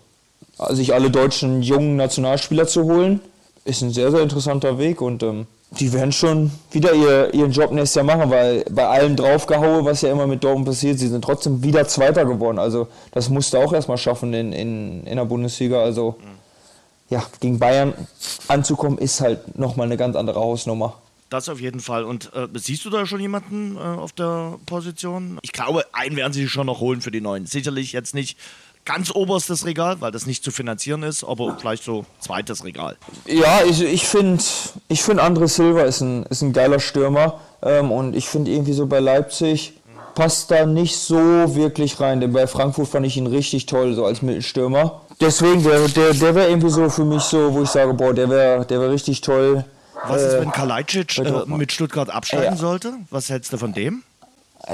sich 0.71 0.95
alle 0.95 1.11
deutschen 1.11 1.63
jungen 1.63 1.97
Nationalspieler 1.97 2.67
zu 2.67 2.85
holen, 2.85 3.21
ist 3.65 3.83
ein 3.83 3.91
sehr, 3.91 4.11
sehr 4.11 4.23
interessanter 4.23 4.79
Weg 4.79 5.01
und 5.01 5.23
ähm, 5.23 5.47
die 5.71 5.93
werden 5.93 6.13
schon 6.13 6.51
wieder 6.71 6.95
ihr, 6.95 7.35
ihren 7.35 7.51
Job 7.53 7.73
nächstes 7.73 7.97
Jahr 7.97 8.05
machen, 8.05 8.31
weil 8.31 8.65
bei 8.71 8.87
allem 8.87 9.17
draufgehaue, 9.17 9.85
was 9.85 10.01
ja 10.01 10.11
immer 10.11 10.27
mit 10.27 10.43
Dortmund 10.43 10.67
passiert, 10.67 10.99
sie 10.99 11.09
sind 11.09 11.23
trotzdem 11.23 11.63
wieder 11.63 11.87
Zweiter 11.87 12.25
geworden. 12.25 12.59
Also, 12.59 12.89
das 13.13 13.29
musste 13.29 13.59
auch 13.59 13.73
erstmal 13.73 13.99
schaffen 13.99 14.33
in, 14.33 14.53
in, 14.53 15.05
in 15.05 15.17
der 15.17 15.25
Bundesliga. 15.25 15.83
Also, 15.83 16.17
ja, 17.11 17.23
gegen 17.41 17.59
Bayern 17.59 17.95
anzukommen, 18.49 18.99
ist 18.99 19.21
halt 19.21 19.59
nochmal 19.59 19.87
eine 19.87 19.97
ganz 19.97 20.17
andere 20.17 20.41
Hausnummer. 20.41 20.95
Das 21.31 21.49
auf 21.49 21.61
jeden 21.61 21.81
Fall. 21.81 22.05
Und 22.05 22.33
äh, 22.35 22.49
siehst 22.55 22.85
du 22.85 22.91
da 22.91 23.05
schon 23.05 23.21
jemanden 23.21 23.77
äh, 23.77 23.81
auf 23.81 24.13
der 24.13 24.59
Position? 24.65 25.39
Ich 25.43 25.53
glaube, 25.53 25.85
einen 25.93 26.17
werden 26.17 26.33
sie 26.33 26.49
schon 26.49 26.67
noch 26.67 26.81
holen 26.81 27.01
für 27.03 27.11
die 27.11 27.21
Neuen. 27.21 27.45
Sicherlich 27.47 27.93
jetzt 27.93 28.15
nicht 28.15 28.39
ganz 28.87 29.11
oberstes 29.11 29.67
Regal, 29.67 30.01
weil 30.01 30.11
das 30.11 30.25
nicht 30.25 30.43
zu 30.43 30.51
finanzieren 30.51 31.03
ist, 31.03 31.23
aber 31.23 31.59
vielleicht 31.61 31.85
so 31.85 32.07
zweites 32.21 32.65
Regal. 32.65 32.97
Ja, 33.27 33.61
ich, 33.69 33.83
ich 33.83 34.07
finde, 34.07 34.43
ich 34.89 35.03
find 35.03 35.21
André 35.21 35.47
Silva 35.47 35.83
ist 35.83 36.01
ein, 36.01 36.23
ist 36.25 36.41
ein 36.41 36.55
geiler 36.55 36.81
Stürmer. 36.81 37.41
Ähm, 37.61 37.93
und 37.93 38.17
ich 38.17 38.27
finde 38.29 38.51
irgendwie 38.51 38.73
so 38.73 38.87
bei 38.87 39.01
Leipzig 39.01 39.75
passt 40.15 40.51
da 40.51 40.65
nicht 40.65 40.97
so 40.97 41.17
wirklich 41.55 42.01
rein. 42.01 42.21
Denn 42.21 42.33
bei 42.33 42.47
Frankfurt 42.47 42.89
fand 42.89 43.07
ich 43.07 43.19
ihn 43.19 43.27
richtig 43.27 43.67
toll, 43.67 43.95
so 43.95 44.07
als 44.07 44.23
Mittelstürmer. 44.23 45.03
Deswegen, 45.21 45.63
der, 45.63 45.87
der, 45.89 46.15
der 46.15 46.35
wäre 46.35 46.49
irgendwie 46.49 46.71
so 46.71 46.89
für 46.89 47.05
mich 47.05 47.23
so, 47.23 47.53
wo 47.53 47.63
ich 47.63 47.69
sage, 47.69 47.93
boah, 47.93 48.15
der 48.15 48.31
wäre 48.31 48.65
der 48.65 48.81
wär 48.81 48.91
richtig 48.91 49.21
toll. 49.21 49.65
Was 50.07 50.23
ist, 50.23 50.35
Äh, 50.35 50.41
wenn 50.41 50.53
Kalajdzic 50.53 51.19
äh, 51.19 51.45
mit 51.47 51.73
Stuttgart 51.73 52.11
absteigen 52.11 52.45
Ja. 52.45 52.57
sollte? 52.57 52.95
Was 53.11 53.29
hältst 53.31 53.53
du 53.53 53.59
von 53.59 53.73
dem? 53.73 54.03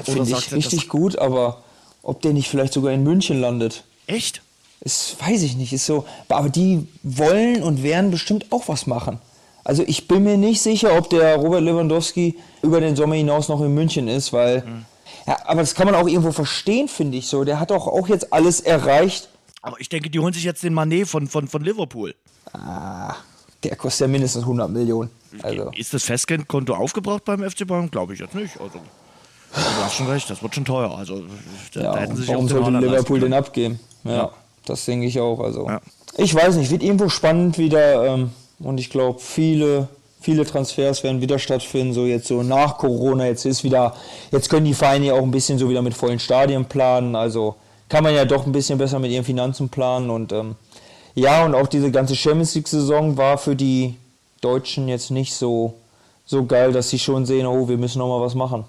Finde 0.04 0.24
sagt 0.26 0.46
ich 0.48 0.52
richtig 0.52 0.80
das- 0.80 0.88
gut, 0.88 1.18
aber 1.18 1.62
ob 2.02 2.20
der 2.22 2.32
nicht 2.32 2.48
vielleicht 2.48 2.72
sogar 2.72 2.92
in 2.92 3.02
München 3.04 3.40
landet, 3.40 3.84
Echt? 4.06 4.42
ist, 4.80 5.16
weiß 5.20 5.42
ich 5.42 5.56
nicht, 5.56 5.72
ist 5.72 5.86
so. 5.86 6.04
Aber 6.28 6.48
die 6.48 6.86
wollen 7.02 7.62
und 7.62 7.82
werden 7.82 8.10
bestimmt 8.10 8.46
auch 8.50 8.68
was 8.68 8.86
machen. 8.86 9.18
Also 9.62 9.82
ich 9.86 10.08
bin 10.08 10.24
mir 10.24 10.36
nicht 10.36 10.60
sicher, 10.60 10.96
ob 10.98 11.08
der 11.08 11.36
Robert 11.36 11.62
Lewandowski 11.62 12.38
über 12.62 12.80
den 12.80 12.96
Sommer 12.96 13.14
hinaus 13.14 13.48
noch 13.48 13.60
in 13.62 13.72
München 13.74 14.08
ist, 14.08 14.32
weil. 14.32 14.62
Ja, 15.26 15.38
aber 15.46 15.60
das 15.62 15.74
kann 15.74 15.86
man 15.86 15.94
auch 15.94 16.06
irgendwo 16.06 16.32
verstehen, 16.32 16.86
finde 16.88 17.16
ich 17.16 17.28
so. 17.28 17.44
Der 17.44 17.58
hat 17.60 17.70
doch 17.70 17.86
auch 17.86 18.08
jetzt 18.08 18.30
alles 18.32 18.60
erreicht. 18.60 19.28
Aber 19.62 19.80
ich 19.80 19.88
denke, 19.88 20.10
die 20.10 20.18
holen 20.18 20.34
sich 20.34 20.44
jetzt 20.44 20.62
den 20.62 20.74
Manet 20.74 21.08
von, 21.08 21.28
von, 21.28 21.48
von 21.48 21.64
Liverpool. 21.64 22.14
Ah, 22.52 23.14
der 23.70 23.76
kostet 23.76 24.02
ja 24.02 24.08
mindestens 24.08 24.42
100 24.42 24.70
Millionen. 24.70 25.10
Also. 25.42 25.70
Ist 25.76 25.92
das 25.94 26.04
Festgeldkonto 26.04 26.74
aufgebraucht 26.74 27.24
beim 27.24 27.42
FC 27.48 27.66
Bayern? 27.66 27.90
Glaube 27.90 28.14
ich 28.14 28.20
jetzt 28.20 28.34
nicht. 28.34 28.60
Also, 28.60 28.78
du 28.78 29.60
hast 29.84 29.94
schon 29.94 30.06
recht, 30.08 30.28
das 30.30 30.42
wird 30.42 30.54
schon 30.54 30.64
teuer. 30.64 30.96
Also, 30.96 31.22
da, 31.74 31.80
Ja, 31.80 31.92
da 31.92 31.98
hätten 32.00 32.16
sich 32.16 32.28
warum 32.28 32.48
sollte 32.48 32.70
Liverpool 32.70 33.20
den 33.20 33.32
abgeben? 33.32 33.78
Ja, 34.04 34.12
Ja. 34.12 34.30
das 34.66 34.84
denke 34.84 35.06
ich 35.06 35.18
auch. 35.20 35.40
Also 35.40 35.66
Ja. 35.68 35.80
ich 36.16 36.34
weiß 36.34 36.56
nicht, 36.56 36.70
wird 36.70 36.82
irgendwo 36.82 37.08
spannend 37.08 37.58
wieder 37.58 38.04
ähm, 38.14 38.30
und 38.60 38.78
ich 38.78 38.90
glaube 38.90 39.18
viele 39.20 39.88
viele 40.20 40.46
Transfers 40.46 41.02
werden 41.04 41.20
wieder 41.20 41.38
stattfinden. 41.38 41.92
So 41.92 42.06
jetzt 42.06 42.28
so 42.28 42.42
nach 42.42 42.78
Corona 42.78 43.26
jetzt 43.26 43.44
ist 43.44 43.62
wieder 43.62 43.94
jetzt 44.32 44.48
können 44.48 44.64
die 44.64 44.72
Vereine 44.74 45.06
ja 45.06 45.14
auch 45.14 45.22
ein 45.22 45.30
bisschen 45.30 45.58
so 45.58 45.68
wieder 45.68 45.82
mit 45.82 45.92
vollen 45.94 46.18
Stadien 46.18 46.64
planen. 46.64 47.14
Also 47.14 47.56
kann 47.90 48.02
man 48.04 48.14
ja 48.14 48.24
doch 48.24 48.46
ein 48.46 48.52
bisschen 48.52 48.78
besser 48.78 48.98
mit 48.98 49.10
ihren 49.10 49.24
Finanzen 49.24 49.68
planen 49.68 50.08
und 50.10 50.32
ähm, 50.32 50.54
ja 51.14 51.44
und 51.44 51.54
auch 51.54 51.66
diese 51.66 51.90
ganze 51.90 52.16
Champions 52.16 52.54
League 52.54 52.68
Saison 52.68 53.16
war 53.16 53.38
für 53.38 53.56
die 53.56 53.96
Deutschen 54.40 54.88
jetzt 54.88 55.10
nicht 55.10 55.34
so 55.34 55.74
so 56.26 56.44
geil, 56.44 56.72
dass 56.72 56.90
sie 56.90 56.98
schon 56.98 57.26
sehen, 57.26 57.46
oh 57.46 57.68
wir 57.68 57.76
müssen 57.76 57.98
noch 57.98 58.08
mal 58.08 58.24
was 58.24 58.34
machen. 58.34 58.64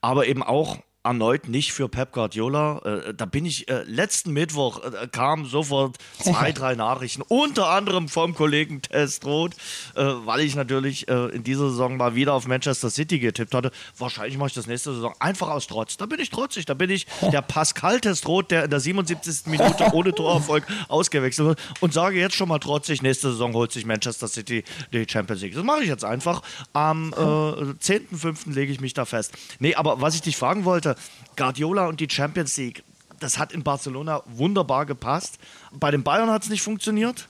Aber 0.00 0.26
eben 0.26 0.42
auch 0.42 0.76
erneut 1.04 1.48
nicht 1.48 1.72
für 1.72 1.88
Pep 1.88 2.12
Guardiola. 2.12 2.78
Äh, 2.84 3.14
da 3.14 3.24
bin 3.24 3.44
ich 3.44 3.68
äh, 3.68 3.82
letzten 3.84 4.32
Mittwoch 4.32 4.82
äh, 4.82 5.08
kamen 5.08 5.46
sofort 5.46 5.96
zwei, 6.18 6.52
drei 6.52 6.74
Nachrichten, 6.74 7.22
unter 7.22 7.68
anderem 7.68 8.08
vom 8.08 8.34
Kollegen 8.34 8.82
Testroth, 8.82 9.54
äh, 9.94 10.02
weil 10.02 10.40
ich 10.40 10.54
natürlich 10.54 11.08
äh, 11.08 11.26
in 11.28 11.42
dieser 11.42 11.70
Saison 11.70 11.96
mal 11.96 12.14
wieder 12.14 12.34
auf 12.34 12.46
Manchester 12.46 12.90
City 12.90 13.18
getippt 13.18 13.54
hatte. 13.54 13.72
Wahrscheinlich 13.98 14.38
mache 14.38 14.48
ich 14.48 14.54
das 14.54 14.66
nächste 14.66 14.94
Saison 14.94 15.14
einfach 15.18 15.48
aus 15.48 15.66
Trotz. 15.66 15.96
Da 15.96 16.06
bin 16.06 16.20
ich 16.20 16.30
trotzig, 16.30 16.66
da 16.66 16.74
bin 16.74 16.90
ich 16.90 17.06
der 17.32 17.42
Pascal 17.42 18.00
Testroth, 18.00 18.50
der 18.50 18.64
in 18.64 18.70
der 18.70 18.80
77. 18.80 19.46
Minute 19.46 19.90
ohne 19.92 20.14
Torerfolg 20.14 20.64
ausgewechselt 20.88 21.48
wird 21.48 21.58
und 21.80 21.92
sage 21.92 22.18
jetzt 22.18 22.36
schon 22.36 22.48
mal 22.48 22.58
trotzig, 22.58 23.02
nächste 23.02 23.30
Saison 23.30 23.52
holt 23.54 23.72
sich 23.72 23.86
Manchester 23.86 24.28
City 24.28 24.64
die 24.92 25.06
Champions 25.08 25.42
League. 25.42 25.54
Das 25.54 25.64
mache 25.64 25.82
ich 25.82 25.88
jetzt 25.88 26.04
einfach. 26.04 26.42
Am 26.72 27.12
äh, 27.12 27.16
10.05. 27.16 28.52
lege 28.54 28.72
ich 28.72 28.80
mich 28.80 28.94
da 28.94 29.04
fest. 29.04 29.32
Nee, 29.58 29.74
aber 29.74 30.00
was 30.00 30.14
ich 30.14 30.22
dich 30.22 30.36
fragen 30.36 30.64
wollte, 30.64 30.91
Guardiola 31.36 31.86
und 31.86 32.00
die 32.00 32.08
Champions 32.10 32.56
League, 32.56 32.82
das 33.20 33.38
hat 33.38 33.52
in 33.52 33.62
Barcelona 33.62 34.22
wunderbar 34.26 34.86
gepasst. 34.86 35.38
Bei 35.72 35.90
den 35.90 36.02
Bayern 36.02 36.30
hat 36.30 36.42
es 36.42 36.50
nicht 36.50 36.62
funktioniert. 36.62 37.28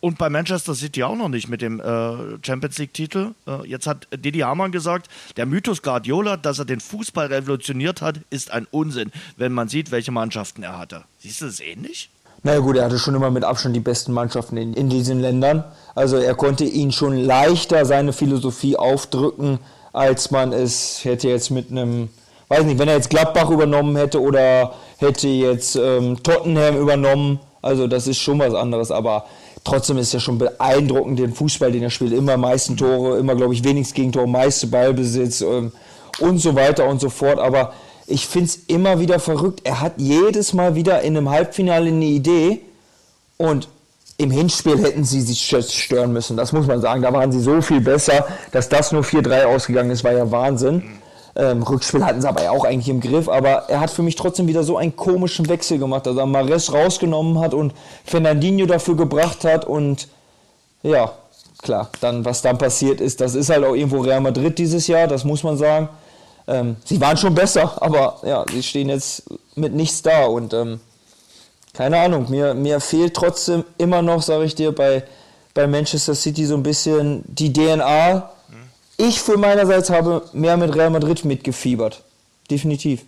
Und 0.00 0.16
bei 0.16 0.30
Manchester 0.30 0.74
City 0.74 1.02
auch 1.02 1.14
noch 1.14 1.28
nicht 1.28 1.48
mit 1.48 1.60
dem 1.60 1.78
äh, 1.78 1.84
Champions 2.42 2.78
League-Titel. 2.78 3.34
Äh, 3.46 3.68
jetzt 3.68 3.86
hat 3.86 4.08
Didi 4.10 4.38
Hamann 4.38 4.72
gesagt, 4.72 5.10
der 5.36 5.44
Mythos 5.44 5.82
Guardiola, 5.82 6.38
dass 6.38 6.58
er 6.58 6.64
den 6.64 6.80
Fußball 6.80 7.26
revolutioniert 7.26 8.00
hat, 8.00 8.18
ist 8.30 8.50
ein 8.50 8.66
Unsinn, 8.70 9.12
wenn 9.36 9.52
man 9.52 9.68
sieht, 9.68 9.90
welche 9.90 10.10
Mannschaften 10.10 10.62
er 10.62 10.78
hatte. 10.78 11.04
Siehst 11.18 11.42
du 11.42 11.46
das 11.46 11.60
ähnlich? 11.60 12.08
Naja 12.42 12.60
gut, 12.60 12.76
er 12.76 12.86
hatte 12.86 12.98
schon 12.98 13.14
immer 13.14 13.30
mit 13.30 13.44
Abstand 13.44 13.76
die 13.76 13.80
besten 13.80 14.12
Mannschaften 14.12 14.56
in, 14.56 14.72
in 14.72 14.88
diesen 14.88 15.20
Ländern. 15.20 15.64
Also 15.94 16.16
er 16.16 16.34
konnte 16.34 16.64
ihnen 16.64 16.92
schon 16.92 17.16
leichter 17.18 17.84
seine 17.84 18.14
Philosophie 18.14 18.76
aufdrücken, 18.76 19.58
als 19.92 20.30
man 20.30 20.52
es 20.52 21.04
hätte 21.04 21.28
jetzt 21.28 21.50
mit 21.50 21.70
einem, 21.70 22.08
weiß 22.50 22.64
nicht, 22.64 22.78
wenn 22.78 22.88
er 22.88 22.96
jetzt 22.96 23.08
Gladbach 23.08 23.48
übernommen 23.48 23.96
hätte 23.96 24.20
oder 24.20 24.74
hätte 24.98 25.28
jetzt 25.28 25.76
ähm, 25.76 26.22
Tottenham 26.22 26.76
übernommen. 26.76 27.40
Also 27.62 27.86
das 27.86 28.06
ist 28.06 28.18
schon 28.18 28.38
was 28.40 28.54
anderes, 28.54 28.90
aber 28.90 29.24
trotzdem 29.64 29.98
ist 29.98 30.12
ja 30.12 30.20
schon 30.20 30.38
beeindruckend, 30.38 31.18
den 31.18 31.32
Fußball, 31.32 31.70
den 31.70 31.84
er 31.84 31.90
spielt. 31.90 32.12
Immer 32.12 32.36
meisten 32.36 32.76
Tore, 32.76 33.18
immer, 33.18 33.36
glaube 33.36 33.54
ich, 33.54 33.62
wenigstens 33.62 33.94
Gegentore, 33.94 34.26
meiste 34.26 34.66
Ballbesitz 34.66 35.42
ähm, 35.42 35.72
und 36.18 36.38
so 36.38 36.54
weiter 36.54 36.88
und 36.88 37.00
so 37.00 37.08
fort. 37.08 37.38
Aber 37.38 37.72
ich 38.06 38.26
finde 38.26 38.46
es 38.46 38.56
immer 38.66 38.98
wieder 38.98 39.20
verrückt. 39.20 39.60
Er 39.62 39.80
hat 39.80 39.94
jedes 39.98 40.52
Mal 40.52 40.74
wieder 40.74 41.02
in 41.02 41.16
einem 41.16 41.30
Halbfinale 41.30 41.88
eine 41.88 42.04
Idee 42.04 42.62
und 43.36 43.68
im 44.16 44.30
Hinspiel 44.30 44.76
hätten 44.78 45.04
sie 45.04 45.20
sich 45.20 45.40
stören 45.46 46.12
müssen. 46.12 46.36
Das 46.36 46.52
muss 46.52 46.66
man 46.66 46.80
sagen. 46.80 47.00
Da 47.00 47.12
waren 47.12 47.30
sie 47.30 47.40
so 47.40 47.62
viel 47.62 47.80
besser, 47.80 48.26
dass 48.50 48.68
das 48.68 48.90
nur 48.92 49.02
4-3 49.02 49.44
ausgegangen 49.44 49.90
ist, 49.90 50.02
war 50.02 50.12
ja 50.12 50.30
Wahnsinn. 50.30 50.99
Ähm, 51.36 51.62
Rückspiel 51.62 52.04
hatten 52.04 52.20
sie 52.20 52.28
aber 52.28 52.42
ja 52.42 52.50
auch 52.50 52.64
eigentlich 52.64 52.88
im 52.88 53.00
Griff, 53.00 53.28
aber 53.28 53.68
er 53.68 53.80
hat 53.80 53.90
für 53.90 54.02
mich 54.02 54.16
trotzdem 54.16 54.48
wieder 54.48 54.64
so 54.64 54.76
einen 54.76 54.96
komischen 54.96 55.48
Wechsel 55.48 55.78
gemacht, 55.78 56.06
dass 56.06 56.16
er 56.16 56.26
Mares 56.26 56.72
rausgenommen 56.72 57.38
hat 57.38 57.54
und 57.54 57.72
Fernandinho 58.04 58.66
dafür 58.66 58.96
gebracht 58.96 59.44
hat 59.44 59.64
und 59.64 60.08
ja, 60.82 61.12
klar, 61.62 61.88
dann 62.00 62.24
was 62.24 62.42
dann 62.42 62.58
passiert 62.58 63.00
ist, 63.00 63.20
das 63.20 63.34
ist 63.34 63.50
halt 63.50 63.64
auch 63.64 63.74
irgendwo 63.74 64.00
Real 64.00 64.20
Madrid 64.20 64.58
dieses 64.58 64.86
Jahr, 64.86 65.06
das 65.06 65.24
muss 65.24 65.42
man 65.42 65.56
sagen. 65.56 65.88
Ähm, 66.48 66.76
sie 66.84 67.00
waren 67.00 67.16
schon 67.16 67.34
besser, 67.34 67.80
aber 67.80 68.16
ja, 68.24 68.44
sie 68.50 68.62
stehen 68.62 68.88
jetzt 68.88 69.22
mit 69.54 69.72
nichts 69.72 70.02
da 70.02 70.24
und 70.24 70.52
ähm, 70.52 70.80
keine 71.72 71.98
Ahnung, 72.00 72.26
mir, 72.28 72.54
mir 72.54 72.80
fehlt 72.80 73.14
trotzdem 73.14 73.64
immer 73.78 74.02
noch, 74.02 74.22
sage 74.22 74.44
ich 74.44 74.54
dir, 74.54 74.74
bei, 74.74 75.04
bei 75.54 75.66
Manchester 75.66 76.14
City 76.14 76.44
so 76.44 76.54
ein 76.54 76.62
bisschen 76.62 77.22
die 77.26 77.52
DNA. 77.52 78.30
Ich 79.00 79.20
für 79.20 79.38
meinerseits 79.38 79.88
habe 79.88 80.28
mehr 80.34 80.58
mit 80.58 80.74
Real 80.74 80.90
Madrid 80.90 81.24
mitgefiebert. 81.24 82.04
Definitiv. 82.50 83.00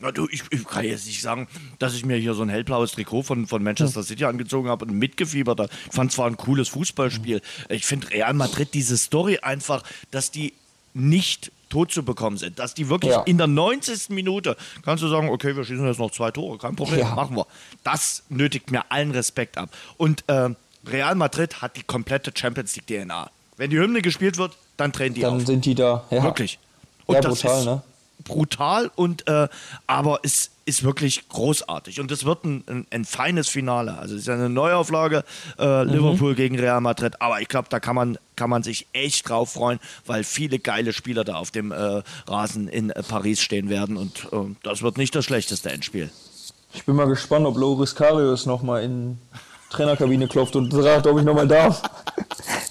Na 0.00 0.10
du, 0.10 0.26
ich, 0.30 0.42
ich, 0.50 0.64
kann 0.64 0.84
jetzt 0.84 1.06
nicht 1.06 1.20
sagen, 1.20 1.46
dass 1.78 1.94
ich 1.94 2.06
mir 2.06 2.16
hier 2.16 2.32
so 2.32 2.42
ein 2.42 2.48
hellblaues 2.48 2.92
Trikot 2.92 3.22
von, 3.22 3.46
von 3.46 3.62
Manchester 3.62 4.02
City 4.02 4.24
angezogen 4.24 4.68
habe 4.68 4.86
und 4.86 4.94
mitgefiebert 4.94 5.60
habe. 5.60 5.70
Ich 5.86 5.94
fand 5.94 6.10
zwar 6.10 6.26
ein 6.26 6.38
cooles 6.38 6.70
Fußballspiel. 6.70 7.42
Ich 7.68 7.84
finde 7.84 8.10
Real 8.10 8.32
Madrid 8.32 8.72
diese 8.72 8.96
Story 8.96 9.38
einfach, 9.42 9.84
dass 10.10 10.30
die 10.30 10.54
nicht 10.94 11.52
tot 11.68 11.92
zu 11.92 12.02
bekommen 12.02 12.38
sind. 12.38 12.58
Dass 12.58 12.74
die 12.74 12.88
wirklich 12.88 13.12
ja. 13.12 13.22
in 13.22 13.36
der 13.36 13.46
90. 13.46 14.08
Minute 14.08 14.56
kannst 14.82 15.04
du 15.04 15.08
sagen, 15.08 15.28
okay, 15.28 15.54
wir 15.54 15.64
schießen 15.64 15.86
jetzt 15.86 16.00
noch 16.00 16.10
zwei 16.10 16.30
Tore, 16.30 16.58
kein 16.58 16.74
Problem, 16.74 17.00
ja. 17.00 17.14
machen 17.14 17.36
wir. 17.36 17.46
Das 17.84 18.24
nötigt 18.28 18.70
mir 18.70 18.90
allen 18.90 19.12
Respekt 19.12 19.58
ab. 19.58 19.68
Und 19.98 20.24
äh, 20.28 20.48
Real 20.86 21.14
Madrid 21.14 21.60
hat 21.60 21.76
die 21.76 21.82
komplette 21.82 22.32
Champions 22.34 22.74
League 22.74 22.86
DNA. 22.86 23.30
Wenn 23.58 23.68
die 23.68 23.78
Hymne 23.78 24.00
gespielt 24.00 24.38
wird, 24.38 24.56
dann 24.80 24.92
drehen 24.92 25.14
die 25.14 25.20
Dann 25.20 25.36
auf. 25.36 25.46
sind 25.46 25.64
die 25.64 25.74
da. 25.74 26.04
Ja. 26.10 26.22
Wirklich. 26.22 26.58
Und 27.06 27.16
ja, 27.16 27.20
brutal, 27.20 27.64
ne? 27.64 27.82
brutal 28.24 28.90
und 28.94 29.26
äh, 29.28 29.48
aber 29.86 30.20
es 30.22 30.50
ist 30.64 30.84
wirklich 30.84 31.28
großartig 31.28 32.00
und 32.00 32.12
es 32.12 32.24
wird 32.24 32.44
ein, 32.44 32.64
ein, 32.68 32.86
ein, 32.90 33.04
feines 33.04 33.48
Finale. 33.48 33.98
Also 33.98 34.14
es 34.14 34.22
ist 34.22 34.28
eine 34.28 34.48
Neuauflage 34.48 35.24
äh, 35.58 35.84
mhm. 35.84 35.90
Liverpool 35.90 36.34
gegen 36.34 36.58
Real 36.58 36.80
Madrid, 36.80 37.20
aber 37.20 37.40
ich 37.40 37.48
glaube, 37.48 37.68
da 37.70 37.80
kann 37.80 37.96
man 37.96 38.18
kann 38.36 38.50
man 38.50 38.62
sich 38.62 38.86
echt 38.92 39.28
drauf 39.28 39.52
freuen, 39.52 39.80
weil 40.06 40.22
viele 40.24 40.58
geile 40.58 40.92
Spieler 40.92 41.24
da 41.24 41.36
auf 41.36 41.50
dem 41.50 41.72
äh, 41.72 42.02
Rasen 42.28 42.68
in 42.68 42.90
äh, 42.90 43.02
Paris 43.02 43.40
stehen 43.40 43.68
werden 43.68 43.96
und 43.96 44.28
äh, 44.32 44.54
das 44.62 44.82
wird 44.82 44.96
nicht 44.96 45.14
das 45.14 45.24
schlechteste 45.24 45.70
Endspiel. 45.70 46.10
Ich 46.72 46.84
bin 46.84 46.94
mal 46.94 47.08
gespannt, 47.08 47.46
ob 47.46 47.56
Loris 47.56 47.96
Karius 47.96 48.46
noch 48.46 48.62
mal 48.62 48.82
in 48.82 49.18
Trainerkabine 49.70 50.28
klopft 50.28 50.56
und 50.56 50.72
sagt, 50.72 51.06
ob 51.06 51.18
ich 51.18 51.24
nochmal 51.24 51.48
darf. 51.48 51.82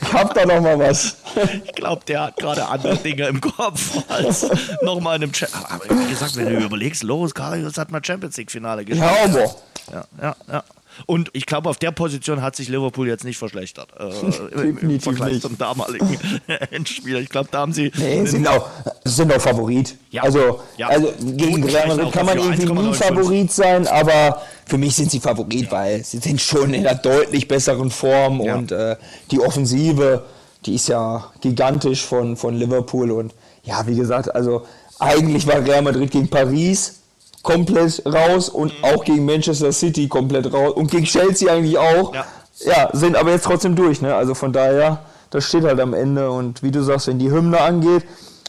Ich 0.01 0.13
hab 0.13 0.33
da 0.33 0.45
noch 0.45 0.61
mal 0.61 0.77
was. 0.77 1.17
Ich 1.63 1.73
glaube, 1.73 2.03
der 2.05 2.23
hat 2.23 2.37
gerade 2.37 2.67
andere 2.67 2.97
Dinge 2.97 3.27
im 3.27 3.39
Kopf 3.39 3.97
als 4.09 4.45
nochmal 4.81 5.17
in 5.17 5.23
einem 5.23 5.31
Chat. 5.31 5.49
Aber 5.69 5.83
wie 5.89 6.09
gesagt, 6.09 6.35
wenn 6.35 6.49
du 6.49 6.65
überlegst, 6.65 7.03
Loris 7.03 7.33
Karius 7.33 7.77
hat 7.77 7.91
mal 7.91 8.03
Champions 8.03 8.35
League 8.37 8.51
Finale 8.51 8.83
gespielt. 8.85 9.09
Ja, 9.09 9.23
aber. 9.23 9.55
Ja, 9.91 10.05
ja, 10.21 10.35
ja. 10.51 10.63
Und 11.05 11.29
ich 11.33 11.45
glaube, 11.45 11.69
auf 11.69 11.77
der 11.77 11.91
Position 11.91 12.41
hat 12.41 12.55
sich 12.55 12.69
Liverpool 12.69 13.07
jetzt 13.07 13.23
nicht 13.23 13.37
verschlechtert. 13.37 13.89
Äh, 13.97 14.61
im, 14.61 14.77
Im 14.77 14.99
Vergleich 14.99 15.33
nicht. 15.33 15.41
zum 15.41 15.57
damaligen 15.57 16.17
Endspiel. 16.71 17.17
Ich 17.17 17.29
glaube, 17.29 17.49
da 17.51 17.59
haben 17.59 17.73
sie. 17.73 17.91
Nee, 17.97 18.25
sind 18.25 18.47
auch, 18.47 18.67
sind 19.03 19.33
auch 19.33 19.41
Favorit. 19.41 19.95
Ja. 20.11 20.23
Also, 20.23 20.61
ja. 20.77 20.87
also 20.87 21.13
gegen 21.19 21.63
Real 21.63 21.87
Madrid 21.87 22.11
kann 22.11 22.25
man 22.25 22.37
irgendwie 22.37 22.65
nie 22.65 22.93
Favorit 22.93 23.51
sein, 23.51 23.87
aber 23.87 24.41
für 24.65 24.77
mich 24.77 24.95
sind 24.95 25.11
sie 25.11 25.19
Favorit, 25.19 25.65
ja. 25.65 25.71
weil 25.71 26.03
sie 26.03 26.17
sind 26.19 26.41
schon 26.41 26.73
in 26.73 26.85
einer 26.85 26.97
deutlich 26.97 27.47
besseren 27.47 27.89
Form 27.89 28.41
und 28.41 28.71
äh, 28.71 28.95
die 29.31 29.39
Offensive, 29.39 30.25
die 30.65 30.75
ist 30.75 30.87
ja 30.87 31.31
gigantisch 31.41 32.05
von, 32.05 32.35
von 32.37 32.55
Liverpool 32.55 33.11
und 33.11 33.33
ja, 33.63 33.85
wie 33.87 33.95
gesagt, 33.95 34.33
also 34.33 34.65
eigentlich 34.99 35.47
war 35.47 35.63
Real 35.63 35.81
Madrid 35.81 36.11
gegen 36.11 36.29
Paris 36.29 36.98
komplett 37.43 38.03
raus 38.05 38.49
und 38.49 38.77
mhm. 38.77 38.85
auch 38.85 39.03
gegen 39.03 39.25
Manchester 39.25 39.71
City 39.71 40.07
komplett 40.07 40.51
raus 40.51 40.73
und 40.73 40.91
gegen 40.91 41.05
Chelsea 41.05 41.51
eigentlich 41.51 41.77
auch. 41.77 42.13
Ja, 42.13 42.25
ja 42.65 42.89
sind 42.93 43.15
aber 43.15 43.31
jetzt 43.31 43.45
trotzdem 43.45 43.75
durch. 43.75 44.01
Ne? 44.01 44.13
Also 44.13 44.33
von 44.33 44.53
daher, 44.53 45.01
das 45.29 45.45
steht 45.45 45.63
halt 45.63 45.79
am 45.79 45.93
Ende 45.93 46.29
und 46.29 46.63
wie 46.63 46.71
du 46.71 46.83
sagst, 46.83 47.07
wenn 47.07 47.19
die 47.19 47.31
Hymne 47.31 47.59
angeht 47.61 48.03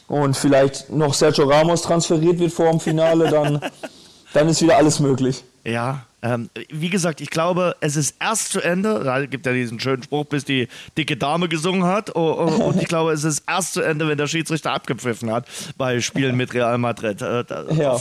und 0.09 0.37
vielleicht 0.37 0.91
noch 0.91 1.15
Sergio 1.15 1.49
Ramos 1.49 1.83
transferiert 1.83 2.39
wird 2.39 2.53
vor 2.53 2.71
dem 2.71 2.81
Finale, 2.81 3.31
dann, 3.31 3.61
dann 4.33 4.49
ist 4.49 4.63
wieder 4.63 4.77
alles 4.77 5.01
möglich. 5.01 5.45
Ja, 5.65 6.05
ähm, 6.23 6.51
wie 6.69 6.91
gesagt, 6.91 7.21
ich 7.21 7.31
glaube, 7.31 7.77
es 7.81 7.97
ist 7.97 8.17
erst 8.21 8.53
zu 8.53 8.61
Ende. 8.61 9.03
Da 9.05 9.25
gibt 9.25 9.47
ja 9.47 9.53
diesen 9.53 9.81
schönen 9.81 10.03
Spruch, 10.03 10.27
bis 10.27 10.45
die 10.45 10.69
dicke 10.97 11.17
Dame 11.17 11.49
gesungen 11.49 11.85
hat. 11.85 12.15
Oh, 12.15 12.21
oh, 12.39 12.65
und 12.69 12.81
ich 12.81 12.89
glaube, 12.89 13.13
es 13.13 13.25
ist 13.25 13.45
erst 13.47 13.75
zu 13.75 13.81
Ende, 13.81 14.07
wenn 14.07 14.19
der 14.19 14.27
Schiedsrichter 14.27 14.73
abgepfiffen 14.73 15.31
hat 15.33 15.47
bei 15.79 16.01
Spielen 16.01 16.37
mit 16.37 16.53
Real 16.53 16.77
Madrid. 16.79 17.23
Äh, 17.23 17.45
da, 17.45 17.65
ja. 17.71 17.99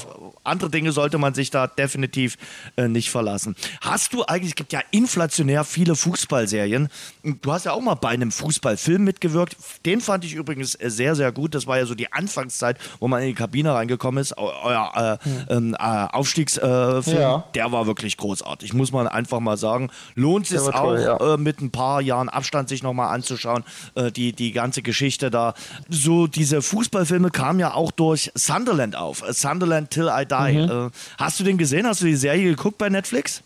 Andere 0.49 0.69
Dinge 0.69 0.91
sollte 0.91 1.17
man 1.17 1.33
sich 1.33 1.51
da 1.51 1.67
definitiv 1.67 2.37
äh, 2.75 2.87
nicht 2.87 3.09
verlassen. 3.09 3.55
Hast 3.81 4.13
du 4.13 4.23
eigentlich, 4.25 4.51
es 4.51 4.55
gibt 4.55 4.73
ja 4.73 4.81
inflationär 4.91 5.63
viele 5.63 5.95
Fußballserien. 5.95 6.89
Du 7.23 7.51
hast 7.51 7.65
ja 7.65 7.73
auch 7.73 7.81
mal 7.81 7.95
bei 7.95 8.09
einem 8.09 8.31
Fußballfilm 8.31 9.03
mitgewirkt. 9.03 9.55
Den 9.85 10.01
fand 10.01 10.25
ich 10.25 10.33
übrigens 10.33 10.75
äh, 10.75 10.89
sehr, 10.89 11.15
sehr 11.15 11.31
gut. 11.31 11.55
Das 11.55 11.67
war 11.67 11.77
ja 11.77 11.85
so 11.85 11.95
die 11.95 12.11
Anfangszeit, 12.11 12.77
wo 12.99 13.07
man 13.07 13.21
in 13.21 13.27
die 13.27 13.33
Kabine 13.33 13.73
reingekommen 13.73 14.21
ist. 14.21 14.37
Euer 14.37 15.19
äh, 15.23 15.53
hm. 15.53 15.75
äh, 15.75 15.77
Aufstiegsfilm, 15.77 17.03
ja. 17.05 17.45
der 17.53 17.71
war 17.71 17.85
wirklich 17.87 18.17
großartig, 18.17 18.73
muss 18.73 18.91
man 18.91 19.07
einfach 19.07 19.39
mal 19.39 19.57
sagen. 19.57 19.89
Lohnt 20.15 20.47
sich 20.47 20.59
auch 20.59 20.71
toll, 20.71 21.01
ja. 21.01 21.35
Äh, 21.35 21.37
mit 21.37 21.61
ein 21.61 21.71
paar 21.71 22.01
Jahren 22.01 22.29
Abstand 22.29 22.69
sich 22.69 22.83
nochmal 22.83 23.13
anzuschauen, 23.13 23.63
äh, 23.95 24.11
die, 24.11 24.33
die 24.33 24.51
ganze 24.51 24.81
Geschichte 24.81 25.29
da. 25.29 25.53
So 25.89 26.27
diese 26.27 26.61
Fußballfilme 26.61 27.29
kamen 27.31 27.59
ja 27.59 27.73
auch 27.73 27.91
durch 27.91 28.31
Sunderland 28.35 28.95
auf. 28.95 29.23
Sunderland 29.29 29.91
Till 29.91 30.09
I 30.11 30.25
Die. 30.25 30.38
Mhm. 30.39 30.91
hast 31.17 31.39
du 31.39 31.43
den 31.43 31.57
gesehen? 31.57 31.85
Hast 31.87 32.01
du 32.01 32.05
die 32.05 32.15
Serie 32.15 32.49
geguckt 32.51 32.77
bei 32.77 32.89
Netflix? 32.89 33.41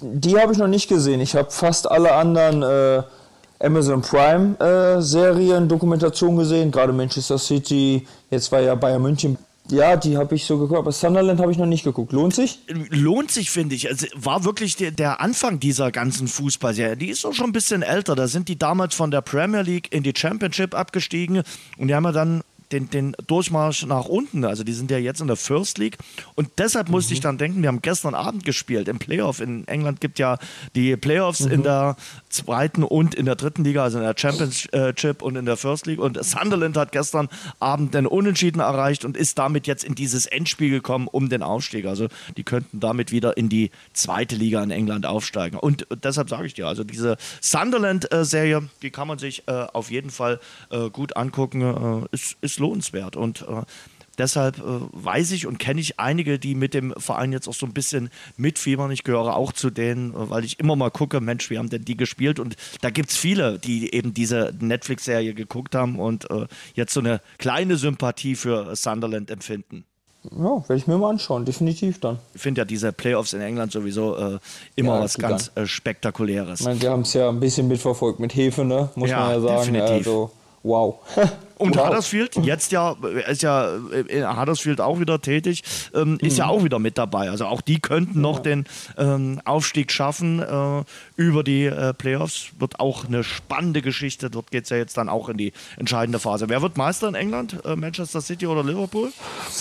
Die 0.00 0.38
habe 0.38 0.52
ich 0.52 0.58
noch 0.58 0.68
nicht 0.68 0.88
gesehen. 0.88 1.20
Ich 1.20 1.34
habe 1.34 1.50
fast 1.50 1.90
alle 1.90 2.14
anderen 2.14 2.62
äh, 2.62 3.02
Amazon 3.64 4.02
Prime 4.02 4.58
äh, 4.58 5.00
Serien, 5.00 5.68
Dokumentationen 5.68 6.38
gesehen, 6.38 6.70
gerade 6.70 6.92
Manchester 6.92 7.38
City, 7.38 8.06
jetzt 8.30 8.50
war 8.52 8.60
ja 8.60 8.74
Bayern 8.74 9.02
München. 9.02 9.38
Ja, 9.70 9.96
die 9.96 10.18
habe 10.18 10.34
ich 10.34 10.44
so 10.44 10.58
geguckt, 10.58 10.78
aber 10.78 10.92
Sunderland 10.92 11.40
habe 11.40 11.50
ich 11.50 11.56
noch 11.56 11.64
nicht 11.64 11.84
geguckt. 11.84 12.12
Lohnt 12.12 12.34
sich? 12.34 12.58
Lohnt 12.90 13.30
sich, 13.30 13.50
finde 13.50 13.74
ich. 13.74 13.88
Also 13.88 14.06
war 14.14 14.44
wirklich 14.44 14.76
der, 14.76 14.90
der 14.90 15.22
Anfang 15.22 15.58
dieser 15.58 15.90
ganzen 15.90 16.28
Fußballserie. 16.28 16.98
Die 16.98 17.08
ist 17.08 17.24
auch 17.24 17.32
schon 17.32 17.46
ein 17.46 17.52
bisschen 17.52 17.80
älter. 17.80 18.14
Da 18.14 18.28
sind 18.28 18.48
die 18.48 18.58
damals 18.58 18.94
von 18.94 19.10
der 19.10 19.22
Premier 19.22 19.62
League 19.62 19.90
in 19.90 20.02
die 20.02 20.12
Championship 20.14 20.74
abgestiegen 20.74 21.42
und 21.78 21.88
die 21.88 21.94
haben 21.94 22.04
ja 22.04 22.12
dann 22.12 22.42
den, 22.72 22.90
den 22.90 23.16
Durchmarsch 23.26 23.86
nach 23.86 24.06
unten. 24.06 24.44
Also 24.44 24.64
die 24.64 24.72
sind 24.72 24.90
ja 24.90 24.98
jetzt 24.98 25.20
in 25.20 25.26
der 25.26 25.36
First 25.36 25.78
League. 25.78 25.98
Und 26.34 26.48
deshalb 26.58 26.88
musste 26.88 27.12
Mhm. 27.12 27.14
ich 27.14 27.20
dann 27.20 27.38
denken, 27.38 27.62
wir 27.62 27.68
haben 27.68 27.82
gestern 27.82 28.14
Abend 28.14 28.44
gespielt 28.44 28.88
im 28.88 28.98
Playoff. 28.98 29.40
In 29.40 29.66
England 29.68 30.00
gibt 30.00 30.18
ja 30.18 30.38
die 30.74 30.96
Playoffs 30.96 31.40
Mhm. 31.40 31.52
in 31.52 31.62
der 31.62 31.96
zweiten 32.28 32.82
und 32.82 33.14
in 33.14 33.26
der 33.26 33.36
dritten 33.36 33.64
Liga, 33.64 33.82
also 33.84 33.98
in 33.98 34.04
der 34.04 34.14
Championship 34.16 35.22
und 35.22 35.36
in 35.36 35.46
der 35.46 35.56
First 35.56 35.86
League. 35.86 36.00
Und 36.00 36.22
Sunderland 36.24 36.76
hat 36.76 36.92
gestern 36.92 37.28
Abend 37.60 37.94
den 37.94 38.06
Unentschieden 38.06 38.60
erreicht 38.60 39.04
und 39.04 39.16
ist 39.16 39.38
damit 39.38 39.66
jetzt 39.66 39.84
in 39.84 39.94
dieses 39.94 40.26
Endspiel 40.26 40.70
gekommen 40.70 41.06
um 41.10 41.28
den 41.28 41.42
Aufstieg. 41.42 41.86
Also 41.86 42.08
die 42.36 42.42
könnten 42.44 42.80
damit 42.80 43.12
wieder 43.12 43.36
in 43.36 43.48
die 43.48 43.70
zweite 43.92 44.34
Liga 44.36 44.62
in 44.62 44.70
England 44.70 45.06
aufsteigen. 45.06 45.58
Und 45.58 45.86
deshalb 46.02 46.28
sage 46.28 46.46
ich 46.46 46.54
dir, 46.54 46.66
also 46.66 46.84
diese 46.84 47.16
Sunderland-Serie, 47.40 48.62
die 48.82 48.90
kann 48.90 49.08
man 49.08 49.18
sich 49.18 49.42
äh, 49.46 49.52
auf 49.72 49.90
jeden 49.90 50.10
Fall 50.10 50.40
äh, 50.70 50.90
gut 50.90 51.16
angucken, 51.16 51.62
äh, 51.62 52.06
ist, 52.12 52.36
ist 52.54 52.60
lohnenswert. 52.60 53.16
Und 53.16 53.42
äh, 53.42 53.62
Deshalb 54.16 54.58
äh, 54.58 54.62
weiß 54.92 55.32
ich 55.32 55.46
und 55.46 55.58
kenne 55.58 55.80
ich 55.80 55.98
einige, 55.98 56.38
die 56.38 56.54
mit 56.54 56.72
dem 56.72 56.94
Verein 56.96 57.32
jetzt 57.32 57.48
auch 57.48 57.54
so 57.54 57.66
ein 57.66 57.72
bisschen 57.72 58.10
mitfiebern. 58.36 58.92
Ich 58.92 59.02
gehöre 59.02 59.34
auch 59.36 59.52
zu 59.52 59.70
denen, 59.70 60.12
äh, 60.12 60.30
weil 60.30 60.44
ich 60.44 60.60
immer 60.60 60.76
mal 60.76 60.90
gucke, 60.90 61.20
Mensch, 61.20 61.50
wie 61.50 61.58
haben 61.58 61.68
denn 61.68 61.84
die 61.84 61.96
gespielt? 61.96 62.38
Und 62.38 62.54
da 62.80 62.90
gibt 62.90 63.10
es 63.10 63.16
viele, 63.16 63.58
die 63.58 63.92
eben 63.92 64.14
diese 64.14 64.54
Netflix-Serie 64.60 65.34
geguckt 65.34 65.74
haben 65.74 65.98
und 65.98 66.30
äh, 66.30 66.46
jetzt 66.74 66.94
so 66.94 67.00
eine 67.00 67.20
kleine 67.38 67.76
Sympathie 67.76 68.36
für 68.36 68.76
Sunderland 68.76 69.32
empfinden. 69.32 69.84
Ja, 70.30 70.62
werde 70.68 70.76
ich 70.76 70.86
mir 70.86 70.96
mal 70.96 71.10
anschauen, 71.10 71.44
definitiv 71.44 71.98
dann. 71.98 72.18
Ich 72.34 72.40
finde 72.40 72.60
ja 72.60 72.64
diese 72.64 72.92
Playoffs 72.92 73.32
in 73.32 73.40
England 73.40 73.72
sowieso 73.72 74.16
äh, 74.16 74.38
immer 74.76 74.94
Ja, 74.94 75.00
was 75.02 75.18
ganz 75.18 75.50
äh, 75.56 75.66
Spektakuläres. 75.66 76.60
Ich 76.60 76.66
meine, 76.66 76.80
wir 76.80 76.92
haben 76.92 77.02
es 77.02 77.14
ja 77.14 77.28
ein 77.28 77.40
bisschen 77.40 77.66
mitverfolgt 77.66 78.20
mit 78.20 78.34
Hefe, 78.36 78.64
ne? 78.64 78.90
Muss 78.94 79.10
Ja, 79.10 79.18
man 79.20 79.30
ja 79.30 79.40
sagen. 79.40 79.58
definitiv. 79.58 79.90
Also, 79.90 80.30
wow. 80.64 80.98
Und 81.56 81.76
wow. 81.76 81.86
Huddersfield, 81.86 82.34
jetzt 82.42 82.72
ja, 82.72 82.96
äh, 83.04 83.30
ist 83.30 83.42
ja 83.42 83.76
äh, 83.92 84.00
in 84.08 84.40
Huddersfield 84.40 84.80
auch 84.80 84.98
wieder 84.98 85.22
tätig, 85.22 85.62
ähm, 85.94 86.18
ist 86.20 86.32
Mhm. 86.32 86.38
ja 86.38 86.46
auch 86.48 86.64
wieder 86.64 86.80
mit 86.80 86.98
dabei. 86.98 87.30
Also 87.30 87.46
auch 87.46 87.60
die 87.60 87.78
könnten 87.78 88.20
noch 88.20 88.40
den 88.40 88.64
ähm, 88.98 89.40
Aufstieg 89.44 89.92
schaffen 89.92 90.42
äh, 90.42 90.82
über 91.14 91.44
die 91.44 91.66
äh, 91.66 91.94
Playoffs. 91.94 92.46
Wird 92.58 92.80
auch 92.80 93.04
eine 93.04 93.22
spannende 93.22 93.82
Geschichte. 93.82 94.30
Dort 94.30 94.50
geht 94.50 94.64
es 94.64 94.70
ja 94.70 94.78
jetzt 94.78 94.96
dann 94.96 95.08
auch 95.08 95.28
in 95.28 95.36
die 95.36 95.52
entscheidende 95.76 96.18
Phase. 96.18 96.48
Wer 96.48 96.60
wird 96.60 96.76
Meister 96.76 97.06
in 97.06 97.14
England? 97.14 97.64
Äh, 97.64 97.76
Manchester 97.76 98.20
City 98.20 98.48
oder 98.48 98.64
Liverpool? 98.64 99.12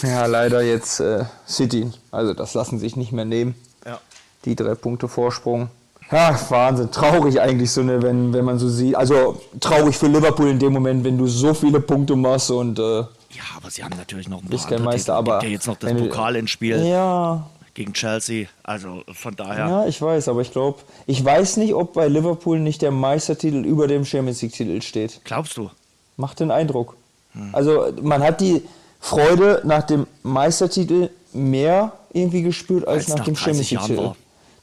Ja, 0.01 0.25
leider 0.25 0.63
jetzt 0.63 0.99
äh, 0.99 1.25
City. 1.47 1.91
Also 2.09 2.33
das 2.33 2.55
lassen 2.55 2.79
sich 2.79 2.95
nicht 2.95 3.11
mehr 3.11 3.25
nehmen. 3.25 3.53
Ja. 3.85 3.99
Die 4.45 4.55
drei 4.55 4.73
Punkte 4.73 5.07
Vorsprung. 5.07 5.69
Ja, 6.11 6.39
Wahnsinn. 6.49 6.91
Traurig 6.91 7.39
eigentlich 7.39 7.71
so 7.71 7.81
eine, 7.81 8.01
wenn, 8.01 8.33
wenn 8.33 8.45
man 8.45 8.59
so 8.59 8.69
sieht. 8.69 8.95
Also 8.95 9.41
traurig 9.59 9.97
für 9.97 10.07
Liverpool 10.07 10.49
in 10.49 10.59
dem 10.59 10.73
Moment, 10.73 11.03
wenn 11.03 11.17
du 11.17 11.27
so 11.27 11.53
viele 11.53 11.79
Punkte 11.79 12.15
machst 12.15 12.51
und 12.51 12.77
äh, 12.79 12.99
Ja, 12.99 13.07
aber 13.57 13.69
sie 13.69 13.83
haben 13.83 13.97
natürlich 13.97 14.27
noch 14.27 14.41
ein 14.41 14.49
paar 14.49 14.67
kein 14.67 14.83
Meister, 14.83 15.15
aber 15.15 15.39
Gibt 15.39 15.43
ja 15.43 15.49
jetzt 15.49 15.67
noch 15.67 15.77
das 15.77 15.93
Pokal 15.93 16.35
ins 16.35 16.51
Spiel 16.51 16.85
ja, 16.85 17.47
gegen 17.73 17.93
Chelsea. 17.93 18.47
Also 18.63 19.01
von 19.13 19.35
daher. 19.35 19.67
ja, 19.67 19.85
ich 19.87 20.01
weiß, 20.01 20.27
aber 20.27 20.41
ich 20.41 20.51
glaube, 20.51 20.79
ich 21.07 21.23
weiß 21.23 21.57
nicht, 21.57 21.73
ob 21.73 21.93
bei 21.93 22.07
Liverpool 22.07 22.59
nicht 22.59 22.81
der 22.81 22.91
Meistertitel 22.91 23.65
über 23.65 23.87
dem 23.87 24.05
Champions 24.05 24.41
League 24.41 24.53
Titel 24.53 24.81
steht. 24.81 25.21
Glaubst 25.23 25.57
du? 25.57 25.71
Macht 26.17 26.39
den 26.39 26.51
Eindruck. 26.51 26.95
Also 27.51 27.87
man 28.01 28.21
hat 28.21 28.41
die 28.41 28.61
Freude 28.99 29.61
nach 29.63 29.83
dem 29.83 30.05
Meistertitel 30.21 31.09
mehr 31.33 31.93
irgendwie 32.13 32.43
gespürt 32.43 32.87
als 32.87 33.09
Weil's 33.09 33.09
nach, 33.09 33.17
nach 33.17 33.25
dem 33.25 33.33
30 33.33 33.43
Champions 33.43 33.69
League 33.71 33.79
Jahren 33.79 33.87
Titel. 33.87 34.03
war. 34.03 34.15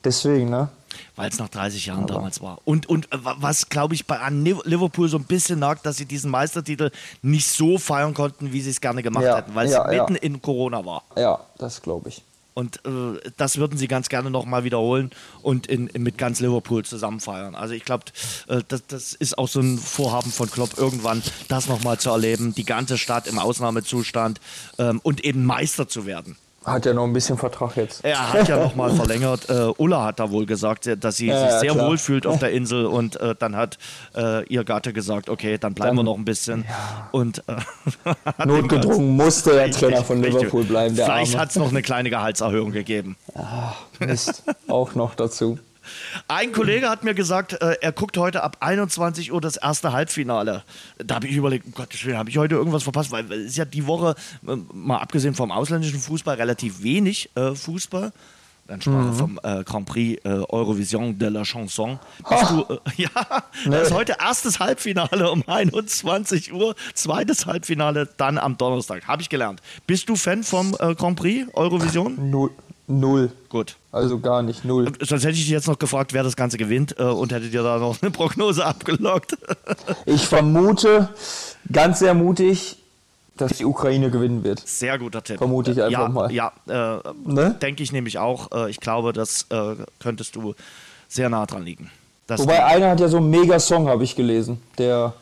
Deswegen, 0.05 0.51
ne? 0.51 0.69
Weil 1.17 1.29
es 1.31 1.39
nach 1.39 1.49
30 1.49 1.87
Jahren 1.87 2.07
damals 2.07 2.41
war. 2.41 2.59
Und, 2.65 2.89
und 2.89 3.07
äh, 3.13 3.25
wa- 3.25 3.37
was, 3.39 3.69
glaube 3.69 3.95
ich, 3.95 4.07
bei 4.07 4.19
an 4.19 4.45
Liv- 4.45 4.63
Liverpool 4.65 5.09
so 5.09 5.17
ein 5.19 5.25
bisschen 5.25 5.59
nagt, 5.59 5.87
dass 5.87 5.97
sie 5.97 6.07
diesen 6.07 6.31
Meistertitel 6.31 6.91
nicht 7.23 7.49
so 7.49 7.79
feiern 7.79 8.15
konnten, 8.15 8.53
wie 8.53 8.61
sie 8.61 8.71
es 8.71 8.81
gerne 8.81 9.03
gemacht 9.03 9.25
Ja, 9.25 9.37
hätten, 9.37 9.55
weil 9.55 9.69
ja, 9.71 9.85
es 9.87 9.95
ja. 9.95 10.03
mitten 10.03 10.17
in 10.17 10.41
Corona 10.43 10.85
war. 10.85 11.03
Ja, 11.17 11.41
das 11.59 11.83
glaube 11.83 12.09
ich. 12.09 12.23
Und 12.53 12.85
äh, 12.85 13.31
das 13.37 13.59
würden 13.59 13.79
sie 13.79 13.87
ganz 13.87 14.09
gerne 14.09 14.29
nochmal 14.29 14.65
wiederholen 14.65 15.13
und 15.41 15.69
in, 15.69 15.87
in, 15.87 16.03
mit 16.03 16.19
ganz 16.19 16.41
Liverpool 16.41 16.85
zusammen 16.85 17.21
feiern. 17.21 17.55
Also 17.55 17.75
ich 17.75 17.85
glaube, 17.85 18.05
äh, 18.49 18.61
das, 18.67 18.83
das 18.89 19.13
ist 19.15 19.39
auch 19.39 19.47
so 19.49 19.61
ein 19.61 19.79
Vorhaben 19.79 20.31
von 20.33 20.51
Klopp, 20.51 20.77
irgendwann 20.77 21.23
das 21.49 21.69
nochmal 21.69 21.99
zu 22.01 22.11
erleben, 22.11 22.53
die 22.55 22.65
ganze 22.65 22.99
Stadt 22.99 23.29
im 23.29 23.39
Ausnahmezustand 23.39 24.41
ähm, 24.79 25.01
und 25.05 25.25
eben 25.25 25.45
Meister 25.47 25.89
zu 25.89 26.07
werden. 26.07 26.37
Hat 26.65 26.85
ja 26.85 26.93
noch 26.93 27.05
ein 27.05 27.13
bisschen 27.15 27.39
Vertrag 27.39 27.75
jetzt. 27.77 28.05
Er 28.05 28.33
hat 28.35 28.47
ja 28.47 28.59
nochmal 28.59 28.91
verlängert. 28.95 29.49
Äh, 29.49 29.73
Ulla 29.79 30.05
hat 30.05 30.21
da 30.21 30.31
wohl 30.31 30.45
gesagt, 30.45 30.89
dass 31.03 31.17
sie 31.17 31.29
Ja, 31.29 31.41
sich 31.41 31.49
ja, 31.51 31.59
sehr 31.61 31.73
klar. 31.73 31.89
wohl 31.89 31.97
fühlt 31.97 32.27
auf 32.27 32.39
der 32.39 32.51
Insel 32.53 32.85
und 32.85 33.19
äh, 33.19 33.35
dann 33.39 33.57
hat 33.57 33.79
äh, 34.15 34.45
ihr 34.47 34.63
Gatte 34.65 34.93
gesagt, 34.93 35.31
okay, 35.31 35.57
dann 35.57 35.73
bleiben 35.73 35.93
wir 35.97 36.01
Dann- 36.01 36.05
noch 36.07 36.19
ein 36.19 36.27
bisschen. 36.27 36.67
Und 37.13 37.43
äh, 37.49 38.45
Notgedrungen 38.47 39.17
musste 39.17 39.53
der 39.55 39.71
Trainer 39.71 40.05
von 40.05 40.19
Richtig. 40.21 40.35
Liverpool 40.43 40.65
bleiben, 40.65 40.95
Vielleicht 40.97 41.39
hat 41.39 41.49
es 41.51 41.57
noch 41.57 41.71
eine 41.71 41.81
kleine 41.81 42.11
Gehaltserhöhung 42.11 42.73
gegeben. 42.73 43.17
Mist, 43.99 44.45
auch 44.69 44.95
noch 44.95 45.15
dazu. 45.15 45.59
Ein 46.29 46.53
Kollege 46.53 46.89
hat 46.89 47.05
mir 47.05 47.15
gesagt, 47.15 47.61
äh, 47.61 47.77
er 47.81 47.93
guckt 47.93 48.17
heute 48.17 48.43
ab 48.43 48.59
21 48.61 49.33
Uhr 49.33 49.41
das 49.41 49.57
erste 49.57 49.93
Halbfinale. 49.93 50.65
Da 50.99 51.17
habe 51.17 51.27
ich 51.27 51.37
überlegt, 51.37 51.67
um 51.67 51.73
Gottes 51.73 52.05
Willen, 52.05 52.19
habe 52.19 52.31
ich 52.31 52.39
heute 52.39 52.55
irgendwas 52.55 52.83
verpasst? 52.83 53.11
Weil 53.11 53.31
es 53.33 53.51
ist 53.51 53.57
ja 53.57 53.65
die 53.65 53.87
Woche, 53.87 54.15
äh, 54.47 54.57
mal 54.73 54.99
abgesehen 54.99 55.35
vom 55.35 55.51
ausländischen 55.51 56.01
Fußball, 56.01 56.37
relativ 56.37 56.83
wenig 56.83 57.31
äh, 57.35 57.55
Fußball. 57.55 58.13
Dann 58.67 58.81
sprach 58.81 59.05
er 59.07 59.13
vom 59.15 59.41
äh, 59.43 59.65
Grand 59.65 59.87
Prix 59.87 60.25
äh, 60.25 60.29
Eurovision 60.49 61.19
de 61.19 61.29
la 61.29 61.43
Chanson. 61.43 61.99
Bist 62.29 62.51
du, 62.51 62.63
äh, 62.73 62.79
ja, 63.03 63.43
das 63.67 63.89
ist 63.89 63.95
heute 63.95 64.17
erstes 64.21 64.61
Halbfinale 64.61 65.29
um 65.29 65.43
21 65.45 66.53
Uhr, 66.53 66.77
zweites 66.95 67.47
Halbfinale 67.47 68.09
dann 68.17 68.39
am 68.39 68.57
Donnerstag. 68.57 69.09
Habe 69.09 69.23
ich 69.23 69.29
gelernt. 69.29 69.61
Bist 69.89 70.09
du 70.09 70.15
Fan 70.15 70.45
vom 70.45 70.73
Grand 70.73 71.19
Prix 71.19 71.53
Eurovision? 71.55 72.31
Null. 72.31 72.51
Null. 72.91 73.31
Gut. 73.49 73.77
Also 73.93 74.19
gar 74.19 74.43
nicht, 74.43 74.65
null. 74.65 74.93
Sonst 75.01 75.23
hätte 75.25 75.33
ich 75.35 75.41
dich 75.41 75.49
jetzt 75.51 75.67
noch 75.69 75.79
gefragt, 75.79 76.13
wer 76.13 76.23
das 76.23 76.37
Ganze 76.37 76.59
gewinnt 76.59 76.97
äh, 76.99 77.05
und 77.05 77.33
hätte 77.33 77.49
dir 77.49 77.63
da 77.63 77.79
noch 77.79 78.01
eine 78.03 78.11
Prognose 78.11 78.65
abgelockt. 78.67 79.37
Ich 80.07 80.27
vermute, 80.27 81.09
ganz 81.73 82.01
sehr 82.01 82.15
mutig, 82.15 82.77
dass 83.37 83.53
die 83.53 83.65
Ukraine 83.65 84.11
gewinnen 84.11 84.45
wird. 84.45 84.61
Sehr 84.67 84.99
guter 84.99 85.23
Tipp. 85.25 85.39
Vermute 85.39 85.71
ich 85.73 85.83
einfach 85.83 86.03
ja, 86.03 86.09
mal. 86.09 86.33
Ja, 86.33 86.53
äh, 86.69 87.01
Ne? 87.25 87.57
denke 87.63 87.83
ich 87.83 87.91
nämlich 87.93 88.19
auch. 88.19 88.51
Äh, 88.53 88.71
ich 88.71 88.81
glaube, 88.81 89.13
das 89.13 89.47
äh, 89.51 89.77
könntest 89.99 90.37
du 90.37 90.55
sehr 91.09 91.29
nah 91.31 91.47
dran 91.47 91.65
liegen. 91.65 91.91
Dass 92.27 92.41
Wobei 92.41 92.65
einer 92.65 92.91
hat 92.91 93.01
ja 93.01 93.09
so 93.09 93.17
einen 93.17 93.31
Mega-Song, 93.31 93.89
habe 93.89 94.05
ich 94.05 94.15
gelesen, 94.15 94.61
der 94.79 95.15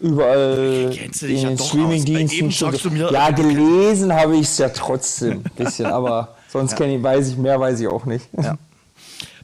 überall 0.00 0.90
Kennst 0.94 1.22
du 1.22 1.26
in 1.26 1.32
dich 1.32 1.42
ja 1.42 1.48
den. 1.48 1.58
Streamingdiensten 1.58 2.50
schon 2.52 2.92
mir- 2.92 3.10
Ja, 3.12 3.30
gelesen 3.30 4.12
habe 4.12 4.34
ich 4.36 4.42
es 4.42 4.58
ja 4.58 4.68
trotzdem 4.68 5.32
ein 5.44 5.50
bisschen, 5.56 5.86
aber 5.86 6.34
sonst 6.60 6.76
kenne 6.76 6.96
ich, 6.96 7.02
weiß 7.02 7.28
ich 7.28 7.36
mehr, 7.36 7.60
weiß 7.60 7.80
ich 7.80 7.88
auch 7.88 8.06
nicht. 8.06 8.26
Ja. 8.40 8.56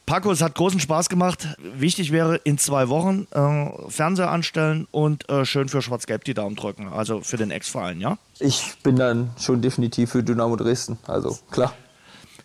Paco, 0.06 0.32
es 0.32 0.42
hat 0.42 0.56
großen 0.56 0.80
Spaß 0.80 1.08
gemacht. 1.08 1.46
Wichtig 1.76 2.10
wäre 2.10 2.36
in 2.36 2.58
zwei 2.58 2.88
Wochen 2.88 3.28
äh, 3.30 3.90
Fernseher 3.90 4.30
anstellen 4.30 4.88
und 4.90 5.28
äh, 5.28 5.44
schön 5.44 5.68
für 5.68 5.82
Schwarz-Gelb 5.82 6.24
die 6.24 6.34
Daumen 6.34 6.56
drücken. 6.56 6.88
Also 6.88 7.20
für 7.20 7.36
den 7.36 7.52
Ex-Verein, 7.52 8.00
ja? 8.00 8.18
Ich 8.40 8.74
bin 8.82 8.96
dann 8.96 9.30
schon 9.38 9.62
definitiv 9.62 10.10
für 10.10 10.24
Dynamo 10.24 10.56
Dresden, 10.56 10.98
also 11.06 11.38
klar. 11.52 11.74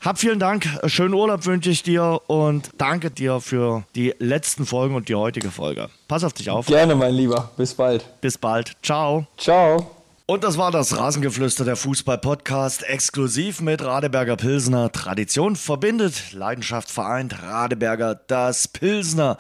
Hab 0.01 0.20
vielen 0.20 0.38
Dank, 0.38 0.68
schönen 0.86 1.16
Urlaub 1.16 1.47
wünsche 1.47 1.72
ich 1.72 1.82
dir 1.82 2.22
und 2.28 2.70
danke 2.78 3.09
dir 3.09 3.41
für 3.41 3.84
die 3.95 4.13
letzten 4.20 4.68
Folgen 4.68 4.93
und 4.93 5.09
die 5.09 5.16
heutige 5.16 5.49
Folge. 5.49 5.89
Pass 6.07 6.24
auf 6.24 6.34
dich 6.34 6.51
auf. 6.51 6.68
Gerne, 6.68 6.93
mein 6.93 7.16
Lieber. 7.16 7.49
Bis 7.57 7.74
bald. 7.74 8.05
Bis 8.22 8.38
bald. 8.38 8.74
Ciao. 8.84 9.26
Ciao. 9.38 9.94
Und 10.28 10.43
das 10.43 10.57
war 10.57 10.71
das 10.71 10.97
Rasengeflüster 10.97 11.65
der 11.65 11.76
Fußball-Podcast, 11.76 12.82
exklusiv 12.82 13.61
mit 13.61 13.84
Radeberger 13.84 14.36
Pilsner. 14.36 14.91
Tradition 14.91 15.55
verbindet, 15.55 16.34
Leidenschaft 16.34 16.89
vereint, 16.89 17.43
Radeberger 17.43 18.15
das 18.15 18.67
Pilsner. 18.67 19.38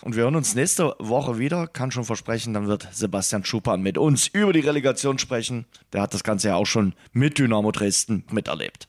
Und 0.00 0.16
wir 0.16 0.24
hören 0.24 0.34
uns 0.34 0.56
nächste 0.56 0.96
Woche 0.98 1.38
wieder, 1.38 1.68
kann 1.68 1.92
schon 1.92 2.02
versprechen, 2.02 2.52
dann 2.52 2.66
wird 2.66 2.88
Sebastian 2.90 3.44
Schuppan 3.44 3.80
mit 3.80 3.96
uns 3.96 4.26
über 4.26 4.52
die 4.52 4.58
Relegation 4.58 5.20
sprechen. 5.20 5.66
Der 5.92 6.02
hat 6.02 6.14
das 6.14 6.24
Ganze 6.24 6.48
ja 6.48 6.56
auch 6.56 6.66
schon 6.66 6.94
mit 7.12 7.38
Dynamo 7.38 7.70
Dresden 7.70 8.24
miterlebt. 8.32 8.88